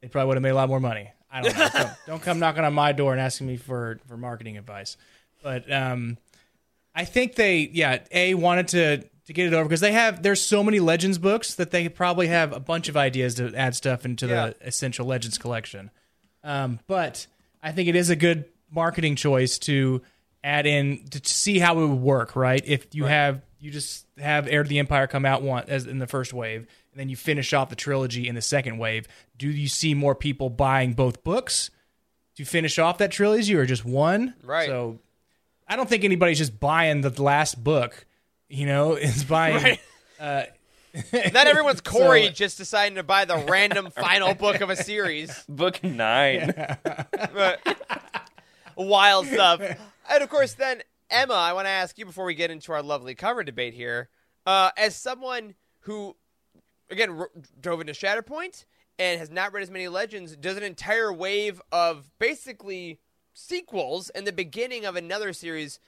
they 0.00 0.08
probably 0.08 0.28
would 0.28 0.36
have 0.38 0.42
made 0.42 0.48
a 0.50 0.54
lot 0.54 0.68
more 0.70 0.80
money. 0.80 1.10
I 1.30 1.42
don't 1.42 1.56
know. 1.58 1.68
don't, 1.72 1.90
don't 2.06 2.22
come 2.22 2.38
knocking 2.38 2.64
on 2.64 2.72
my 2.72 2.92
door 2.92 3.12
and 3.12 3.20
asking 3.20 3.46
me 3.48 3.58
for 3.58 4.00
for 4.06 4.16
marketing 4.16 4.56
advice. 4.56 4.96
But 5.42 5.70
um, 5.70 6.16
I 6.94 7.04
think 7.04 7.34
they, 7.34 7.68
yeah, 7.72 7.98
a 8.10 8.32
wanted 8.34 8.68
to 8.68 9.04
to 9.26 9.32
get 9.34 9.46
it 9.46 9.52
over 9.52 9.64
because 9.64 9.80
they 9.80 9.92
have 9.92 10.22
there's 10.22 10.40
so 10.40 10.64
many 10.64 10.80
Legends 10.80 11.18
books 11.18 11.54
that 11.56 11.70
they 11.70 11.88
probably 11.90 12.28
have 12.28 12.52
a 12.54 12.60
bunch 12.60 12.88
of 12.88 12.96
ideas 12.96 13.34
to 13.34 13.54
add 13.54 13.74
stuff 13.76 14.04
into 14.06 14.26
Yeah. 14.28 14.46
the 14.58 14.66
Essential 14.66 15.06
Legends 15.06 15.36
collection. 15.36 15.90
Um, 16.42 16.80
but 16.86 17.26
I 17.62 17.72
think 17.72 17.88
it 17.88 17.94
is 17.96 18.08
a 18.10 18.16
good 18.16 18.46
marketing 18.70 19.16
choice 19.16 19.58
to 19.60 20.00
add 20.42 20.66
in 20.66 21.04
to 21.10 21.20
see 21.24 21.58
how 21.58 21.78
it 21.78 21.86
would 21.86 22.00
work, 22.00 22.34
right? 22.36 22.62
If 22.66 22.94
you 22.94 23.04
have 23.04 23.42
you 23.62 23.70
just 23.70 24.04
have 24.18 24.48
Heir 24.48 24.64
to 24.64 24.68
the 24.68 24.80
Empire 24.80 25.06
come 25.06 25.24
out 25.24 25.42
one 25.42 25.64
as 25.68 25.86
in 25.86 25.98
the 25.98 26.06
first 26.08 26.32
wave, 26.34 26.66
and 26.92 27.00
then 27.00 27.08
you 27.08 27.14
finish 27.16 27.52
off 27.52 27.70
the 27.70 27.76
trilogy 27.76 28.26
in 28.28 28.34
the 28.34 28.42
second 28.42 28.76
wave. 28.78 29.06
Do 29.38 29.48
you 29.48 29.68
see 29.68 29.94
more 29.94 30.14
people 30.16 30.50
buying 30.50 30.94
both 30.94 31.22
books 31.22 31.70
to 32.36 32.44
finish 32.44 32.78
off 32.78 32.98
that 32.98 33.12
trilogy, 33.12 33.54
or 33.54 33.64
just 33.64 33.84
one? 33.84 34.34
Right. 34.42 34.66
So 34.66 34.98
I 35.68 35.76
don't 35.76 35.88
think 35.88 36.02
anybody's 36.02 36.38
just 36.38 36.58
buying 36.58 37.02
the 37.02 37.22
last 37.22 37.62
book. 37.62 38.04
You 38.48 38.66
know, 38.66 38.94
is 38.96 39.22
buying. 39.24 39.62
Right. 39.62 39.80
Uh, 40.18 40.42
Not 41.32 41.46
everyone's 41.46 41.80
Corey 41.84 42.26
So- 42.26 42.32
just 42.32 42.58
deciding 42.58 42.96
to 42.96 43.02
buy 43.04 43.24
the 43.24 43.38
random 43.38 43.90
final 43.92 44.34
book 44.34 44.60
of 44.60 44.70
a 44.70 44.76
series. 44.76 45.44
Book 45.48 45.82
nine. 45.84 46.52
But 46.82 47.60
wild 48.76 49.26
stuff. 49.26 49.60
And 50.10 50.22
of 50.22 50.28
course, 50.28 50.54
then 50.54 50.82
Emma, 51.12 51.34
I 51.34 51.52
want 51.52 51.66
to 51.66 51.70
ask 51.70 51.98
you 51.98 52.06
before 52.06 52.24
we 52.24 52.34
get 52.34 52.50
into 52.50 52.72
our 52.72 52.82
lovely 52.82 53.14
cover 53.14 53.44
debate 53.44 53.74
here, 53.74 54.08
uh, 54.46 54.70
as 54.78 54.96
someone 54.96 55.54
who, 55.80 56.16
again, 56.90 57.10
r- 57.10 57.30
drove 57.60 57.82
into 57.82 57.92
Shatterpoint 57.92 58.64
and 58.98 59.20
has 59.20 59.30
not 59.30 59.52
read 59.52 59.62
as 59.62 59.70
many 59.70 59.88
legends, 59.88 60.34
does 60.36 60.56
an 60.56 60.62
entire 60.62 61.12
wave 61.12 61.60
of 61.70 62.10
basically 62.18 62.98
sequels 63.34 64.08
and 64.10 64.26
the 64.26 64.32
beginning 64.32 64.86
of 64.86 64.96
another 64.96 65.34
series. 65.34 65.78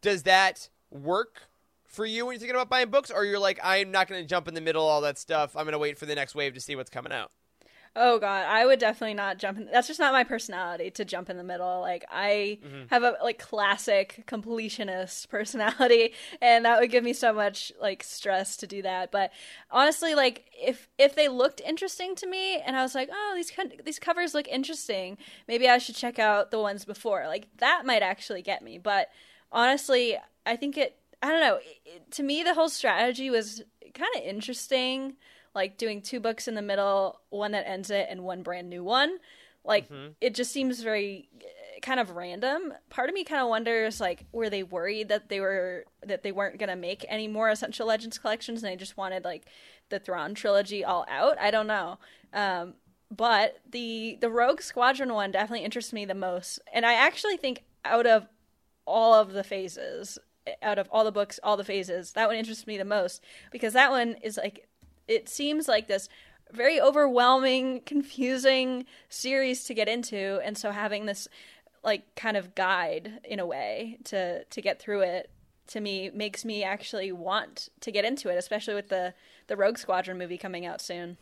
Does 0.00 0.24
that 0.24 0.68
work? 0.90 1.42
For 1.86 2.06
you, 2.06 2.24
when 2.24 2.32
you're 2.32 2.40
thinking 2.40 2.56
about 2.56 2.70
buying 2.70 2.88
books, 2.88 3.10
or 3.10 3.26
you're 3.26 3.38
like, 3.38 3.60
I'm 3.62 3.90
not 3.90 4.08
going 4.08 4.22
to 4.22 4.26
jump 4.26 4.48
in 4.48 4.54
the 4.54 4.62
middle, 4.62 4.82
all 4.82 5.02
that 5.02 5.18
stuff. 5.18 5.54
I'm 5.54 5.64
going 5.64 5.72
to 5.72 5.78
wait 5.78 5.98
for 5.98 6.06
the 6.06 6.14
next 6.14 6.34
wave 6.34 6.54
to 6.54 6.60
see 6.60 6.74
what's 6.74 6.88
coming 6.88 7.12
out. 7.12 7.30
Oh 7.94 8.18
god, 8.18 8.46
I 8.46 8.64
would 8.64 8.78
definitely 8.78 9.12
not 9.12 9.36
jump 9.36 9.58
in. 9.58 9.66
That's 9.70 9.86
just 9.86 10.00
not 10.00 10.14
my 10.14 10.24
personality 10.24 10.90
to 10.92 11.04
jump 11.04 11.28
in 11.28 11.36
the 11.36 11.44
middle. 11.44 11.80
Like 11.82 12.06
I 12.10 12.58
Mm-hmm. 12.64 12.86
have 12.86 13.02
a 13.02 13.16
like 13.22 13.38
classic 13.38 14.24
completionist 14.26 15.28
personality 15.30 16.14
and 16.40 16.64
that 16.64 16.80
would 16.80 16.90
give 16.90 17.04
me 17.04 17.12
so 17.12 17.34
much 17.34 17.70
like 17.78 18.02
stress 18.02 18.56
to 18.58 18.66
do 18.66 18.80
that. 18.80 19.10
But 19.12 19.30
honestly, 19.70 20.14
like 20.14 20.46
if 20.54 20.88
if 20.96 21.14
they 21.14 21.28
looked 21.28 21.60
interesting 21.60 22.14
to 22.16 22.26
me 22.26 22.60
and 22.60 22.76
I 22.76 22.82
was 22.82 22.94
like, 22.94 23.10
"Oh, 23.12 23.32
these 23.36 23.50
co- 23.50 23.68
these 23.84 23.98
covers 23.98 24.32
look 24.32 24.48
interesting. 24.48 25.18
Maybe 25.46 25.68
I 25.68 25.76
should 25.76 25.96
check 25.96 26.18
out 26.18 26.50
the 26.50 26.60
ones 26.60 26.86
before." 26.86 27.26
Like 27.26 27.48
that 27.58 27.84
might 27.84 28.02
actually 28.02 28.40
get 28.40 28.62
me. 28.62 28.78
But 28.78 29.08
honestly, 29.50 30.16
I 30.46 30.56
think 30.56 30.78
it 30.78 30.96
I 31.22 31.28
don't 31.28 31.40
know. 31.42 31.58
It, 31.84 32.10
to 32.12 32.22
me 32.22 32.42
the 32.42 32.54
whole 32.54 32.70
strategy 32.70 33.28
was 33.28 33.62
kind 33.92 34.10
of 34.16 34.22
interesting 34.22 35.16
like 35.54 35.76
doing 35.76 36.02
two 36.02 36.20
books 36.20 36.48
in 36.48 36.54
the 36.54 36.62
middle, 36.62 37.20
one 37.30 37.52
that 37.52 37.68
ends 37.68 37.90
it 37.90 38.06
and 38.10 38.22
one 38.24 38.42
brand 38.42 38.70
new 38.70 38.82
one. 38.84 39.18
Like 39.64 39.90
Mm-hmm. 39.90 40.12
it 40.20 40.34
just 40.34 40.52
seems 40.52 40.80
very 40.80 41.28
kind 41.82 42.00
of 42.00 42.10
random. 42.10 42.72
Part 42.90 43.08
of 43.08 43.14
me 43.14 43.24
kind 43.24 43.40
of 43.42 43.48
wonders 43.48 44.00
like 44.00 44.24
were 44.32 44.50
they 44.50 44.62
worried 44.62 45.08
that 45.08 45.28
they 45.28 45.40
were 45.40 45.84
that 46.02 46.22
they 46.22 46.32
weren't 46.32 46.58
going 46.58 46.68
to 46.68 46.76
make 46.76 47.04
any 47.08 47.28
more 47.28 47.48
Essential 47.48 47.86
Legends 47.86 48.18
collections 48.18 48.62
and 48.62 48.72
they 48.72 48.76
just 48.76 48.96
wanted 48.96 49.24
like 49.24 49.46
the 49.88 49.98
Thrawn 49.98 50.34
trilogy 50.34 50.84
all 50.84 51.04
out? 51.08 51.38
I 51.38 51.50
don't 51.50 51.66
know. 51.66 51.98
Um, 52.32 52.74
but 53.10 53.58
the 53.70 54.18
the 54.20 54.30
Rogue 54.30 54.62
Squadron 54.62 55.12
one 55.12 55.30
definitely 55.30 55.64
interests 55.64 55.92
me 55.92 56.04
the 56.04 56.14
most. 56.14 56.60
And 56.72 56.86
I 56.86 56.94
actually 56.94 57.36
think 57.36 57.62
out 57.84 58.06
of 58.06 58.26
all 58.84 59.14
of 59.14 59.32
the 59.32 59.44
phases, 59.44 60.18
out 60.62 60.78
of 60.78 60.88
all 60.90 61.04
the 61.04 61.12
books, 61.12 61.38
all 61.42 61.56
the 61.56 61.64
phases, 61.64 62.12
that 62.12 62.26
one 62.28 62.36
interests 62.36 62.66
me 62.66 62.76
the 62.78 62.84
most 62.84 63.22
because 63.50 63.74
that 63.74 63.90
one 63.90 64.16
is 64.22 64.36
like 64.36 64.66
it 65.08 65.28
seems 65.28 65.68
like 65.68 65.88
this 65.88 66.08
very 66.52 66.80
overwhelming, 66.80 67.80
confusing 67.86 68.84
series 69.08 69.64
to 69.64 69.74
get 69.74 69.88
into, 69.88 70.40
and 70.44 70.56
so 70.56 70.70
having 70.70 71.06
this 71.06 71.28
like 71.84 72.14
kind 72.14 72.36
of 72.36 72.54
guide 72.54 73.20
in 73.24 73.40
a 73.40 73.46
way 73.46 73.98
to 74.04 74.44
to 74.44 74.60
get 74.62 74.80
through 74.80 75.00
it 75.00 75.30
to 75.68 75.80
me 75.80 76.10
makes 76.14 76.44
me 76.44 76.62
actually 76.62 77.10
want 77.12 77.68
to 77.80 77.90
get 77.90 78.04
into 78.04 78.28
it, 78.28 78.36
especially 78.36 78.74
with 78.74 78.88
the 78.88 79.14
the 79.46 79.56
Rogue 79.56 79.78
Squadron 79.78 80.18
movie 80.18 80.38
coming 80.38 80.66
out 80.66 80.80
soon. 80.80 81.16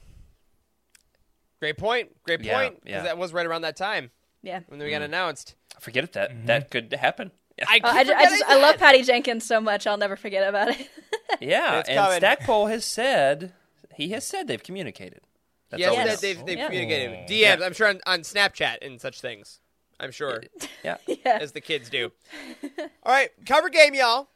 Great 1.61 1.77
point. 1.77 2.11
Great 2.25 2.43
point. 2.43 2.83
Because 2.83 2.91
yeah. 2.91 3.03
that 3.03 3.19
was 3.19 3.33
right 3.33 3.45
around 3.47 3.63
that 3.63 3.77
time 3.77 4.11
Yeah. 4.43 4.61
when 4.69 4.81
we 4.81 4.91
got 4.91 5.03
announced. 5.03 5.55
I 5.77 5.81
Forget 5.81 6.05
it. 6.05 6.13
That 6.15 6.47
that 6.47 6.71
could 6.71 6.93
happen. 6.93 7.31
I, 7.69 7.75
keep 7.75 7.85
Uh, 7.85 7.89
I, 7.89 8.05
ju- 8.05 8.15
I 8.17 8.25
just 8.25 8.45
I 8.49 8.57
love. 8.61 8.79
Patty 8.79 9.03
Jenkins 9.03 9.45
so 9.45 9.61
much. 9.61 9.87
I'll 9.87 9.99
never 9.99 10.17
forget 10.17 10.49
about 10.49 10.69
it. 10.71 10.89
yeah. 11.41 11.81
It's 11.81 11.89
and 11.91 11.99
coming. 11.99 12.17
Stackpole 12.19 12.67
has 12.67 12.85
said 12.85 13.53
he 13.95 14.11
has 14.11 14.27
said 14.27 14.47
they've 14.47 14.63
communicated. 14.63 15.21
That's 15.71 15.81
Yes, 15.81 15.91
all 15.91 15.97
we 15.99 16.03
that 16.05 16.09
know. 16.11 16.17
they've, 16.17 16.47
they've 16.47 16.59
Yeah. 16.59 16.67
communicated. 16.67 17.29
DMs, 17.29 17.59
Yeah. 17.61 17.65
I'm 17.67 17.73
sure 17.73 17.89
on, 17.89 18.01
on 18.07 18.21
Snapchat 18.21 18.79
and 18.83 19.01
such 19.01 19.21
things. 19.21 19.61
I'm 20.01 20.11
sure, 20.11 20.43
Yeah. 20.83 20.97
yeah. 21.07 21.39
as 21.41 21.53
the 21.53 21.61
kids 21.61 21.91
do. 21.91 22.11
All 22.79 23.13
right, 23.13 23.31
cover 23.47 23.69
game, 23.69 23.95
y'all. 23.95 24.29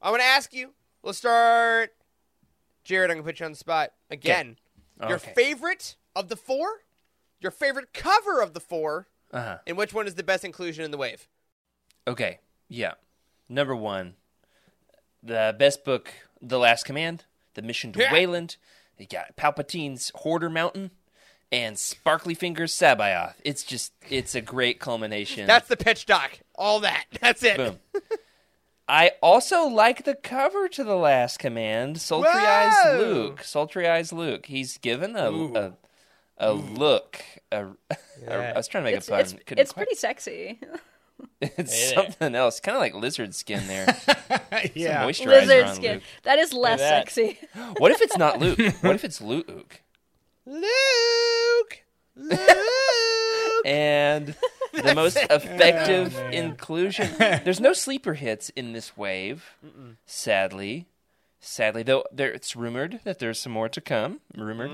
I 0.00 0.10
want 0.10 0.20
to 0.22 0.26
ask 0.26 0.52
you. 0.52 0.72
Let's 1.02 1.18
start. 1.18 1.94
Jared, 2.84 3.10
I'm 3.10 3.18
gonna 3.18 3.24
put 3.24 3.40
you 3.40 3.46
on 3.46 3.52
the 3.52 3.58
spot 3.58 3.92
again. 4.10 4.56
Your 5.00 5.16
Okay. 5.16 5.32
favorite 5.34 5.96
of 6.16 6.28
the 6.28 6.36
four, 6.36 6.82
your 7.40 7.50
favorite 7.50 7.92
cover 7.92 8.40
of 8.40 8.54
the 8.54 8.60
four, 8.60 9.08
Uh-huh. 9.32 9.58
and 9.66 9.76
which 9.76 9.92
one 9.92 10.06
is 10.06 10.14
the 10.14 10.22
best 10.22 10.44
inclusion 10.44 10.84
in 10.84 10.90
the 10.90 10.96
wave? 10.96 11.28
Okay. 12.06 12.38
Yeah. 12.68 12.94
Number 13.48 13.76
one, 13.76 14.16
the 15.22 15.54
best 15.58 15.84
book, 15.84 16.12
The 16.40 16.58
Last 16.58 16.84
Command, 16.84 17.24
The 17.54 17.62
Mission 17.62 17.92
to 17.92 18.00
Yeah. 18.00 18.12
Wayland. 18.12 18.56
You 18.98 19.06
got 19.06 19.36
Palpatine's 19.36 20.10
Hoarder 20.16 20.50
Mountain 20.50 20.90
and 21.52 21.78
Sparkly 21.78 22.34
Fingers 22.34 22.72
C'baoth. 22.74 23.34
It's 23.44 23.62
just, 23.64 23.92
it's 24.10 24.34
a 24.34 24.40
great 24.40 24.80
culmination. 24.80 25.46
That's 25.46 25.68
the 25.68 25.76
pitch 25.76 26.06
doc. 26.06 26.40
All 26.54 26.80
that. 26.80 27.04
That's 27.20 27.42
it. 27.42 27.56
Boom. 27.56 27.78
I 28.88 29.12
also 29.22 29.64
like 29.66 30.04
the 30.04 30.14
cover 30.14 30.66
to 30.68 30.82
The 30.82 30.96
Last 30.96 31.38
Command, 31.38 32.00
Sultry 32.00 32.30
Eyes 32.30 32.98
Luke. 32.98 33.42
Sultry 33.44 33.86
Eyes 33.86 34.12
Luke. 34.14 34.46
He's 34.46 34.78
given 34.78 35.14
a 35.14 35.30
a, 35.30 35.72
a 36.38 36.52
look. 36.52 37.22
A, 37.52 37.66
a- 38.26 38.54
I 38.54 38.56
was 38.56 38.66
trying 38.66 38.84
to 38.84 38.90
make 38.90 38.96
It's 38.96 39.08
a 39.08 39.10
pun. 39.10 39.20
it's, 39.20 39.32
it's 39.32 39.72
quite- 39.72 39.84
pretty 39.86 39.94
sexy. 39.94 40.58
It's 41.40 41.94
something 41.94 42.34
else. 42.34 42.58
Kind 42.58 42.76
of 42.76 42.80
like 42.80 42.94
lizard 42.94 43.34
skin 43.34 43.66
there. 43.68 43.86
yeah. 44.74 45.04
Moisturizer 45.04 45.26
Lizard 45.26 45.64
on 45.66 45.74
skin. 45.76 45.94
Luke. 45.94 46.02
That 46.24 46.38
is 46.40 46.52
less 46.52 46.80
that. 46.80 47.08
sexy. 47.08 47.38
What 47.78 47.92
if 47.92 48.00
it's 48.00 48.16
not 48.16 48.40
Luke? 48.40 48.58
What 48.80 48.96
if 48.96 49.04
it's 49.04 49.20
Luke? 49.20 49.82
Luke. 50.46 51.82
Luke. 52.16 52.40
And 53.64 54.34
the 54.72 54.94
most 54.94 55.16
effective 55.16 56.16
inclusion. 56.32 57.10
There's 57.18 57.60
no 57.60 57.72
sleeper 57.72 58.14
hits 58.14 58.50
in 58.50 58.72
this 58.72 58.96
wave, 58.96 59.54
sadly. 60.06 60.86
Sadly, 61.40 61.82
though, 61.82 62.04
there 62.12 62.32
it's 62.32 62.56
rumored 62.56 63.00
that 63.04 63.20
there's 63.20 63.38
some 63.38 63.52
more 63.52 63.68
to 63.68 63.80
come. 63.80 64.20
Rumored. 64.36 64.70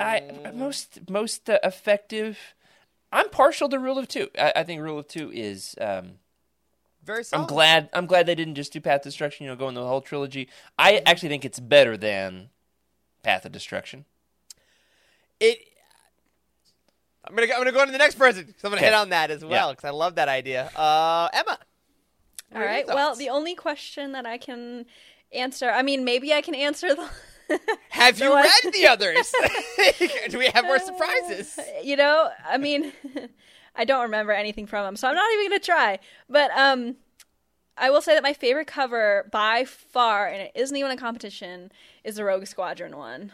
I 0.00 0.52
most 0.54 1.10
most 1.10 1.48
uh, 1.50 1.58
effective. 1.62 2.38
I'm 3.12 3.28
partial 3.28 3.68
to 3.68 3.78
Rule 3.78 3.98
of 3.98 4.08
Two. 4.08 4.28
I, 4.38 4.52
I 4.56 4.62
think 4.64 4.80
Rule 4.80 4.98
of 4.98 5.06
Two 5.08 5.30
is. 5.32 5.74
Um, 5.80 6.12
Very 7.04 7.24
solid. 7.24 7.42
I'm 7.42 7.46
glad. 7.48 7.90
I'm 7.92 8.06
glad 8.06 8.26
they 8.26 8.34
didn't 8.34 8.54
just 8.54 8.72
do 8.72 8.80
Path 8.80 9.00
of 9.00 9.04
Destruction. 9.04 9.44
You 9.44 9.50
know, 9.50 9.56
go 9.56 9.68
in 9.68 9.74
the 9.74 9.86
whole 9.86 10.00
trilogy. 10.00 10.48
I 10.78 11.02
actually 11.06 11.28
think 11.28 11.44
it's 11.44 11.60
better 11.60 11.96
than 11.96 12.48
Path 13.22 13.44
of 13.44 13.52
Destruction. 13.52 14.04
It. 15.40 15.58
I'm 17.24 17.36
gonna 17.36 17.52
I'm 17.52 17.58
gonna 17.60 17.72
go 17.72 17.80
on 17.80 17.86
to 17.86 17.92
the 17.92 17.98
next 17.98 18.16
person 18.16 18.46
So 18.58 18.66
I'm 18.66 18.70
gonna 18.72 18.76
Okay. 18.76 18.86
hit 18.86 18.94
on 18.94 19.10
that 19.10 19.30
as 19.30 19.44
well 19.44 19.68
Yeah. 19.68 19.72
because 19.72 19.84
I 19.84 19.90
love 19.90 20.16
that 20.16 20.28
idea. 20.28 20.70
Uh, 20.74 21.28
Emma. 21.32 21.58
All 22.52 22.58
are 22.58 22.60
your 22.62 22.68
right. 22.68 22.86
Well, 22.86 23.14
the 23.14 23.28
only 23.28 23.54
question 23.54 24.12
that 24.12 24.26
I 24.26 24.38
can 24.38 24.86
answer, 25.32 25.70
I 25.70 25.82
mean, 25.82 26.04
maybe 26.04 26.32
I 26.34 26.40
can 26.40 26.54
answer 26.54 26.94
the. 26.94 27.08
Have 27.90 28.18
you 28.20 28.32
I- 28.32 28.42
read 28.42 28.72
the 28.72 28.86
others? 28.86 29.32
Do 30.30 30.38
we 30.38 30.46
have 30.46 30.64
more 30.64 30.78
surprises? 30.78 31.58
you 31.82 31.96
know, 31.96 32.30
I 32.46 32.58
mean, 32.58 32.92
I 33.74 33.84
don't 33.84 34.02
remember 34.02 34.32
anything 34.32 34.66
from 34.66 34.84
them, 34.84 34.96
so 34.96 35.08
I'm 35.08 35.14
not 35.14 35.32
even 35.34 35.46
gonna 35.50 35.60
try. 35.60 35.98
But 36.28 36.50
um, 36.56 36.96
I 37.76 37.90
will 37.90 38.02
say 38.02 38.14
that 38.14 38.22
my 38.22 38.32
favorite 38.34 38.66
cover 38.66 39.28
by 39.32 39.64
far, 39.64 40.26
and 40.28 40.42
it 40.42 40.52
isn't 40.54 40.76
even 40.76 40.90
a 40.90 40.96
competition, 40.96 41.72
is 42.04 42.16
the 42.16 42.24
Rogue 42.24 42.46
Squadron 42.46 42.96
one. 42.96 43.32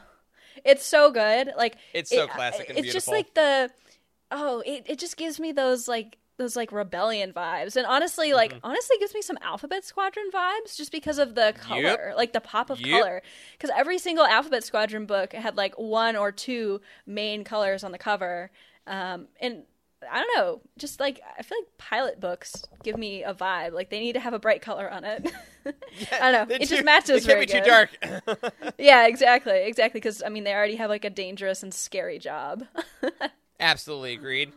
It's 0.65 0.85
so 0.85 1.11
good. 1.11 1.53
Like 1.57 1.77
It's 1.95 2.11
so 2.11 2.25
it- 2.25 2.31
classic 2.31 2.69
and 2.69 2.79
It's 2.79 2.93
just 2.93 3.09
like 3.09 3.35
the 3.35 3.71
oh, 4.31 4.61
it 4.67 4.85
it 4.87 4.99
just 4.99 5.17
gives 5.17 5.39
me 5.41 5.53
those 5.53 5.89
like 5.89 6.19
those 6.39 6.57
like 6.57 6.73
rebellion 6.73 7.33
vibes, 7.33 7.77
and 7.77 7.85
honestly, 7.87 8.33
like 8.33 8.53
Mm-hmm. 8.55 8.67
honestly, 8.67 8.97
gives 8.99 9.13
me 9.15 9.21
some 9.23 9.37
Alphabet 9.43 9.85
Squadron 9.85 10.31
vibes 10.33 10.77
just 10.77 10.91
because 10.93 11.19
of 11.19 11.35
the 11.35 11.55
color, 11.61 12.15
like 12.17 12.33
the 12.33 12.41
pop 12.41 12.71
of 12.71 12.81
Yep. 12.81 12.91
color. 13.03 13.23
Because 13.53 13.71
every 13.77 13.99
single 13.99 14.25
Alphabet 14.25 14.65
Squadron 14.65 15.05
book 15.05 15.33
had 15.35 15.57
like 15.57 15.75
one 15.79 16.17
or 16.17 16.33
two 16.33 16.81
main 17.07 17.45
colors 17.45 17.85
on 17.85 17.93
the 17.93 17.99
cover, 17.99 18.51
um, 18.87 19.27
and 19.41 19.65
I 20.11 20.21
don't 20.23 20.37
know, 20.37 20.61
just 20.79 21.01
like 21.01 21.21
I 21.39 21.43
feel 21.43 21.59
like 21.59 21.77
pilot 21.77 22.21
books 22.21 22.65
give 22.85 22.97
me 22.97 23.25
a 23.25 23.35
vibe. 23.35 23.73
Like 23.73 23.91
they 23.91 23.99
need 23.99 24.13
to 24.13 24.21
have 24.21 24.33
a 24.33 24.39
bright 24.39 24.63
color 24.63 24.89
on 24.89 25.05
it. 25.05 25.31
I 26.23 26.31
don't 26.33 26.49
know. 26.49 26.55
It 26.55 26.61
too- 26.61 26.67
just 26.77 26.85
matches 26.85 27.27
very 27.27 27.47
can't 27.47 27.65
be 27.65 27.69
too 27.69 28.17
dark. 28.31 28.53
Yeah, 28.79 29.07
exactly, 29.09 29.65
exactly. 29.65 29.99
Because 30.01 30.23
I 30.23 30.29
mean, 30.29 30.45
they 30.45 30.55
already 30.55 30.77
have 30.77 30.89
like 30.89 31.05
a 31.05 31.11
dangerous 31.11 31.65
and 31.65 31.75
scary 31.75 32.21
job. 32.21 32.65
Absolutely 33.61 34.13
agreed. 34.15 34.53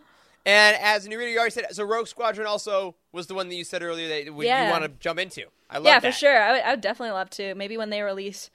And 0.46 0.76
as 0.82 1.06
a 1.06 1.10
new 1.10 1.18
reader, 1.20 1.30
you 1.32 1.38
already 1.38 1.52
said 1.54 1.66
so. 1.72 1.84
Rogue 1.84 2.08
Squadron 2.08 2.48
also 2.48 2.96
was 3.12 3.28
the 3.28 3.34
one 3.36 3.48
that 3.50 3.56
you 3.56 3.64
said 3.64 3.84
earlier 3.84 4.08
that 4.10 4.26
you 4.26 4.42
Yeah. 4.44 4.72
want 4.72 4.84
to 4.84 4.90
jump 5.00 5.20
into. 5.20 5.44
I 5.70 5.76
love 5.76 5.84
that. 5.84 5.90
yeah, 5.90 6.00
that. 6.00 6.14
for 6.14 6.18
sure. 6.18 6.42
I 6.42 6.52
would, 6.54 6.62
I 6.64 6.70
would 6.72 6.82
definitely 6.82 7.12
love 7.14 7.30
to. 7.32 7.54
Maybe 7.56 7.78
when 7.78 7.90
they 7.92 8.02
release, 8.02 8.50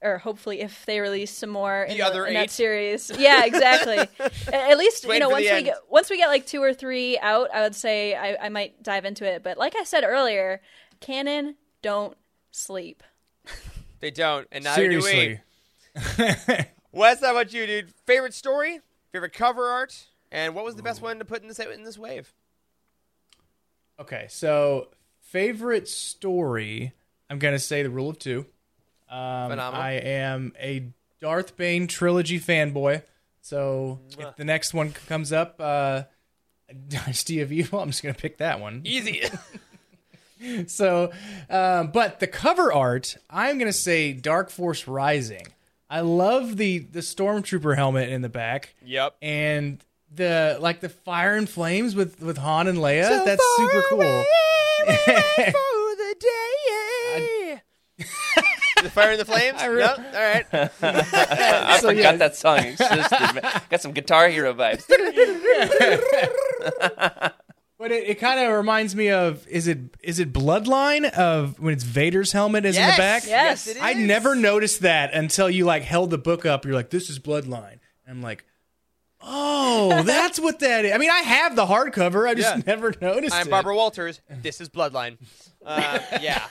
or 0.00 0.18
hopefully 0.18 0.60
if 0.60 0.86
they 0.86 1.00
release 1.00 1.30
some 1.32 1.50
more 1.50 1.82
in, 1.82 1.96
The 1.96 2.02
other 2.02 2.24
in 2.26 2.34
that 2.34 2.50
series. 2.50 3.10
Yeah, 3.18 3.44
exactly. 3.44 3.98
At 4.52 4.78
least 4.78 5.06
Wait 5.06 5.14
you 5.14 5.20
know 5.20 5.28
once 5.30 5.42
we 5.42 5.48
end. 5.48 5.64
get 5.66 5.76
once 5.88 6.08
we 6.10 6.16
get 6.18 6.28
like 6.28 6.46
two 6.46 6.62
or 6.62 6.72
three 6.72 7.18
out, 7.18 7.48
I 7.52 7.62
would 7.62 7.74
say 7.74 8.14
I, 8.14 8.46
I 8.46 8.48
might 8.48 8.82
dive 8.82 9.04
into 9.04 9.24
it. 9.24 9.42
But 9.42 9.58
like 9.58 9.74
I 9.76 9.84
said 9.84 10.04
earlier, 10.04 10.60
canon 11.00 11.56
don't 11.82 12.16
sleep. 12.52 13.02
They 14.00 14.10
don't, 14.10 14.46
and 14.52 14.64
neither 14.64 14.88
do 14.90 15.00
we. 15.02 15.40
Wes, 16.92 17.20
how 17.20 17.30
about 17.32 17.52
you, 17.54 17.66
dude? 17.66 17.90
Favorite 18.06 18.34
story, 18.34 18.80
favorite 19.12 19.32
cover 19.32 19.66
art, 19.66 20.06
and 20.34 20.54
what 20.54 20.64
was 20.64 20.74
the 20.74 20.82
best 20.82 21.00
one 21.00 21.18
to 21.20 21.24
put 21.24 21.42
in 21.42 21.48
this 21.48 21.58
in 21.58 21.84
this 21.84 21.96
wave? 21.96 22.32
Okay, 24.00 24.26
so 24.28 24.88
favorite 25.20 25.88
story, 25.88 26.92
I'm 27.30 27.38
gonna 27.38 27.58
say 27.58 27.82
the 27.82 27.90
Rule 27.90 28.10
of 28.10 28.18
Two. 28.18 28.46
Um, 29.08 29.50
Phenomenal. 29.50 29.80
I 29.80 29.92
am 29.92 30.52
a 30.60 30.88
Darth 31.20 31.56
Bane 31.56 31.86
trilogy 31.86 32.40
fanboy, 32.40 33.02
so 33.40 34.00
if 34.18 34.36
the 34.36 34.44
next 34.44 34.74
one 34.74 34.92
comes 34.92 35.32
up, 35.32 35.56
uh, 35.60 36.02
Dynasty 36.88 37.40
of 37.40 37.52
Evil, 37.52 37.78
I'm 37.78 37.90
just 37.90 38.02
gonna 38.02 38.14
pick 38.14 38.38
that 38.38 38.60
one. 38.60 38.82
Easy. 38.84 39.22
So, 40.66 41.10
um, 41.48 41.90
but 41.90 42.20
the 42.20 42.26
cover 42.26 42.70
art, 42.70 43.16
I'm 43.30 43.56
gonna 43.56 43.72
say 43.72 44.12
Dark 44.12 44.50
Force 44.50 44.86
Rising. 44.86 45.46
I 45.88 46.00
love 46.00 46.58
the 46.58 46.80
the 46.80 47.00
stormtrooper 47.00 47.76
helmet 47.76 48.10
in 48.10 48.20
the 48.20 48.28
back, 48.28 48.74
yep. 48.84 49.16
and 49.22 49.82
the 50.14 50.58
like 50.60 50.80
the 50.80 50.88
fire 50.88 51.34
and 51.36 51.48
flames 51.48 51.94
with 51.94 52.20
with 52.20 52.38
Han 52.38 52.66
and 52.68 52.78
Leia. 52.78 53.24
That's 53.24 53.42
super 53.56 53.82
cool. 53.90 53.98
the 54.86 56.16
day. 56.20 57.60
the 58.82 58.90
fire 58.90 59.12
and 59.12 59.20
the 59.20 59.24
flames. 59.24 59.60
I 59.62 59.66
re- 59.66 59.80
no? 59.80 59.88
All 59.88 59.96
right. 59.96 60.46
I 60.82 61.78
So, 61.80 61.88
forgot 61.88 61.96
yeah. 61.96 62.16
that 62.16 62.36
song 62.36 62.58
existed. 62.58 63.34
man. 63.34 63.62
Got 63.70 63.80
some 63.80 63.92
Guitar 63.92 64.28
Hero 64.28 64.52
vibes. 64.54 64.84
But 67.76 67.90
it, 67.90 68.08
it 68.10 68.20
kind 68.20 68.38
of 68.40 68.52
reminds 68.56 68.94
me 68.94 69.10
of 69.10 69.46
is 69.48 69.66
it 69.66 69.78
is 70.02 70.20
it 70.20 70.32
Bloodline 70.32 71.10
of 71.10 71.58
when 71.58 71.72
it's 71.74 71.82
Vader's 71.82 72.30
helmet 72.32 72.64
is 72.64 72.76
in 72.76 72.82
the 72.86 72.96
back? 72.96 73.24
Yes. 73.26 73.66
it 73.66 73.76
is. 73.76 73.82
I 73.82 73.94
never 73.94 74.34
noticed 74.36 74.80
that 74.82 75.12
until 75.12 75.50
you 75.50 75.64
like 75.64 75.82
held 75.82 76.10
the 76.10 76.18
book 76.18 76.46
up. 76.46 76.64
You're 76.64 76.74
like, 76.74 76.90
this 76.90 77.10
is 77.10 77.18
Bloodline. 77.18 77.80
And 78.06 78.16
I'm 78.16 78.22
like, 78.22 78.44
Oh, 79.26 80.02
that's 80.02 80.38
what 80.38 80.58
that 80.60 80.84
is. 80.84 80.92
I 80.92 80.98
mean, 80.98 81.10
I 81.10 81.20
have 81.20 81.56
the 81.56 81.64
hardcover. 81.66 82.28
I 82.28 82.34
just 82.34 82.56
Yeah. 82.56 82.62
never 82.66 82.92
noticed 83.00 83.34
I'm 83.34 83.46
it. 83.46 83.50
Barbara 83.50 83.74
Walters. 83.74 84.20
This 84.28 84.60
is 84.60 84.68
Bloodline. 84.68 85.18
Uh, 85.66 85.98
yeah. 86.20 86.46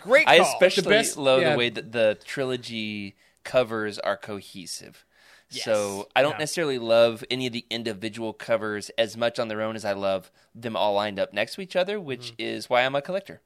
Great 0.00 0.26
call. 0.26 0.34
I 0.34 0.38
especially 0.38 0.88
best- 0.88 1.16
love 1.16 1.42
yeah. 1.42 1.52
the 1.52 1.58
way 1.58 1.68
that 1.70 1.92
the 1.92 2.18
trilogy 2.24 3.14
covers 3.44 4.00
are 4.00 4.16
cohesive. 4.16 5.04
So 5.48 6.08
I 6.16 6.22
don't 6.22 6.32
Yeah. 6.32 6.38
necessarily 6.38 6.78
love 6.78 7.24
any 7.30 7.46
of 7.48 7.52
the 7.52 7.66
individual 7.70 8.32
covers 8.32 8.90
as 8.98 9.16
much 9.16 9.38
on 9.38 9.46
their 9.48 9.62
own 9.62 9.74
as 9.76 9.84
I 9.84 9.92
love 9.92 10.30
them 10.54 10.74
all 10.76 10.94
lined 10.94 11.18
up 11.20 11.32
next 11.32 11.54
to 11.54 11.60
each 11.60 11.74
other, 11.76 12.00
which 12.00 12.32
Mm-hmm. 12.32 12.34
is 12.42 12.68
why 12.70 12.82
I'm 12.82 12.94
a 12.96 13.02
collector. 13.02 13.42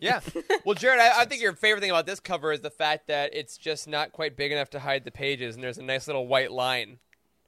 Yeah. 0.00 0.20
Well, 0.64 0.74
Jared, 0.74 1.00
I, 1.00 1.20
I 1.20 1.24
think 1.26 1.42
your 1.42 1.52
favorite 1.54 1.80
thing 1.80 1.90
about 1.90 2.06
this 2.06 2.18
cover 2.20 2.52
is 2.52 2.60
the 2.60 2.70
fact 2.70 3.08
that 3.08 3.34
it's 3.34 3.58
just 3.58 3.86
not 3.88 4.12
quite 4.12 4.36
big 4.36 4.52
enough 4.52 4.70
to 4.70 4.80
hide 4.80 5.04
the 5.04 5.10
pages, 5.10 5.54
and 5.54 5.62
there's 5.64 5.78
a 5.78 5.82
nice 5.82 6.06
little 6.06 6.26
white 6.26 6.50
line 6.52 6.98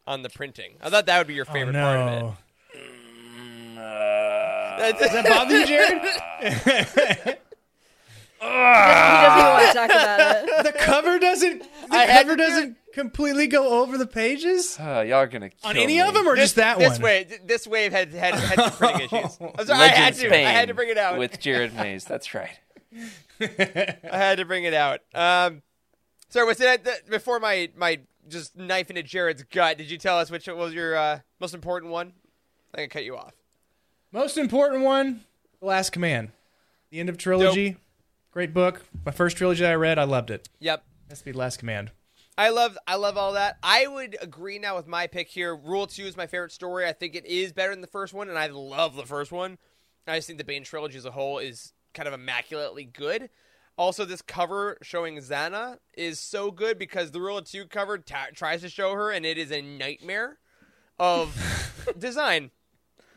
on 0.06 0.22
the 0.22 0.28
printing. 0.30 0.74
I 0.82 0.90
thought 0.90 1.06
that 1.06 1.18
would 1.18 1.26
be 1.26 1.34
your 1.34 1.46
Oh, 1.48 1.52
favorite 1.52 1.74
part 1.74 1.96
of 1.98 2.09
it. 2.12 2.20
no. 2.20 2.36
Mm, 3.78 4.98
Does 4.98 5.12
that 5.12 5.26
uh. 5.26 5.28
bother 5.28 5.59
you, 5.61 5.66
Jared? 5.66 6.02
he 8.40 8.46
doesn't 8.46 9.48
want 9.48 9.66
to 9.66 9.72
talk 9.74 9.90
about 9.90 10.44
it. 10.44 10.64
the 10.64 10.72
cover 10.78 11.18
doesn't. 11.18 11.61
The 11.61 11.68
I 11.96 12.06
cover 12.06 12.36
doesn't 12.36 12.76
completely 12.99 13.46
go 13.46 13.80
over 13.82 13.96
the 13.96 14.07
pages 14.07 14.76
Oh, 14.80 15.01
y'all 15.01 15.14
are 15.18 15.26
gonna 15.26 15.51
kill 15.51 15.70
on 15.70 15.76
any 15.76 15.94
me. 15.94 16.01
of 16.01 16.12
them, 16.14 16.26
or 16.26 16.34
This, 16.36 16.46
just 16.46 16.57
that 16.57 16.78
this 16.78 16.92
one. 16.92 17.03
wave, 17.03 17.40
this 17.46 17.66
wave 17.66 17.92
had 17.92 18.12
had, 18.12 18.34
had 18.34 18.59
some 18.59 18.70
printing 18.72 19.20
issues. 19.20 19.38
I'm 19.59 19.66
sorry, 19.66 19.80
I 19.80 19.86
had 19.88 20.14
to. 20.16 20.28
Pain 20.28 20.46
I 20.46 20.51
had 20.51 20.68
to 20.68 20.74
bring 20.74 20.88
it 20.90 20.99
out. 20.99 21.18
with 21.18 21.38
Jared 21.40 21.74
Mayes. 21.74 22.05
That's 22.05 22.34
right. 22.34 22.59
I 23.40 23.96
had 24.16 24.38
to 24.38 24.44
bring 24.44 24.64
it 24.64 24.74
out. 24.74 25.01
Um, 25.14 25.62
sorry, 26.28 26.46
was 26.46 26.61
it 26.61 26.84
th- 26.84 27.07
before 27.09 27.38
my 27.40 27.70
my 27.76 28.01
just 28.28 28.57
knife 28.57 28.90
into 28.90 29.03
Jared's 29.03 29.42
gut? 29.44 29.78
Did 29.78 29.90
you 29.90 29.99
tell 29.99 30.18
us 30.18 30.30
which 30.30 30.46
was 30.49 30.74
your 30.74 30.96
uh, 30.96 31.20
most 31.40 31.55
important 31.55 31.92
one? 31.92 32.12
I 32.74 32.76
think 32.78 32.92
I 32.92 32.99
cut 32.99 33.05
you 33.05 33.16
off. 33.16 33.32
Most 34.12 34.36
important 34.38 34.82
one, 34.84 35.24
The 35.61 35.66
Last 35.66 35.90
Command, 35.90 36.32
the 36.90 36.99
end 37.01 37.09
of 37.09 37.18
trilogy. 37.18 37.76
Great 38.30 38.53
book. 38.55 38.82
My 39.05 39.12
first 39.12 39.36
trilogy 39.36 39.64
I 39.64 39.74
read, 39.74 39.99
I 39.99 40.05
loved 40.05 40.30
it. 40.30 40.49
Yep. 40.61 40.82
Has 41.09 41.18
to 41.20 41.24
be 41.26 41.32
The 41.32 41.38
Last 41.38 41.59
Command. 41.59 41.90
I 42.39 42.51
love 42.51 42.78
I 42.86 42.95
love 42.95 43.16
all 43.16 43.32
that. 43.32 43.59
I 43.64 43.89
would 43.89 44.16
agree 44.22 44.61
now 44.61 44.76
with 44.76 44.86
my 44.86 45.09
pick 45.09 45.28
here. 45.28 45.57
Rule 45.57 45.89
two 45.89 46.05
is 46.05 46.16
my 46.16 46.28
favorite 46.28 46.53
story. 46.53 46.86
I 46.86 46.93
think 46.93 47.16
it 47.16 47.26
is 47.26 47.53
better 47.53 47.72
than 47.72 47.80
the 47.80 47.89
first 47.89 48.14
one, 48.14 48.28
and 48.28 48.39
I 48.39 48.47
love 48.47 48.95
the 48.95 49.05
first 49.05 49.32
one. 49.32 49.59
I 50.07 50.16
just 50.16 50.28
think 50.28 50.39
the 50.39 50.45
Bane 50.45 50.62
trilogy 50.62 50.97
as 50.97 51.05
a 51.05 51.11
whole 51.11 51.39
is 51.39 51.72
kind 51.95 52.07
of 52.07 52.14
immaculately 52.14 52.84
good. 52.84 53.28
Also, 53.76 54.05
this 54.05 54.22
cover 54.22 54.78
showing 54.82 55.16
Zannah 55.18 55.78
is 55.95 56.20
so 56.20 56.53
good 56.53 56.78
because 56.78 57.11
the 57.11 57.20
Rule 57.20 57.39
of 57.39 57.45
Two 57.45 57.66
cover 57.66 57.99
ta 57.99 58.26
tries 58.32 58.61
to 58.61 58.68
show 58.68 58.95
her, 58.95 59.11
and 59.11 59.26
it 59.26 59.36
is 59.36 59.51
a 59.51 59.61
nightmare 59.61 60.39
of 60.97 61.36
design. 61.99 62.53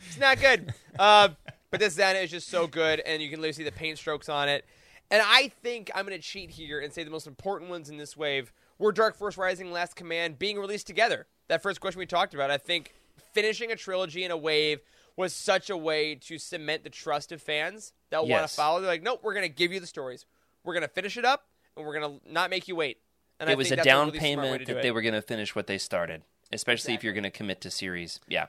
It's 0.07 0.19
not 0.19 0.39
good. 0.39 0.73
Uh, 0.97 1.29
but 1.69 1.79
this 1.79 1.95
Zannah 1.95 2.23
is 2.23 2.31
just 2.31 2.49
so 2.49 2.65
good, 2.65 2.99
and 3.01 3.21
you 3.21 3.29
can 3.29 3.39
literally 3.39 3.53
see 3.53 3.63
the 3.63 3.71
paint 3.71 3.99
strokes 3.99 4.29
on 4.29 4.49
it. 4.49 4.65
And 5.11 5.21
I 5.23 5.51
think 5.61 5.91
I'm 5.93 6.07
going 6.07 6.17
to 6.17 6.23
cheat 6.23 6.49
here 6.49 6.79
and 6.79 6.91
say 6.91 7.03
the 7.03 7.11
most 7.11 7.27
important 7.27 7.69
ones 7.69 7.87
in 7.87 7.97
this 7.97 8.17
wave 8.17 8.51
were 8.81 8.91
Dark 8.91 9.15
Force 9.15 9.37
Rising 9.37 9.71
Last 9.71 9.95
Command 9.95 10.39
being 10.39 10.57
released 10.59 10.87
together. 10.87 11.27
That 11.47 11.61
first 11.61 11.79
question 11.79 11.99
we 11.99 12.05
talked 12.05 12.33
about, 12.33 12.49
I 12.51 12.57
think 12.57 12.93
finishing 13.33 13.71
a 13.71 13.75
trilogy 13.75 14.23
in 14.23 14.31
a 14.31 14.37
wave 14.37 14.81
was 15.15 15.33
such 15.33 15.69
a 15.69 15.77
way 15.77 16.15
to 16.15 16.37
cement 16.39 16.83
the 16.83 16.89
trust 16.89 17.31
of 17.31 17.41
fans 17.41 17.93
that 18.09 18.25
want 18.27 18.47
to 18.47 18.53
follow. 18.53 18.81
They're 18.81 18.89
like, 18.89 19.03
nope, 19.03 19.19
we're 19.23 19.33
going 19.33 19.47
to 19.47 19.53
give 19.53 19.71
you 19.71 19.79
the 19.79 19.87
stories. 19.87 20.25
We're 20.63 20.73
going 20.73 20.81
to 20.83 20.87
finish 20.87 21.17
it 21.17 21.25
up, 21.25 21.45
and 21.77 21.85
we're 21.85 21.99
going 21.99 22.19
to 22.19 22.31
not 22.31 22.49
make 22.49 22.67
you 22.67 22.75
wait. 22.75 22.97
And 23.39 23.49
I 23.49 23.53
it 23.53 23.57
was 23.57 23.71
a 23.71 23.75
down 23.75 24.07
really 24.07 24.19
payment 24.19 24.65
that 24.67 24.81
they 24.81 24.91
were 24.91 25.01
going 25.01 25.13
to 25.13 25.21
finish 25.21 25.55
what 25.55 25.67
they 25.67 25.77
started, 25.77 26.23
especially 26.51 26.93
if 26.93 27.03
you're 27.03 27.13
going 27.13 27.23
to 27.23 27.31
commit 27.31 27.61
to 27.61 27.71
series. 27.71 28.19
Yeah. 28.27 28.47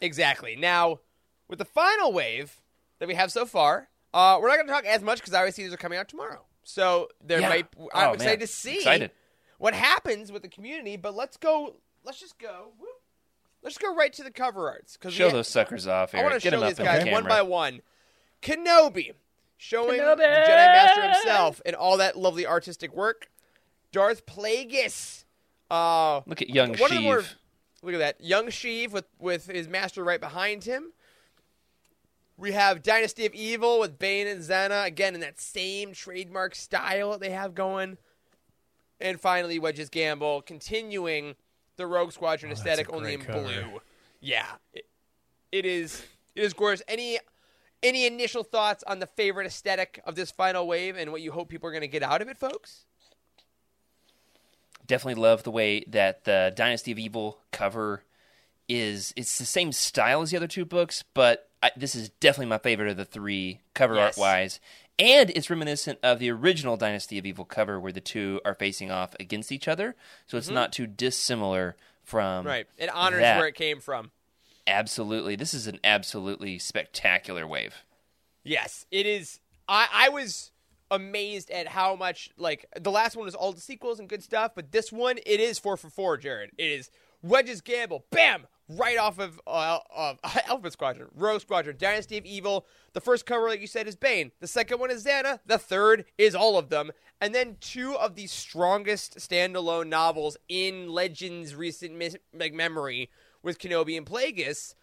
Exactly. 0.00 0.56
Now, 0.56 1.00
with 1.48 1.58
the 1.58 1.64
final 1.64 2.12
wave 2.12 2.60
that 2.98 3.08
we 3.08 3.14
have 3.14 3.32
so 3.32 3.44
far, 3.46 3.88
uh, 4.12 4.38
we're 4.40 4.48
not 4.48 4.54
going 4.56 4.66
to 4.66 4.72
talk 4.72 4.84
as 4.84 5.02
much 5.02 5.18
because 5.18 5.34
obviously 5.34 5.64
these 5.64 5.72
are 5.72 5.78
coming 5.78 5.98
out 5.98 6.08
tomorrow. 6.08 6.44
So 6.62 7.08
there 7.22 7.40
Yeah. 7.40 7.48
might. 7.48 7.66
I'm 7.92 8.10
Oh, 8.10 8.12
excited 8.12 8.38
man. 8.38 8.38
to 8.38 8.46
see 8.46 8.76
Excited. 8.76 9.10
What 9.58 9.74
happens 9.74 10.32
with 10.32 10.42
the 10.42 10.48
community. 10.48 10.96
But 10.96 11.14
let's 11.14 11.36
go. 11.36 11.76
Let's 12.04 12.20
just 12.20 12.38
go. 12.38 12.72
whoop. 12.78 12.88
Let's 13.62 13.78
go 13.78 13.94
right 13.94 14.12
to 14.12 14.22
the 14.22 14.30
cover 14.30 14.68
arts 14.68 14.96
because 14.96 15.14
Show 15.14 15.30
those 15.30 15.48
suckers 15.48 15.86
off, 15.86 16.14
I 16.14 16.22
want 16.22 16.34
to 16.34 16.40
show 16.40 16.50
them 16.50 16.62
up 16.62 16.68
these 16.68 16.78
guys 16.78 17.04
the 17.04 17.10
one 17.10 17.24
by 17.24 17.40
one. 17.40 17.80
Kenobi 18.42 19.12
showing 19.56 19.98
Kenobi! 19.98 20.16
the 20.18 20.22
Jedi 20.22 20.66
Master 20.66 21.02
himself 21.02 21.62
and 21.64 21.74
all 21.74 21.96
that 21.96 22.14
lovely 22.16 22.46
artistic 22.46 22.94
work. 22.94 23.28
Darth 23.90 24.26
Plagueis. 24.26 25.24
Uh, 25.70 26.20
Look 26.26 26.42
at 26.42 26.50
young 26.50 26.74
one 26.74 26.90
of 26.92 26.96
the 26.98 27.00
more- 27.00 27.20
Sheev. 27.20 27.34
Look 27.82 27.94
at 27.94 27.98
that. 27.98 28.20
Young 28.20 28.46
Sheev 28.46 28.92
with, 28.92 29.06
with 29.18 29.46
his 29.46 29.66
master 29.68 30.04
right 30.04 30.20
behind 30.20 30.64
him. 30.64 30.92
We 32.36 32.52
have 32.52 32.82
Dynasty 32.82 33.24
of 33.26 33.34
Evil 33.34 33.78
with 33.78 33.98
Bane 33.98 34.26
and 34.26 34.40
Zannah, 34.42 34.84
again 34.86 35.14
in 35.14 35.20
that 35.20 35.40
same 35.40 35.92
trademark 35.92 36.54
style 36.54 37.12
that 37.12 37.20
they 37.20 37.30
have 37.30 37.54
going. 37.54 37.96
And 39.00 39.20
finally, 39.20 39.58
Wedge's 39.58 39.88
Gamble, 39.88 40.42
continuing 40.42 41.34
the 41.76 41.86
Rogue 41.86 42.12
Squadron 42.12 42.50
Oh, 42.50 42.54
aesthetic, 42.54 42.92
only 42.92 43.14
in 43.14 43.20
great 43.20 43.28
cover. 43.28 43.44
blue. 43.44 43.80
Yeah. 44.20 44.46
It, 44.72 44.86
it 45.52 45.66
is 45.66 46.02
it 46.34 46.42
is 46.44 46.52
gorgeous. 46.52 46.82
Any 46.88 47.18
any 47.82 48.06
initial 48.06 48.42
thoughts 48.44 48.82
on 48.86 48.98
the 49.00 49.06
favorite 49.06 49.46
aesthetic 49.46 50.00
of 50.06 50.14
this 50.14 50.30
final 50.30 50.66
wave 50.66 50.96
and 50.96 51.12
what 51.12 51.20
you 51.20 51.32
hope 51.32 51.48
people 51.48 51.68
are 51.68 51.72
going 51.72 51.82
to 51.82 51.88
get 51.88 52.02
out 52.02 52.22
of 52.22 52.28
it, 52.28 52.38
folks? 52.38 52.86
Definitely 54.86 55.20
love 55.22 55.42
the 55.44 55.50
way 55.50 55.84
that 55.88 56.24
the 56.24 56.52
Dynasty 56.54 56.92
of 56.92 56.98
Evil 56.98 57.38
cover 57.52 58.02
is. 58.68 59.14
It's 59.16 59.38
the 59.38 59.46
same 59.46 59.72
style 59.72 60.20
as 60.22 60.30
the 60.30 60.36
other 60.36 60.46
two 60.46 60.64
books, 60.66 61.04
but 61.14 61.48
I, 61.62 61.70
this 61.76 61.94
is 61.94 62.10
definitely 62.10 62.46
my 62.50 62.58
favorite 62.58 62.90
of 62.90 62.96
the 62.98 63.04
three 63.06 63.60
cover 63.72 63.94
Yes. 63.94 64.18
art 64.18 64.20
wise. 64.20 64.60
And 64.98 65.30
it's 65.30 65.50
reminiscent 65.50 65.98
of 66.02 66.18
the 66.20 66.30
original 66.30 66.76
Dynasty 66.76 67.18
of 67.18 67.26
Evil 67.26 67.44
cover 67.44 67.80
where 67.80 67.92
the 67.92 68.00
two 68.00 68.40
are 68.44 68.54
facing 68.54 68.90
off 68.90 69.14
against 69.18 69.50
each 69.50 69.66
other. 69.66 69.96
So 70.26 70.38
it's 70.38 70.48
not 70.50 70.72
too 70.72 70.86
dissimilar 70.86 71.76
from 72.04 72.40
Mm-hmm. 72.40 72.48
Right. 72.48 72.66
It 72.78 72.90
honors 72.94 73.20
that. 73.20 73.38
where 73.38 73.48
it 73.48 73.54
came 73.54 73.80
from. 73.80 74.10
Absolutely. 74.66 75.36
This 75.36 75.52
is 75.52 75.66
an 75.66 75.78
absolutely 75.82 76.58
spectacular 76.58 77.46
wave. 77.46 77.74
Yes, 78.44 78.86
it 78.90 79.06
is. 79.06 79.40
I, 79.68 79.88
I 79.92 80.08
was 80.10 80.52
amazed 80.90 81.50
at 81.50 81.66
how 81.66 81.96
much 81.96 82.30
like 82.36 82.66
the 82.78 82.90
last 82.90 83.16
one 83.16 83.24
was 83.24 83.34
all 83.34 83.52
the 83.52 83.60
sequels 83.60 83.98
and 83.98 84.08
good 84.08 84.22
stuff, 84.22 84.52
but 84.54 84.70
this 84.70 84.92
one 84.92 85.18
it 85.26 85.40
is 85.40 85.58
four 85.58 85.76
for 85.76 85.88
four. 85.90 86.16
Jared, 86.16 86.50
it 86.58 86.70
is 86.70 86.90
Wedge's 87.22 87.60
Gamble, 87.62 88.04
bam, 88.10 88.46
right 88.68 88.98
off 88.98 89.18
of 89.18 89.40
uh, 89.46 89.78
of 89.94 90.18
Alpha 90.48 90.70
Squadron, 90.70 91.08
Rogue 91.14 91.40
Squadron, 91.40 91.76
Dynasty 91.78 92.18
of 92.18 92.24
Evil. 92.24 92.66
The 92.92 93.00
first 93.00 93.26
cover, 93.26 93.48
like 93.48 93.60
you 93.60 93.66
said, 93.66 93.86
is 93.88 93.96
Bane. 93.96 94.32
The 94.40 94.46
second 94.46 94.78
one 94.80 94.90
is 94.90 95.04
Zannah. 95.04 95.40
The 95.46 95.58
third 95.58 96.04
is 96.18 96.34
all 96.34 96.56
of 96.58 96.68
them, 96.70 96.90
and 97.20 97.34
then 97.34 97.56
two 97.60 97.94
of 97.96 98.14
the 98.14 98.26
strongest 98.26 99.16
standalone 99.18 99.88
novels 99.88 100.36
in 100.48 100.88
Legends' 100.88 101.54
recent 101.54 101.94
mis- 101.96 102.16
like 102.32 102.52
memory 102.54 103.10
with 103.42 103.58
Kenobi 103.58 103.96
and 103.96 104.06
Plagueis 104.06 104.74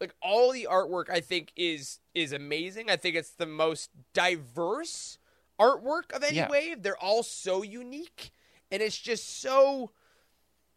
like 0.00 0.12
all 0.20 0.50
the 0.50 0.66
artwork 0.68 1.08
I 1.08 1.20
think 1.20 1.52
is 1.56 2.00
is 2.14 2.32
amazing. 2.32 2.90
I 2.90 2.96
think 2.96 3.14
it's 3.16 3.30
the 3.30 3.46
most 3.46 3.90
diverse 4.12 5.18
artwork 5.58 6.12
of 6.12 6.22
any 6.24 6.36
Yeah. 6.38 6.48
wave. 6.50 6.82
They're 6.82 6.98
all 7.02 7.22
so 7.22 7.62
unique 7.62 8.30
and 8.70 8.82
it's 8.82 8.98
just 8.98 9.40
so 9.40 9.92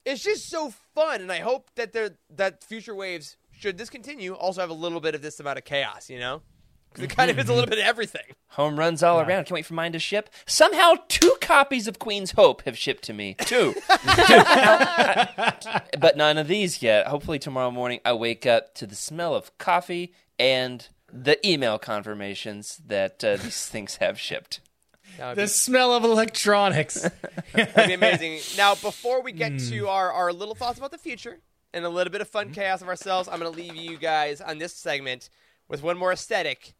it's 0.07 0.23
just 0.23 0.49
so 0.49 0.73
fun 0.95 1.21
and 1.21 1.31
I 1.31 1.39
hope 1.39 1.69
that 1.75 1.91
they're 1.91 2.11
that 2.35 2.63
future 2.63 2.95
waves 2.95 3.37
should 3.51 3.77
this 3.77 3.89
continue 3.89 4.33
also 4.33 4.61
have 4.61 4.69
a 4.69 4.73
little 4.73 5.01
bit 5.01 5.15
of 5.15 5.21
this 5.21 5.39
amount 5.39 5.57
of 5.57 5.65
chaos, 5.65 6.09
you 6.09 6.19
know? 6.19 6.41
Cuz 6.93 7.03
it 7.03 7.09
kind 7.09 7.29
of 7.29 7.37
is 7.37 7.49
a 7.49 7.53
little 7.53 7.69
bit 7.69 7.79
of 7.79 7.85
everything. 7.85 8.23
Home 8.51 8.79
runs 8.79 9.03
all 9.03 9.19
around. 9.19 9.27
Can't 9.45 9.51
wait 9.51 9.65
for 9.65 9.73
mine 9.73 9.91
to 9.91 9.99
ship. 9.99 10.29
Somehow, 10.45 10.95
two 11.09 11.35
copies 11.41 11.87
of 11.87 11.99
Queen's 11.99 12.31
Hope 12.31 12.63
have 12.63 12.77
shipped 12.77 13.03
to 13.03 13.13
me. 13.13 13.35
Two. 13.39 13.75
but 15.99 16.15
none 16.15 16.37
of 16.37 16.47
these 16.47 16.81
yet. 16.81 17.07
Hopefully, 17.07 17.39
tomorrow 17.39 17.69
morning 17.69 17.99
I 18.05 18.13
wake 18.13 18.45
up 18.45 18.73
to 18.75 18.87
the 18.87 18.95
smell 18.95 19.35
of 19.35 19.55
coffee 19.57 20.13
and 20.39 20.87
the 21.11 21.45
email 21.47 21.77
confirmations 21.77 22.81
that 22.85 23.23
uh, 23.23 23.35
these 23.37 23.67
things 23.67 23.97
have 23.97 24.19
shipped. 24.19 24.61
The 25.17 25.47
smell 25.47 25.93
of 25.93 26.03
electronics. 26.03 27.01
That'd 27.53 27.87
be 27.87 27.93
amazing. 27.93 28.39
Now, 28.57 28.75
before 28.75 29.21
we 29.21 29.31
get 29.31 29.53
Hmm. 29.53 29.69
to 29.69 29.87
our, 29.89 30.11
our 30.11 30.33
little 30.33 30.55
thoughts 30.55 30.77
about 30.77 30.91
the 30.91 30.97
future 30.97 31.39
and 31.73 31.85
a 31.85 31.89
little 31.89 32.11
bit 32.11 32.21
of 32.21 32.27
fun 32.27 32.51
chaos 32.51 32.81
of 32.81 32.87
ourselves, 32.87 33.27
I'm 33.27 33.39
going 33.39 33.51
to 33.51 33.57
leave 33.57 33.75
you 33.75 33.97
guys 33.97 34.41
on 34.41 34.57
this 34.57 34.73
segment 34.73 35.29
with 35.67 35.83
one 35.83 35.97
more 35.97 36.11
aesthetic, 36.11 36.73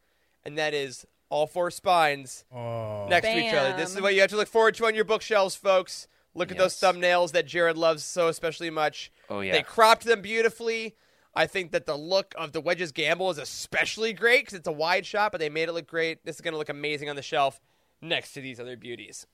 and 0.43 0.57
that 0.57 0.73
is 0.73 1.05
all 1.29 1.45
four 1.47 1.69
spines 1.71 2.45
oh. 2.53 3.07
next 3.09 3.27
to 3.27 3.37
each 3.37 3.53
other. 3.53 3.75
This 3.75 3.93
is 3.93 4.01
what 4.01 4.13
you 4.13 4.21
have 4.21 4.29
to 4.29 4.37
look 4.37 4.47
forward 4.47 4.75
to 4.75 4.85
on 4.85 4.95
your 4.95 5.03
bookshelves, 5.03 5.55
folks. 5.55 6.07
Look 6.33 6.51
at 6.51 6.57
those 6.57 6.75
thumbnails 6.75 7.31
that 7.31 7.47
Jared 7.47 7.77
loves 7.77 8.03
so 8.03 8.27
especially 8.27 8.69
much. 8.69 9.11
Oh, 9.29 9.39
yeah. 9.41 9.53
They 9.53 9.63
cropped 9.63 10.03
them 10.05 10.21
beautifully. 10.21 10.95
I 11.35 11.47
think 11.47 11.71
that 11.71 11.85
the 11.85 11.95
look 11.97 12.33
of 12.37 12.51
the 12.51 12.61
Wedges 12.61 12.91
Gamble 12.91 13.29
is 13.31 13.37
especially 13.37 14.13
great 14.13 14.41
because 14.45 14.57
it's 14.57 14.67
a 14.67 14.71
wide 14.71 15.05
shot, 15.05 15.31
but 15.31 15.39
they 15.39 15.49
made 15.49 15.67
it 15.69 15.73
look 15.73 15.87
great. 15.87 16.23
This 16.25 16.35
is 16.35 16.41
going 16.41 16.53
to 16.53 16.57
look 16.57 16.69
amazing 16.69 17.09
on 17.09 17.15
the 17.15 17.21
shelf 17.21 17.59
next 18.01 18.33
to 18.33 18.41
these 18.41 18.59
other 18.59 18.77
beauties. 18.77 19.25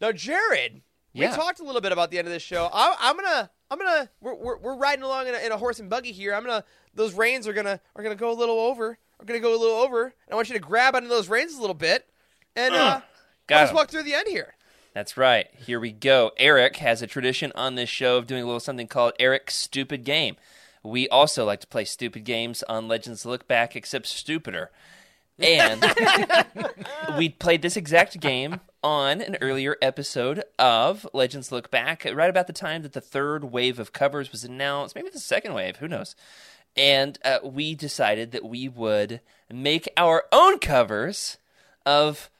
Now, 0.00 0.12
Jared, 0.12 0.82
Yeah. 1.12 1.30
We 1.30 1.36
talked 1.36 1.60
a 1.60 1.64
little 1.64 1.80
bit 1.80 1.92
about 1.92 2.10
the 2.10 2.18
end 2.18 2.28
of 2.28 2.32
this 2.32 2.42
show. 2.42 2.68
I, 2.72 2.96
I'm 3.00 3.16
gonna, 3.16 3.50
I'm 3.70 3.78
gonna, 3.78 4.08
we're, 4.20 4.34
we're, 4.34 4.58
we're 4.58 4.76
riding 4.76 5.02
along 5.02 5.26
in 5.28 5.34
a, 5.34 5.38
in 5.38 5.52
a 5.52 5.56
horse 5.56 5.80
and 5.80 5.90
buggy 5.90 6.12
here. 6.12 6.34
I'm 6.34 6.44
gonna, 6.44 6.64
those 6.94 7.14
reins 7.14 7.46
are 7.48 7.52
gonna 7.52 7.80
are 7.96 8.02
gonna 8.02 8.14
go 8.14 8.30
a 8.30 8.34
little 8.38 8.58
over. 8.58 8.98
Are 9.20 9.24
gonna 9.24 9.40
go 9.40 9.50
a 9.50 9.58
little 9.58 9.76
over. 9.76 10.04
And 10.04 10.12
I 10.30 10.34
want 10.36 10.48
you 10.48 10.54
to 10.54 10.60
grab 10.60 10.94
onto 10.94 11.08
those 11.08 11.28
reins 11.28 11.54
a 11.54 11.60
little 11.60 11.74
bit, 11.74 12.06
and 12.54 12.72
uh, 12.74 13.00
let's 13.50 13.72
walk 13.72 13.88
through 13.90 14.04
the 14.04 14.14
end 14.14 14.28
here. 14.28 14.54
That's 14.94 15.16
right. 15.16 15.46
Here 15.56 15.78
we 15.80 15.92
go. 15.92 16.32
Eric 16.38 16.76
has 16.76 17.02
a 17.02 17.06
tradition 17.06 17.52
on 17.54 17.74
this 17.74 17.88
show 17.88 18.16
of 18.16 18.26
doing 18.26 18.42
a 18.42 18.46
little 18.46 18.60
something 18.60 18.86
called 18.88 19.12
Eric's 19.18 19.54
Stupid 19.54 20.04
Game. 20.04 20.36
We 20.82 21.08
also 21.08 21.44
like 21.44 21.60
to 21.60 21.66
play 21.66 21.84
stupid 21.84 22.24
games 22.24 22.62
on 22.68 22.88
Legends 22.88 23.24
Lookback, 23.24 23.74
except 23.76 24.06
stupider. 24.06 24.70
And 25.38 25.84
we 27.18 27.28
played 27.28 27.62
this 27.62 27.76
exact 27.76 28.18
game 28.20 28.60
on 28.82 29.20
an 29.20 29.36
earlier 29.40 29.76
episode 29.82 30.42
of 30.58 31.06
Legends 31.12 31.50
Lookback, 31.50 32.14
right 32.14 32.30
about 32.30 32.46
the 32.46 32.52
time 32.52 32.82
that 32.82 32.92
the 32.92 33.00
third 33.00 33.44
wave 33.44 33.78
of 33.78 33.92
covers 33.92 34.32
was 34.32 34.44
announced, 34.44 34.94
maybe 34.94 35.10
the 35.10 35.18
second 35.18 35.54
wave, 35.54 35.76
who 35.76 35.88
knows. 35.88 36.14
And 36.76 37.18
uh, 37.24 37.38
we 37.42 37.74
decided 37.74 38.30
that 38.32 38.44
we 38.44 38.68
would 38.68 39.20
make 39.50 39.88
our 39.96 40.24
own 40.32 40.58
covers 40.58 41.38
of 41.84 42.30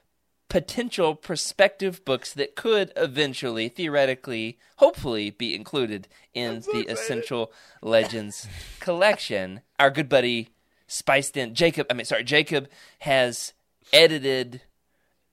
potential 0.49 1.15
prospective 1.15 2.05
books 2.05 2.33
that 2.33 2.57
could 2.57 2.93
eventually, 2.97 3.69
theoretically, 3.69 4.59
hopefully 4.77 5.31
be 5.31 5.55
included 5.55 6.09
in 6.35 6.61
the 6.73 6.87
Essential 6.89 7.53
Legends 7.83 8.47
collection. 8.81 9.61
Our 9.79 9.91
good 9.91 10.09
buddy 10.09 10.51
spiced 10.89 11.37
in 11.37 11.55
Jacob. 11.55 11.87
I 11.89 11.95
mean, 11.95 12.05
sorry, 12.05 12.25
Jacob 12.25 12.69
has 13.01 13.53
edited 13.93 14.63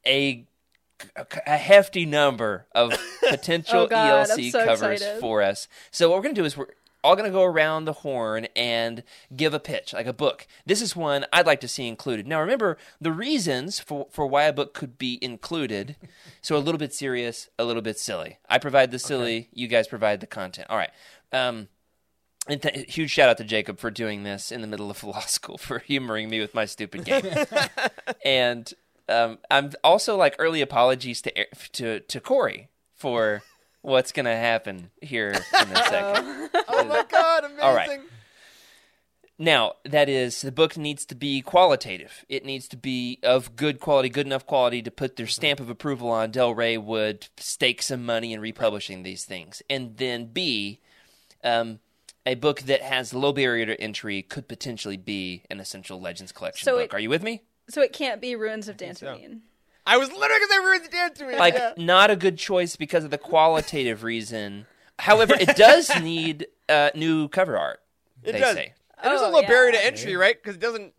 a 0.06 0.46
a 1.46 1.58
hefty 1.58 2.06
number 2.06 2.68
of 2.74 2.94
potential 3.30 3.82
Oh, 3.82 3.88
God, 3.88 4.30
ELC 4.30 4.52
so 4.52 4.64
covers 4.66 5.02
excited. 5.02 5.20
for 5.20 5.42
us. 5.42 5.68
So 5.92 6.10
what 6.10 6.18
we're 6.18 6.30
to 6.36 6.42
do 6.42 6.46
is 6.46 6.56
we're 6.56 6.68
all 7.04 7.16
going 7.16 7.30
to 7.30 7.34
go 7.34 7.44
around 7.44 7.86
the 7.86 7.94
horn 7.94 8.48
and 8.56 9.04
give 9.36 9.54
a 9.54 9.60
pitch, 9.60 9.94
like 9.94 10.08
a 10.08 10.14
book. 10.14 10.48
This 10.66 10.82
is 10.82 10.96
one 10.96 11.26
I'd 11.34 11.46
like 11.46 11.60
to 11.62 11.68
see 11.68 11.88
included. 11.88 12.28
Now, 12.28 12.40
remember 12.40 12.78
the 13.00 13.12
reasons 13.12 13.80
for, 13.80 14.08
for 14.10 14.26
why 14.26 14.44
a 14.46 14.54
book 14.54 14.74
could 14.74 14.98
be 14.98 15.20
included. 15.22 15.98
So 16.42 16.56
a 16.56 16.60
little 16.60 16.80
bit 16.80 16.94
serious, 16.94 17.50
a 17.60 17.66
little 17.66 17.82
bit 17.84 18.00
silly. 18.00 18.38
I 18.50 18.58
provide 18.58 18.92
the 18.92 18.98
silly, 19.00 19.50
you 19.52 19.68
guys 19.68 19.88
provide 19.88 20.20
the 20.22 20.28
content. 20.28 20.68
All 20.70 20.78
right. 20.78 20.92
Um, 21.32 21.68
and 22.48 22.62
th- 22.62 22.94
huge 22.94 23.12
shout 23.12 23.30
out 23.30 23.38
to 23.38 23.44
Jacob 23.44 23.80
for 23.80 23.90
doing 23.92 24.24
this 24.24 24.52
in 24.52 24.62
the 24.62 24.68
middle 24.68 24.90
of 24.92 25.04
law 25.04 25.22
school 25.22 25.58
for 25.58 25.80
humoring 25.80 26.30
me 26.30 26.40
with 26.40 26.54
my 26.54 26.66
stupid 26.66 27.06
game. 27.06 27.26
and 28.26 28.74
um, 29.10 29.40
I'm 29.50 29.72
also 29.84 30.16
like 30.16 30.36
early 30.40 30.62
apologies 30.62 31.22
to 31.24 31.46
to 31.74 32.00
to 32.02 32.20
Corey 32.20 32.70
for 32.96 33.44
what's 33.82 34.12
gonna 34.12 34.36
happen 34.36 34.92
here 35.02 35.30
in 35.30 35.38
a 35.38 35.44
second. 35.76 36.50
Oh 36.68 36.84
my 36.88 37.04
god, 37.10 37.46
amazing! 37.46 37.62
All 37.62 37.76
right. 37.76 38.00
Now, 39.38 39.74
that 39.84 40.08
is, 40.08 40.42
the 40.42 40.52
book 40.52 40.78
needs 40.78 41.06
to 41.08 41.16
be 41.16 41.42
qualitative. 41.42 42.24
It 42.30 42.46
needs 42.46 42.70
to 42.70 42.78
be 42.78 43.20
of 43.22 43.58
good 43.58 43.82
quality, 43.82 44.08
good 44.08 44.26
enough 44.26 44.46
quality 44.46 44.82
to 44.82 44.90
put 44.90 45.18
their 45.18 45.28
stamp 45.28 45.60
of 45.60 45.70
approval 45.70 46.10
on. 46.10 46.32
Del 46.32 46.56
Rey 46.56 46.78
would 46.78 47.28
stake 47.36 47.82
some 47.82 48.06
money 48.06 48.32
in 48.32 48.40
republishing 48.40 49.04
these 49.04 49.26
things. 49.26 49.62
And 49.70 49.98
then 49.98 50.28
B, 50.28 50.80
um, 51.44 51.80
a 52.26 52.36
book 52.36 52.62
that 52.62 52.82
has 52.82 53.14
low 53.14 53.32
barrier 53.34 53.66
to 53.68 53.80
entry 53.80 54.22
could 54.22 54.48
potentially 54.48 54.98
be 54.98 55.44
an 55.50 55.60
Essential 55.60 56.00
Legends 56.02 56.32
collection 56.32 56.66
So 56.66 56.76
book. 56.78 56.86
it- 56.86 56.94
Are 56.96 57.00
you 57.00 57.10
with 57.10 57.24
me? 57.24 57.44
So 57.70 57.82
it 57.82 57.94
can't 57.94 58.22
be 58.22 58.36
Ruins 58.36 58.68
of 58.68 58.78
Dantooine. 58.78 59.42
I 59.88 59.98
was 59.98 60.10
literally 60.12 60.40
because 60.40 60.50
I 60.52 60.64
ruined 60.64 60.86
the 60.86 60.90
dance 60.90 61.18
to 61.20 61.26
me. 61.28 61.36
like 61.38 61.54
Yeah. 61.56 61.74
not 61.78 62.10
a 62.12 62.16
good 62.16 62.38
choice 62.38 62.76
because 62.76 63.04
of 63.04 63.12
the 63.12 63.18
qualitative 63.20 64.04
reason. 64.04 64.66
However, 65.00 65.36
it 65.40 65.56
does 65.56 65.90
need 66.02 66.48
uh, 66.70 66.90
new 66.96 67.28
cover 67.28 67.58
art. 67.58 67.82
It 68.24 68.32
they 68.34 68.40
does. 68.40 68.56
say. 68.56 68.74
And 69.02 69.12
there's 69.12 69.22
a 69.22 69.26
Oh, 69.26 69.30
low 69.32 69.42
yeah. 69.42 69.48
barrier 69.48 69.72
to 69.74 69.86
entry, 69.86 70.16
right? 70.16 70.36
Because 70.42 70.56
it 70.56 70.60
doesn't 70.62 70.94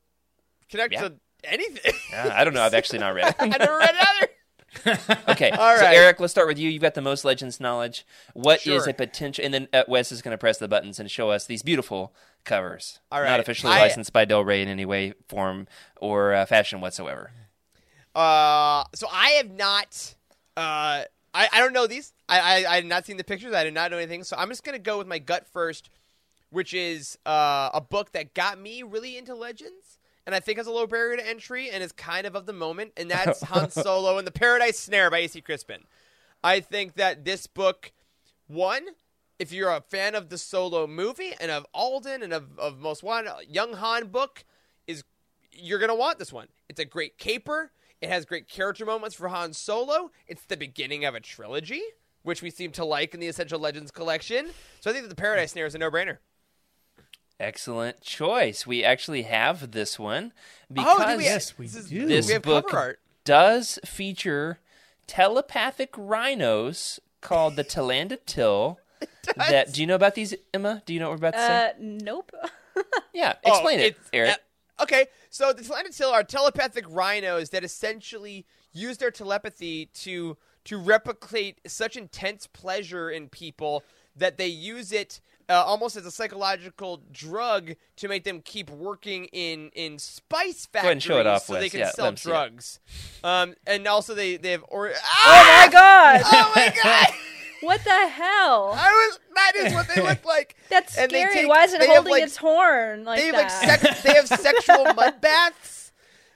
connect 0.70 0.92
Yeah. 0.92 1.00
to 1.08 1.14
anything. 1.44 1.92
Uh, 2.14 2.30
I 2.32 2.44
don't 2.44 2.54
know. 2.54 2.62
I've 2.62 2.74
actually 2.74 3.00
not 3.00 3.14
read 3.14 3.28
it. 3.28 3.34
I 3.40 3.46
never 3.46 3.78
read 3.78 3.90
it 3.94 4.08
either. 4.08 4.28
Okay, 5.28 5.50
All 5.50 5.76
so. 5.76 5.84
Eric, 5.86 6.20
let's 6.20 6.30
start 6.32 6.46
with 6.48 6.58
you. 6.58 6.70
You've 6.70 6.82
got 6.82 6.94
the 6.94 7.02
most 7.02 7.24
Legends 7.24 7.60
knowledge. 7.60 8.06
What 8.34 8.58
is 8.58 8.62
Sure. 8.84 8.88
a 8.88 8.94
potential? 8.94 9.44
And 9.44 9.52
then 9.52 9.68
uh, 9.72 9.82
Wes 9.88 10.10
is 10.12 10.22
going 10.22 10.32
to 10.32 10.38
press 10.38 10.58
the 10.58 10.68
buttons 10.68 10.98
and 11.00 11.10
show 11.10 11.30
us 11.30 11.46
these 11.46 11.62
beautiful 11.62 12.14
covers. 12.44 13.00
All 13.12 13.20
right. 13.20 13.28
Not 13.30 13.40
officially 13.40 13.72
I- 13.72 13.80
licensed 13.80 14.12
by 14.12 14.24
Del 14.24 14.44
Rey 14.44 14.62
in 14.62 14.68
any 14.68 14.84
way, 14.84 15.14
form, 15.28 15.66
or 16.00 16.32
uh, 16.32 16.46
fashion 16.46 16.80
whatsoever. 16.80 17.32
Uh, 18.14 18.84
so 18.94 19.06
I 19.12 19.30
have 19.38 19.50
not. 19.50 20.14
Uh, 20.56 21.02
I, 21.34 21.48
I 21.52 21.58
don't 21.58 21.72
know 21.74 21.86
these. 21.86 22.12
I, 22.28 22.40
I 22.64 22.72
I 22.72 22.74
had 22.76 22.86
not 22.86 23.04
seen 23.04 23.18
the 23.18 23.24
pictures. 23.24 23.52
I 23.52 23.64
did 23.64 23.74
not 23.74 23.90
know 23.90 23.98
anything. 23.98 24.24
So 24.24 24.36
I'm 24.38 24.48
just 24.48 24.64
gonna 24.64 24.78
go 24.78 24.98
with 24.98 25.06
my 25.06 25.18
gut 25.18 25.46
first, 25.52 25.90
which 26.50 26.72
is 26.72 27.18
uh, 27.26 27.70
a 27.74 27.80
book 27.80 28.12
that 28.12 28.32
got 28.32 28.58
me 28.58 28.82
really 28.82 29.18
into 29.18 29.34
Legends, 29.34 29.95
and 30.26 30.34
I 30.34 30.40
think 30.40 30.58
has 30.58 30.66
a 30.66 30.72
low 30.72 30.86
barrier 30.86 31.16
to 31.16 31.26
entry 31.26 31.70
and 31.70 31.82
is 31.82 31.92
kind 31.92 32.26
of 32.26 32.34
of 32.34 32.46
the 32.46 32.52
moment, 32.52 32.92
and 32.96 33.10
that's 33.10 33.42
Han 33.44 33.70
Solo 33.70 34.18
and 34.18 34.26
the 34.26 34.32
Paradise 34.32 34.78
Snare 34.78 35.10
by 35.10 35.18
A.C. 35.18 35.40
Crispin. 35.40 35.84
I 36.42 36.60
think 36.60 36.94
that 36.94 37.24
this 37.24 37.46
book, 37.46 37.92
one, 38.48 38.86
if 39.38 39.52
you're 39.52 39.70
a 39.70 39.80
fan 39.80 40.14
of 40.14 40.28
the 40.28 40.38
Solo 40.38 40.86
movie 40.86 41.32
and 41.40 41.50
of 41.50 41.64
Alden 41.72 42.22
and 42.22 42.32
of, 42.32 42.58
of 42.58 42.78
Most 42.78 43.02
Wanted, 43.02 43.32
Young 43.48 43.74
Han 43.74 44.08
book, 44.08 44.44
is 44.86 45.04
you're 45.52 45.78
gonna 45.78 45.94
want 45.94 46.18
this 46.18 46.32
one. 46.32 46.48
It's 46.68 46.80
a 46.80 46.84
great 46.84 47.18
caper. 47.18 47.70
It 48.00 48.08
has 48.08 48.24
great 48.24 48.48
character 48.48 48.84
moments 48.84 49.16
for 49.16 49.28
Han 49.28 49.52
Solo. 49.52 50.10
It's 50.26 50.44
the 50.44 50.56
beginning 50.56 51.04
of 51.04 51.14
a 51.14 51.20
trilogy, 51.20 51.82
which 52.22 52.42
we 52.42 52.50
seem 52.50 52.72
to 52.72 52.84
like 52.84 53.14
in 53.14 53.20
the 53.20 53.28
Essential 53.28 53.58
Legends 53.58 53.90
collection. 53.90 54.48
So 54.80 54.90
I 54.90 54.92
think 54.92 55.04
that 55.04 55.08
the 55.08 55.20
Paradise 55.20 55.52
Snare 55.52 55.66
is 55.66 55.74
a 55.74 55.78
no-brainer. 55.78 56.18
Excellent 57.38 58.00
choice. 58.00 58.66
We 58.66 58.82
actually 58.82 59.22
have 59.22 59.72
this 59.72 59.98
one 59.98 60.32
because 60.72 61.04
oh, 61.06 61.16
we? 61.18 61.24
Yes, 61.24 61.58
we 61.58 61.66
this 61.66 61.86
do. 61.86 62.06
this 62.06 62.26
we 62.26 62.32
have 62.34 62.42
book 62.42 62.68
cover 62.68 62.82
art. 62.82 63.00
does 63.24 63.78
feature 63.84 64.58
telepathic 65.06 65.90
rhinos 65.96 66.98
called 67.20 67.56
the 67.56 67.64
T'landa 67.64 68.18
Til. 68.24 68.78
That 69.36 69.72
do 69.72 69.80
you 69.80 69.86
know 69.86 69.96
about 69.96 70.14
these, 70.14 70.34
Emma? 70.54 70.82
Do 70.86 70.94
you 70.94 71.00
know 71.00 71.10
what 71.10 71.20
we're 71.20 71.28
about 71.28 71.34
to 71.34 71.46
say? 71.46 71.66
Uh, 71.66 71.72
nope. 71.78 72.32
yeah, 73.12 73.34
Oh, 73.44 73.52
explain 73.52 73.80
it, 73.80 73.98
Eric. 74.12 74.38
uh, 74.78 74.82
okay, 74.84 75.06
so 75.30 75.52
the 75.52 75.62
T'landa 75.62 75.94
Til 75.94 76.08
are 76.08 76.22
telepathic 76.22 76.86
rhinos 76.88 77.50
that 77.50 77.64
essentially 77.64 78.46
use 78.72 78.96
their 78.96 79.10
telepathy 79.10 79.86
to 79.94 80.38
to 80.64 80.78
replicate 80.78 81.60
such 81.66 81.96
intense 81.96 82.46
pleasure 82.46 83.10
in 83.10 83.28
people 83.28 83.84
that 84.16 84.38
they 84.38 84.48
use 84.48 84.90
it 84.92 85.20
uh, 85.48 85.62
almost 85.64 85.96
as 85.96 86.04
a 86.06 86.10
psychological 86.10 87.00
drug 87.12 87.72
to 87.96 88.08
make 88.08 88.24
them 88.24 88.40
keep 88.40 88.68
working 88.70 89.26
in 89.26 89.70
in 89.74 89.98
spice 89.98 90.66
factories 90.66 90.82
ahead 90.84 90.92
and 90.92 91.02
show 91.02 91.18
it 91.20 91.26
off, 91.26 91.44
so 91.44 91.54
they 91.54 91.68
can 91.68 91.80
Yeah, 91.80 91.90
sell 91.90 92.06
them 92.06 92.16
see 92.16 92.28
it. 92.30 92.32
drugs. 92.32 92.80
Um, 93.22 93.54
and 93.66 93.86
also 93.86 94.14
they 94.14 94.36
they 94.36 94.50
have 94.52 94.64
or 94.68 94.88
oh 94.88 94.94
ah! 95.04 95.62
my 95.66 95.72
god! 95.72 96.20
oh 96.24 96.52
my 96.56 96.74
god! 96.82 97.06
what 97.62 97.84
the 97.84 98.08
hell? 98.08 98.72
I 98.76 98.90
was 99.08 99.18
that 99.34 99.52
is 99.56 99.72
what 99.74 99.88
they 99.94 100.02
look 100.02 100.24
like. 100.24 100.56
That's 100.68 100.96
And 100.98 101.10
they 101.10 101.20
scary. 101.22 101.34
take- 101.34 101.48
Why 101.48 101.64
is 101.64 101.72
it 101.74 101.80
have, 101.82 101.90
holding 101.90 102.10
like- 102.12 102.22
its 102.24 102.36
horn 102.36 103.04
like 103.04 103.20
they 103.20 103.26
have 103.26 103.34
like 103.34 103.50
sex, 103.50 104.02
they 104.02 104.14
have 104.14 104.26
sexual 104.26 104.84
mud 104.94 105.20
baths 105.20 105.92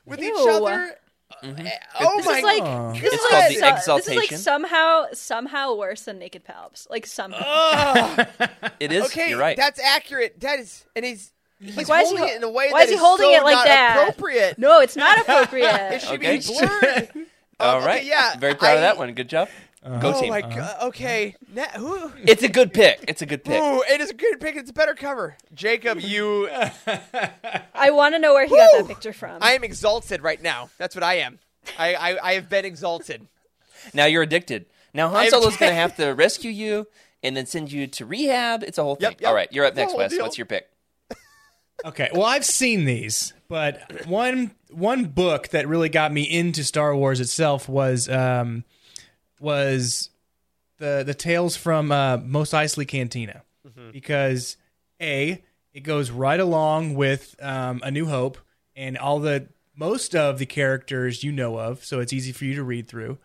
with 0.06 0.22
each 0.22 0.32
other. 0.48 0.96
Mhm. 1.44 1.66
Eh, 1.66 1.70
Oh 2.01 2.16
This 2.19 2.27
my! 2.27 2.32
This 2.32 2.39
is 2.39 2.44
like 2.44 2.62
Aw. 2.62 2.93
this 2.93 3.02
It's 3.02 3.15
is 3.15 3.20
called 3.20 3.32
like 3.32 3.48
the 3.77 3.81
so- 3.82 3.97
This 3.97 4.09
is 4.09 4.16
like 4.16 4.32
somehow 4.39 5.07
somehow 5.12 5.74
worse 5.74 6.02
than 6.02 6.19
naked 6.19 6.44
palps. 6.44 6.89
Like 6.90 7.07
somehow. 7.07 7.43
Ugh. 7.47 8.28
It 8.81 8.93
is. 8.93 9.05
okay, 9.07 9.31
You're 9.31 9.39
right. 9.39 9.57
that's 9.57 9.78
accurate. 9.81 10.40
That 10.40 10.59
is, 10.59 10.85
and 10.97 11.05
he's 11.05 11.32
he's 11.61 11.89
why 11.89 12.01
is 12.02 12.11
he 12.11 12.16
holding 12.16 12.19
ho- 12.19 12.35
it 12.35 12.36
in 12.36 12.43
a 12.44 12.51
way 12.51 12.70
why 12.73 12.81
that 12.81 12.85
is 12.89 12.90
he 12.93 12.97
holding 12.97 13.27
so 13.27 13.32
it 13.40 13.43
like 13.44 13.55
not 13.55 13.65
that? 13.66 13.98
appropriate. 14.09 14.59
no, 14.59 14.81
it's 14.81 14.97
not 14.97 15.19
appropriate. 15.23 15.93
it 15.94 16.02
should 16.02 16.15
Okay. 16.23 16.39
be 16.39 16.44
blurred. 16.47 17.09
All 17.61 17.78
Um, 17.78 17.85
right. 17.85 17.98
Okay, 18.01 18.09
yeah. 18.09 18.36
Very 18.39 18.55
proud 18.55 18.77
of 18.77 18.81
that 18.81 18.97
one. 18.97 19.12
Good 19.12 19.28
job. 19.28 19.48
Go 19.82 20.12
oh 20.15 20.20
team. 20.20 20.28
my 20.28 20.43
god. 20.43 20.77
Okay. 20.89 21.36
Na- 21.55 21.65
who? 21.78 22.12
It's 22.24 22.43
a 22.43 22.48
good 22.48 22.74
pick. 22.74 23.02
It's 23.09 23.23
a 23.23 23.27
good 23.27 23.43
pick. 23.44 23.61
Ooh, 23.62 23.82
it 23.90 24.01
is 24.02 24.11
a 24.11 24.15
good 24.15 24.39
pick. 24.39 24.55
It's 24.57 24.69
a 24.69 24.74
better 24.74 24.94
cover. 24.94 25.36
Jacob, 25.55 26.01
you. 26.01 26.51
I 27.74 27.90
want 27.90 28.15
to 28.15 28.19
know 28.19 28.35
where 28.35 28.47
he 28.47 28.55
got 28.55 28.70
that 28.77 28.89
picture 28.89 29.15
from. 29.15 29.39
I 29.40 29.52
am 29.52 29.65
exalted 29.65 30.23
right 30.23 30.40
now. 30.43 30.69
That's 30.77 30.94
what 30.94 31.02
I 31.02 31.15
am. 31.15 31.39
I 31.78 31.94
I, 31.94 32.28
I 32.31 32.32
have 32.35 32.51
been 32.51 32.66
exalted. 32.66 33.27
Now 33.94 34.05
you're 34.05 34.23
addicted. 34.23 34.66
Now 34.93 35.09
Han 35.09 35.16
I'm- 35.16 35.31
Solo's 35.31 35.57
going 35.57 35.70
to 35.70 35.77
have 35.77 35.97
to 35.97 36.09
rescue 36.15 36.51
you 36.51 36.86
and 37.23 37.35
then 37.35 37.47
send 37.47 37.73
you 37.73 37.86
to 37.86 38.05
rehab. 38.05 38.62
It's 38.62 38.77
a 38.77 38.82
whole 38.82 38.97
thing. 38.97 39.12
Yep, 39.12 39.20
yep. 39.23 39.28
All 39.28 39.35
right, 39.35 39.48
you're 39.51 39.65
up 39.65 39.74
next, 39.77 39.93
whole 39.93 39.98
Wes. 39.98 40.11
deal. 40.11 40.23
What's 40.23 40.36
your 40.36 40.47
pick? 40.47 40.69
Okay, 41.82 42.11
well, 42.12 42.24
I've 42.24 42.44
seen 42.44 42.85
these, 42.85 43.32
but 43.48 44.07
one 44.07 44.51
one 44.70 45.07
book 45.07 45.48
that 45.48 45.66
really 45.66 45.89
got 45.89 46.12
me 46.12 46.23
into 46.24 46.62
Star 46.62 46.94
Wars 46.94 47.20
itself 47.20 47.66
was 47.70 48.07
um, 48.11 48.65
was 49.40 50.10
the 50.78 51.02
the 51.04 51.14
tales 51.14 51.56
from 51.56 51.90
uh, 51.90 52.18
Mos 52.18 52.50
Eisley 52.50 52.86
Cantina 52.86 53.42
because 53.92 54.56
a 55.00 55.42
it 55.72 55.80
goes 55.80 56.10
right 56.10 56.40
along 56.40 56.94
with 56.94 57.36
um, 57.40 57.80
A 57.82 57.90
New 57.90 58.06
Hope 58.06 58.38
and 58.76 58.96
all 58.98 59.18
the 59.20 59.48
most 59.76 60.14
of 60.14 60.38
the 60.38 60.46
characters 60.46 61.24
you 61.24 61.32
know 61.32 61.58
of, 61.58 61.84
so 61.84 62.00
it's 62.00 62.12
easy 62.12 62.32
for 62.32 62.44
you 62.44 62.54
to 62.56 62.62
read 62.62 62.86
through. 62.86 63.18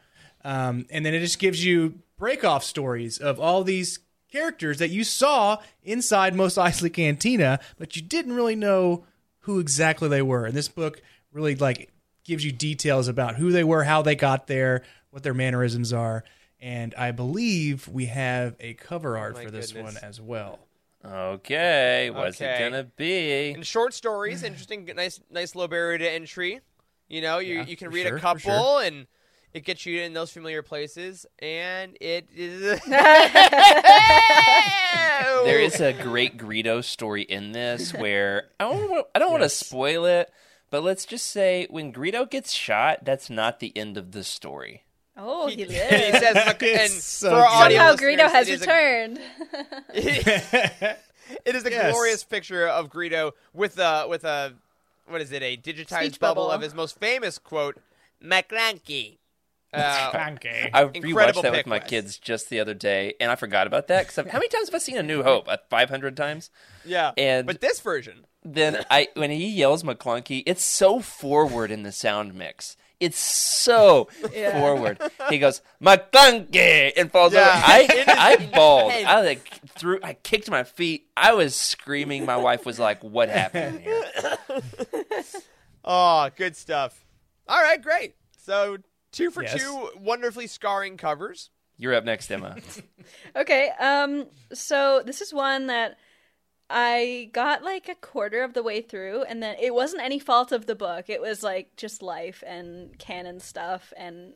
Um, 0.43 0.85
and 0.89 1.05
then 1.05 1.13
it 1.13 1.19
just 1.19 1.39
gives 1.39 1.65
you 1.65 1.99
break 2.17 2.43
off 2.43 2.63
stories 2.63 3.17
of 3.17 3.39
all 3.39 3.63
these 3.63 3.99
characters 4.31 4.79
that 4.79 4.89
you 4.89 5.03
saw 5.03 5.57
inside 5.83 6.35
Mos 6.35 6.55
Eisley 6.55 6.93
Cantina, 6.93 7.59
but 7.77 7.95
you 7.95 8.01
didn't 8.01 8.33
really 8.33 8.55
know 8.55 9.05
who 9.39 9.59
exactly 9.59 10.07
they 10.07 10.21
were. 10.21 10.45
And 10.45 10.53
this 10.53 10.67
book 10.67 11.01
really 11.31 11.55
like 11.55 11.91
gives 12.23 12.45
you 12.45 12.51
details 12.51 13.07
about 13.07 13.35
who 13.35 13.51
they 13.51 13.63
were, 13.63 13.83
how 13.83 14.01
they 14.01 14.15
got 14.15 14.47
there, 14.47 14.83
what 15.15 15.23
their 15.23 15.33
mannerisms 15.33 15.93
are. 15.93 16.25
And 16.59 16.93
I 16.95 17.11
believe 17.11 17.87
we 17.87 18.07
have 18.07 18.55
a 18.59 18.73
cover 18.73 19.17
oh 19.17 19.21
art 19.21 19.37
Oh 19.39 19.43
for 19.43 19.49
this 19.51 19.71
goodness. 19.71 19.95
one 19.95 20.03
as 20.03 20.19
well. 20.19 20.59
Okay, 21.05 22.09
what's 22.13 22.41
Okay. 22.41 22.55
it 22.55 22.59
gonna 22.59 22.83
be? 22.83 23.51
In 23.51 23.63
short 23.63 23.93
stories, 23.93 24.43
interesting, 24.43 24.83
nice, 24.95 25.21
nice 25.31 25.55
low 25.55 25.67
barrier 25.69 25.97
to 25.99 26.11
entry. 26.11 26.59
You 27.07 27.21
know, 27.21 27.37
you 27.37 27.55
Yeah, 27.55 27.65
you 27.65 27.77
can 27.77 27.91
read 27.91 28.07
sure, 28.07 28.17
a 28.17 28.19
couple, 28.19 28.39
sure. 28.41 28.81
and 28.83 29.07
it 29.53 29.63
gets 29.63 29.85
you 29.85 30.01
in 30.01 30.11
those 30.13 30.31
familiar 30.31 30.63
places, 30.63 31.25
and 31.39 31.95
it 32.01 32.27
is. 32.35 32.81
There 35.45 35.59
is 35.59 35.79
a 35.79 35.93
great 35.93 36.37
Greedo 36.37 36.83
story 36.83 37.21
in 37.21 37.51
this 37.51 37.93
where 37.93 38.45
I 38.59 38.63
don't 38.63 38.89
wa- 38.89 39.03
I 39.13 39.19
don't 39.19 39.31
want 39.31 39.43
to 39.43 39.49
spoil 39.49 40.05
it, 40.05 40.31
but 40.71 40.83
let's 40.83 41.05
just 41.05 41.27
say 41.27 41.67
when 41.69 41.93
Greedo 41.93 42.27
gets 42.29 42.51
shot, 42.51 43.05
that's 43.05 43.29
not 43.29 43.59
the 43.59 43.71
end 43.77 43.95
of 43.97 44.11
the 44.11 44.23
story. 44.23 44.84
Oh, 45.17 45.47
he 45.47 45.55
he 45.57 45.65
lived. 45.65 46.17
says, 46.17 46.55
and 46.61 46.91
so 46.91 47.29
for 47.29 47.35
our 47.37 47.45
audio 47.45 47.77
Somehow 47.77 47.91
listeners, 47.91 48.15
Greedo 48.19 48.31
has 48.31 48.47
it 48.49 48.53
is 48.53 48.61
a- 48.61 48.65
returned. 48.65 49.19
it 51.45 51.55
is 51.55 51.65
a 51.65 51.69
Yes. 51.71 51.91
glorious 51.91 52.23
picture 52.23 52.67
of 52.67 52.89
Greedo 52.89 53.31
with 53.53 53.77
a 53.79 54.07
with 54.09 54.23
a 54.23 54.53
what 55.07 55.21
is 55.21 55.31
it 55.31 55.41
a 55.43 55.55
digitized 55.57 55.99
Speech 56.05 56.19
bubble, 56.19 56.43
bubble. 56.43 56.51
of 56.51 56.61
his 56.61 56.73
most 56.73 56.99
famous 56.99 57.37
quote, 57.37 57.77
"Maclunkey." 58.23 59.17
Uh, 59.73 60.29
Okay. 60.35 60.69
I 60.73 60.83
Incredible 60.83 61.09
rewatched 61.09 61.41
that 61.43 61.51
with 61.51 61.65
my 61.67 61.79
Wes. 61.79 61.89
kids 61.89 62.17
just 62.17 62.49
the 62.49 62.61
other 62.61 62.73
day, 62.73 63.13
and 63.19 63.29
I 63.29 63.35
forgot 63.35 63.67
about 63.67 63.87
that. 63.87 64.07
Because 64.07 64.31
how 64.31 64.37
many 64.39 64.47
times 64.47 64.69
have 64.69 64.75
I 64.75 64.77
seen 64.77 64.97
A 64.97 65.03
New 65.03 65.21
Hope? 65.23 65.49
Five 65.69 65.89
hundred 65.89 66.15
times. 66.15 66.49
yeah, 66.85 67.11
And- 67.17 67.45
but 67.45 67.59
this 67.61 67.79
version, 67.81 68.25
Then 68.43 68.85
I 68.89 69.09
when 69.15 69.31
he 69.31 69.47
yells 69.49 69.83
Maclunkey, 69.83 70.43
it's 70.45 70.63
so 70.63 70.99
forward 71.01 71.71
in 71.71 71.83
the 71.83 71.91
sound 71.91 72.33
mix. 72.35 72.77
It's 72.99 73.17
so 73.19 74.07
Yeah. 74.33 74.59
forward. 74.59 74.99
He 75.29 75.37
goes 75.39 75.61
Maclunkey 75.81 76.93
and 76.95 77.11
falls 77.11 77.33
Yeah. 77.33 77.41
over. 77.41 77.51
I 77.65 78.05
I 78.07 78.35
bawled. 78.55 78.91
I 78.93 79.21
like 79.21 79.47
threw. 79.77 79.99
I 80.01 80.13
kicked 80.13 80.49
my 80.49 80.63
feet. 80.63 81.07
I 81.17 81.33
was 81.33 81.55
screaming. 81.55 82.25
My 82.25 82.37
wife 82.37 82.65
was 82.65 82.79
like, 82.79 83.03
"What 83.03 83.29
happened 83.29 83.81
here?" 83.81 84.03
oh, 85.83 86.29
good 86.35 86.55
stuff. 86.55 87.05
All 87.47 87.61
right, 87.61 87.81
great. 87.81 88.15
So 88.37 88.77
two 89.11 89.31
for 89.31 89.43
Yes. 89.43 89.59
two, 89.61 89.89
wonderfully 89.97 90.47
scarring 90.47 90.97
covers. 90.97 91.49
You're 91.77 91.93
up 91.93 92.03
next, 92.05 92.31
Emma. 92.31 92.55
Okay, 93.35 93.69
um, 93.79 94.27
so 94.53 95.03
this 95.05 95.21
is 95.21 95.31
one 95.33 95.67
that 95.67 95.97
I 96.69 97.29
got 97.31 97.63
like 97.63 97.87
a 97.87 97.95
quarter 97.95 98.43
of 98.43 98.53
the 98.53 98.63
way 98.63 98.81
through, 98.81 99.23
and 99.23 99.41
then 99.41 99.55
it 99.59 99.73
wasn't 99.73 100.01
any 100.01 100.19
fault 100.19 100.51
of 100.51 100.65
the 100.65 100.75
book. 100.75 101.09
It 101.09 101.21
was 101.21 101.43
like 101.43 101.75
just 101.77 102.01
life 102.01 102.43
and 102.45 102.97
canon 102.97 103.39
stuff, 103.39 103.93
and 103.95 104.33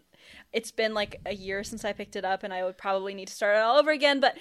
it's 0.54 0.72
been 0.72 0.94
like 0.94 1.20
a 1.26 1.34
year 1.34 1.64
since 1.64 1.84
I 1.84 1.94
picked 1.94 2.16
it 2.16 2.26
up, 2.26 2.44
and 2.44 2.54
I 2.54 2.64
would 2.64 2.78
probably 2.78 3.14
need 3.16 3.30
to 3.30 3.34
start 3.34 3.58
it 3.58 3.62
all 3.62 3.78
over 3.78 3.92
again. 3.92 4.20
But 4.20 4.38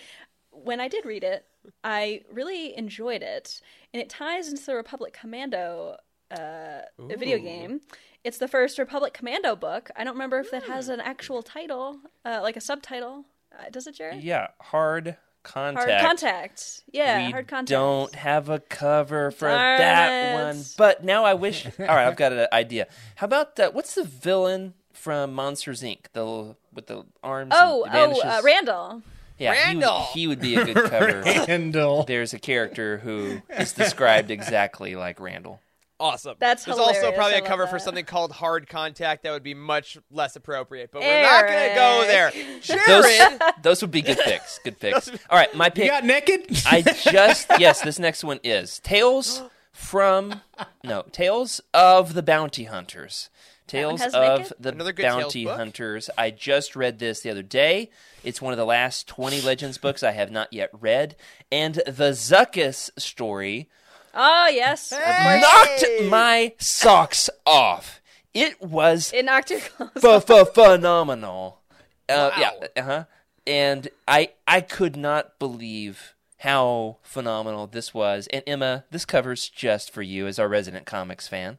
when 0.50 0.80
I 0.80 0.88
did 0.88 1.06
read 1.06 1.24
it, 1.24 1.46
I 1.82 2.22
really 2.30 2.76
enjoyed 2.76 3.22
it, 3.22 3.60
and 3.94 4.02
it 4.02 4.10
ties 4.10 4.48
into 4.48 4.64
the 4.64 4.74
Republic 4.74 5.16
Commando 5.18 5.96
uh, 6.30 6.80
video 6.98 7.38
game. 7.38 7.80
It's 8.22 8.38
the 8.38 8.48
first 8.48 8.78
Republic 8.78 9.14
Commando 9.14 9.56
book. 9.56 9.90
I 9.96 10.04
don't 10.04 10.14
remember 10.14 10.38
if 10.40 10.50
that 10.50 10.64
has 10.64 10.88
an 10.90 11.00
actual 11.00 11.42
title, 11.42 12.00
uh, 12.24 12.40
like 12.42 12.56
a 12.56 12.60
subtitle. 12.60 13.24
Uh, 13.58 13.70
does 13.70 13.86
it, 13.86 13.94
Jared? 13.94 14.22
yeah, 14.22 14.48
hard 14.60 15.16
contact. 15.48 15.88
Hard 15.88 16.00
contact. 16.02 16.82
Yeah, 16.92 17.26
we 17.26 17.32
hard 17.32 17.48
contact. 17.48 17.68
don't 17.68 18.14
have 18.14 18.48
a 18.48 18.60
cover 18.60 19.30
for 19.30 19.48
Darn 19.48 19.78
that 19.78 20.32
it. 20.32 20.34
one. 20.44 20.64
But 20.76 21.04
now 21.04 21.24
I 21.24 21.34
wish. 21.34 21.66
All 21.66 21.86
right, 21.86 22.06
I've 22.06 22.16
got 22.16 22.32
an 22.32 22.46
idea. 22.52 22.86
How 23.16 23.24
about 23.24 23.58
uh, 23.58 23.70
what's 23.72 23.94
the 23.94 24.04
villain 24.04 24.74
from 24.92 25.32
Monsters 25.32 25.82
Inc. 25.82 26.00
The 26.12 26.54
with 26.74 26.86
the 26.86 27.04
arms. 27.22 27.52
Oh, 27.54 27.84
and 27.84 28.12
oh, 28.14 28.20
uh, 28.20 28.40
Randall. 28.44 29.02
yeah, 29.38 29.54
he 29.54 29.58
would- 29.58 29.82
Randall. 29.82 30.00
He, 30.12 30.26
would 30.26 30.40
be 30.40 30.56
a 30.56 30.64
good 30.64 30.90
cover. 30.90 31.22
Randall. 31.26 32.04
There's 32.04 32.34
a 32.34 32.38
character 32.38 32.98
who 32.98 33.40
is 33.58 33.72
described 33.72 34.30
exactly 34.30 34.94
like 34.96 35.20
Randall. 35.20 35.60
Awesome. 36.00 36.36
That's 36.38 36.64
There's 36.64 36.78
also 36.78 37.10
probably 37.12 37.34
I 37.34 37.38
a 37.38 37.40
love 37.40 37.48
cover 37.48 37.66
for 37.66 37.80
something 37.80 38.04
called 38.04 38.30
Hard 38.30 38.68
Contact 38.68 39.24
that 39.24 39.32
would 39.32 39.42
be 39.42 39.54
much 39.54 39.98
less 40.12 40.36
appropriate, 40.36 40.90
but 40.92 41.02
we're 41.02 41.22
not 41.22 41.46
going 41.46 41.68
to 41.70 41.74
go 41.74 42.04
there. 42.06 42.30
Those, 42.86 43.04
Jared, 43.04 43.40
those 43.62 43.82
would 43.82 43.90
be 43.90 44.02
good 44.02 44.18
picks. 44.18 44.60
Good 44.60 44.78
picks. 44.80 45.08
All 45.08 45.16
right, 45.38 45.52
my 45.54 45.70
pick. 45.70 45.84
You 45.84 45.90
got 45.90 46.04
naked? 46.04 46.46
I 46.66 46.82
just 47.10 47.50
yes, 47.58 47.80
this 47.82 47.98
next 47.98 48.22
one 48.22 48.38
is 48.44 48.78
Tales 48.80 49.42
from 49.72 50.40
no 50.84 51.02
Tales 51.10 51.60
of 51.74 52.14
the 52.14 52.22
Bounty 52.22 52.64
Hunters. 52.64 53.28
Tales 53.66 54.00
has 54.00 54.14
of 54.14 54.40
naked? 54.40 54.52
the 54.60 54.68
Another 54.70 54.92
good 54.92 55.02
Tales 55.02 55.22
Bounty. 55.24 55.44
Hunters. 55.46 56.10
I 56.16 56.30
just 56.30 56.76
read 56.76 56.98
this 56.98 57.20
the 57.20 57.30
other 57.30 57.42
day. 57.42 57.90
It's 58.22 58.40
one 58.40 58.52
of 58.52 58.56
the 58.56 58.64
last 58.64 59.08
twenty 59.08 59.40
Legends 59.40 59.78
books 59.78 60.02
I 60.02 60.12
have 60.12 60.30
not 60.30 60.52
yet 60.52 60.70
read, 60.72 61.16
and 61.50 61.74
the 61.74 62.12
Zuckuss 62.12 62.90
story 62.98 63.68
Oh 64.14 64.48
yes, 64.48 64.92
of 64.92 64.98
course. 64.98 65.42
knocked 65.42 65.84
my 66.10 66.52
socks 66.58 67.30
off. 67.46 68.00
It 68.34 68.60
was 68.62 69.12
It 69.12 69.24
knocked 69.24 69.50
your 69.50 69.60
clothes. 69.60 69.90
ph- 70.00 70.26
ph- 70.26 70.48
phenomenal. 70.54 71.60
Uh, 72.08 72.30
Wow. 72.36 72.40
Yeah, 72.40 72.66
uh-huh. 72.82 73.04
And 73.46 73.88
I 74.06 74.30
I 74.46 74.60
could 74.60 74.96
not 74.96 75.38
believe 75.38 76.14
how 76.38 76.98
phenomenal 77.02 77.66
this 77.66 77.92
was. 77.94 78.28
And 78.32 78.42
Emma, 78.46 78.84
this 78.90 79.04
cover's 79.04 79.48
just 79.48 79.90
for 79.90 80.02
you 80.02 80.26
as 80.26 80.38
our 80.38 80.48
resident 80.48 80.86
comics 80.86 81.26
fan. 81.28 81.58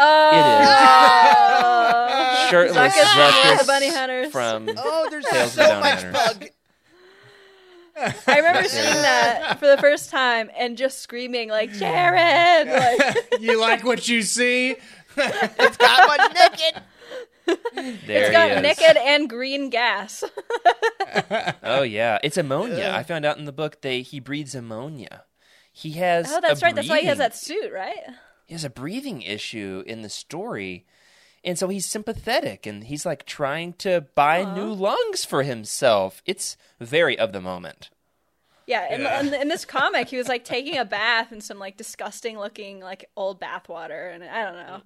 Oh, 0.00 0.30
It 0.32 0.38
is 2.44 2.50
Shirtless 2.50 2.94
Zuckuss, 2.94 3.30
Zuckuss 3.30 3.58
the 3.60 3.64
bunny 3.66 3.88
hunters. 3.90 4.30
from 4.32 4.68
oh, 4.76 5.06
there's 5.10 5.24
Tales 5.26 5.50
of 5.50 5.56
the 5.56 5.62
so 5.64 5.68
Bounty 5.70 5.88
much 5.88 6.02
Hunters. 6.02 6.38
bug. 6.38 6.48
I 8.26 8.36
remember 8.36 8.68
seeing 8.68 8.84
that 9.02 9.58
for 9.58 9.66
the 9.66 9.78
first 9.78 10.10
time 10.10 10.50
and 10.56 10.76
just 10.76 11.00
screaming 11.00 11.48
like 11.48 11.72
Jared. 11.72 12.68
Like, 12.68 13.40
you 13.40 13.60
like 13.60 13.84
what 13.84 14.08
you 14.08 14.22
see? 14.22 14.76
It's 15.16 15.76
got 15.76 16.06
my 16.06 16.28
naked. 16.28 16.82
There 18.06 18.22
it's 18.22 18.30
got 18.30 18.50
he 18.50 18.60
naked 18.60 18.96
and 18.96 19.28
green 19.28 19.70
gas. 19.70 20.22
Oh 21.62 21.82
yeah, 21.82 22.18
it's 22.22 22.36
ammonia. 22.36 22.92
I 22.94 23.02
found 23.02 23.24
out 23.24 23.38
in 23.38 23.44
the 23.46 23.52
book 23.52 23.80
they 23.80 24.02
he 24.02 24.20
breathes 24.20 24.54
ammonia. 24.54 25.24
He 25.72 25.92
has 25.92 26.30
oh, 26.30 26.40
that's 26.40 26.60
a 26.62 26.66
right. 26.66 26.74
That's 26.74 26.88
why 26.88 27.00
he 27.00 27.06
has 27.06 27.18
that 27.18 27.34
suit, 27.34 27.72
right? 27.72 27.98
he 28.46 28.54
has 28.54 28.64
a 28.64 28.70
breathing 28.70 29.22
issue 29.22 29.82
in 29.86 30.02
the 30.02 30.08
story. 30.08 30.86
And 31.48 31.58
so 31.58 31.68
he's 31.68 31.86
sympathetic 31.86 32.66
and 32.66 32.84
he's 32.84 33.06
like 33.06 33.24
trying 33.24 33.72
to 33.78 34.02
buy 34.14 34.44
new 34.44 34.70
lungs 34.72 35.24
for 35.24 35.42
himself. 35.42 36.22
It's 36.26 36.56
very 36.78 37.18
of 37.18 37.32
the 37.32 37.40
moment. 37.40 37.88
Yeah, 38.66 38.94
in, 38.94 39.28
In, 39.28 39.32
in 39.40 39.48
this 39.48 39.64
comic, 39.78 40.08
he 40.08 40.18
was 40.18 40.28
like 40.28 40.44
taking 40.44 40.76
a 40.76 40.84
bath 40.84 41.32
in 41.32 41.40
some 41.40 41.58
like 41.58 41.78
disgusting 41.78 42.38
looking 42.38 42.80
like 42.80 43.08
old 43.16 43.40
bathwater, 43.40 44.14
and 44.14 44.22
I 44.22 44.44
don't 44.44 44.56
know, 44.56 44.80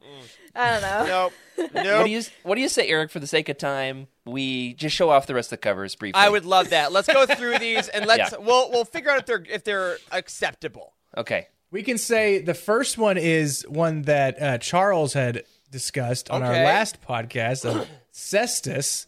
I 0.54 0.70
don't 0.70 0.82
know. 0.82 1.04
Nope. 1.56 1.72
What 1.72 2.04
do 2.04 2.10
you 2.10 2.22
what 2.44 2.54
do 2.54 2.60
you 2.60 2.68
say, 2.68 2.86
Eric? 2.88 3.10
For 3.10 3.18
the 3.18 3.26
sake 3.26 3.48
of 3.48 3.58
time, 3.58 4.06
we 4.24 4.74
just 4.74 4.94
show 4.94 5.10
off 5.10 5.26
the 5.26 5.34
rest 5.34 5.48
of 5.52 5.58
the 5.58 5.62
covers 5.62 5.96
briefly. 5.96 6.20
I 6.20 6.28
would 6.28 6.44
love 6.44 6.70
that. 6.70 6.92
Let's 6.92 7.08
go 7.12 7.26
through 7.26 7.58
these 7.58 7.88
and 7.88 8.06
let's 8.06 8.30
Yeah. 8.32 8.38
we'll 8.38 8.70
we'll 8.70 8.84
figure 8.84 9.10
out 9.10 9.18
if 9.18 9.26
they're 9.26 9.44
if 9.50 9.64
they're 9.64 9.98
acceptable. 10.12 10.92
Okay. 11.16 11.48
We 11.72 11.82
can 11.82 11.98
say 11.98 12.38
the 12.40 12.54
first 12.54 12.98
one 12.98 13.16
is 13.18 13.64
one 13.68 14.02
that 14.02 14.40
uh, 14.40 14.58
Charles 14.58 15.12
had 15.14 15.42
discussed 15.72 16.30
on 16.30 16.44
our 16.44 16.52
last 16.52 17.02
podcast 17.02 17.64
of 17.64 17.88
Cestus. 18.12 19.06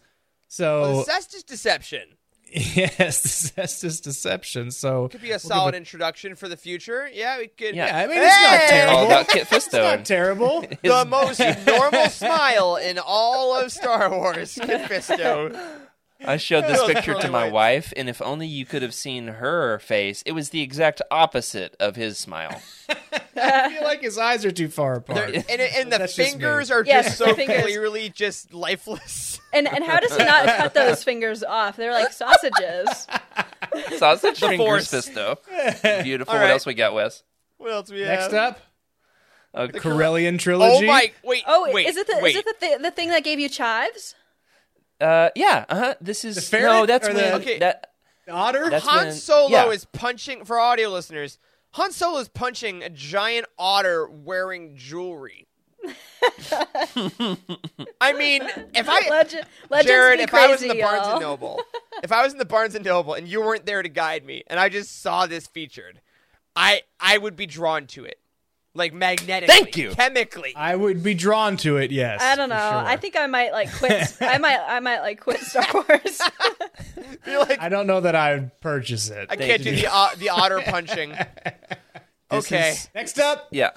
Well, 0.58 1.04
So 1.04 1.04
that's 1.06 1.26
just 1.26 1.46
deception. 1.46 2.02
yes, 2.54 3.22
the 3.22 3.62
Cestus 3.62 4.00
deception. 4.00 4.70
So 4.70 5.08
Could 5.08 5.22
be 5.22 5.32
a 5.32 5.38
solid 5.38 5.74
introduction 5.74 6.34
for 6.36 6.48
the 6.48 6.56
future. 6.56 7.08
Yeah, 7.12 7.38
we 7.38 7.48
could. 7.48 7.74
Yeah. 7.74 7.96
I 7.96 8.06
mean, 8.06 8.18
it's 8.18 8.26
not 8.26 8.60
terrible. 8.68 8.96
All 8.96 9.06
about 9.06 9.28
Kit 9.28 9.48
It's 9.50 9.68
Fisto. 9.68 9.78
not 9.96 10.04
terrible. 10.04 10.64
The 10.82 11.04
most 11.04 11.40
normal 11.66 12.08
smile 12.10 12.76
in 12.76 12.98
all 13.04 13.56
of 13.60 13.72
Star 13.72 14.10
Wars, 14.10 14.58
Kit 14.60 14.82
Fisto. 14.88 15.56
I 16.26 16.36
showed 16.36 16.64
this 16.64 16.82
picture 16.84 17.14
to 17.14 17.30
my 17.30 17.48
wife, 17.48 17.92
and 17.96 18.08
if 18.08 18.20
only 18.22 18.46
you 18.46 18.64
could 18.66 18.82
have 18.82 18.94
seen 18.94 19.26
her 19.28 19.78
face, 19.78 20.22
it 20.26 20.32
was 20.32 20.50
the 20.50 20.62
exact 20.62 21.02
opposite 21.10 21.76
of 21.78 21.96
his 21.96 22.18
smile. 22.18 22.60
I 23.36 23.70
feel 23.74 23.84
like 23.84 24.00
his 24.02 24.16
eyes 24.18 24.44
are 24.44 24.50
too 24.52 24.68
far 24.68 24.94
apart. 24.94 25.34
And, 25.34 25.60
and 25.60 25.92
the 25.92 25.98
That's 25.98 26.14
just 26.16 26.30
fingers 26.32 26.70
are 26.70 26.84
Yes, 26.84 27.06
just 27.06 27.18
the 27.18 27.24
so 27.26 27.34
fingers. 27.34 27.62
clearly 27.62 28.08
just 28.08 28.52
lifeless. 28.54 29.40
And 29.52 29.68
and 29.68 29.84
how 29.84 30.00
does 30.00 30.16
he 30.16 30.24
not 30.24 30.46
cut 30.46 30.74
those 30.74 31.04
fingers 31.04 31.42
off? 31.42 31.76
They're 31.76 31.92
like 31.92 32.12
sausages. 32.12 33.06
Sausage 33.98 34.40
The 34.40 34.48
fingers, 34.48 34.88
Force. 34.88 34.90
Fisto. 34.90 36.02
Beautiful. 36.04 36.32
All 36.32 36.38
What 36.38 36.44
right. 36.44 36.50
else 36.52 36.66
we 36.66 36.74
got, 36.74 36.94
Wes? 36.94 37.22
What 37.58 37.72
else 37.72 37.90
we 37.90 38.00
have? 38.00 38.08
Next 38.30 38.34
up, 38.34 38.60
Uh, 39.54 39.66
Corellian 39.68 40.34
Oh 40.34 40.38
trilogy. 40.38 40.86
my! 40.86 41.12
Wait. 41.22 41.42
Oh, 41.46 41.70
wait. 41.72 41.86
is 41.86 41.96
it 41.96 42.06
the 42.06 42.18
wait. 42.20 42.34
is 42.34 42.36
it 42.40 42.44
the, 42.60 42.66
th- 42.66 42.82
the 42.82 42.90
thing 42.90 43.08
that 43.10 43.22
gave 43.24 43.38
you 43.38 43.48
chives? 43.48 44.14
Uh, 45.00 45.30
yeah. 45.34 45.64
Uh 45.68 45.76
huh. 45.78 45.94
This 46.00 46.24
is 46.24 46.48
ferret 46.48 46.64
no. 46.72 46.86
That's 46.86 47.06
or 47.08 47.12
when 47.12 47.16
the- 47.16 47.34
Okay. 47.36 47.58
that. 47.58 47.90
The 48.26 48.32
otter. 48.32 48.70
That's 48.70 48.86
Han 48.86 49.04
when- 49.06 49.12
Solo 49.14 49.48
yeah. 49.50 49.68
is 49.70 49.84
punching 49.86 50.44
for 50.44 50.58
audio 50.58 50.88
listeners. 50.88 51.38
Han 51.72 51.90
Solo 51.92 52.18
is 52.20 52.28
punching 52.28 52.82
a 52.82 52.88
giant 52.88 53.46
otter 53.58 54.06
wearing 54.08 54.76
jewelry. 54.76 55.46
I 58.00 58.12
mean, 58.16 58.42
if 58.74 58.88
I 58.88 59.08
Legend, 59.08 59.46
legends 59.68 59.90
Jared, 59.90 60.18
be 60.18 60.22
if 60.24 60.34
I 60.34 60.46
was 60.46 60.62
in 60.62 60.68
the 60.68 60.74
crazy, 60.74 60.82
Barnes 60.82 61.02
y'all. 61.06 61.12
and 61.12 61.20
Noble, 61.20 61.60
if 62.02 62.12
I 62.12 62.22
was 62.22 62.32
in 62.32 62.38
the 62.38 62.44
Barnes 62.44 62.74
and 62.74 62.84
Noble 62.84 63.14
and 63.14 63.28
you 63.28 63.40
weren't 63.40 63.66
there 63.66 63.82
to 63.82 63.88
guide 63.88 64.24
me, 64.24 64.42
and 64.46 64.58
I 64.58 64.68
just 64.68 65.02
saw 65.02 65.26
this 65.26 65.46
featured, 65.46 66.00
I 66.56 66.82
I 67.00 67.18
would 67.18 67.36
be 67.36 67.46
drawn 67.46 67.86
to 67.88 68.04
it, 68.04 68.18
like 68.74 68.92
magnetically, 68.92 69.54
Thank 69.54 69.76
you. 69.76 69.90
chemically. 69.92 70.52
I 70.56 70.74
would 70.74 71.02
be 71.02 71.14
drawn 71.14 71.56
to 71.58 71.76
it. 71.76 71.90
Yes. 71.92 72.20
I 72.22 72.34
don't 72.36 72.48
know. 72.48 72.56
sure. 72.56 72.78
I 72.78 72.96
think 72.96 73.16
I 73.16 73.26
might 73.26 73.52
like 73.52 73.72
quit. 73.72 74.16
I 74.20 74.38
might. 74.38 74.58
I 74.66 74.80
might 74.80 75.00
like 75.00 75.20
quit 75.20 75.40
Star 75.40 75.66
Wars. 75.72 76.20
Like, 77.26 77.60
I 77.60 77.68
don't 77.70 77.86
know 77.86 78.00
that 78.00 78.14
I 78.14 78.34
would 78.34 78.60
purchase 78.60 79.08
it. 79.08 79.28
I 79.30 79.36
can't 79.36 79.62
do 79.62 79.74
the 79.74 79.92
uh, 79.92 80.10
the 80.18 80.28
otter 80.30 80.60
punching. 80.60 81.14
Okay, 82.30 82.70
is- 82.70 82.88
Next 82.94 83.18
up. 83.18 83.48
yeah. 83.52 83.70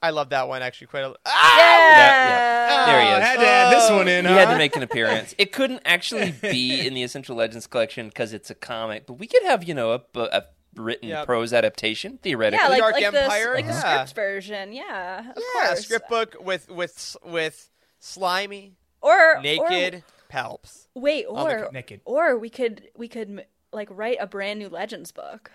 I 0.00 0.10
love 0.10 0.28
that 0.30 0.46
one 0.48 0.62
actually 0.62 0.88
quite 0.88 1.04
a 1.04 1.08
lot. 1.08 1.18
yeah. 1.26 2.86
There 2.86 3.00
he 3.00 3.08
Oh, 3.08 3.16
is. 3.16 3.18
I 3.18 3.24
had 3.26 3.36
to 3.40 3.46
add 3.46 3.72
this 3.74 3.90
one 3.90 4.08
in. 4.08 4.24
He 4.26 4.30
huh? 4.30 4.38
had 4.38 4.52
to 4.52 4.58
make 4.58 4.76
an 4.76 4.82
appearance. 4.82 5.34
It 5.38 5.50
couldn't 5.52 5.80
actually 5.84 6.32
be 6.32 6.86
in 6.86 6.92
the 6.94 7.02
Essential 7.02 7.34
Legends 7.36 7.66
collection 7.66 8.08
because 8.08 8.32
it's 8.34 8.50
a 8.50 8.54
comic, 8.54 9.06
but 9.06 9.14
we 9.14 9.26
could 9.26 9.42
have, 9.44 9.64
you 9.64 9.74
know, 9.74 9.92
a, 9.92 10.00
a 10.20 10.42
written 10.76 11.08
Yep. 11.08 11.26
prose 11.26 11.52
adaptation 11.52 12.18
theoretically. 12.22 12.62
Yeah, 12.64 12.68
like, 12.70 12.78
Dark 12.80 12.92
like 12.94 13.02
Empire? 13.04 13.46
the 13.48 13.52
like 13.54 13.66
the 13.66 13.72
Yeah. 13.72 13.80
scripts 13.80 14.12
version. 14.12 14.72
Yeah, 14.72 15.18
of 15.20 15.26
Yeah, 15.36 15.66
course. 15.66 15.84
script 15.84 16.08
book 16.08 16.36
with 16.40 16.68
with 16.68 17.16
with 17.24 17.70
slimy, 18.00 18.76
or 19.00 19.40
naked 19.42 19.94
Or, 19.96 20.02
palps. 20.32 20.86
wait, 20.94 21.26
On 21.26 21.48
the 21.48 21.66
or 21.66 21.72
naked. 21.72 22.00
or 22.04 22.36
we 22.38 22.50
could 22.50 22.88
we 22.96 23.08
could 23.08 23.44
like 23.72 23.88
write 23.90 24.18
a 24.20 24.26
brand 24.26 24.58
new 24.58 24.68
Legends 24.68 25.10
book. 25.12 25.50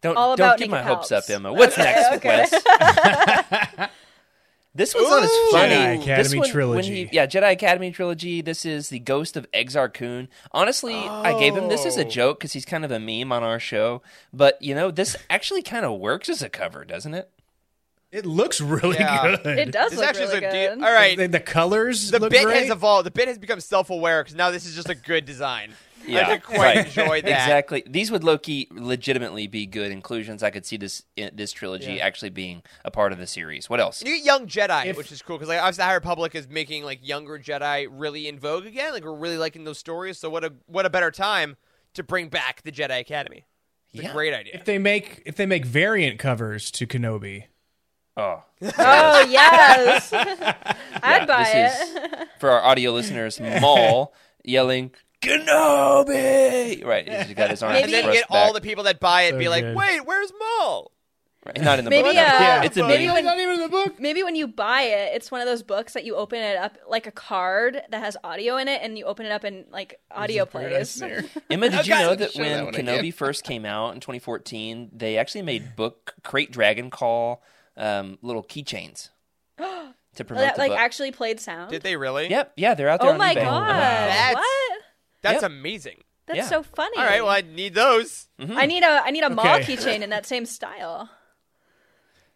don't 0.00 0.16
all 0.16 0.34
don't 0.36 0.46
about 0.46 0.58
get 0.58 0.70
naked 0.70 0.70
my 0.72 0.82
hopes 0.82 1.12
up. 1.12 1.28
Emma. 1.28 1.52
What's 1.52 1.78
Okay, 1.78 1.82
next, 1.84 2.12
okay. 2.16 2.46
Wes? 3.78 3.90
This 4.74 4.94
one's 4.94 5.08
not 5.10 5.22
as 5.24 5.30
funny. 5.50 5.74
Jedi 5.74 5.96
This 5.96 6.04
Academy 6.04 6.38
one- 6.38 6.44
when 6.46 6.50
trilogy. 6.52 7.04
he- 7.06 7.08
yeah, 7.12 7.26
Jedi 7.26 7.52
Academy 7.52 7.90
trilogy. 7.90 8.40
This 8.40 8.64
is 8.64 8.88
the 8.88 9.00
Ghost 9.00 9.36
of 9.36 9.50
Exar 9.50 9.92
Kun. 9.92 10.28
Honestly, 10.52 10.94
I 10.94 11.36
gave 11.40 11.56
him 11.56 11.68
this 11.68 11.84
as 11.84 11.96
a 11.96 12.06
Oh. 12.06 12.08
joke 12.08 12.38
because 12.38 12.52
he's 12.52 12.64
kind 12.64 12.84
of 12.84 12.92
a 12.92 13.00
meme 13.00 13.32
on 13.32 13.42
our 13.42 13.58
show. 13.58 14.00
But 14.32 14.60
you 14.62 14.74
know, 14.76 14.90
this 14.92 15.16
actually 15.28 15.62
kind 15.62 15.84
of 15.84 15.98
works 15.98 16.28
as 16.28 16.40
a 16.40 16.48
cover, 16.48 16.84
doesn't 16.84 17.14
it? 17.14 17.28
It 18.12 18.26
looks 18.26 18.60
really 18.60 18.96
Yeah. 18.98 19.36
good. 19.42 19.58
It 19.58 19.70
does 19.72 19.90
This 19.90 19.98
look 20.00 20.08
actually 20.08 20.24
is 20.26 20.32
really 20.34 20.46
a 20.46 20.50
good. 20.70 20.78
de- 20.80 20.84
all 20.86 20.92
right. 20.92 21.16
The, 21.16 21.26
the 21.28 21.40
colors 21.40 22.10
the 22.10 22.18
look 22.18 22.30
bit 22.30 22.44
great. 22.44 22.62
has 22.62 22.70
evolved. 22.70 23.06
The 23.06 23.10
bit 23.12 23.28
has 23.28 23.38
become 23.38 23.60
self-aware 23.60 24.22
because 24.24 24.36
now 24.36 24.50
this 24.50 24.66
is 24.66 24.74
just 24.74 24.88
a 24.88 24.94
good 24.96 25.24
design. 25.24 25.74
Yeah, 26.06 26.26
I 26.26 26.30
did 26.32 26.42
quite 26.42 26.58
right. 26.58 26.86
enjoy 26.86 27.22
that. 27.22 27.28
Exactly. 27.30 27.82
These 27.86 28.10
would 28.10 28.24
Loki 28.24 28.68
legitimately 28.70 29.46
be 29.46 29.66
good 29.66 29.92
inclusions. 29.92 30.42
I 30.42 30.50
could 30.50 30.64
see 30.66 30.76
this 30.76 31.04
eh, 31.16 31.30
this 31.32 31.52
trilogy 31.52 31.94
Yeah. 31.94 32.06
actually 32.06 32.30
being 32.30 32.62
a 32.84 32.90
part 32.90 33.12
of 33.12 33.18
the 33.18 33.26
series. 33.26 33.68
What 33.70 33.80
else? 33.80 34.02
You 34.02 34.16
get 34.16 34.24
young 34.24 34.46
Jedi, 34.46 34.86
If- 34.86 34.96
which 34.96 35.12
is 35.12 35.22
cool 35.22 35.36
because 35.36 35.48
like 35.48 35.58
obviously 35.60 35.82
the 35.82 35.86
High 35.86 35.94
Republic 35.94 36.34
is 36.34 36.48
making 36.48 36.84
like 36.84 37.06
younger 37.06 37.38
Jedi 37.38 37.86
really 37.90 38.26
in 38.28 38.38
vogue 38.38 38.66
again. 38.66 38.92
Like 38.92 39.04
we're 39.04 39.14
really 39.14 39.38
liking 39.38 39.64
those 39.64 39.78
stories. 39.78 40.18
So 40.18 40.30
what 40.30 40.44
a 40.44 40.52
what 40.66 40.86
a 40.86 40.90
better 40.90 41.10
time 41.10 41.56
to 41.94 42.02
bring 42.02 42.28
back 42.28 42.62
the 42.62 42.72
Jedi 42.72 43.00
Academy. 43.00 43.44
It's 43.92 44.02
Yeah. 44.04 44.10
a 44.10 44.12
great 44.12 44.32
idea. 44.34 44.52
If 44.54 44.64
they 44.64 44.78
make 44.78 45.22
if 45.26 45.36
they 45.36 45.46
make 45.46 45.64
variant 45.64 46.18
covers 46.18 46.70
to 46.72 46.86
Kenobi, 46.86 47.44
Oh, 48.16 48.42
Oh 48.78 49.26
yes, 49.28 50.12
oh, 50.12 50.18
I'd 51.02 51.26
buy 51.26 51.44
this 51.52 51.94
it. 51.96 52.28
for 52.38 52.50
our 52.50 52.62
audio 52.62 52.90
listeners, 52.92 53.40
Maul 53.40 54.12
yelling 54.44 54.90
Kenobi. 55.22 56.84
Right, 56.84 57.08
he's 57.26 57.34
got 57.34 57.50
his 57.50 57.62
arms 57.62 57.80
and 57.82 57.92
then 57.92 58.04
thrust 58.04 58.18
get 58.20 58.26
all 58.30 58.52
the 58.52 58.60
people 58.60 58.84
that 58.84 59.00
buy 59.00 59.22
it 59.22 59.32
So 59.32 59.38
be 59.38 59.48
like, 59.48 59.64
good. 59.64 59.76
wait, 59.76 60.00
where's 60.06 60.32
Maul? 60.38 60.92
Right, 61.46 61.58
Not 61.58 61.78
in 61.78 61.86
the 61.86 61.90
Maybe, 61.90 62.02
book. 62.02 62.10
uh, 62.12 62.20
yeah, 62.20 62.62
it's 62.64 62.76
a 62.76 62.86
maybe 62.86 63.06
meme. 63.06 63.14
when- 63.14 63.24
not 63.24 63.38
even 63.38 63.54
in 63.54 63.60
the 63.62 63.68
book. 63.70 63.98
Maybe 63.98 64.22
when 64.22 64.36
you 64.36 64.46
buy 64.46 64.82
it, 64.82 65.14
it's 65.14 65.30
one 65.30 65.40
of 65.40 65.46
those 65.46 65.62
books 65.62 65.94
that 65.94 66.04
you 66.04 66.14
open 66.14 66.38
it 66.38 66.58
up 66.58 66.76
like 66.86 67.06
a 67.06 67.10
card 67.10 67.80
that 67.90 67.98
has 68.02 68.14
audio 68.22 68.58
in 68.58 68.68
it, 68.68 68.80
and 68.82 68.98
you 68.98 69.06
open 69.06 69.24
it 69.24 69.32
up 69.32 69.44
and 69.44 69.64
like 69.72 69.98
audio 70.10 70.44
plays. 70.44 71.00
Emma, 71.50 71.70
did 71.70 71.86
you 71.86 71.94
Okay, 71.94 72.02
know 72.02 72.14
that 72.14 72.32
show 72.32 72.42
that 72.42 72.56
when 72.56 72.64
one 72.66 72.74
Kenobi 72.74 72.98
again. 72.98 73.12
first 73.12 73.42
came 73.44 73.64
out 73.64 73.94
in 73.94 74.00
2014, 74.00 74.90
they 74.92 75.16
actually 75.16 75.40
made 75.42 75.76
book 75.76 76.14
Crate 76.22 76.52
Dragon 76.52 76.90
Call 76.90 77.42
um, 77.78 78.18
little 78.20 78.42
keychains 78.44 79.08
to 79.56 80.24
promote 80.24 80.42
that 80.44 80.56
the 80.56 80.60
like 80.60 80.72
book. 80.72 80.78
actually 80.78 81.10
played 81.10 81.40
sound. 81.40 81.70
Did 81.70 81.80
they 81.82 81.96
really? 81.96 82.28
Yep, 82.28 82.52
yeah, 82.58 82.74
they're 82.74 82.90
out 82.90 83.00
there. 83.00 83.08
Oh 83.08 83.12
on 83.12 83.18
my 83.18 83.34
eBay. 83.34 83.44
god! 83.44 83.70
That's- 83.70 84.34
What? 84.34 84.59
That's 85.22 85.42
Yep. 85.42 85.50
amazing. 85.50 85.96
That's 86.26 86.38
Yeah. 86.38 86.46
so 86.48 86.62
funny. 86.62 86.96
All 86.96 87.04
right, 87.04 87.22
well 87.22 87.32
I 87.32 87.40
need 87.42 87.74
those. 87.74 88.28
Mm-hmm. 88.40 88.56
I 88.56 88.66
need 88.66 88.82
a 88.82 89.02
I 89.04 89.10
need 89.10 89.24
a 89.24 89.30
Maul 89.30 89.56
Okay. 89.56 89.76
keychain 89.76 90.00
in 90.02 90.10
that 90.10 90.26
same 90.26 90.46
style. 90.46 91.10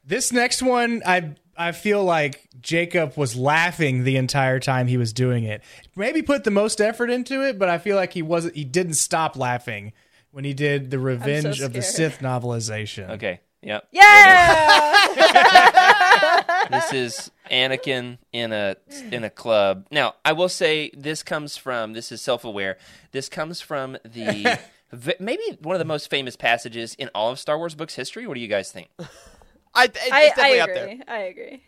This 0.06 0.32
next 0.32 0.60
one, 0.60 1.02
I 1.06 1.34
I 1.56 1.72
feel 1.72 2.04
like 2.04 2.46
Jacob 2.60 3.16
was 3.16 3.34
laughing 3.36 4.04
the 4.04 4.16
entire 4.18 4.60
time 4.60 4.86
he 4.86 4.98
was 4.98 5.14
doing 5.14 5.44
it. 5.44 5.62
Maybe 5.96 6.20
put 6.20 6.44
the 6.44 6.50
most 6.50 6.78
effort 6.78 7.08
into 7.08 7.40
it, 7.42 7.58
but 7.58 7.70
I 7.70 7.78
feel 7.78 7.96
like 7.96 8.12
he 8.12 8.20
wasn't. 8.20 8.54
He 8.54 8.64
didn't 8.64 8.94
stop 8.94 9.34
laughing 9.34 9.94
when 10.30 10.44
he 10.44 10.52
did 10.52 10.90
the 10.90 10.98
Revenge 10.98 11.60
of 11.62 11.72
the 11.72 11.80
scared. 11.80 12.12
Sith 12.12 12.20
novelization. 12.22 13.08
Okay, 13.12 13.40
yep. 13.62 13.88
Yeah. 13.92 15.06
this 16.70 16.92
is 16.92 17.30
Anakin 17.50 18.18
in 18.32 18.52
a 18.52 18.76
in 19.12 19.24
a 19.24 19.30
club. 19.30 19.86
Now, 19.90 20.14
I 20.24 20.32
will 20.32 20.48
say 20.48 20.90
this 20.96 21.22
comes 21.22 21.56
from 21.56 21.92
this 21.92 22.10
is 22.12 22.20
self-aware. 22.22 22.78
This 23.12 23.28
comes 23.28 23.60
from 23.60 23.96
the 24.04 24.58
maybe 25.20 25.42
one 25.60 25.74
of 25.74 25.78
the 25.78 25.84
most 25.84 26.08
famous 26.10 26.36
passages 26.36 26.94
in 26.94 27.10
all 27.14 27.30
of 27.30 27.38
Star 27.38 27.58
Wars 27.58 27.74
books 27.74 27.94
history. 27.94 28.26
What 28.26 28.34
do 28.34 28.40
you 28.40 28.48
guys 28.48 28.70
think 28.72 28.88
I, 29.74 29.84
it's 29.84 29.98
I, 30.10 30.16
I 30.16 30.26
definitely 30.28 30.60
up 30.60 30.68
there. 30.74 30.84
agree. 30.88 31.02
I 31.08 31.18
agree. 31.18 31.62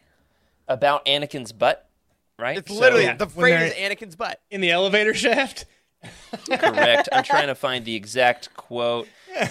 about 0.69 1.05
Anakin's 1.07 1.53
butt? 1.53 1.82
Right, 2.39 2.59
It's 2.59 2.70
literally 2.70 3.05
Yeah, 3.05 3.16
the 3.16 3.24
when 3.24 3.44
phrase 3.59 3.74
they're- 3.74 3.90
Anakin's 3.90 4.15
butt. 4.15 4.40
In 4.51 4.61
the 4.61 4.70
elevator 4.70 5.15
shaft. 5.15 5.65
correct. 6.51 7.09
I'm 7.11 7.24
trying 7.24 7.47
to 7.47 7.55
find 7.55 7.85
the 7.85 7.94
exact 7.94 8.55
quote. 8.55 9.09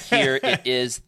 Here 0.10 0.39
it 0.41 0.61
is. 0.65 1.02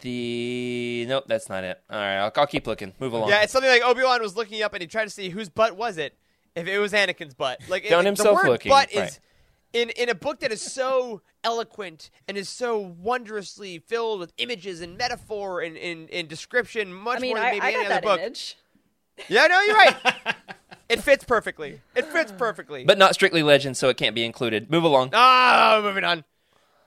The 0.00 1.06
nope, 1.08 1.24
that's 1.26 1.48
not 1.48 1.64
it. 1.64 1.80
All 1.90 1.98
right, 1.98 2.16
I'll, 2.18 2.32
I'll 2.36 2.46
keep 2.46 2.66
looking. 2.66 2.92
Move 2.98 3.12
along. 3.12 3.28
Yeah, 3.28 3.42
it's 3.42 3.52
something 3.52 3.70
like 3.70 3.82
Obi 3.82 4.02
Wan 4.02 4.20
was 4.22 4.36
looking 4.36 4.62
up 4.62 4.72
and 4.74 4.80
he 4.82 4.86
tried 4.86 5.04
to 5.04 5.10
see 5.10 5.28
whose 5.30 5.48
butt 5.48 5.76
was 5.76 5.98
it. 5.98 6.16
If 6.54 6.66
it 6.66 6.78
was 6.78 6.92
Anakin's 6.92 7.34
butt, 7.34 7.60
like 7.68 7.84
it- 7.84 7.90
Found 7.90 8.04
the 8.06 8.08
himself 8.10 8.36
word 8.36 8.48
looking, 8.48 8.70
butt 8.70 8.88
right. 8.94 9.08
is 9.08 9.20
in 9.72 9.90
in 9.90 10.08
a 10.08 10.14
book 10.14 10.40
that 10.40 10.52
is 10.52 10.62
so 10.62 11.20
eloquent 11.44 12.10
and 12.26 12.36
is 12.36 12.48
so 12.48 12.78
wondrously 12.78 13.78
filled 13.78 14.20
with 14.20 14.32
images 14.38 14.80
and 14.80 14.96
metaphor 14.96 15.60
and, 15.60 15.76
and, 15.76 16.10
and 16.10 16.28
description, 16.28 16.92
much 16.92 17.18
I 17.18 17.20
mean, 17.20 17.30
more 17.30 17.38
than 17.38 17.46
I, 17.46 17.50
maybe 17.52 17.62
I 17.62 17.68
any 17.68 17.76
got 17.76 17.80
other 17.84 17.88
that 17.94 18.02
book. 18.02 18.20
image. 18.20 18.56
Yeah, 19.28 19.46
no, 19.46 19.60
you're 19.62 19.76
right. 19.76 19.96
it 20.88 21.00
fits 21.02 21.24
perfectly. 21.24 21.80
It 21.94 22.04
fits 22.06 22.32
perfectly. 22.32 22.84
but 22.84 22.98
not 22.98 23.14
strictly 23.14 23.42
legend, 23.42 23.76
so 23.76 23.88
it 23.88 23.96
can't 23.96 24.14
be 24.14 24.24
included. 24.24 24.70
Move 24.70 24.84
along. 24.84 25.10
ah, 25.14 25.80
moving 25.82 26.04
on. 26.04 26.24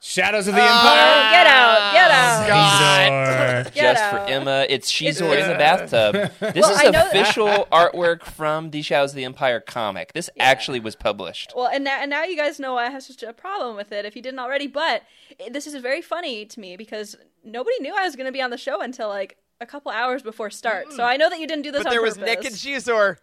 Shadows 0.02 0.48
of 0.48 0.54
the 0.54 0.60
ah. 0.62 0.64
Oh, 0.64 0.88
Empire. 0.88 1.30
get 1.30 1.46
out! 1.46 1.92
Get 1.92 2.10
oh, 2.10 2.14
out! 2.14 3.62
Azor. 3.64 3.70
Get 3.74 3.94
Just 3.94 4.02
out. 4.02 4.10
for 4.26 4.32
Emma, 4.32 4.66
it's 4.68 4.90
Xizor 4.90 5.30
It's- 5.30 5.44
in 5.44 5.48
the 5.50 5.58
bathtub. 5.58 6.14
This 6.54 6.62
Well, 6.62 6.86
is 6.86 6.92
know- 6.92 7.06
official 7.06 7.68
artwork 7.72 8.24
from 8.24 8.70
the 8.70 8.80
Shadows 8.80 9.10
of 9.10 9.16
the 9.16 9.24
Empire 9.24 9.60
comic. 9.60 10.14
This 10.14 10.30
actually 10.38 10.80
was 10.80 10.96
published. 10.96 11.52
Well, 11.54 11.68
and 11.68 11.84
now, 11.84 11.98
and 12.00 12.08
now 12.08 12.24
you 12.24 12.36
guys 12.36 12.58
know 12.58 12.74
why 12.74 12.86
I 12.86 12.90
have 12.90 13.02
such 13.02 13.22
a 13.22 13.34
problem 13.34 13.76
with 13.76 13.92
it 13.92 14.06
if 14.06 14.16
you 14.16 14.22
didn't 14.22 14.40
already. 14.40 14.66
But 14.66 15.02
it, 15.38 15.52
this 15.52 15.66
is 15.66 15.74
very 15.82 16.00
funny 16.00 16.46
to 16.46 16.60
me 16.60 16.78
because 16.78 17.14
nobody 17.44 17.78
knew 17.80 17.94
I 17.94 18.04
was 18.04 18.16
going 18.16 18.26
to 18.26 18.32
be 18.32 18.40
on 18.40 18.50
the 18.50 18.58
show 18.58 18.80
until 18.80 19.08
like 19.08 19.36
a 19.60 19.66
couple 19.66 19.92
hours 19.92 20.22
before 20.22 20.48
start. 20.50 20.92
So 20.92 21.02
mm. 21.02 21.06
I 21.06 21.18
know 21.18 21.28
that 21.28 21.38
you 21.38 21.46
didn't 21.46 21.62
do 21.62 21.72
this 21.72 21.80
But 21.80 21.88
on 21.88 21.92
there 21.92 22.02
was 22.02 22.16
purpose. 22.16 22.36
Nick 22.36 22.44
and 22.46 22.54
Xizor. 22.54 23.18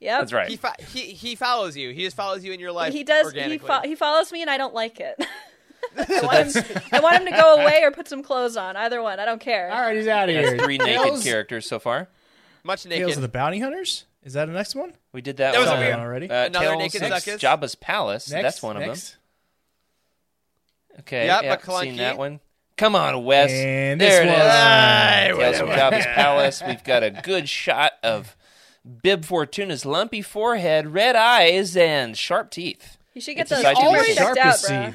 Yep. 0.00 0.20
That's 0.20 0.32
right. 0.32 0.48
He, 0.48 0.56
fo- 0.56 0.68
he 0.92 1.00
he 1.12 1.34
follows 1.34 1.76
you. 1.76 1.92
He 1.92 2.04
just 2.04 2.16
follows 2.16 2.44
you 2.44 2.52
in 2.52 2.60
your 2.60 2.70
life. 2.70 2.92
He 2.92 3.02
does. 3.02 3.32
He, 3.32 3.58
fo- 3.58 3.80
he 3.82 3.96
follows 3.96 4.30
me, 4.30 4.42
and 4.42 4.50
I 4.50 4.56
don't 4.56 4.74
like 4.74 5.00
it. 5.00 5.24
I, 5.96 6.20
want 6.22 6.54
him, 6.54 6.82
I 6.92 7.00
want 7.00 7.16
him 7.16 7.24
to 7.26 7.30
go 7.32 7.54
away 7.54 7.80
or 7.82 7.90
put 7.90 8.08
some 8.08 8.22
clothes 8.22 8.56
on. 8.56 8.76
Either 8.76 9.02
one. 9.02 9.18
I 9.20 9.24
don't 9.24 9.40
care. 9.40 9.70
All 9.72 9.80
right, 9.80 9.96
he's 9.96 10.06
out 10.06 10.28
of 10.28 10.34
here. 10.34 10.50
that's 10.50 10.62
three 10.62 10.78
naked 10.78 11.02
Tales- 11.02 11.24
characters 11.24 11.66
so 11.66 11.78
far. 11.78 12.08
Much 12.64 12.84
naked. 12.86 12.98
Tales 13.06 13.16
of 13.16 13.22
the 13.22 13.28
Bounty 13.28 13.58
Hunters. 13.60 14.04
Is 14.24 14.32
that 14.34 14.46
the 14.46 14.52
next 14.52 14.74
one? 14.74 14.92
We 15.12 15.20
did 15.22 15.38
that. 15.38 15.52
That 15.52 15.60
was 15.60 15.68
one. 15.70 15.78
a 15.78 15.80
weird- 15.80 15.94
already. 15.98 16.30
Uh, 16.30 16.46
Another 16.46 16.66
Tales 16.66 16.78
naked 16.78 17.02
of 17.02 17.10
Zuckuss? 17.12 17.38
Jabba's 17.38 17.74
Palace. 17.74 18.30
Next, 18.30 18.42
That's 18.42 18.62
one 18.62 18.76
of 18.76 18.82
next. 18.86 19.10
them. 20.92 21.00
Okay. 21.00 21.26
Yep, 21.26 21.42
yep, 21.44 21.62
Maclunkey. 21.62 21.80
seen 21.82 21.96
that 21.98 22.18
one. 22.18 22.40
Come 22.76 22.94
on, 22.94 23.24
Wes. 23.24 23.50
And 23.50 24.00
there 24.00 24.24
this 24.24 24.34
it 24.34 24.38
is. 24.38 24.38
one. 24.38 24.40
Hey, 24.50 25.32
Tales 25.36 25.58
from 25.58 25.68
whatever. 25.68 25.96
Jabba's 25.96 26.06
Palace. 26.14 26.62
We've 26.66 26.84
got 26.84 27.02
a 27.02 27.10
good 27.10 27.48
shot 27.48 27.92
of 28.02 28.36
Bib 29.02 29.24
Fortuna's 29.24 29.84
lumpy 29.84 30.22
forehead, 30.22 30.88
red 30.88 31.16
eyes, 31.16 31.76
and 31.76 32.16
sharp 32.16 32.50
teeth. 32.50 32.96
You 33.14 33.20
should 33.20 33.34
get 33.36 33.42
It's 33.42 33.50
those 33.50 33.58
exciting 33.60 33.92
to 33.94 34.04
teeth 34.04 34.16
checked 34.16 34.38
out, 34.38 34.58
Sharpest 34.60 34.68
bro. 34.68 34.92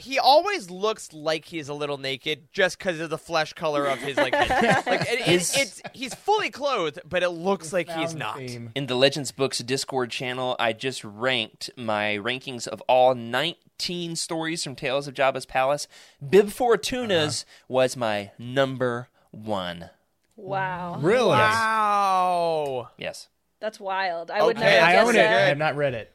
Teeth. 0.00 0.12
he 0.12 0.18
always 0.18 0.70
looks 0.70 1.12
like 1.12 1.44
he's 1.44 1.68
a 1.68 1.74
little 1.74 1.98
naked 1.98 2.48
just 2.52 2.78
because 2.78 3.00
of 3.00 3.10
the 3.10 3.18
flesh 3.18 3.52
color 3.52 3.86
of 3.86 3.98
his 3.98 4.16
like 4.16 4.34
head. 4.34 4.82
like 4.86 5.02
it, 5.02 5.20
it, 5.20 5.52
it's 5.56 5.82
he's 5.92 6.14
fully 6.14 6.50
clothed, 6.50 7.00
but 7.08 7.22
it 7.22 7.30
looks 7.30 7.72
like 7.72 7.88
he's 7.90 8.14
not. 8.14 8.38
theme. 8.38 8.72
In 8.74 8.86
the 8.86 8.94
Legends 8.94 9.32
Books 9.32 9.58
Discord 9.58 10.10
channel, 10.10 10.56
I 10.58 10.72
just 10.72 11.04
ranked 11.04 11.70
my 11.76 12.18
rankings 12.20 12.66
of 12.66 12.80
all 12.82 13.14
19 13.14 14.16
stories 14.16 14.64
from 14.64 14.74
Tales 14.76 15.08
of 15.08 15.14
Jabba's 15.14 15.46
Palace. 15.46 15.86
Bib 16.26 16.50
Fortuna's 16.50 17.44
uh-huh. 17.46 17.64
was 17.68 17.96
my 17.96 18.30
number 18.38 19.08
one. 19.30 19.90
Wow. 20.36 20.98
Really? 21.00 21.28
Wow. 21.28 22.88
Yes. 22.98 23.28
That's 23.60 23.78
wild. 23.78 24.30
I 24.30 24.42
would 24.42 24.56
Okay, 24.56 24.64
never 24.64 24.86
I 24.86 24.92
guess 24.92 25.06
own 25.08 25.14
it. 25.14 25.18
that. 25.18 25.44
I 25.44 25.48
have 25.48 25.58
not 25.58 25.76
read 25.76 25.94
it. 25.94 26.12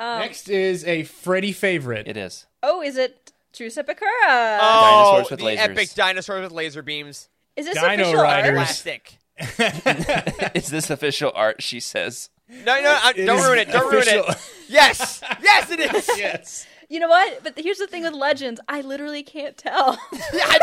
Um, 0.00 0.20
Next 0.20 0.48
is 0.48 0.84
a 0.86 1.02
Freddy 1.04 1.52
favorite. 1.52 2.08
It 2.08 2.16
is. 2.16 2.46
Oh, 2.62 2.80
is 2.82 2.96
it 2.96 3.32
Drusipakura? 3.52 4.00
Oh, 4.24 5.12
Dinosaurs 5.20 5.30
with 5.30 5.40
the 5.40 5.44
lasers. 5.46 5.58
epic 5.58 5.94
dinosaurs 5.94 6.42
with 6.42 6.52
laser 6.52 6.82
beams. 6.82 7.28
is 7.56 7.66
this 7.66 7.74
Dino 7.74 7.92
official 7.94 8.22
Riders. 8.22 8.48
art? 8.48 8.56
Plastic. 8.56 9.18
is 10.54 10.68
this 10.70 10.88
official 10.90 11.32
art? 11.34 11.62
She 11.62 11.80
says. 11.80 12.30
No, 12.48 12.80
no, 12.82 12.98
I, 13.02 13.12
It 13.16 13.26
don't 13.26 13.38
is 13.38 13.44
ruin 13.46 13.58
it. 13.58 13.70
Don't 13.70 13.94
official. 13.94 14.20
ruin 14.22 14.30
it. 14.32 14.50
Yes, 14.68 15.22
yes, 15.42 15.70
it 15.70 15.80
is. 15.80 16.08
yes. 16.18 16.66
You 16.88 16.98
know 17.00 17.08
what? 17.08 17.42
But 17.44 17.58
here's 17.58 17.78
the 17.78 17.86
thing 17.86 18.02
with 18.02 18.12
Legends. 18.14 18.60
I 18.68 18.80
literally 18.80 19.22
can't 19.22 19.56
tell. 19.56 19.98
I 20.12 20.58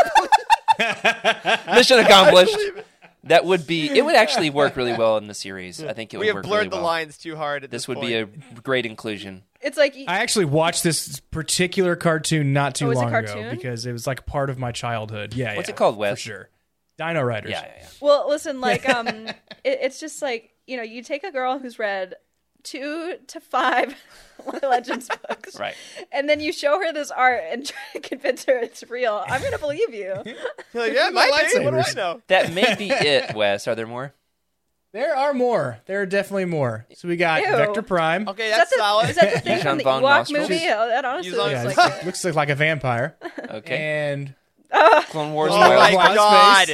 believe- 0.78 1.76
Mission 1.76 1.98
accomplished. 2.00 2.56
That 3.24 3.44
would 3.44 3.66
be. 3.66 3.88
It 3.90 4.04
would 4.04 4.14
actually 4.14 4.50
work 4.50 4.76
really 4.76 4.92
well 4.94 5.16
in 5.18 5.26
the 5.26 5.34
series. 5.34 5.82
I 5.82 5.92
think 5.92 6.14
it 6.14 6.16
would 6.18 6.22
we 6.22 6.26
have 6.28 6.36
work 6.36 6.44
blurred 6.44 6.58
really 6.58 6.68
the 6.70 6.76
well. 6.76 6.84
lines 6.84 7.18
too 7.18 7.36
hard. 7.36 7.64
At 7.64 7.70
This 7.70 7.82
this, 7.82 7.88
would 7.88 8.00
be 8.00 8.14
a 8.14 8.26
great 8.62 8.86
inclusion. 8.86 9.42
it's 9.60 9.76
like 9.76 9.94
I 10.06 10.20
actually 10.20 10.44
watched 10.46 10.82
this 10.84 11.20
particular 11.20 11.96
cartoon 11.96 12.52
not 12.52 12.74
too 12.76 12.86
Oh, 12.86 12.90
is 12.90 12.98
it 12.98 13.02
long 13.02 13.14
ago 13.14 13.32
cartoon? 13.34 13.56
because 13.56 13.86
it 13.86 13.92
was 13.92 14.06
like 14.06 14.24
part 14.26 14.50
of 14.50 14.58
my 14.58 14.72
childhood. 14.72 15.34
Yeah, 15.34 15.56
What's 15.56 15.68
yeah, 15.68 15.74
it 15.74 15.76
called, 15.76 15.96
For 15.96 16.00
Wes? 16.00 16.18
sure. 16.20 16.48
Dino 16.96 17.22
Riders. 17.22 17.50
Yeah, 17.50 17.62
yeah, 17.64 17.72
yeah. 17.80 17.86
Well, 18.00 18.28
listen, 18.28 18.60
like, 18.60 18.88
um, 18.94 19.06
it, 19.08 19.36
it's 19.64 20.00
just 20.00 20.22
like 20.22 20.50
you 20.66 20.76
know, 20.76 20.82
you 20.82 21.02
take 21.02 21.24
a 21.24 21.32
girl 21.32 21.58
who's 21.58 21.78
read 21.78 22.14
two 22.62 23.16
to 23.28 23.40
five 23.40 23.94
Legends 24.62 25.08
books, 25.28 25.58
Right. 25.58 25.74
and 26.12 26.28
then 26.28 26.40
you 26.40 26.52
show 26.52 26.78
her 26.80 26.92
this 26.92 27.10
art 27.10 27.42
and 27.50 27.66
try 27.66 27.78
to 27.94 28.00
convince 28.00 28.44
her 28.44 28.58
it's 28.58 28.82
real. 28.88 29.22
I'm 29.26 29.42
gonna 29.42 29.58
believe 29.58 29.92
you. 29.92 30.14
You're 30.24 30.82
like, 30.82 30.92
yeah, 30.94 31.08
it 31.08 31.14
might 31.14 31.30
be. 31.54 31.64
What 31.64 31.72
do 31.72 31.78
I 31.80 31.92
know? 31.94 32.22
That 32.28 32.52
may 32.52 32.74
be 32.76 32.90
it, 32.90 33.34
Wes. 33.34 33.66
Are 33.68 33.74
there 33.74 33.86
more? 33.86 34.14
There 34.92 35.14
are 35.14 35.34
more. 35.34 35.80
There 35.86 36.00
are 36.00 36.06
definitely 36.06 36.46
more. 36.46 36.86
So 36.94 37.08
we 37.08 37.16
got 37.16 37.42
Ew. 37.42 37.48
Vector 37.48 37.82
Prime. 37.82 38.26
Okay, 38.26 38.50
Is 38.50 38.56
that's 38.56 38.70
that 38.70 38.76
the, 38.76 38.80
solid. 38.82 39.10
is 39.10 39.16
that 39.16 39.34
the 39.34 39.40
thing 39.40 39.60
from 39.60 39.76
the 39.78 39.84
von 39.84 40.02
Ewok 40.02 40.08
Nostrils? 40.18 40.48
movie? 40.48 40.64
Oh, 40.66 40.88
that 40.88 41.04
honestly 41.04 41.32
Yuuzhan- 41.32 41.64
looks 41.64 41.76
Yeah, 41.76 41.84
like 41.84 42.04
looks 42.04 42.24
like 42.24 42.48
a 42.48 42.54
vampire. 42.54 43.16
Okay. 43.50 43.76
And 43.76 44.34
oh. 44.72 45.04
Clone 45.10 45.34
Wars. 45.34 45.50
Oh 45.52 45.58
my 45.58 45.94
Wild 45.94 46.16
god! 46.16 46.68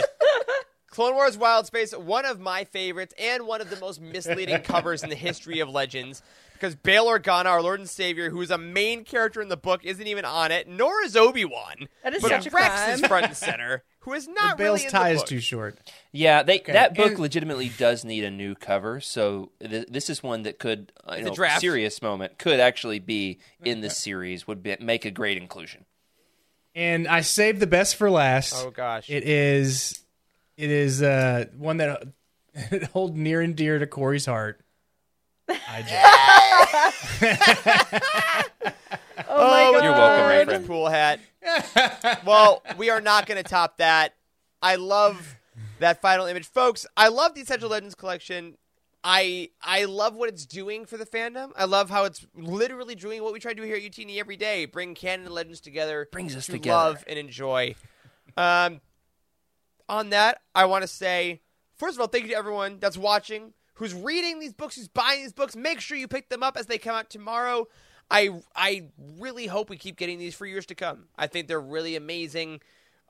Space. 0.94 1.04
Clone 1.04 1.14
Wars 1.14 1.36
Wild 1.36 1.66
Space, 1.66 1.92
one 1.92 2.24
of 2.24 2.40
my 2.40 2.64
favorites 2.64 3.14
and 3.18 3.46
one 3.46 3.60
of 3.60 3.70
the 3.70 3.76
most 3.76 4.00
misleading 4.00 4.60
covers 4.62 5.02
in 5.02 5.10
the 5.10 5.16
history 5.16 5.60
of 5.60 5.68
Legends. 5.68 6.22
Because 6.54 6.76
Bail 6.76 7.06
Organa, 7.06 7.46
our 7.46 7.60
Lord 7.60 7.80
and 7.80 7.88
Savior, 7.90 8.30
who 8.30 8.40
is 8.40 8.50
a 8.50 8.56
main 8.56 9.04
character 9.04 9.42
in 9.42 9.48
the 9.48 9.56
book, 9.56 9.84
isn't 9.84 10.06
even 10.06 10.24
on 10.24 10.52
it, 10.52 10.68
nor 10.68 11.02
is 11.02 11.16
Obi 11.16 11.44
Wan. 11.44 11.88
That 12.04 12.14
is 12.14 12.22
but 12.22 12.28
such 12.30 12.46
a 12.46 12.50
Rex 12.50 12.68
crime. 12.74 12.90
is 12.90 13.00
front 13.06 13.26
and 13.26 13.36
center, 13.36 13.82
who 14.00 14.12
is 14.12 14.28
not 14.28 14.56
Bale's 14.56 14.78
really 14.80 14.84
in 14.84 14.90
tie 14.90 15.08
the 15.10 15.16
is 15.16 15.22
too 15.24 15.40
short. 15.40 15.76
Yeah, 16.12 16.44
they, 16.44 16.60
that 16.60 16.94
book 16.94 17.10
and- 17.12 17.18
legitimately 17.18 17.70
does 17.76 18.04
need 18.04 18.22
a 18.22 18.30
new 18.30 18.54
cover. 18.54 19.00
So 19.00 19.50
th- 19.60 19.88
this 19.90 20.08
is 20.08 20.22
one 20.22 20.44
that 20.44 20.58
could, 20.60 20.92
uh, 21.06 21.14
you 21.14 21.18
It's 21.18 21.26
a 21.26 21.30
know, 21.30 21.34
draft. 21.34 21.60
serious 21.60 22.00
moment 22.00 22.38
could 22.38 22.60
actually 22.60 23.00
be 23.00 23.40
in 23.64 23.80
this 23.80 23.98
series. 23.98 24.46
Would 24.46 24.62
be, 24.62 24.76
make 24.80 25.04
a 25.04 25.10
great 25.10 25.36
inclusion. 25.36 25.84
And 26.76 27.06
I 27.08 27.20
saved 27.22 27.60
the 27.60 27.66
best 27.66 27.96
for 27.96 28.10
last. 28.10 28.54
Oh 28.56 28.70
gosh. 28.70 29.10
It 29.10 29.24
is 29.24 30.03
it 30.56 30.70
is 30.70 31.02
uh 31.02 31.46
one 31.56 31.78
that 31.78 32.06
hold 32.92 33.16
near 33.16 33.40
and 33.40 33.56
dear 33.56 33.78
to 33.78 33.86
Corey's 33.86 34.26
heart. 34.26 34.60
I 35.48 35.84
Oh 39.28 39.48
my 39.48 39.72
god! 39.72 39.84
You're 39.84 39.92
welcome, 39.92 40.26
my 40.26 40.44
friend. 40.44 40.66
Pool 40.66 40.88
hat. 40.88 41.20
well, 42.26 42.62
we 42.76 42.90
are 42.90 43.00
not 43.00 43.26
going 43.26 43.42
to 43.42 43.48
top 43.48 43.78
that. 43.78 44.14
I 44.62 44.76
love 44.76 45.36
that 45.78 46.00
final 46.00 46.26
image, 46.26 46.46
folks. 46.46 46.86
I 46.96 47.08
love 47.08 47.34
the 47.34 47.40
Essential 47.42 47.68
Legends 47.68 47.94
collection. 47.94 48.56
I 49.02 49.50
I 49.62 49.84
love 49.84 50.14
what 50.14 50.28
it's 50.28 50.46
doing 50.46 50.86
for 50.86 50.96
the 50.96 51.04
fandom. 51.06 51.50
I 51.56 51.64
love 51.66 51.90
how 51.90 52.04
it's 52.04 52.26
literally 52.34 52.94
doing 52.94 53.22
what 53.22 53.32
we 53.32 53.40
try 53.40 53.52
to 53.52 53.60
do 53.60 53.66
here 53.66 53.76
at 53.76 53.82
Youtini 53.82 54.18
every 54.18 54.36
day: 54.36 54.64
bring 54.64 54.94
canon 54.94 55.26
and 55.26 55.34
legends 55.34 55.60
together, 55.60 56.08
Brings 56.10 56.34
us 56.34 56.46
to 56.46 56.52
together. 56.52 56.74
love 56.76 57.04
and 57.06 57.18
enjoy. 57.18 57.74
Um, 58.36 58.80
on 59.88 60.10
that, 60.10 60.40
I 60.54 60.64
want 60.66 60.82
to 60.82 60.88
say, 60.88 61.40
first 61.76 61.96
of 61.96 62.00
all, 62.00 62.06
thank 62.06 62.24
you 62.24 62.30
to 62.30 62.36
everyone 62.36 62.78
that's 62.80 62.96
watching, 62.96 63.52
who's 63.74 63.94
reading 63.94 64.38
these 64.40 64.52
books, 64.52 64.76
who's 64.76 64.88
buying 64.88 65.22
these 65.22 65.32
books. 65.32 65.54
Make 65.56 65.80
sure 65.80 65.96
you 65.96 66.08
pick 66.08 66.28
them 66.28 66.42
up 66.42 66.56
as 66.56 66.66
they 66.66 66.78
come 66.78 66.94
out 66.94 67.10
tomorrow. 67.10 67.66
I 68.10 68.40
I 68.54 68.84
really 69.18 69.46
hope 69.46 69.70
we 69.70 69.76
keep 69.76 69.96
getting 69.96 70.18
these 70.18 70.34
for 70.34 70.46
years 70.46 70.66
to 70.66 70.74
come. 70.74 71.04
I 71.16 71.26
think 71.26 71.48
they're 71.48 71.60
really 71.60 71.96
amazing 71.96 72.60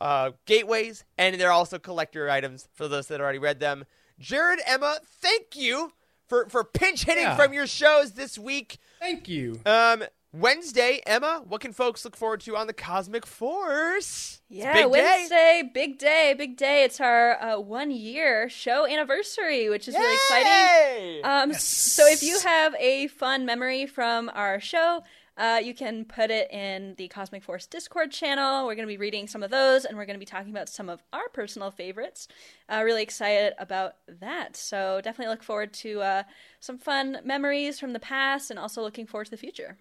uh, 0.01 0.33
gateways, 0.47 1.05
and 1.19 1.39
they're 1.41 1.51
also 1.53 1.79
collector 1.79 2.29
items 2.31 2.69
for 2.75 2.89
those 2.89 3.09
that 3.09 3.21
already 3.21 3.39
read 3.39 3.61
them. 3.61 3.85
Jared, 4.21 4.61
Emma, 4.67 4.99
thank 5.21 5.57
you 5.57 5.93
for 6.29 6.49
for 6.49 6.63
pinch 6.65 7.05
hitting 7.05 7.25
Yeah. 7.25 7.37
from 7.37 7.53
your 7.53 7.67
shows 7.67 8.13
this 8.13 8.39
week. 8.39 8.79
Thank 9.01 9.29
you. 9.29 9.61
Um, 9.67 10.05
Wednesday, 10.39 11.01
Emma, 11.07 11.45
what 11.47 11.61
can 11.61 11.73
folks 11.73 12.05
look 12.05 12.17
forward 12.17 12.41
to 12.41 12.57
on 12.57 12.67
the 12.67 12.73
Cosmic 12.73 13.25
Force? 13.25 14.41
Yeah, 14.49 14.73
big 14.73 14.83
day. 14.83 14.89
Wednesday, 14.91 15.71
big 15.73 15.99
day, 15.99 16.35
big 16.37 16.57
day. 16.57 16.83
It's 16.83 17.01
our 17.01 17.41
uh, 17.41 17.61
one 17.61 17.93
year 17.93 18.49
show 18.49 18.85
anniversary, 18.85 19.69
which 19.69 19.87
is 19.87 19.95
really 19.95 20.15
exciting. 20.15 21.21
Um, 21.25 21.51
s- 21.53 21.63
So 21.65 22.09
if 22.09 22.25
you 22.25 22.41
have 22.41 22.75
a 22.81 23.07
fun 23.07 23.47
memory 23.47 23.87
from 23.87 24.29
our 24.35 24.59
show, 24.59 25.05
uh, 25.37 25.61
you 25.63 25.73
can 25.73 26.05
put 26.05 26.33
it 26.33 26.51
in 26.51 26.97
the 26.97 27.07
Cosmic 27.07 27.45
Force 27.45 27.67
Discord 27.67 28.11
channel. 28.11 28.67
We're 28.67 28.75
going 28.75 28.89
to 28.89 28.93
be 28.93 28.97
reading 28.97 29.29
some 29.29 29.45
of 29.45 29.51
those, 29.53 29.85
and 29.85 29.97
we're 29.97 30.05
going 30.05 30.15
to 30.17 30.21
be 30.21 30.27
talking 30.27 30.51
about 30.51 30.69
some 30.69 30.89
of 30.89 31.01
our 31.13 31.29
personal 31.33 31.71
favorites. 31.71 32.27
Uh, 32.69 32.83
really 32.85 33.03
excited 33.05 33.53
about 33.59 33.95
that. 34.09 34.57
So 34.57 35.01
definitely 35.01 35.33
look 35.33 35.45
forward 35.45 35.73
to 35.75 36.01
uh, 36.03 36.23
some 36.59 36.77
fun 36.79 37.19
memories 37.25 37.79
from 37.79 37.93
the 37.93 38.01
past, 38.01 38.51
and 38.51 38.59
also 38.59 38.83
looking 38.83 39.07
forward 39.07 39.27
to 39.27 39.31
the 39.31 39.37
future. 39.37 39.77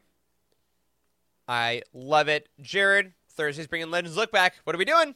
I 1.47 1.81
love 1.93 2.27
it. 2.27 2.47
Jared, 2.61 3.13
Thursday's 3.31 3.67
bringing 3.67 3.91
Legends 3.91 4.17
Lookback. 4.17 4.51
What 4.63 4.75
are 4.75 4.79
we 4.79 4.85
doing? 4.85 5.15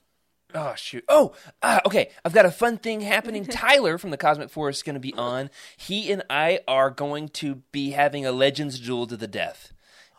Oh 0.53 0.73
shoot! 0.77 1.03
Oh, 1.09 1.33
uh, 1.61 1.81
okay. 1.85 2.09
I've 2.23 2.31
got 2.33 2.45
a 2.45 2.51
fun 2.51 2.77
thing 2.77 3.01
happening. 3.01 3.45
Tyler 3.49 3.97
from 3.97 4.11
the 4.11 4.17
Cosmic 4.17 4.49
Force 4.49 4.77
is 4.77 4.83
going 4.83 4.93
to 4.93 4.99
be 4.99 5.13
on. 5.15 5.49
He 5.75 6.09
and 6.11 6.23
I 6.29 6.61
are 6.67 6.89
going 6.89 7.27
to 7.29 7.63
be 7.73 7.91
having 7.91 8.25
a 8.25 8.31
Legends 8.31 8.79
duel 8.79 9.07
to 9.07 9.17
the 9.17 9.27
death. 9.27 9.73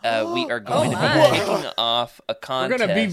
Uh, 0.04 0.30
we 0.34 0.44
are 0.50 0.60
going 0.60 0.90
to 0.90 0.96
my. 0.96 1.30
be 1.30 1.36
kicking 1.38 1.70
off 1.78 2.20
a 2.28 2.32
We're 2.34 2.40
contest. 2.40 2.78
gonna 2.80 2.94
be 2.94 3.12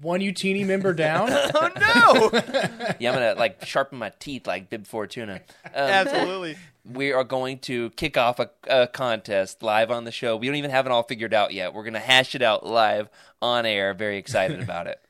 one 0.00 0.20
Youtini 0.20 0.66
member 0.66 0.92
down. 0.92 1.30
Oh 1.54 1.70
no! 1.78 2.40
Yeah, 2.98 3.10
I'm 3.12 3.14
gonna 3.18 3.34
like 3.34 3.64
sharpen 3.64 3.98
my 3.98 4.10
teeth 4.18 4.46
like 4.46 4.68
Bib 4.70 4.86
Fortuna. 4.86 5.40
Um, 5.64 5.70
Absolutely. 5.74 6.56
we 6.84 7.12
are 7.12 7.24
going 7.24 7.58
to 7.60 7.90
kick 7.90 8.16
off 8.16 8.38
a, 8.38 8.50
a 8.68 8.86
contest 8.86 9.62
live 9.62 9.90
on 9.90 10.04
the 10.04 10.12
show. 10.12 10.36
We 10.36 10.46
don't 10.46 10.56
even 10.56 10.70
have 10.70 10.86
it 10.86 10.92
all 10.92 11.02
figured 11.02 11.32
out 11.34 11.52
yet. 11.52 11.72
We're 11.74 11.84
gonna 11.84 11.98
hash 11.98 12.34
it 12.34 12.42
out 12.42 12.66
live 12.66 13.08
on 13.42 13.64
air. 13.66 13.94
Very 13.94 14.18
excited 14.18 14.60
about 14.62 14.86
it. 14.86 15.00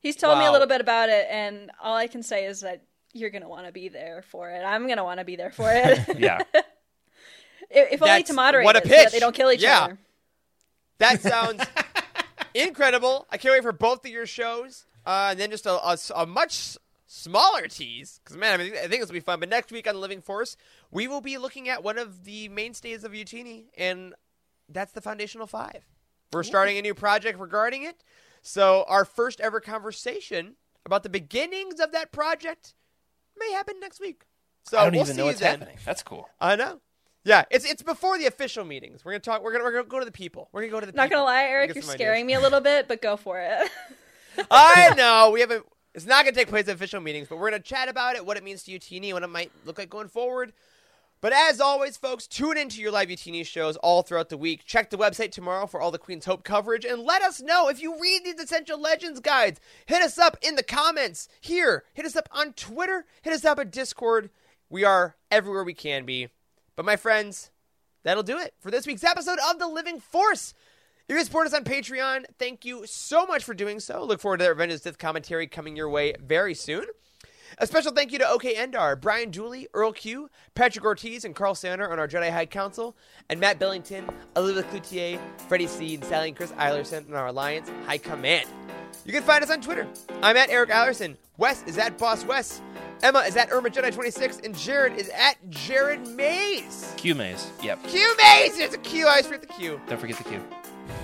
He's 0.00 0.16
told 0.16 0.38
me 0.38 0.46
a 0.46 0.52
little 0.52 0.66
bit 0.66 0.80
about 0.80 1.08
it, 1.10 1.26
and 1.30 1.70
all 1.82 1.94
I 1.96 2.06
can 2.06 2.22
say 2.22 2.46
is 2.46 2.60
that 2.60 2.82
you're 3.12 3.28
going 3.30 3.42
to 3.42 3.48
want 3.48 3.66
to 3.66 3.72
be 3.72 3.88
there 3.90 4.22
for 4.22 4.48
it. 4.50 4.60
I'm 4.64 4.86
going 4.86 4.96
to 4.96 5.04
want 5.04 5.18
to 5.20 5.24
be 5.26 5.36
there 5.36 5.50
for 5.50 5.70
it. 5.70 5.98
Yeah. 6.18 6.38
if 7.68 7.92
if 7.92 8.02
only 8.02 8.22
to 8.22 8.32
moderate 8.32 8.64
what 8.64 8.76
a 8.76 8.78
it, 8.78 8.84
so 8.84 8.88
that 8.90 9.04
pitch. 9.04 9.12
they 9.12 9.18
don't 9.18 9.34
kill 9.34 9.50
each 9.52 9.60
Yeah. 9.62 9.80
other. 9.82 9.98
That 10.98 11.20
sounds 11.20 11.62
incredible. 12.54 13.26
I 13.30 13.36
can't 13.36 13.54
wait 13.54 13.62
for 13.62 13.72
both 13.72 14.04
of 14.04 14.10
your 14.10 14.26
shows. 14.26 14.86
Uh, 15.06 15.28
and 15.30 15.40
then 15.40 15.50
just 15.50 15.66
a 15.66 15.98
a 16.14 16.26
much 16.26 16.76
smaller 17.06 17.66
tease. 17.66 18.20
Because, 18.22 18.36
man, 18.36 18.60
I, 18.60 18.64
mean, 18.64 18.72
I 18.74 18.86
think 18.86 19.00
this 19.00 19.08
will 19.08 19.14
be 19.14 19.20
fun. 19.20 19.40
But 19.40 19.48
next 19.48 19.72
week 19.72 19.88
on 19.88 20.00
Living 20.00 20.22
Force, 20.22 20.56
we 20.90 21.08
will 21.08 21.20
be 21.20 21.38
looking 21.38 21.68
at 21.68 21.82
one 21.82 21.98
of 21.98 22.24
the 22.24 22.48
mainstays 22.48 23.04
of 23.04 23.12
Youtini, 23.12 23.64
and 23.76 24.14
that's 24.68 24.92
the 24.92 25.00
Foundational 25.00 25.46
Five. 25.46 25.84
We're 26.32 26.44
starting 26.44 26.78
a 26.78 26.82
new 26.82 26.94
project 26.94 27.40
regarding 27.40 27.82
it. 27.82 28.04
So, 28.42 28.84
our 28.88 29.04
first 29.04 29.40
ever 29.40 29.60
conversation 29.60 30.54
about 30.86 31.02
the 31.02 31.10
beginnings 31.10 31.80
of 31.80 31.92
that 31.92 32.12
project 32.12 32.74
may 33.36 33.52
happen 33.52 33.80
next 33.80 34.00
week. 34.00 34.22
So, 34.64 34.78
I 34.78 34.84
don't 34.84 34.92
we'll 34.92 35.02
even 35.02 35.14
see 35.14 35.18
know 35.18 35.26
what's 35.26 35.40
then. 35.40 35.58
happening. 35.58 35.78
That's 35.84 36.02
cool. 36.02 36.28
I 36.40 36.56
know. 36.56 36.80
Yeah, 37.24 37.44
it's 37.50 37.70
it's 37.70 37.82
before 37.82 38.18
the 38.18 38.26
official 38.26 38.64
meetings. 38.64 39.04
We're 39.04 39.12
gonna 39.12 39.20
talk. 39.20 39.42
We're 39.42 39.52
gonna 39.52 39.64
we're 39.64 39.72
gonna 39.72 39.84
go 39.84 39.98
to 39.98 40.04
the 40.04 40.12
people. 40.12 40.48
We're 40.52 40.62
gonna 40.62 40.72
go 40.72 40.80
to 40.80 40.86
the. 40.86 40.92
Not 40.92 41.08
people. 41.08 41.18
gonna 41.18 41.30
lie, 41.30 41.44
Eric, 41.44 41.74
you're 41.74 41.82
scaring 41.82 42.24
ideas. 42.24 42.26
me 42.26 42.34
a 42.34 42.40
little 42.40 42.60
bit, 42.60 42.88
but 42.88 43.02
go 43.02 43.16
for 43.16 43.40
it. 43.40 43.70
I 44.50 44.94
know 44.96 45.30
we 45.32 45.40
haven't. 45.40 45.66
It's 45.94 46.06
not 46.06 46.24
gonna 46.24 46.34
take 46.34 46.48
place 46.48 46.68
at 46.68 46.76
official 46.76 47.00
meetings, 47.00 47.28
but 47.28 47.36
we're 47.36 47.50
gonna 47.50 47.62
chat 47.62 47.88
about 47.88 48.16
it, 48.16 48.24
what 48.24 48.36
it 48.36 48.44
means 48.44 48.62
to 48.64 48.72
Youtini, 48.72 49.12
what 49.12 49.22
it 49.22 49.28
might 49.28 49.50
look 49.66 49.78
like 49.78 49.90
going 49.90 50.08
forward. 50.08 50.52
But 51.20 51.34
as 51.34 51.60
always, 51.60 51.98
folks, 51.98 52.26
tune 52.26 52.56
into 52.56 52.80
your 52.80 52.90
live 52.90 53.08
Youtini 53.08 53.44
shows 53.44 53.76
all 53.76 54.02
throughout 54.02 54.30
the 54.30 54.38
week. 54.38 54.64
Check 54.64 54.88
the 54.88 54.96
website 54.96 55.32
tomorrow 55.32 55.66
for 55.66 55.78
all 55.78 55.90
the 55.90 55.98
Queen's 55.98 56.24
Hope 56.24 56.44
coverage 56.44 56.86
and 56.86 57.02
let 57.02 57.20
us 57.20 57.42
know 57.42 57.68
if 57.68 57.82
you 57.82 58.00
read 58.00 58.24
these 58.24 58.40
Essential 58.40 58.80
Legends 58.80 59.20
guides. 59.20 59.60
Hit 59.84 60.00
us 60.00 60.16
up 60.18 60.38
in 60.40 60.56
the 60.56 60.62
comments 60.62 61.28
here. 61.42 61.84
Hit 61.92 62.06
us 62.06 62.16
up 62.16 62.30
on 62.32 62.54
Twitter. 62.54 63.04
Hit 63.20 63.34
us 63.34 63.44
up 63.44 63.58
at 63.58 63.70
Discord. 63.70 64.30
We 64.70 64.82
are 64.84 65.16
everywhere 65.30 65.64
we 65.64 65.74
can 65.74 66.06
be. 66.06 66.28
But 66.80 66.86
my 66.86 66.96
friends, 66.96 67.50
that'll 68.04 68.22
do 68.22 68.38
it 68.38 68.54
for 68.58 68.70
this 68.70 68.86
week's 68.86 69.04
episode 69.04 69.38
of 69.50 69.58
The 69.58 69.68
Living 69.68 70.00
Force. 70.00 70.54
If 71.06 71.14
you 71.14 71.22
support 71.22 71.46
us 71.46 71.52
on 71.52 71.62
Patreon, 71.62 72.24
thank 72.38 72.64
you 72.64 72.86
so 72.86 73.26
much 73.26 73.44
for 73.44 73.52
doing 73.52 73.80
so. 73.80 74.02
Look 74.02 74.18
forward 74.18 74.38
to 74.38 74.44
that 74.44 74.56
the 74.56 74.78
Sith 74.78 74.96
commentary 74.96 75.46
coming 75.46 75.76
your 75.76 75.90
way 75.90 76.14
very 76.18 76.54
soon. 76.54 76.86
A 77.58 77.66
special 77.66 77.92
thank 77.92 78.12
you 78.12 78.18
to 78.20 78.26
OK 78.26 78.54
Endar, 78.54 78.98
Brian 78.98 79.30
Dooley, 79.30 79.68
Earl 79.74 79.92
Q, 79.92 80.30
Patrick 80.54 80.86
Ortiz, 80.86 81.26
and 81.26 81.36
Carl 81.36 81.54
Sander 81.54 81.92
on 81.92 81.98
our 81.98 82.08
Jedi 82.08 82.32
High 82.32 82.46
Council, 82.46 82.96
and 83.28 83.38
Matt 83.38 83.58
Billington, 83.58 84.08
Elizabeth 84.34 84.72
Cloutier, 84.72 85.20
Freddie 85.48 85.66
Seed, 85.66 86.02
Sally 86.06 86.28
and 86.28 86.36
Chris 86.38 86.52
Eilerson 86.52 87.06
on 87.10 87.14
our 87.14 87.26
Alliance 87.26 87.70
High 87.84 87.98
Command. 87.98 88.48
You 89.04 89.12
can 89.12 89.22
find 89.22 89.44
us 89.44 89.50
on 89.50 89.60
Twitter. 89.60 89.86
I'm 90.22 90.38
at 90.38 90.48
Eric 90.48 90.70
Eilerson. 90.70 91.18
Wes 91.36 91.62
is 91.64 91.76
at 91.76 91.98
Boss 91.98 92.24
Wes. 92.24 92.62
Emma 93.02 93.20
is 93.20 93.36
at 93.36 93.50
Irma 93.50 93.70
Jedi 93.70 93.92
26, 93.94 94.40
and 94.44 94.56
Jared 94.56 94.94
is 94.98 95.08
at 95.10 95.36
Jared 95.48 96.06
Mayes. 96.08 96.92
Q 96.98 97.14
Mayes. 97.14 97.50
Yep. 97.62 97.84
Q 97.84 98.16
Mays! 98.16 98.58
There's 98.58 98.74
a 98.74 98.78
Q. 98.78 99.06
I 99.06 99.10
always 99.10 99.26
forget 99.26 99.40
the 99.40 99.54
Q. 99.54 99.80
Don't 99.88 99.98
forget 99.98 100.18
the 100.18 100.24
Q. 100.24 100.42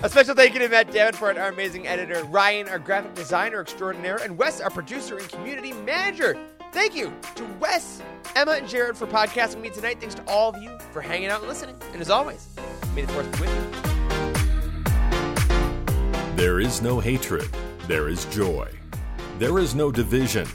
A 0.03 0.09
special 0.09 0.35
thank 0.35 0.53
you 0.53 0.59
to 0.59 0.69
Matt 0.69 0.91
Davenport, 0.91 1.37
our 1.37 1.49
amazing 1.49 1.87
editor, 1.87 2.23
Ryan, 2.25 2.67
our 2.67 2.77
graphic 2.77 3.15
designer 3.15 3.61
extraordinaire, 3.61 4.17
and 4.17 4.37
Wes, 4.37 4.61
our 4.61 4.69
producer 4.69 5.17
and 5.17 5.27
community 5.27 5.73
manager. 5.73 6.37
Thank 6.71 6.95
you 6.95 7.11
to 7.35 7.43
Wes, 7.59 8.03
Emma, 8.35 8.51
and 8.51 8.67
Jared 8.67 8.95
for 8.95 9.07
podcasting 9.07 9.55
with 9.55 9.63
me 9.63 9.69
tonight. 9.71 9.99
Thanks 9.99 10.13
to 10.15 10.23
all 10.27 10.53
of 10.53 10.61
you 10.61 10.77
for 10.91 11.01
hanging 11.01 11.29
out 11.29 11.39
and 11.39 11.47
listening. 11.47 11.75
And 11.93 12.01
as 12.01 12.11
always, 12.11 12.47
may 12.93 13.03
the 13.03 13.13
force 13.13 13.25
be 13.27 13.41
with 13.41 13.49
you. 13.49 13.87
There 16.35 16.59
is 16.59 16.83
no 16.83 16.99
hatred, 16.99 17.49
there 17.87 18.09
is 18.09 18.25
joy. 18.25 18.69
There 19.39 19.57
is 19.57 19.73
no 19.73 19.91
division, 19.91 20.47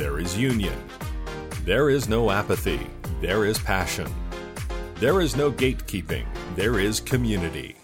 there 0.00 0.18
is 0.18 0.34
union. 0.34 0.72
There 1.66 1.90
is 1.90 2.08
no 2.08 2.30
apathy, 2.30 2.86
there 3.20 3.44
is 3.44 3.58
passion. 3.58 4.10
There 4.94 5.20
is 5.20 5.36
no 5.36 5.52
gatekeeping, 5.52 6.24
there 6.56 6.78
is 6.78 7.00
community. 7.00 7.76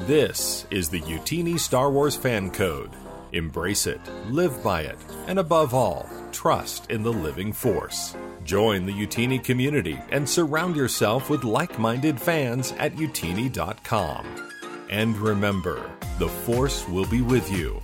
This 0.00 0.66
is 0.72 0.88
the 0.88 1.00
Youtini 1.02 1.56
Star 1.56 1.88
Wars 1.88 2.16
Fan 2.16 2.50
Code. 2.50 2.90
Embrace 3.30 3.86
it, 3.86 4.00
live 4.26 4.60
by 4.64 4.82
it, 4.82 4.98
and 5.28 5.38
above 5.38 5.72
all, 5.72 6.10
trust 6.32 6.90
in 6.90 7.04
the 7.04 7.12
living 7.12 7.52
force. 7.52 8.16
Join 8.42 8.84
the 8.84 8.92
Youtini 8.92 9.42
community 9.42 10.00
and 10.10 10.28
surround 10.28 10.74
yourself 10.74 11.30
with 11.30 11.44
like 11.44 11.78
minded 11.78 12.20
fans 12.20 12.72
at 12.76 12.96
youtini.com. 12.96 14.26
And 14.90 15.16
remember, 15.16 15.88
the 16.18 16.28
force 16.28 16.88
will 16.88 17.06
be 17.06 17.22
with 17.22 17.48
you 17.52 17.80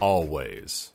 always. 0.00 0.92